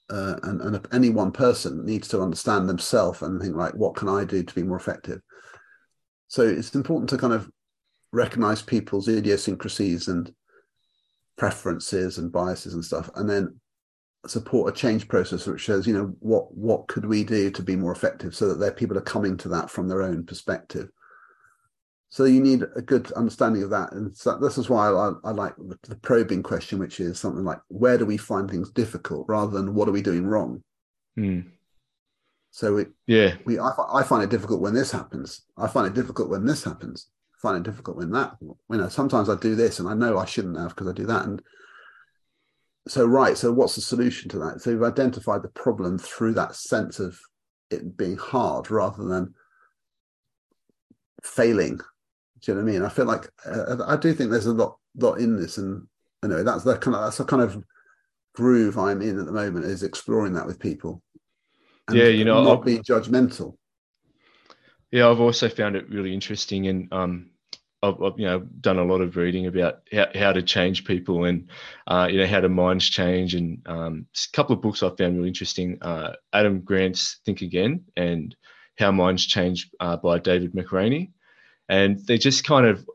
Uh, 0.08 0.36
and, 0.44 0.60
and 0.60 0.86
any 0.92 1.10
one 1.10 1.32
person 1.32 1.84
needs 1.84 2.06
to 2.08 2.22
understand 2.22 2.68
themselves 2.68 3.22
and 3.22 3.40
think, 3.40 3.56
like, 3.56 3.74
what 3.74 3.96
can 3.96 4.08
I 4.08 4.24
do 4.24 4.42
to 4.42 4.54
be 4.54 4.62
more 4.62 4.76
effective? 4.76 5.20
So 6.28 6.42
it's 6.42 6.74
important 6.74 7.10
to 7.10 7.18
kind 7.18 7.32
of 7.32 7.50
recognize 8.12 8.62
people's 8.62 9.08
idiosyncrasies 9.08 10.08
and 10.08 10.32
preferences 11.36 12.18
and 12.18 12.32
biases 12.32 12.74
and 12.74 12.84
stuff, 12.84 13.10
and 13.16 13.28
then 13.28 13.60
support 14.26 14.72
a 14.72 14.76
change 14.76 15.08
process 15.08 15.46
which 15.46 15.66
says, 15.66 15.86
you 15.86 15.94
know, 15.94 16.14
what 16.20 16.54
what 16.56 16.88
could 16.88 17.04
we 17.04 17.24
do 17.24 17.50
to 17.50 17.62
be 17.62 17.76
more 17.76 17.92
effective 17.92 18.34
so 18.34 18.48
that 18.48 18.58
their 18.58 18.72
people 18.72 18.96
are 18.96 19.02
coming 19.02 19.36
to 19.36 19.48
that 19.48 19.70
from 19.70 19.88
their 19.88 20.02
own 20.02 20.24
perspective. 20.24 20.88
So 22.16 22.24
you 22.24 22.40
need 22.40 22.62
a 22.74 22.80
good 22.80 23.12
understanding 23.12 23.62
of 23.62 23.68
that, 23.68 23.92
and 23.92 24.16
so 24.16 24.38
this 24.38 24.56
is 24.56 24.70
why 24.70 24.88
I, 24.88 25.12
I 25.22 25.32
like 25.32 25.52
the 25.82 25.96
probing 25.96 26.42
question, 26.42 26.78
which 26.78 26.98
is 26.98 27.20
something 27.20 27.44
like, 27.44 27.60
"Where 27.68 27.98
do 27.98 28.06
we 28.06 28.16
find 28.16 28.50
things 28.50 28.70
difficult?" 28.70 29.26
rather 29.28 29.52
than 29.52 29.74
"What 29.74 29.86
are 29.86 29.92
we 29.92 30.00
doing 30.00 30.26
wrong?" 30.26 30.62
Mm. 31.18 31.50
So 32.52 32.78
it, 32.78 32.88
yeah, 33.06 33.34
we 33.44 33.58
I, 33.58 33.70
I 33.92 34.02
find 34.02 34.24
it 34.24 34.30
difficult 34.30 34.62
when 34.62 34.72
this 34.72 34.90
happens. 34.90 35.42
I 35.58 35.66
find 35.66 35.86
it 35.86 35.92
difficult 35.92 36.30
when 36.30 36.46
this 36.46 36.64
happens. 36.64 37.10
I 37.34 37.38
find 37.42 37.58
it 37.58 37.70
difficult 37.70 37.98
when 37.98 38.12
that. 38.12 38.38
You 38.40 38.56
know, 38.70 38.88
sometimes 38.88 39.28
I 39.28 39.34
do 39.34 39.54
this 39.54 39.78
and 39.78 39.86
I 39.86 39.92
know 39.92 40.16
I 40.16 40.24
shouldn't 40.24 40.56
have 40.58 40.70
because 40.70 40.88
I 40.88 40.94
do 40.94 41.04
that. 41.04 41.26
And 41.26 41.42
so 42.88 43.04
right. 43.04 43.36
So 43.36 43.52
what's 43.52 43.74
the 43.74 43.82
solution 43.82 44.30
to 44.30 44.38
that? 44.38 44.62
So 44.62 44.70
you've 44.70 44.82
identified 44.84 45.42
the 45.42 45.48
problem 45.48 45.98
through 45.98 46.32
that 46.32 46.56
sense 46.56 46.98
of 46.98 47.20
it 47.70 47.94
being 47.94 48.16
hard 48.16 48.70
rather 48.70 49.04
than 49.04 49.34
failing. 51.22 51.78
Do 52.46 52.52
you 52.52 52.58
know 52.58 52.64
what 52.64 52.70
I 52.70 52.72
mean? 52.72 52.82
I 52.82 52.88
feel 52.88 53.04
like 53.04 53.28
uh, 53.44 53.84
I 53.86 53.96
do 53.96 54.14
think 54.14 54.30
there's 54.30 54.46
a 54.46 54.54
lot 54.54 54.78
lot 54.96 55.16
in 55.16 55.36
this, 55.36 55.58
and 55.58 55.86
you 56.22 56.28
know 56.30 56.42
that's 56.42 56.64
the 56.64 56.78
kind 56.78 56.94
of 56.94 57.02
that's 57.02 57.18
the 57.18 57.24
kind 57.24 57.42
of 57.42 57.62
groove 58.34 58.78
I'm 58.78 59.02
in 59.02 59.18
at 59.18 59.26
the 59.26 59.32
moment 59.32 59.64
is 59.64 59.82
exploring 59.82 60.34
that 60.34 60.46
with 60.46 60.58
people 60.58 61.02
yeah, 61.92 62.06
you 62.06 62.24
know, 62.24 62.42
not 62.42 62.50
I'll, 62.50 62.56
be 62.62 62.78
judgmental. 62.78 63.56
Yeah, 64.90 65.08
I've 65.08 65.20
also 65.20 65.48
found 65.48 65.76
it 65.76 65.88
really 65.88 66.12
interesting, 66.12 66.66
and 66.68 66.92
um, 66.92 67.30
I've, 67.82 68.02
I've, 68.02 68.18
you 68.18 68.26
know 68.26 68.40
done 68.60 68.78
a 68.78 68.84
lot 68.84 69.00
of 69.00 69.16
reading 69.16 69.46
about 69.46 69.80
how, 69.92 70.06
how 70.14 70.32
to 70.32 70.42
change 70.42 70.84
people, 70.84 71.24
and 71.24 71.48
uh, 71.86 72.08
you 72.10 72.18
know 72.18 72.26
how 72.26 72.40
to 72.40 72.48
minds 72.48 72.88
change, 72.88 73.34
and 73.34 73.60
um, 73.66 74.06
a 74.16 74.36
couple 74.36 74.54
of 74.54 74.62
books 74.62 74.82
I 74.82 74.90
found 74.90 75.16
really 75.16 75.28
interesting. 75.28 75.78
Uh, 75.80 76.14
Adam 76.32 76.60
Grant's 76.60 77.20
Think 77.24 77.42
Again 77.42 77.84
and 77.96 78.34
How 78.78 78.90
Minds 78.90 79.26
Change 79.26 79.70
uh, 79.80 79.96
by 79.96 80.18
David 80.18 80.52
McRaney. 80.54 81.10
And 81.68 81.98
they 82.06 82.18
just 82.18 82.44
kind 82.44 82.66
of, 82.66 82.88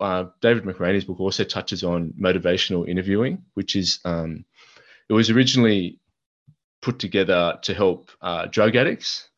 uh, 0.00 0.24
David 0.40 0.64
McRaney's 0.64 1.04
book 1.04 1.20
also 1.20 1.44
touches 1.44 1.84
on 1.84 2.12
motivational 2.20 2.88
interviewing, 2.88 3.44
which 3.54 3.76
is, 3.76 4.00
um, 4.04 4.44
it 5.08 5.12
was 5.12 5.30
originally 5.30 6.00
put 6.82 6.98
together 6.98 7.58
to 7.62 7.74
help 7.74 8.10
uh, 8.20 8.46
drug 8.46 8.76
addicts, 8.76 9.28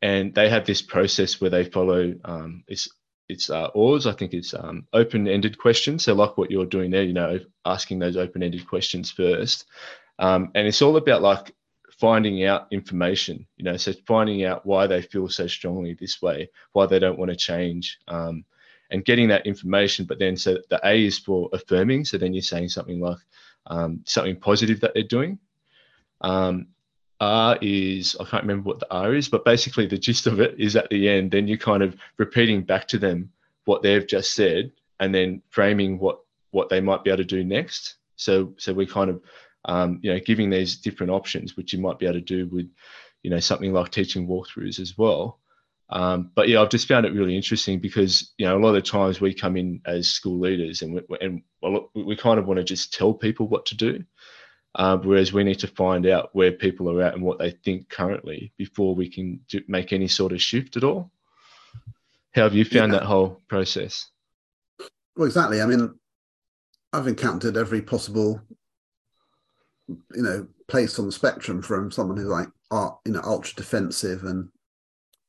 and 0.00 0.34
they 0.34 0.48
have 0.48 0.66
this 0.66 0.82
process 0.82 1.40
where 1.40 1.50
they 1.50 1.64
follow 1.64 2.14
um, 2.24 2.64
it's 2.66 2.88
it's 3.28 3.50
uh, 3.50 3.68
OARS. 3.74 4.06
I 4.06 4.12
think 4.12 4.34
it's 4.34 4.52
um, 4.52 4.86
open-ended 4.92 5.58
questions. 5.58 6.04
So 6.04 6.14
like 6.14 6.36
what 6.36 6.50
you're 6.50 6.66
doing 6.66 6.90
there, 6.90 7.04
you 7.04 7.12
know, 7.12 7.38
asking 7.64 8.00
those 8.00 8.16
open-ended 8.16 8.66
questions 8.66 9.10
first, 9.10 9.64
um, 10.18 10.50
and 10.54 10.66
it's 10.66 10.82
all 10.82 10.96
about 10.96 11.22
like 11.22 11.54
finding 12.02 12.44
out 12.44 12.66
information. 12.72 13.46
You 13.56 13.64
know, 13.64 13.76
so 13.76 13.92
finding 14.06 14.44
out 14.44 14.66
why 14.66 14.88
they 14.88 15.02
feel 15.02 15.28
so 15.28 15.46
strongly 15.46 15.94
this 15.94 16.20
way, 16.20 16.50
why 16.72 16.86
they 16.86 16.98
don't 16.98 17.18
want 17.18 17.30
to 17.30 17.36
change. 17.36 17.98
Um, 18.08 18.44
and 18.90 19.04
getting 19.04 19.28
that 19.28 19.46
information, 19.46 20.04
but 20.04 20.18
then 20.18 20.36
so 20.36 20.58
the 20.68 20.80
A 20.84 21.06
is 21.06 21.18
for 21.18 21.48
affirming. 21.52 22.04
So 22.04 22.18
then 22.18 22.34
you're 22.34 22.42
saying 22.42 22.70
something 22.70 23.00
like 23.00 23.22
um, 23.66 24.00
something 24.04 24.36
positive 24.36 24.80
that 24.80 24.94
they're 24.94 25.04
doing, 25.18 25.38
um, 26.22 26.66
R 27.20 27.56
is, 27.62 28.16
I 28.18 28.24
can't 28.24 28.42
remember 28.42 28.68
what 28.68 28.80
the 28.80 28.92
R 28.92 29.14
is, 29.14 29.28
but 29.28 29.44
basically 29.44 29.86
the 29.86 29.96
gist 29.96 30.26
of 30.26 30.40
it 30.40 30.56
is 30.58 30.74
at 30.74 30.90
the 30.90 31.08
end, 31.08 31.30
then 31.30 31.46
you're 31.46 31.56
kind 31.56 31.82
of 31.82 31.96
repeating 32.18 32.62
back 32.62 32.88
to 32.88 32.98
them 32.98 33.30
what 33.64 33.82
they've 33.82 34.06
just 34.06 34.34
said 34.34 34.72
and 34.98 35.14
then 35.14 35.40
framing 35.50 36.00
what, 36.00 36.18
what 36.50 36.68
they 36.68 36.80
might 36.80 37.04
be 37.04 37.10
able 37.10 37.18
to 37.18 37.24
do 37.24 37.44
next. 37.44 37.94
So, 38.16 38.54
so 38.58 38.74
we 38.74 38.86
kind 38.86 39.08
of, 39.08 39.22
um, 39.64 40.00
you 40.02 40.12
know, 40.12 40.20
giving 40.20 40.50
these 40.50 40.76
different 40.76 41.12
options, 41.12 41.56
which 41.56 41.72
you 41.72 41.80
might 41.80 41.98
be 41.98 42.06
able 42.06 42.14
to 42.14 42.20
do 42.20 42.46
with, 42.48 42.68
you 43.22 43.30
know, 43.30 43.40
something 43.40 43.72
like 43.72 43.90
teaching 43.90 44.26
Walkthrus 44.26 44.80
as 44.80 44.96
well. 44.98 45.38
Um, 45.90 46.30
but 46.34 46.48
yeah, 46.48 46.62
I've 46.62 46.70
just 46.70 46.88
found 46.88 47.04
it 47.04 47.12
really 47.12 47.36
interesting 47.36 47.78
because 47.78 48.32
you 48.38 48.46
know 48.46 48.56
a 48.56 48.60
lot 48.60 48.70
of 48.70 48.76
the 48.76 48.82
times 48.82 49.20
we 49.20 49.34
come 49.34 49.58
in 49.58 49.82
as 49.84 50.08
school 50.08 50.40
leaders 50.40 50.80
and 50.80 50.94
we, 50.94 51.02
and 51.20 51.42
we 51.94 52.16
kind 52.16 52.38
of 52.38 52.46
want 52.46 52.56
to 52.56 52.64
just 52.64 52.94
tell 52.94 53.12
people 53.12 53.46
what 53.46 53.66
to 53.66 53.76
do, 53.76 54.02
uh, 54.74 54.96
whereas 54.96 55.34
we 55.34 55.44
need 55.44 55.58
to 55.58 55.66
find 55.66 56.06
out 56.06 56.30
where 56.32 56.50
people 56.50 56.90
are 56.90 57.02
at 57.02 57.12
and 57.12 57.22
what 57.22 57.38
they 57.38 57.50
think 57.50 57.90
currently 57.90 58.54
before 58.56 58.94
we 58.94 59.10
can 59.10 59.40
do, 59.48 59.60
make 59.68 59.92
any 59.92 60.08
sort 60.08 60.32
of 60.32 60.40
shift 60.40 60.78
at 60.78 60.84
all. 60.84 61.10
How 62.34 62.44
have 62.44 62.54
you 62.54 62.64
found 62.64 62.92
yeah. 62.92 63.00
that 63.00 63.06
whole 63.06 63.42
process? 63.48 64.08
Well, 65.14 65.26
exactly. 65.26 65.60
I 65.60 65.66
mean, 65.66 65.92
I've 66.94 67.06
encountered 67.06 67.58
every 67.58 67.82
possible, 67.82 68.40
you 69.88 70.22
know, 70.22 70.46
place 70.68 70.98
on 70.98 71.06
the 71.06 71.12
spectrum 71.12 71.62
from 71.62 71.90
someone 71.90 72.16
who's 72.16 72.26
like, 72.26 72.48
uh, 72.70 72.90
you 73.04 73.12
know, 73.12 73.20
ultra 73.24 73.54
defensive 73.56 74.24
and, 74.24 74.48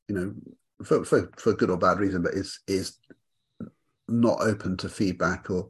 you 0.08 0.14
know, 0.14 0.34
for, 0.84 1.04
for, 1.04 1.30
for 1.36 1.54
good 1.54 1.70
or 1.70 1.76
bad 1.76 1.98
reason, 1.98 2.22
but 2.22 2.34
is 2.34 2.60
is 2.66 2.98
not 4.08 4.40
open 4.40 4.76
to 4.76 4.88
feedback 4.88 5.50
or 5.50 5.68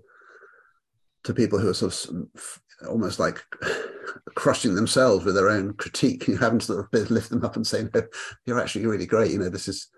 to 1.23 1.33
people 1.33 1.59
who 1.59 1.69
are 1.69 1.75
sort 1.75 2.09
of 2.35 2.61
almost 2.89 3.19
like 3.19 3.43
crushing 4.35 4.75
themselves 4.75 5.25
with 5.25 5.35
their 5.35 5.49
own 5.49 5.75
critique. 5.75 6.27
You 6.29 6.37
having 6.39 6.59
to 6.59 6.67
sort 6.67 6.89
of 6.93 7.11
lift 7.11 7.31
them 7.31 7.45
up 7.45 7.57
and 7.57 7.67
say, 7.67 7.89
"No, 7.95 8.03
you're 8.47 8.61
actually 8.61 8.87
really 8.87 9.07
great." 9.07 9.33
You 9.33 9.39
know, 9.39 9.49
this 9.49 9.69
is 9.69 9.89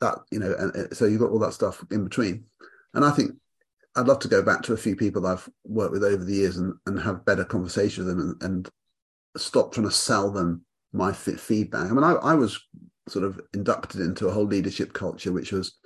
that. 0.00 0.18
You 0.30 0.40
know, 0.40 0.54
and 0.58 0.96
so 0.96 1.06
you've 1.06 1.20
got 1.20 1.30
all 1.30 1.38
that 1.40 1.54
stuff 1.54 1.84
in 1.90 2.04
between. 2.04 2.44
And 2.94 3.04
I 3.04 3.10
think 3.10 3.32
I'd 3.96 4.06
love 4.06 4.20
to 4.20 4.28
go 4.28 4.42
back 4.42 4.62
to 4.62 4.72
a 4.72 4.78
few 4.78 4.94
people 4.94 5.26
I've 5.26 5.48
worked 5.64 5.92
with 5.92 6.04
over 6.04 6.24
the 6.24 6.34
years 6.34 6.58
and, 6.58 6.74
and 6.86 6.98
have 7.00 7.24
better 7.24 7.44
conversations 7.44 8.06
with 8.06 8.16
them 8.16 8.36
and, 8.40 8.42
and 8.42 8.68
stop 9.36 9.72
trying 9.72 9.88
to 9.88 9.92
sell 9.92 10.30
them 10.30 10.64
my 10.92 11.12
feedback. 11.12 11.90
I 11.90 11.94
mean, 11.94 12.04
I, 12.04 12.12
I 12.14 12.34
was 12.34 12.60
sort 13.08 13.24
of 13.24 13.40
inducted 13.54 14.00
into 14.00 14.28
a 14.28 14.32
whole 14.32 14.44
leadership 14.44 14.92
culture 14.92 15.32
which 15.32 15.52
was 15.52 15.78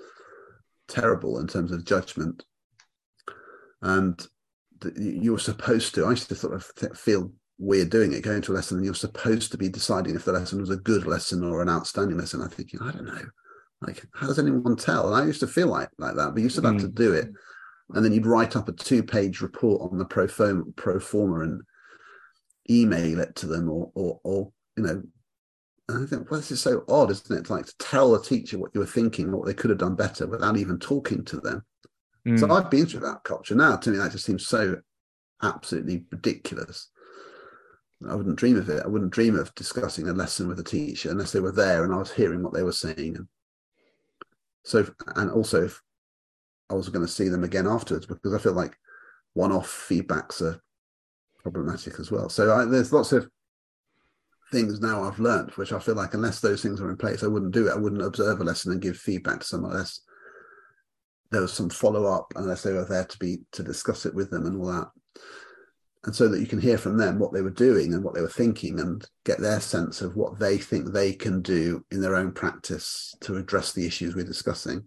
terrible 0.88 1.38
in 1.38 1.46
terms 1.46 1.72
of 1.72 1.86
judgment 1.86 2.44
and 3.84 4.26
you're 4.96 5.38
supposed 5.38 5.94
to. 5.94 6.04
I 6.04 6.10
used 6.10 6.28
to 6.28 6.34
sort 6.34 6.54
of 6.54 6.64
feel 6.96 7.30
weird 7.58 7.90
doing 7.90 8.12
it, 8.12 8.22
going 8.22 8.42
to 8.42 8.52
a 8.52 8.54
lesson, 8.54 8.78
and 8.78 8.84
you're 8.84 8.94
supposed 8.94 9.50
to 9.52 9.58
be 9.58 9.68
deciding 9.68 10.14
if 10.14 10.24
the 10.24 10.32
lesson 10.32 10.60
was 10.60 10.70
a 10.70 10.76
good 10.76 11.06
lesson 11.06 11.44
or 11.44 11.62
an 11.62 11.68
outstanding 11.68 12.18
lesson. 12.18 12.42
I'm 12.42 12.48
thinking, 12.48 12.80
I 12.82 12.90
don't 12.90 13.06
know, 13.06 13.22
like 13.82 14.04
how 14.14 14.26
does 14.26 14.38
anyone 14.38 14.76
tell? 14.76 15.06
And 15.06 15.22
I 15.22 15.26
used 15.26 15.40
to 15.40 15.46
feel 15.46 15.68
like 15.68 15.88
like 15.98 16.16
that, 16.16 16.34
but 16.34 16.42
you 16.42 16.48
still 16.48 16.64
mm. 16.64 16.80
to 16.80 16.88
do 16.88 17.12
it, 17.12 17.28
and 17.90 18.04
then 18.04 18.12
you'd 18.12 18.26
write 18.26 18.56
up 18.56 18.68
a 18.68 18.72
two-page 18.72 19.40
report 19.40 19.82
on 19.82 19.98
the 19.98 20.04
pro 20.04 20.26
forma, 20.26 20.64
pro 20.76 20.98
forma 20.98 21.40
and 21.40 21.62
email 22.70 23.20
it 23.20 23.34
to 23.36 23.46
them, 23.46 23.68
or 23.68 23.90
or, 23.94 24.20
or 24.24 24.52
you 24.76 24.82
know. 24.84 25.02
And 25.86 26.02
I 26.02 26.06
think, 26.06 26.30
well, 26.30 26.40
this 26.40 26.50
is 26.50 26.62
so 26.62 26.82
odd, 26.88 27.10
isn't 27.10 27.38
it? 27.38 27.50
Like 27.50 27.66
to 27.66 27.76
tell 27.78 28.14
a 28.14 28.22
teacher 28.22 28.56
what 28.56 28.70
you 28.72 28.80
were 28.80 28.86
thinking, 28.86 29.30
what 29.30 29.44
they 29.44 29.52
could 29.52 29.68
have 29.68 29.78
done 29.78 29.96
better 29.96 30.26
without 30.26 30.56
even 30.56 30.78
talking 30.78 31.22
to 31.26 31.40
them. 31.40 31.62
Mm. 32.26 32.40
So 32.40 32.50
I've 32.50 32.70
been 32.70 32.86
through 32.86 33.00
that 33.00 33.22
culture 33.24 33.54
now. 33.54 33.76
To 33.76 33.90
me, 33.90 33.98
that 33.98 34.12
just 34.12 34.24
seems 34.24 34.46
so 34.46 34.80
absolutely 35.42 36.06
ridiculous. 36.10 36.90
I 38.08 38.14
wouldn't 38.14 38.36
dream 38.36 38.56
of 38.56 38.68
it. 38.68 38.82
I 38.84 38.88
wouldn't 38.88 39.12
dream 39.12 39.36
of 39.36 39.54
discussing 39.54 40.08
a 40.08 40.12
lesson 40.12 40.48
with 40.48 40.58
a 40.60 40.64
teacher 40.64 41.10
unless 41.10 41.32
they 41.32 41.40
were 41.40 41.52
there 41.52 41.84
and 41.84 41.94
I 41.94 41.98
was 41.98 42.12
hearing 42.12 42.42
what 42.42 42.52
they 42.52 42.62
were 42.62 42.72
saying. 42.72 43.16
And 43.16 43.28
so, 44.62 44.86
and 45.16 45.30
also 45.30 45.64
if 45.64 45.80
I 46.70 46.74
was 46.74 46.88
going 46.88 47.04
to 47.04 47.12
see 47.12 47.28
them 47.28 47.44
again 47.44 47.66
afterwards, 47.66 48.06
because 48.06 48.34
I 48.34 48.38
feel 48.38 48.52
like 48.52 48.76
one-off 49.34 49.68
feedbacks 49.68 50.40
are 50.40 50.60
problematic 51.42 51.98
as 51.98 52.10
well. 52.10 52.28
So 52.28 52.52
I, 52.52 52.64
there's 52.64 52.92
lots 52.92 53.12
of 53.12 53.28
things 54.50 54.80
now 54.80 55.02
I've 55.02 55.18
learned, 55.18 55.50
which 55.52 55.72
I 55.72 55.78
feel 55.78 55.94
like 55.94 56.14
unless 56.14 56.40
those 56.40 56.62
things 56.62 56.80
are 56.80 56.90
in 56.90 56.96
place, 56.96 57.22
I 57.22 57.28
wouldn't 57.28 57.52
do 57.52 57.68
it. 57.68 57.72
I 57.72 57.78
wouldn't 57.78 58.02
observe 58.02 58.40
a 58.40 58.44
lesson 58.44 58.72
and 58.72 58.80
give 58.80 58.96
feedback 58.96 59.40
to 59.40 59.46
someone 59.46 59.72
unless 59.72 60.00
there 61.30 61.40
was 61.40 61.52
some 61.52 61.68
follow 61.68 62.04
up 62.06 62.32
unless 62.36 62.62
they 62.62 62.72
were 62.72 62.84
there 62.84 63.04
to 63.04 63.18
be 63.18 63.38
to 63.52 63.62
discuss 63.62 64.06
it 64.06 64.14
with 64.14 64.30
them 64.30 64.46
and 64.46 64.60
all 64.60 64.66
that 64.66 64.88
and 66.04 66.14
so 66.14 66.28
that 66.28 66.40
you 66.40 66.46
can 66.46 66.60
hear 66.60 66.78
from 66.78 66.96
them 66.96 67.18
what 67.18 67.32
they 67.32 67.40
were 67.40 67.50
doing 67.50 67.94
and 67.94 68.04
what 68.04 68.14
they 68.14 68.20
were 68.20 68.28
thinking 68.28 68.78
and 68.80 69.06
get 69.24 69.40
their 69.40 69.60
sense 69.60 70.02
of 70.02 70.16
what 70.16 70.38
they 70.38 70.58
think 70.58 70.92
they 70.92 71.12
can 71.12 71.40
do 71.40 71.84
in 71.90 72.00
their 72.00 72.14
own 72.14 72.30
practice 72.30 73.14
to 73.20 73.36
address 73.36 73.72
the 73.72 73.86
issues 73.86 74.14
we're 74.14 74.24
discussing 74.24 74.84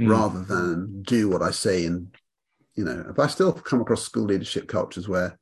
mm. 0.00 0.08
rather 0.08 0.42
than 0.44 1.02
do 1.02 1.28
what 1.28 1.42
i 1.42 1.50
say 1.50 1.86
and 1.86 2.14
you 2.74 2.84
know 2.84 3.12
but 3.16 3.22
i 3.22 3.26
still 3.26 3.52
come 3.52 3.80
across 3.80 4.02
school 4.02 4.24
leadership 4.24 4.68
cultures 4.68 5.08
where 5.08 5.38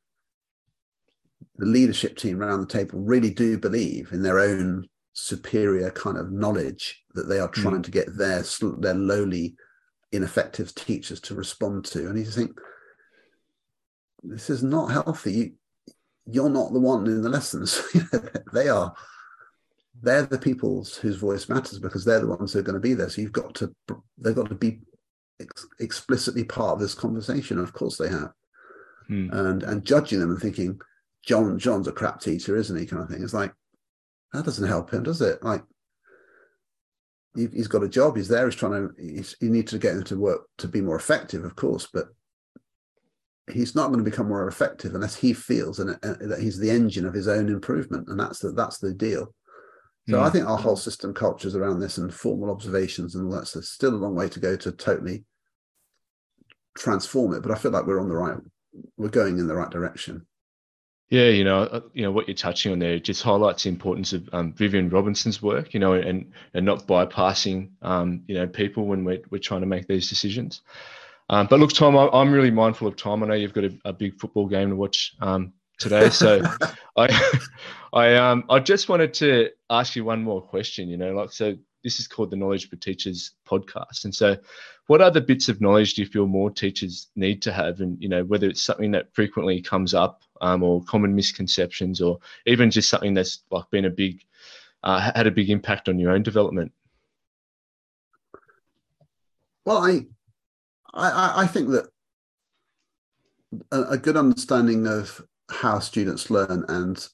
the 1.57 1.67
leadership 1.67 2.17
team 2.17 2.41
around 2.41 2.61
the 2.61 2.67
table 2.67 2.99
really 3.01 3.31
do 3.31 3.59
believe 3.59 4.13
in 4.13 4.23
their 4.23 4.39
own 4.39 4.87
superior 5.15 5.91
kind 5.91 6.17
of 6.17 6.33
knowledge 6.33 7.03
that 7.15 7.25
they 7.25 7.39
are 7.39 7.49
hmm. 7.49 7.61
trying 7.61 7.77
mm. 7.77 7.85
to 7.85 7.91
get 7.91 8.17
their 8.17 8.43
their 8.79 8.95
lowly 8.95 9.55
ineffective 10.13 10.75
teachers 10.75 11.21
to 11.21 11.35
respond 11.35 11.85
to. 11.87 12.09
And 12.09 12.19
you 12.19 12.25
think, 12.25 12.53
this 14.23 14.51
is 14.51 14.63
not 14.63 14.93
healthy. 14.93 15.55
You, 16.27 16.47
are 16.47 16.51
not 16.51 16.73
the 16.73 16.81
one 16.81 17.07
in 17.07 17.23
the 17.23 17.29
lessons. 17.29 17.83
they 18.53 18.69
are. 18.69 18.95
They're 20.03 20.27
the 20.27 20.39
people's 20.39 20.97
whose 20.97 21.17
voice 21.17 21.49
matters 21.49 21.79
because 21.79 22.05
they're 22.05 22.21
the 22.21 22.27
ones 22.27 22.53
who 22.53 22.59
are 22.59 22.63
going 22.63 22.75
to 22.75 22.81
be 22.81 22.95
there. 22.95 23.09
So 23.09 23.21
you've 23.21 23.33
got 23.33 23.55
to, 23.57 23.73
they've 24.19 24.35
got 24.35 24.49
to 24.49 24.55
be 24.55 24.81
ex- 25.41 25.67
explicitly 25.81 26.45
part 26.45 26.75
of 26.75 26.81
this 26.81 26.95
conversation. 26.95 27.59
Of 27.59 27.73
course 27.73 27.97
they 27.97 28.09
have. 28.09 28.33
Hmm. 29.07 29.29
And 29.33 29.63
and 29.63 29.85
judging 29.85 30.21
them 30.21 30.31
and 30.31 30.41
thinking, 30.41 30.81
John 31.25 31.59
John's 31.59 31.89
a 31.89 31.93
crap 31.93 32.21
teacher, 32.21 32.57
isn't 32.57 32.79
he? 32.79 32.87
Kind 32.87 33.03
of 33.03 33.09
thing. 33.09 33.23
It's 33.23 33.35
like 33.35 33.53
that 34.33 34.45
doesn't 34.45 34.69
help 34.69 34.93
him, 34.93 35.03
does 35.03 35.21
it? 35.21 35.43
Like 35.43 35.63
he's 37.35 37.69
got 37.69 37.83
a 37.83 37.89
job. 37.89 38.17
He's 38.17 38.29
there. 38.29 38.47
He's 38.47 38.55
trying 38.55 38.89
to. 38.89 38.95
He's, 38.99 39.37
he 39.41 39.49
needs 39.49 39.71
to 39.73 39.79
get 39.79 39.95
him 39.95 40.05
to 40.05 40.19
work 40.19 40.43
to 40.59 40.69
be 40.69 40.81
more 40.81 40.97
effective, 40.97 41.45
of 41.45 41.57
course. 41.57 41.89
But 41.93 42.07
he's 43.51 43.75
not 43.75 43.89
going 43.89 44.03
to 44.03 44.11
become 44.11 44.29
more 44.29 44.47
effective 44.49 44.95
unless 44.95 45.17
he 45.17 45.33
feels 45.33 45.81
and, 45.81 45.99
that 46.03 46.41
he's 46.41 46.59
the 46.59 46.71
engine 46.71 47.07
of 47.07 47.15
his 47.15 47.29
own 47.29 47.49
improvement, 47.49 48.09
and 48.09 48.19
that's 48.19 48.41
the 48.41 48.53
that's 48.53 48.79
the 48.79 48.93
deal. 48.93 49.35
So 50.09 50.17
mm. 50.17 50.23
I 50.23 50.31
think 50.31 50.47
our 50.47 50.59
whole 50.59 50.77
system 50.77 51.15
cultures 51.15 51.55
around 51.55 51.81
this 51.81 51.99
and 51.99 52.13
formal 52.13 52.51
observations 52.51 53.15
and 53.15 53.27
all 53.27 53.39
that 53.39 53.47
stuff. 53.47 53.65
Still 53.65 53.95
a 53.95 53.97
long 53.97 54.15
way 54.15 54.29
to 54.29 54.41
go 54.41 54.57
to 54.57 54.73
totally 54.73 55.25
transform 56.77 57.35
it, 57.35 57.43
but 57.43 57.53
I 57.53 57.55
feel 57.57 57.71
like 57.71 57.87
we're 57.87 58.01
on 58.01 58.09
the 58.09 58.17
right, 58.17 58.39
we're 58.97 59.09
going 59.09 59.39
in 59.39 59.47
the 59.47 59.55
right 59.55 59.71
direction. 59.71 60.27
Yeah, 61.13 61.29
you 61.29 61.45
know, 61.45 61.65
uh, 61.65 61.81
you 61.93 62.03
know 62.03 62.11
what 62.11 62.27
you're 62.27 62.35
touching 62.35 62.73
on 62.73 62.79
there 62.79 62.99
just 62.99 63.23
highlights 63.23 63.65
the 63.65 63.69
importance 63.69 64.15
of 64.15 64.31
um, 64.33 64.55
Viviane 64.55 64.91
Robinson's 64.91 65.43
work, 65.43 65.75
you 65.75 65.79
know, 65.79 65.93
and 65.93 66.33
and 66.55 66.65
not 66.65 66.87
bypassing, 66.87 67.69
um, 67.83 68.23
you 68.27 68.35
know, 68.35 68.47
people 68.47 68.87
when 68.87 69.05
we're 69.05 69.21
we're 69.31 69.39
trying 69.39 69.61
to 69.61 69.67
make 69.67 69.87
these 69.87 70.09
decisions. 70.09 70.63
Um, 71.29 71.49
but 71.49 71.61
look, 71.61 71.75
Tom, 71.75 71.99
I, 71.99 72.09
am 72.19 72.33
really 72.33 72.51
mindful 72.51 72.89
of 72.89 72.97
time. 72.97 73.23
I 73.23 73.27
know 73.27 73.35
you've 73.35 73.53
got 73.53 73.65
a, 73.65 73.79
a 73.85 73.93
big 73.93 74.19
football 74.19 74.47
game 74.47 74.71
to 74.71 74.77
watch 74.77 75.15
um, 75.21 75.53
today, 75.79 76.09
so 76.09 76.43
I 76.97 77.39
I 77.93 78.15
um 78.17 78.45
I 78.49 78.59
just 78.59 78.89
wanted 78.89 79.13
to 79.15 79.51
ask 79.71 79.97
you 79.97 80.05
one 80.05 80.23
more 80.23 80.41
question. 80.41 80.89
You 80.89 80.97
know, 80.97 81.13
like 81.13 81.33
so 81.33 81.57
this 81.83 81.99
is 81.99 82.07
called 82.07 82.31
the 82.31 82.37
Knowledge 82.37 82.69
for 82.69 82.77
Teachers 82.77 83.33
podcast. 83.47 84.05
And 84.05 84.15
so, 84.15 84.37
what 84.87 85.01
other 85.01 85.21
bits 85.21 85.49
of 85.49 85.61
knowledge 85.61 85.95
do 85.95 86.03
you 86.03 86.09
feel 86.09 86.27
more 86.27 86.51
teachers 86.51 87.09
need 87.17 87.43
to 87.43 87.53
have? 87.53 87.81
And, 87.81 88.01
you 88.01 88.09
know, 88.09 88.25
whether 88.25 88.49
it's 88.49 88.63
something 88.63 88.91
that 88.93 89.15
frequently 89.15 89.61
comes 89.61 89.95
up 89.95 90.23
um, 90.41 90.63
or 90.63 90.83
common 90.85 91.15
misconceptions 91.15 92.01
or 92.01 92.19
even 92.47 92.71
just 92.71 92.89
something 92.89 93.15
that's 93.15 93.43
like 93.51 93.69
been 93.71 93.85
a 93.85 93.91
big, 93.91 94.25
uh, 94.83 95.13
had 95.15 95.27
a 95.27 95.31
big 95.31 95.51
impact 95.51 95.89
on 95.89 95.99
your 95.99 96.13
own 96.13 96.23
development? 96.23 96.73
Well, 99.65 99.79
I, 99.79 100.07
I, 100.93 101.43
I 101.43 101.47
think 101.47 101.71
that 101.71 101.89
a, 103.71 103.83
a 103.83 103.99
good 103.99 104.17
understanding 104.17 104.87
of 104.87 105.25
how 105.49 105.79
students 105.79 106.31
learn 106.31 106.65
and 106.69 107.09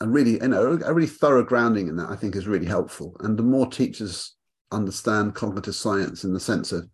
and 0.00 0.14
really, 0.14 0.32
you 0.32 0.48
know, 0.48 0.78
a 0.84 0.94
really 0.94 1.06
thorough 1.06 1.44
grounding 1.44 1.88
in 1.88 1.96
that 1.96 2.10
I 2.10 2.16
think 2.16 2.34
is 2.34 2.48
really 2.48 2.66
helpful. 2.66 3.16
And 3.20 3.38
the 3.38 3.42
more 3.42 3.66
teachers 3.66 4.34
understand 4.72 5.34
cognitive 5.34 5.74
science 5.74 6.24
in 6.24 6.32
the 6.32 6.40
sense 6.40 6.72
of 6.72 6.88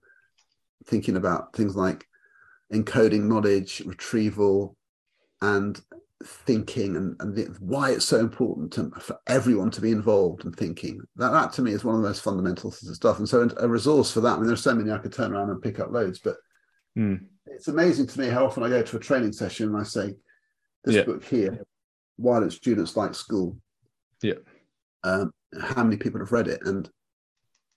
thinking 0.86 1.16
about 1.16 1.54
things 1.54 1.76
like 1.76 2.04
encoding 2.72 3.24
knowledge, 3.24 3.80
retrieval, 3.86 4.76
and 5.40 5.80
thinking, 6.24 6.96
and, 6.96 7.14
and 7.20 7.36
the, 7.36 7.44
why 7.60 7.90
it's 7.90 8.06
so 8.06 8.18
important 8.18 8.72
to, 8.72 8.90
for 8.98 9.18
everyone 9.28 9.70
to 9.70 9.80
be 9.80 9.92
involved 9.92 10.44
in 10.44 10.52
thinking. 10.52 11.00
That, 11.14 11.30
that 11.30 11.52
to 11.54 11.62
me 11.62 11.72
is 11.72 11.84
one 11.84 11.94
of 11.94 12.02
the 12.02 12.08
most 12.08 12.22
fundamental 12.22 12.72
things. 12.72 12.96
stuff. 12.96 13.18
And 13.18 13.28
so, 13.28 13.48
a 13.58 13.68
resource 13.68 14.10
for 14.10 14.20
that. 14.22 14.34
I 14.34 14.36
mean, 14.38 14.46
there's 14.46 14.62
so 14.62 14.74
many 14.74 14.90
I 14.90 14.98
could 14.98 15.12
turn 15.12 15.32
around 15.32 15.50
and 15.50 15.62
pick 15.62 15.78
up 15.78 15.92
loads, 15.92 16.18
but 16.18 16.36
mm. 16.98 17.20
it's 17.46 17.68
amazing 17.68 18.08
to 18.08 18.20
me 18.20 18.28
how 18.28 18.46
often 18.46 18.64
I 18.64 18.68
go 18.68 18.82
to 18.82 18.96
a 18.96 19.00
training 19.00 19.32
session 19.32 19.68
and 19.68 19.76
I 19.76 19.84
say, 19.84 20.14
"This 20.82 20.96
yeah. 20.96 21.02
book 21.04 21.22
here 21.22 21.64
why 22.16 22.40
don't 22.40 22.51
students 22.51 22.97
like 22.97 23.14
school? 23.14 23.56
Yeah. 24.22 24.34
Um, 25.05 25.32
how 25.60 25.84
many 25.84 25.97
people 25.97 26.20
have 26.20 26.32
read 26.32 26.48
it? 26.48 26.60
And 26.64 26.88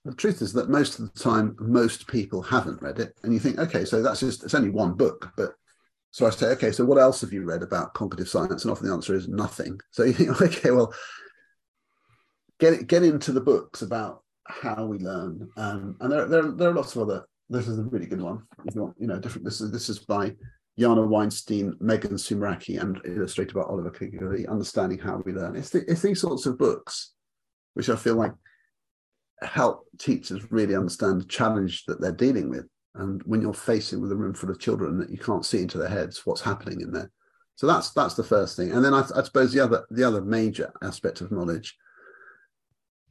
the 0.04 0.14
truth 0.14 0.42
is 0.42 0.52
that 0.54 0.70
most 0.70 0.98
of 0.98 1.12
the 1.12 1.20
time, 1.20 1.56
most 1.60 2.06
people 2.06 2.42
haven't 2.42 2.82
read 2.82 2.98
it. 2.98 3.14
And 3.22 3.32
you 3.32 3.40
think, 3.40 3.58
okay, 3.58 3.84
so 3.84 4.02
that's 4.02 4.20
just, 4.20 4.44
it's 4.44 4.54
only 4.54 4.70
one 4.70 4.94
book. 4.94 5.32
But 5.36 5.52
so 6.10 6.26
I 6.26 6.30
say, 6.30 6.46
okay, 6.48 6.72
so 6.72 6.84
what 6.84 6.98
else 6.98 7.20
have 7.20 7.32
you 7.32 7.44
read 7.44 7.62
about 7.62 7.94
cognitive 7.94 8.28
science? 8.28 8.64
And 8.64 8.72
often 8.72 8.88
the 8.88 8.94
answer 8.94 9.14
is 9.14 9.28
nothing. 9.28 9.78
So 9.92 10.04
you 10.04 10.12
think, 10.12 10.40
okay, 10.40 10.70
well, 10.70 10.92
get 12.58 12.86
get 12.86 13.02
into 13.02 13.32
the 13.32 13.40
books 13.40 13.82
about 13.82 14.22
how 14.46 14.86
we 14.86 14.98
learn. 14.98 15.48
Um, 15.56 15.96
and 16.00 16.12
there, 16.12 16.26
there, 16.26 16.50
there 16.52 16.70
are 16.70 16.74
lots 16.74 16.96
of 16.96 17.02
other, 17.02 17.26
this 17.48 17.68
is 17.68 17.78
a 17.78 17.84
really 17.84 18.06
good 18.06 18.20
one. 18.20 18.42
If 18.66 18.74
you 18.74 18.82
want, 18.82 18.96
you 18.98 19.06
know, 19.06 19.18
different, 19.18 19.44
this 19.44 19.60
is, 19.60 19.70
this 19.70 19.88
is 19.88 19.98
by 20.00 20.34
Yana 20.80 21.06
Weinstein, 21.06 21.76
Megan 21.78 22.12
Sumeracki, 22.12 22.80
and 22.80 23.00
illustrated 23.04 23.54
by 23.54 23.60
Oliver 23.62 23.90
Caviglioli, 23.90 24.48
Understanding 24.48 24.98
How 24.98 25.22
We 25.24 25.32
Learn. 25.32 25.54
It's, 25.54 25.70
the, 25.70 25.84
it's 25.90 26.02
these 26.02 26.20
sorts 26.20 26.46
of 26.46 26.58
books 26.58 27.12
which 27.74 27.88
I 27.88 27.96
feel 27.96 28.16
like 28.16 28.32
help 29.42 29.86
teachers 29.98 30.50
really 30.50 30.74
understand 30.74 31.20
the 31.20 31.26
challenge 31.26 31.84
that 31.86 32.00
they're 32.00 32.12
dealing 32.12 32.50
with. 32.50 32.66
And 32.94 33.22
when 33.24 33.40
you're 33.40 33.54
facing 33.54 34.00
with 34.00 34.10
a 34.10 34.16
room 34.16 34.34
full 34.34 34.50
of 34.50 34.58
children 34.58 34.98
that 34.98 35.10
you 35.10 35.18
can't 35.18 35.46
see 35.46 35.62
into 35.62 35.78
their 35.78 35.88
heads, 35.88 36.22
what's 36.24 36.40
happening 36.40 36.80
in 36.80 36.90
there. 36.92 37.10
So 37.54 37.66
that's 37.66 37.90
that's 37.92 38.14
the 38.14 38.24
first 38.24 38.56
thing. 38.56 38.72
And 38.72 38.84
then 38.84 38.94
I, 38.94 39.04
I 39.14 39.22
suppose 39.22 39.52
the 39.52 39.60
other 39.60 39.86
the 39.90 40.02
other 40.02 40.22
major 40.22 40.72
aspect 40.82 41.20
of 41.20 41.30
knowledge 41.30 41.76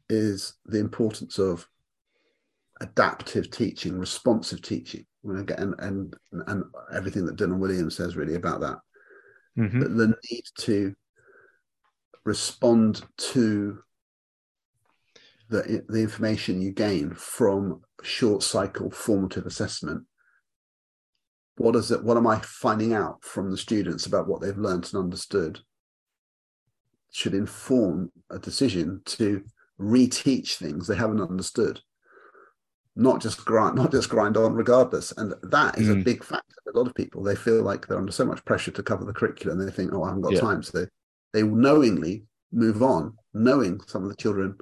is 0.09 0.55
the 0.65 0.79
importance 0.79 1.37
of 1.37 1.67
adaptive 2.81 3.51
teaching, 3.51 3.97
responsive 3.97 4.61
teaching 4.61 5.05
and, 5.23 5.75
and 5.79 6.15
and 6.31 6.63
everything 6.93 7.25
that 7.25 7.35
Dylan 7.35 7.59
Williams 7.59 7.95
says 7.95 8.15
really 8.15 8.35
about 8.35 8.61
that. 8.61 8.77
Mm-hmm. 9.57 9.97
The, 9.97 10.15
need 10.31 10.43
to 10.59 10.95
respond 12.23 13.01
to 13.17 13.79
the 15.49 15.83
the 15.89 16.01
information 16.01 16.61
you 16.61 16.71
gain 16.71 17.13
from 17.13 17.81
short 18.03 18.43
cycle 18.43 18.91
formative 18.91 19.45
assessment. 19.45 20.05
What 21.57 21.75
is 21.75 21.91
it? 21.91 22.03
What 22.03 22.17
am 22.17 22.27
I 22.27 22.39
finding 22.43 22.93
out 22.93 23.23
from 23.23 23.51
the 23.51 23.57
students 23.57 24.05
about 24.05 24.27
what 24.27 24.41
they've 24.41 24.57
learned 24.57 24.89
and 24.93 25.03
understood? 25.03 25.59
Should 27.11 27.33
inform 27.33 28.11
a 28.29 28.37
decision 28.37 29.01
to 29.05 29.43
reteach 29.79 30.55
things 30.55 30.87
they 30.87 30.95
haven't 30.95 31.21
understood 31.21 31.81
not 32.99 33.21
just 33.21 33.45
grind 33.45 33.75
not 33.75 33.91
just 33.91 34.09
grind 34.09 34.37
on 34.37 34.53
regardless. 34.53 35.11
And 35.17 35.33
that 35.43 35.77
is 35.77 35.87
mm. 35.87 36.01
a 36.01 36.03
big 36.03 36.23
factor. 36.23 36.45
For 36.63 36.71
a 36.71 36.77
lot 36.77 36.87
of 36.87 36.95
people 36.95 37.23
they 37.23 37.35
feel 37.35 37.63
like 37.63 37.87
they're 37.87 37.97
under 37.97 38.11
so 38.11 38.25
much 38.25 38.43
pressure 38.45 38.71
to 38.71 38.83
cover 38.83 39.05
the 39.05 39.13
curriculum 39.13 39.57
they 39.57 39.71
think 39.71 39.93
oh 39.93 40.03
i 40.03 40.07
haven't 40.07 40.21
got 40.21 40.33
yeah. 40.33 40.41
time. 40.41 40.61
So 40.61 40.79
they, 40.79 40.87
they 41.33 41.47
knowingly 41.47 42.25
move 42.51 42.83
on 42.83 43.15
knowing 43.33 43.79
some 43.87 44.03
of 44.03 44.09
the 44.09 44.15
children 44.15 44.55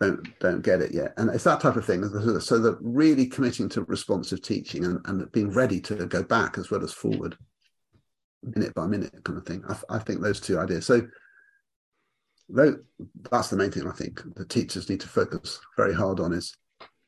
don't 0.00 0.38
don't 0.40 0.62
get 0.62 0.80
it 0.80 0.92
yet. 0.92 1.14
And 1.16 1.30
it's 1.30 1.44
that 1.44 1.60
type 1.60 1.76
of 1.76 1.84
thing 1.84 2.02
so 2.40 2.58
that 2.58 2.78
really 2.80 3.26
committing 3.26 3.68
to 3.70 3.82
responsive 3.82 4.42
teaching 4.42 4.84
and, 4.84 4.98
and 5.04 5.30
being 5.32 5.50
ready 5.50 5.80
to 5.82 6.06
go 6.06 6.22
back 6.22 6.58
as 6.58 6.70
well 6.70 6.82
as 6.82 6.92
forward 6.92 7.36
minute 8.42 8.74
by 8.74 8.86
minute 8.86 9.12
kind 9.24 9.38
of 9.38 9.46
thing. 9.46 9.62
I, 9.68 9.96
I 9.96 9.98
think 9.98 10.20
those 10.20 10.40
two 10.40 10.58
ideas. 10.58 10.86
So 10.86 11.02
that's 13.30 13.48
the 13.48 13.56
main 13.56 13.70
thing 13.70 13.86
I 13.86 13.92
think 13.92 14.22
the 14.34 14.44
teachers 14.44 14.88
need 14.88 15.00
to 15.00 15.08
focus 15.08 15.60
very 15.76 15.94
hard 15.94 16.20
on 16.20 16.32
is 16.32 16.54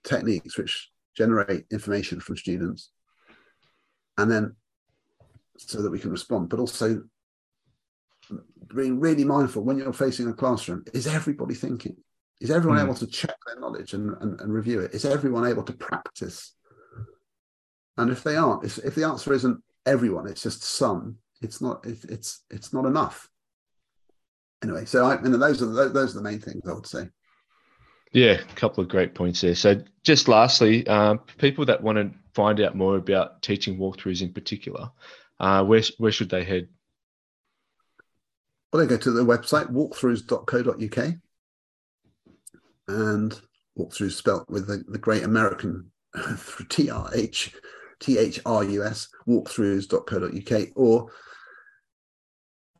techniques 0.04 0.56
which 0.56 0.90
generate 1.16 1.64
information 1.70 2.20
from 2.20 2.36
students 2.36 2.90
and 4.18 4.30
then 4.30 4.54
so 5.56 5.82
that 5.82 5.90
we 5.90 5.98
can 5.98 6.10
respond 6.10 6.48
but 6.48 6.58
also 6.58 7.02
being 8.74 9.00
really 9.00 9.24
mindful 9.24 9.64
when 9.64 9.78
you're 9.78 9.92
facing 9.92 10.28
a 10.28 10.32
classroom 10.32 10.84
is 10.92 11.06
everybody 11.06 11.54
thinking? 11.54 11.96
Is 12.40 12.50
everyone 12.50 12.78
mm. 12.78 12.84
able 12.84 12.94
to 12.96 13.06
check 13.06 13.36
their 13.46 13.60
knowledge 13.60 13.94
and, 13.94 14.14
and, 14.20 14.40
and, 14.40 14.52
review 14.52 14.80
it? 14.80 14.94
Is 14.94 15.04
everyone 15.04 15.46
able 15.46 15.62
to 15.62 15.72
practice? 15.72 16.54
And 17.96 18.10
if 18.10 18.22
they 18.22 18.36
aren't 18.36 18.64
if, 18.64 18.78
if 18.78 18.94
the 18.94 19.04
answer 19.04 19.32
isn't 19.32 19.62
everyone 19.84 20.28
it's 20.28 20.42
just 20.42 20.62
some 20.62 21.16
it's 21.40 21.60
not 21.60 21.84
it, 21.84 21.98
it's 22.08 22.44
it's 22.50 22.72
not 22.72 22.86
enough 22.86 23.28
anyway, 24.62 24.84
so 24.84 25.06
I, 25.06 25.16
and 25.16 25.34
those 25.34 25.62
are 25.62 25.66
the, 25.66 25.88
those 25.88 26.14
are 26.14 26.18
the 26.18 26.22
main 26.22 26.40
things 26.40 26.62
I 26.68 26.72
would 26.72 26.86
say. 26.86 27.08
Yeah, 28.12 28.32
a 28.32 28.54
couple 28.54 28.82
of 28.82 28.90
great 28.90 29.14
points 29.14 29.40
there. 29.40 29.54
So, 29.54 29.82
just 30.02 30.28
lastly, 30.28 30.86
um, 30.86 31.20
people 31.38 31.64
that 31.66 31.82
want 31.82 31.96
to 31.96 32.10
find 32.34 32.60
out 32.60 32.76
more 32.76 32.96
about 32.96 33.40
teaching 33.42 33.78
Walkthrus 33.78 34.20
in 34.20 34.32
particular, 34.32 34.90
uh, 35.40 35.64
where 35.64 35.82
where 35.98 36.12
should 36.12 36.30
they 36.30 36.44
head? 36.44 36.68
Well, 38.72 38.82
they 38.82 38.88
go 38.88 38.98
to 38.98 39.10
the 39.10 39.24
website 39.24 39.70
walkthrus.co.uk, 39.70 41.14
and 42.88 43.40
Walkthrus 43.78 44.12
spelt 44.12 44.48
with 44.50 44.66
the, 44.66 44.84
the 44.88 44.98
great 44.98 45.22
American 45.22 45.90
T 46.68 46.90
R 46.90 47.08
H 47.14 47.54
T 47.98 48.18
H 48.18 48.40
R 48.44 48.62
U 48.64 48.84
S 48.84 49.08
walkthrus.co.uk, 49.26 50.68
or 50.76 51.10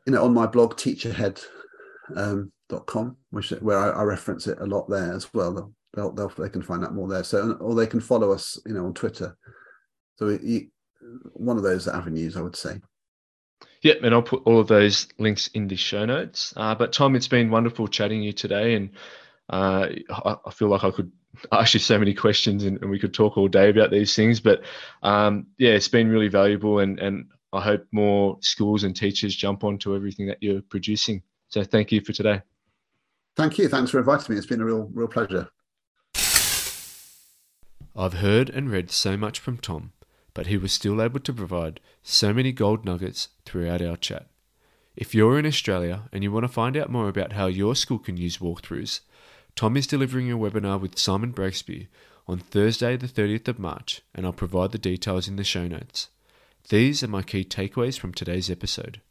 you 0.05 0.13
know 0.13 0.23
on 0.25 0.33
my 0.33 0.45
blog 0.45 0.75
teacherhead 0.75 1.43
um, 2.15 2.51
dot 2.69 2.85
.com, 2.85 3.17
which 3.31 3.51
where 3.51 3.77
I, 3.77 4.01
I, 4.01 4.03
reference 4.03 4.47
it 4.47 4.59
a 4.59 4.65
lot 4.65 4.89
there 4.89 5.13
as 5.13 5.33
well. 5.33 5.73
They'll, 5.93 6.11
they'll, 6.11 6.29
they 6.37 6.49
can 6.49 6.61
find 6.61 6.83
out 6.83 6.93
more 6.93 7.07
there. 7.07 7.23
So, 7.23 7.53
or 7.59 7.75
they 7.75 7.87
can 7.87 7.99
follow 7.99 8.31
us, 8.31 8.59
you 8.65 8.73
know, 8.73 8.85
on 8.85 8.93
Twitter. 8.93 9.37
So, 10.17 10.37
one 11.33 11.57
of 11.57 11.63
those 11.63 11.87
avenues, 11.87 12.37
I 12.37 12.41
would 12.41 12.55
say. 12.55 12.79
Yep, 13.81 13.99
and 14.03 14.13
I'll 14.13 14.23
put 14.23 14.43
all 14.45 14.59
of 14.59 14.67
those 14.67 15.07
links 15.19 15.47
in 15.47 15.67
the 15.67 15.75
show 15.75 16.05
notes. 16.05 16.53
Uh, 16.55 16.73
but 16.73 16.93
Tom, 16.93 17.15
it's 17.15 17.27
been 17.27 17.51
wonderful 17.51 17.87
chatting 17.87 18.23
you 18.23 18.31
today, 18.31 18.75
and 18.75 18.91
uh, 19.49 19.89
I, 20.09 20.35
I, 20.45 20.51
feel 20.51 20.69
like 20.69 20.85
I 20.85 20.91
could 20.91 21.11
ask 21.51 21.73
you 21.73 21.79
so 21.79 21.99
many 21.99 22.13
questions, 22.13 22.63
and, 22.63 22.81
and 22.81 22.89
we 22.89 22.99
could 22.99 23.13
talk 23.13 23.37
all 23.37 23.47
day 23.47 23.69
about 23.69 23.91
these 23.91 24.15
things. 24.15 24.39
But 24.39 24.61
um, 25.03 25.47
yeah, 25.57 25.71
it's 25.71 25.89
been 25.89 26.07
really 26.07 26.29
valuable, 26.29 26.79
and 26.79 26.97
and 26.99 27.25
I 27.51 27.61
hope 27.61 27.85
more 27.91 28.37
schools 28.41 28.83
and 28.83 28.95
teachers 28.95 29.35
jump 29.35 29.63
onto 29.63 29.95
everything 29.95 30.27
that 30.27 30.41
you're 30.41 30.61
producing. 30.61 31.21
So 31.53 31.63
thank 31.63 31.91
you 31.91 32.01
for 32.01 32.13
today. 32.13 32.41
Thank 33.35 33.59
you. 33.59 33.69
Thanks 33.69 33.91
for 33.91 33.99
inviting 33.99 34.33
me. 34.33 34.39
It's 34.39 34.47
been 34.47 34.59
a 34.59 34.65
real, 34.65 34.89
real 34.91 35.07
pleasure. 35.07 35.49
I've 37.95 38.15
heard 38.15 38.49
and 38.49 38.71
read 38.71 38.89
so 38.89 39.15
much 39.15 39.39
from 39.39 39.59
Tom, 39.59 39.91
but 40.33 40.47
he 40.47 40.57
was 40.57 40.73
still 40.73 40.99
able 40.99 41.19
to 41.19 41.31
provide 41.31 41.79
so 42.01 42.33
many 42.33 42.53
gold 42.53 42.85
nuggets 42.85 43.27
throughout 43.45 43.83
our 43.83 43.95
chat. 43.97 44.25
If 44.95 45.13
you're 45.13 45.37
in 45.37 45.45
Australia 45.45 46.09
and 46.11 46.23
you 46.23 46.31
want 46.31 46.43
to 46.43 46.51
find 46.51 46.75
out 46.75 46.89
more 46.89 47.07
about 47.07 47.33
how 47.33 47.45
your 47.45 47.75
school 47.75 47.99
can 47.99 48.17
use 48.17 48.39
Walkthrus, 48.39 49.01
Tom 49.55 49.77
is 49.77 49.85
delivering 49.85 50.31
a 50.31 50.37
webinar 50.39 50.81
with 50.81 50.97
Simon 50.97 51.33
Breakspear 51.33 51.85
on 52.27 52.39
Thursday, 52.39 52.97
the 52.97 53.05
30th 53.05 53.47
of 53.47 53.59
March, 53.59 54.01
and 54.15 54.25
I'll 54.25 54.33
provide 54.33 54.71
the 54.71 54.79
details 54.79 55.27
in 55.27 55.35
the 55.35 55.43
show 55.43 55.67
notes. 55.67 56.09
These 56.69 57.03
are 57.03 57.07
my 57.07 57.21
key 57.21 57.45
takeaways 57.45 57.99
from 57.99 58.11
today's 58.11 58.49
episode. 58.49 59.01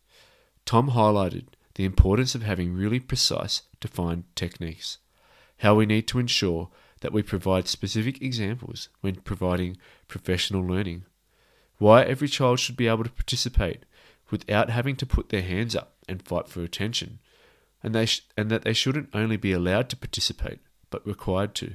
Tom 0.67 0.91
highlighted 0.91 1.45
the 1.75 1.85
importance 1.85 2.35
of 2.35 2.43
having 2.43 2.75
really 2.75 3.01
precise, 3.01 3.63
defined 3.81 4.25
techniques, 4.35 4.99
how 5.59 5.75
we 5.75 5.87
need 5.87 6.07
to 6.09 6.19
ensure 6.19 6.69
that 7.01 7.13
we 7.13 7.23
provide 7.23 7.69
specific 7.69 8.21
examples 8.23 8.89
when 9.01 9.17
providing 9.17 9.77
professional 10.09 10.63
learning, 10.63 11.05
why 11.79 12.03
every 12.03 12.29
child 12.29 12.61
should 12.61 12.77
be 12.77 12.89
able 12.89 13.05
to 13.05 13.11
participate 13.11 13.85
without 14.31 14.71
having 14.71 14.97
to 14.97 15.07
put 15.07 15.29
their 15.29 15.43
hands 15.43 15.75
up 15.75 15.97
and 16.09 16.23
fight 16.23 16.49
for 16.49 16.63
attention, 16.63 17.19
and, 17.83 17.95
they 17.95 18.07
sh- 18.07 18.23
and 18.37 18.51
that 18.51 18.63
they 18.63 18.73
shouldn't 18.73 19.11
only 19.13 19.37
be 19.37 19.53
allowed 19.53 19.89
to 19.89 19.97
participate, 19.97 20.61
but 20.91 21.07
required 21.07 21.55
to. 21.55 21.75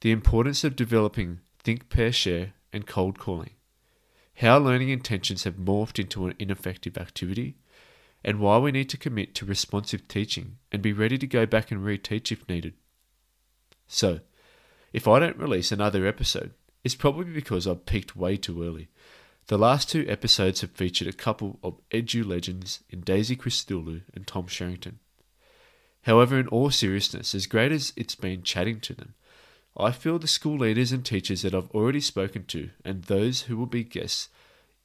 The 0.00 0.10
importance 0.10 0.64
of 0.64 0.74
developing 0.74 1.40
think, 1.62 1.88
pair, 1.88 2.12
share, 2.12 2.54
and 2.72 2.86
cold 2.86 3.18
calling. 3.18 3.50
How 4.36 4.58
learning 4.58 4.88
intentions 4.88 5.44
have 5.44 5.54
morphed 5.54 5.98
into 5.98 6.26
an 6.26 6.34
ineffective 6.38 6.98
activity, 6.98 7.56
and 8.24 8.40
why 8.40 8.58
we 8.58 8.72
need 8.72 8.88
to 8.90 8.96
commit 8.96 9.34
to 9.34 9.44
responsive 9.44 10.06
teaching 10.08 10.58
and 10.70 10.82
be 10.82 10.92
ready 10.92 11.18
to 11.18 11.26
go 11.26 11.46
back 11.46 11.70
and 11.70 11.84
reteach 11.84 12.30
if 12.30 12.48
needed. 12.48 12.74
So, 13.86 14.20
if 14.92 15.08
I 15.08 15.18
don't 15.18 15.36
release 15.36 15.72
another 15.72 16.06
episode, 16.06 16.52
it's 16.84 16.94
probably 16.94 17.32
because 17.32 17.66
I've 17.66 17.86
peaked 17.86 18.16
way 18.16 18.36
too 18.36 18.62
early. 18.62 18.88
The 19.46 19.58
last 19.58 19.90
two 19.90 20.06
episodes 20.08 20.60
have 20.60 20.70
featured 20.70 21.08
a 21.08 21.12
couple 21.12 21.58
of 21.62 21.80
edu 21.90 22.24
legends 22.24 22.80
in 22.88 23.00
Daisy 23.00 23.36
Christodoulou 23.36 24.02
and 24.14 24.26
Tom 24.26 24.46
Sherrington. 24.46 24.98
However, 26.02 26.38
in 26.38 26.48
all 26.48 26.70
seriousness, 26.70 27.34
as 27.34 27.46
great 27.46 27.72
as 27.72 27.92
it's 27.96 28.14
been 28.14 28.42
chatting 28.42 28.80
to 28.80 28.94
them, 28.94 29.14
I 29.76 29.90
feel 29.90 30.18
the 30.18 30.28
school 30.28 30.58
leaders 30.58 30.92
and 30.92 31.04
teachers 31.04 31.42
that 31.42 31.54
I've 31.54 31.70
already 31.70 32.00
spoken 32.00 32.44
to 32.46 32.70
and 32.84 33.04
those 33.04 33.42
who 33.42 33.56
will 33.56 33.66
be 33.66 33.84
guests 33.84 34.28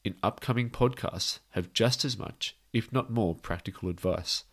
in 0.04 0.16
upcoming 0.24 0.70
podcasts 0.70 1.40
have 1.52 1.74
just 1.74 2.06
as 2.06 2.18
much, 2.18 2.56
if 2.74 2.92
not 2.92 3.12
more, 3.12 3.36
practical 3.36 3.90
advice. 3.90 4.44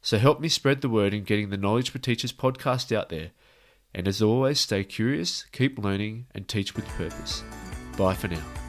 So 0.00 0.18
help 0.18 0.40
me 0.40 0.48
spread 0.48 0.80
the 0.80 0.88
word 0.88 1.14
in 1.14 1.24
getting 1.24 1.50
the 1.50 1.56
Knowledge 1.56 1.90
for 1.90 1.98
Teachers 1.98 2.32
podcast 2.32 2.94
out 2.94 3.08
there. 3.08 3.30
And 3.94 4.08
as 4.08 4.22
always, 4.22 4.58
stay 4.58 4.84
curious, 4.84 5.44
keep 5.52 5.78
learning, 5.78 6.26
and 6.34 6.48
teach 6.48 6.74
with 6.74 6.88
purpose. 6.88 7.44
Bye 7.96 8.14
for 8.14 8.28
now. 8.28 8.61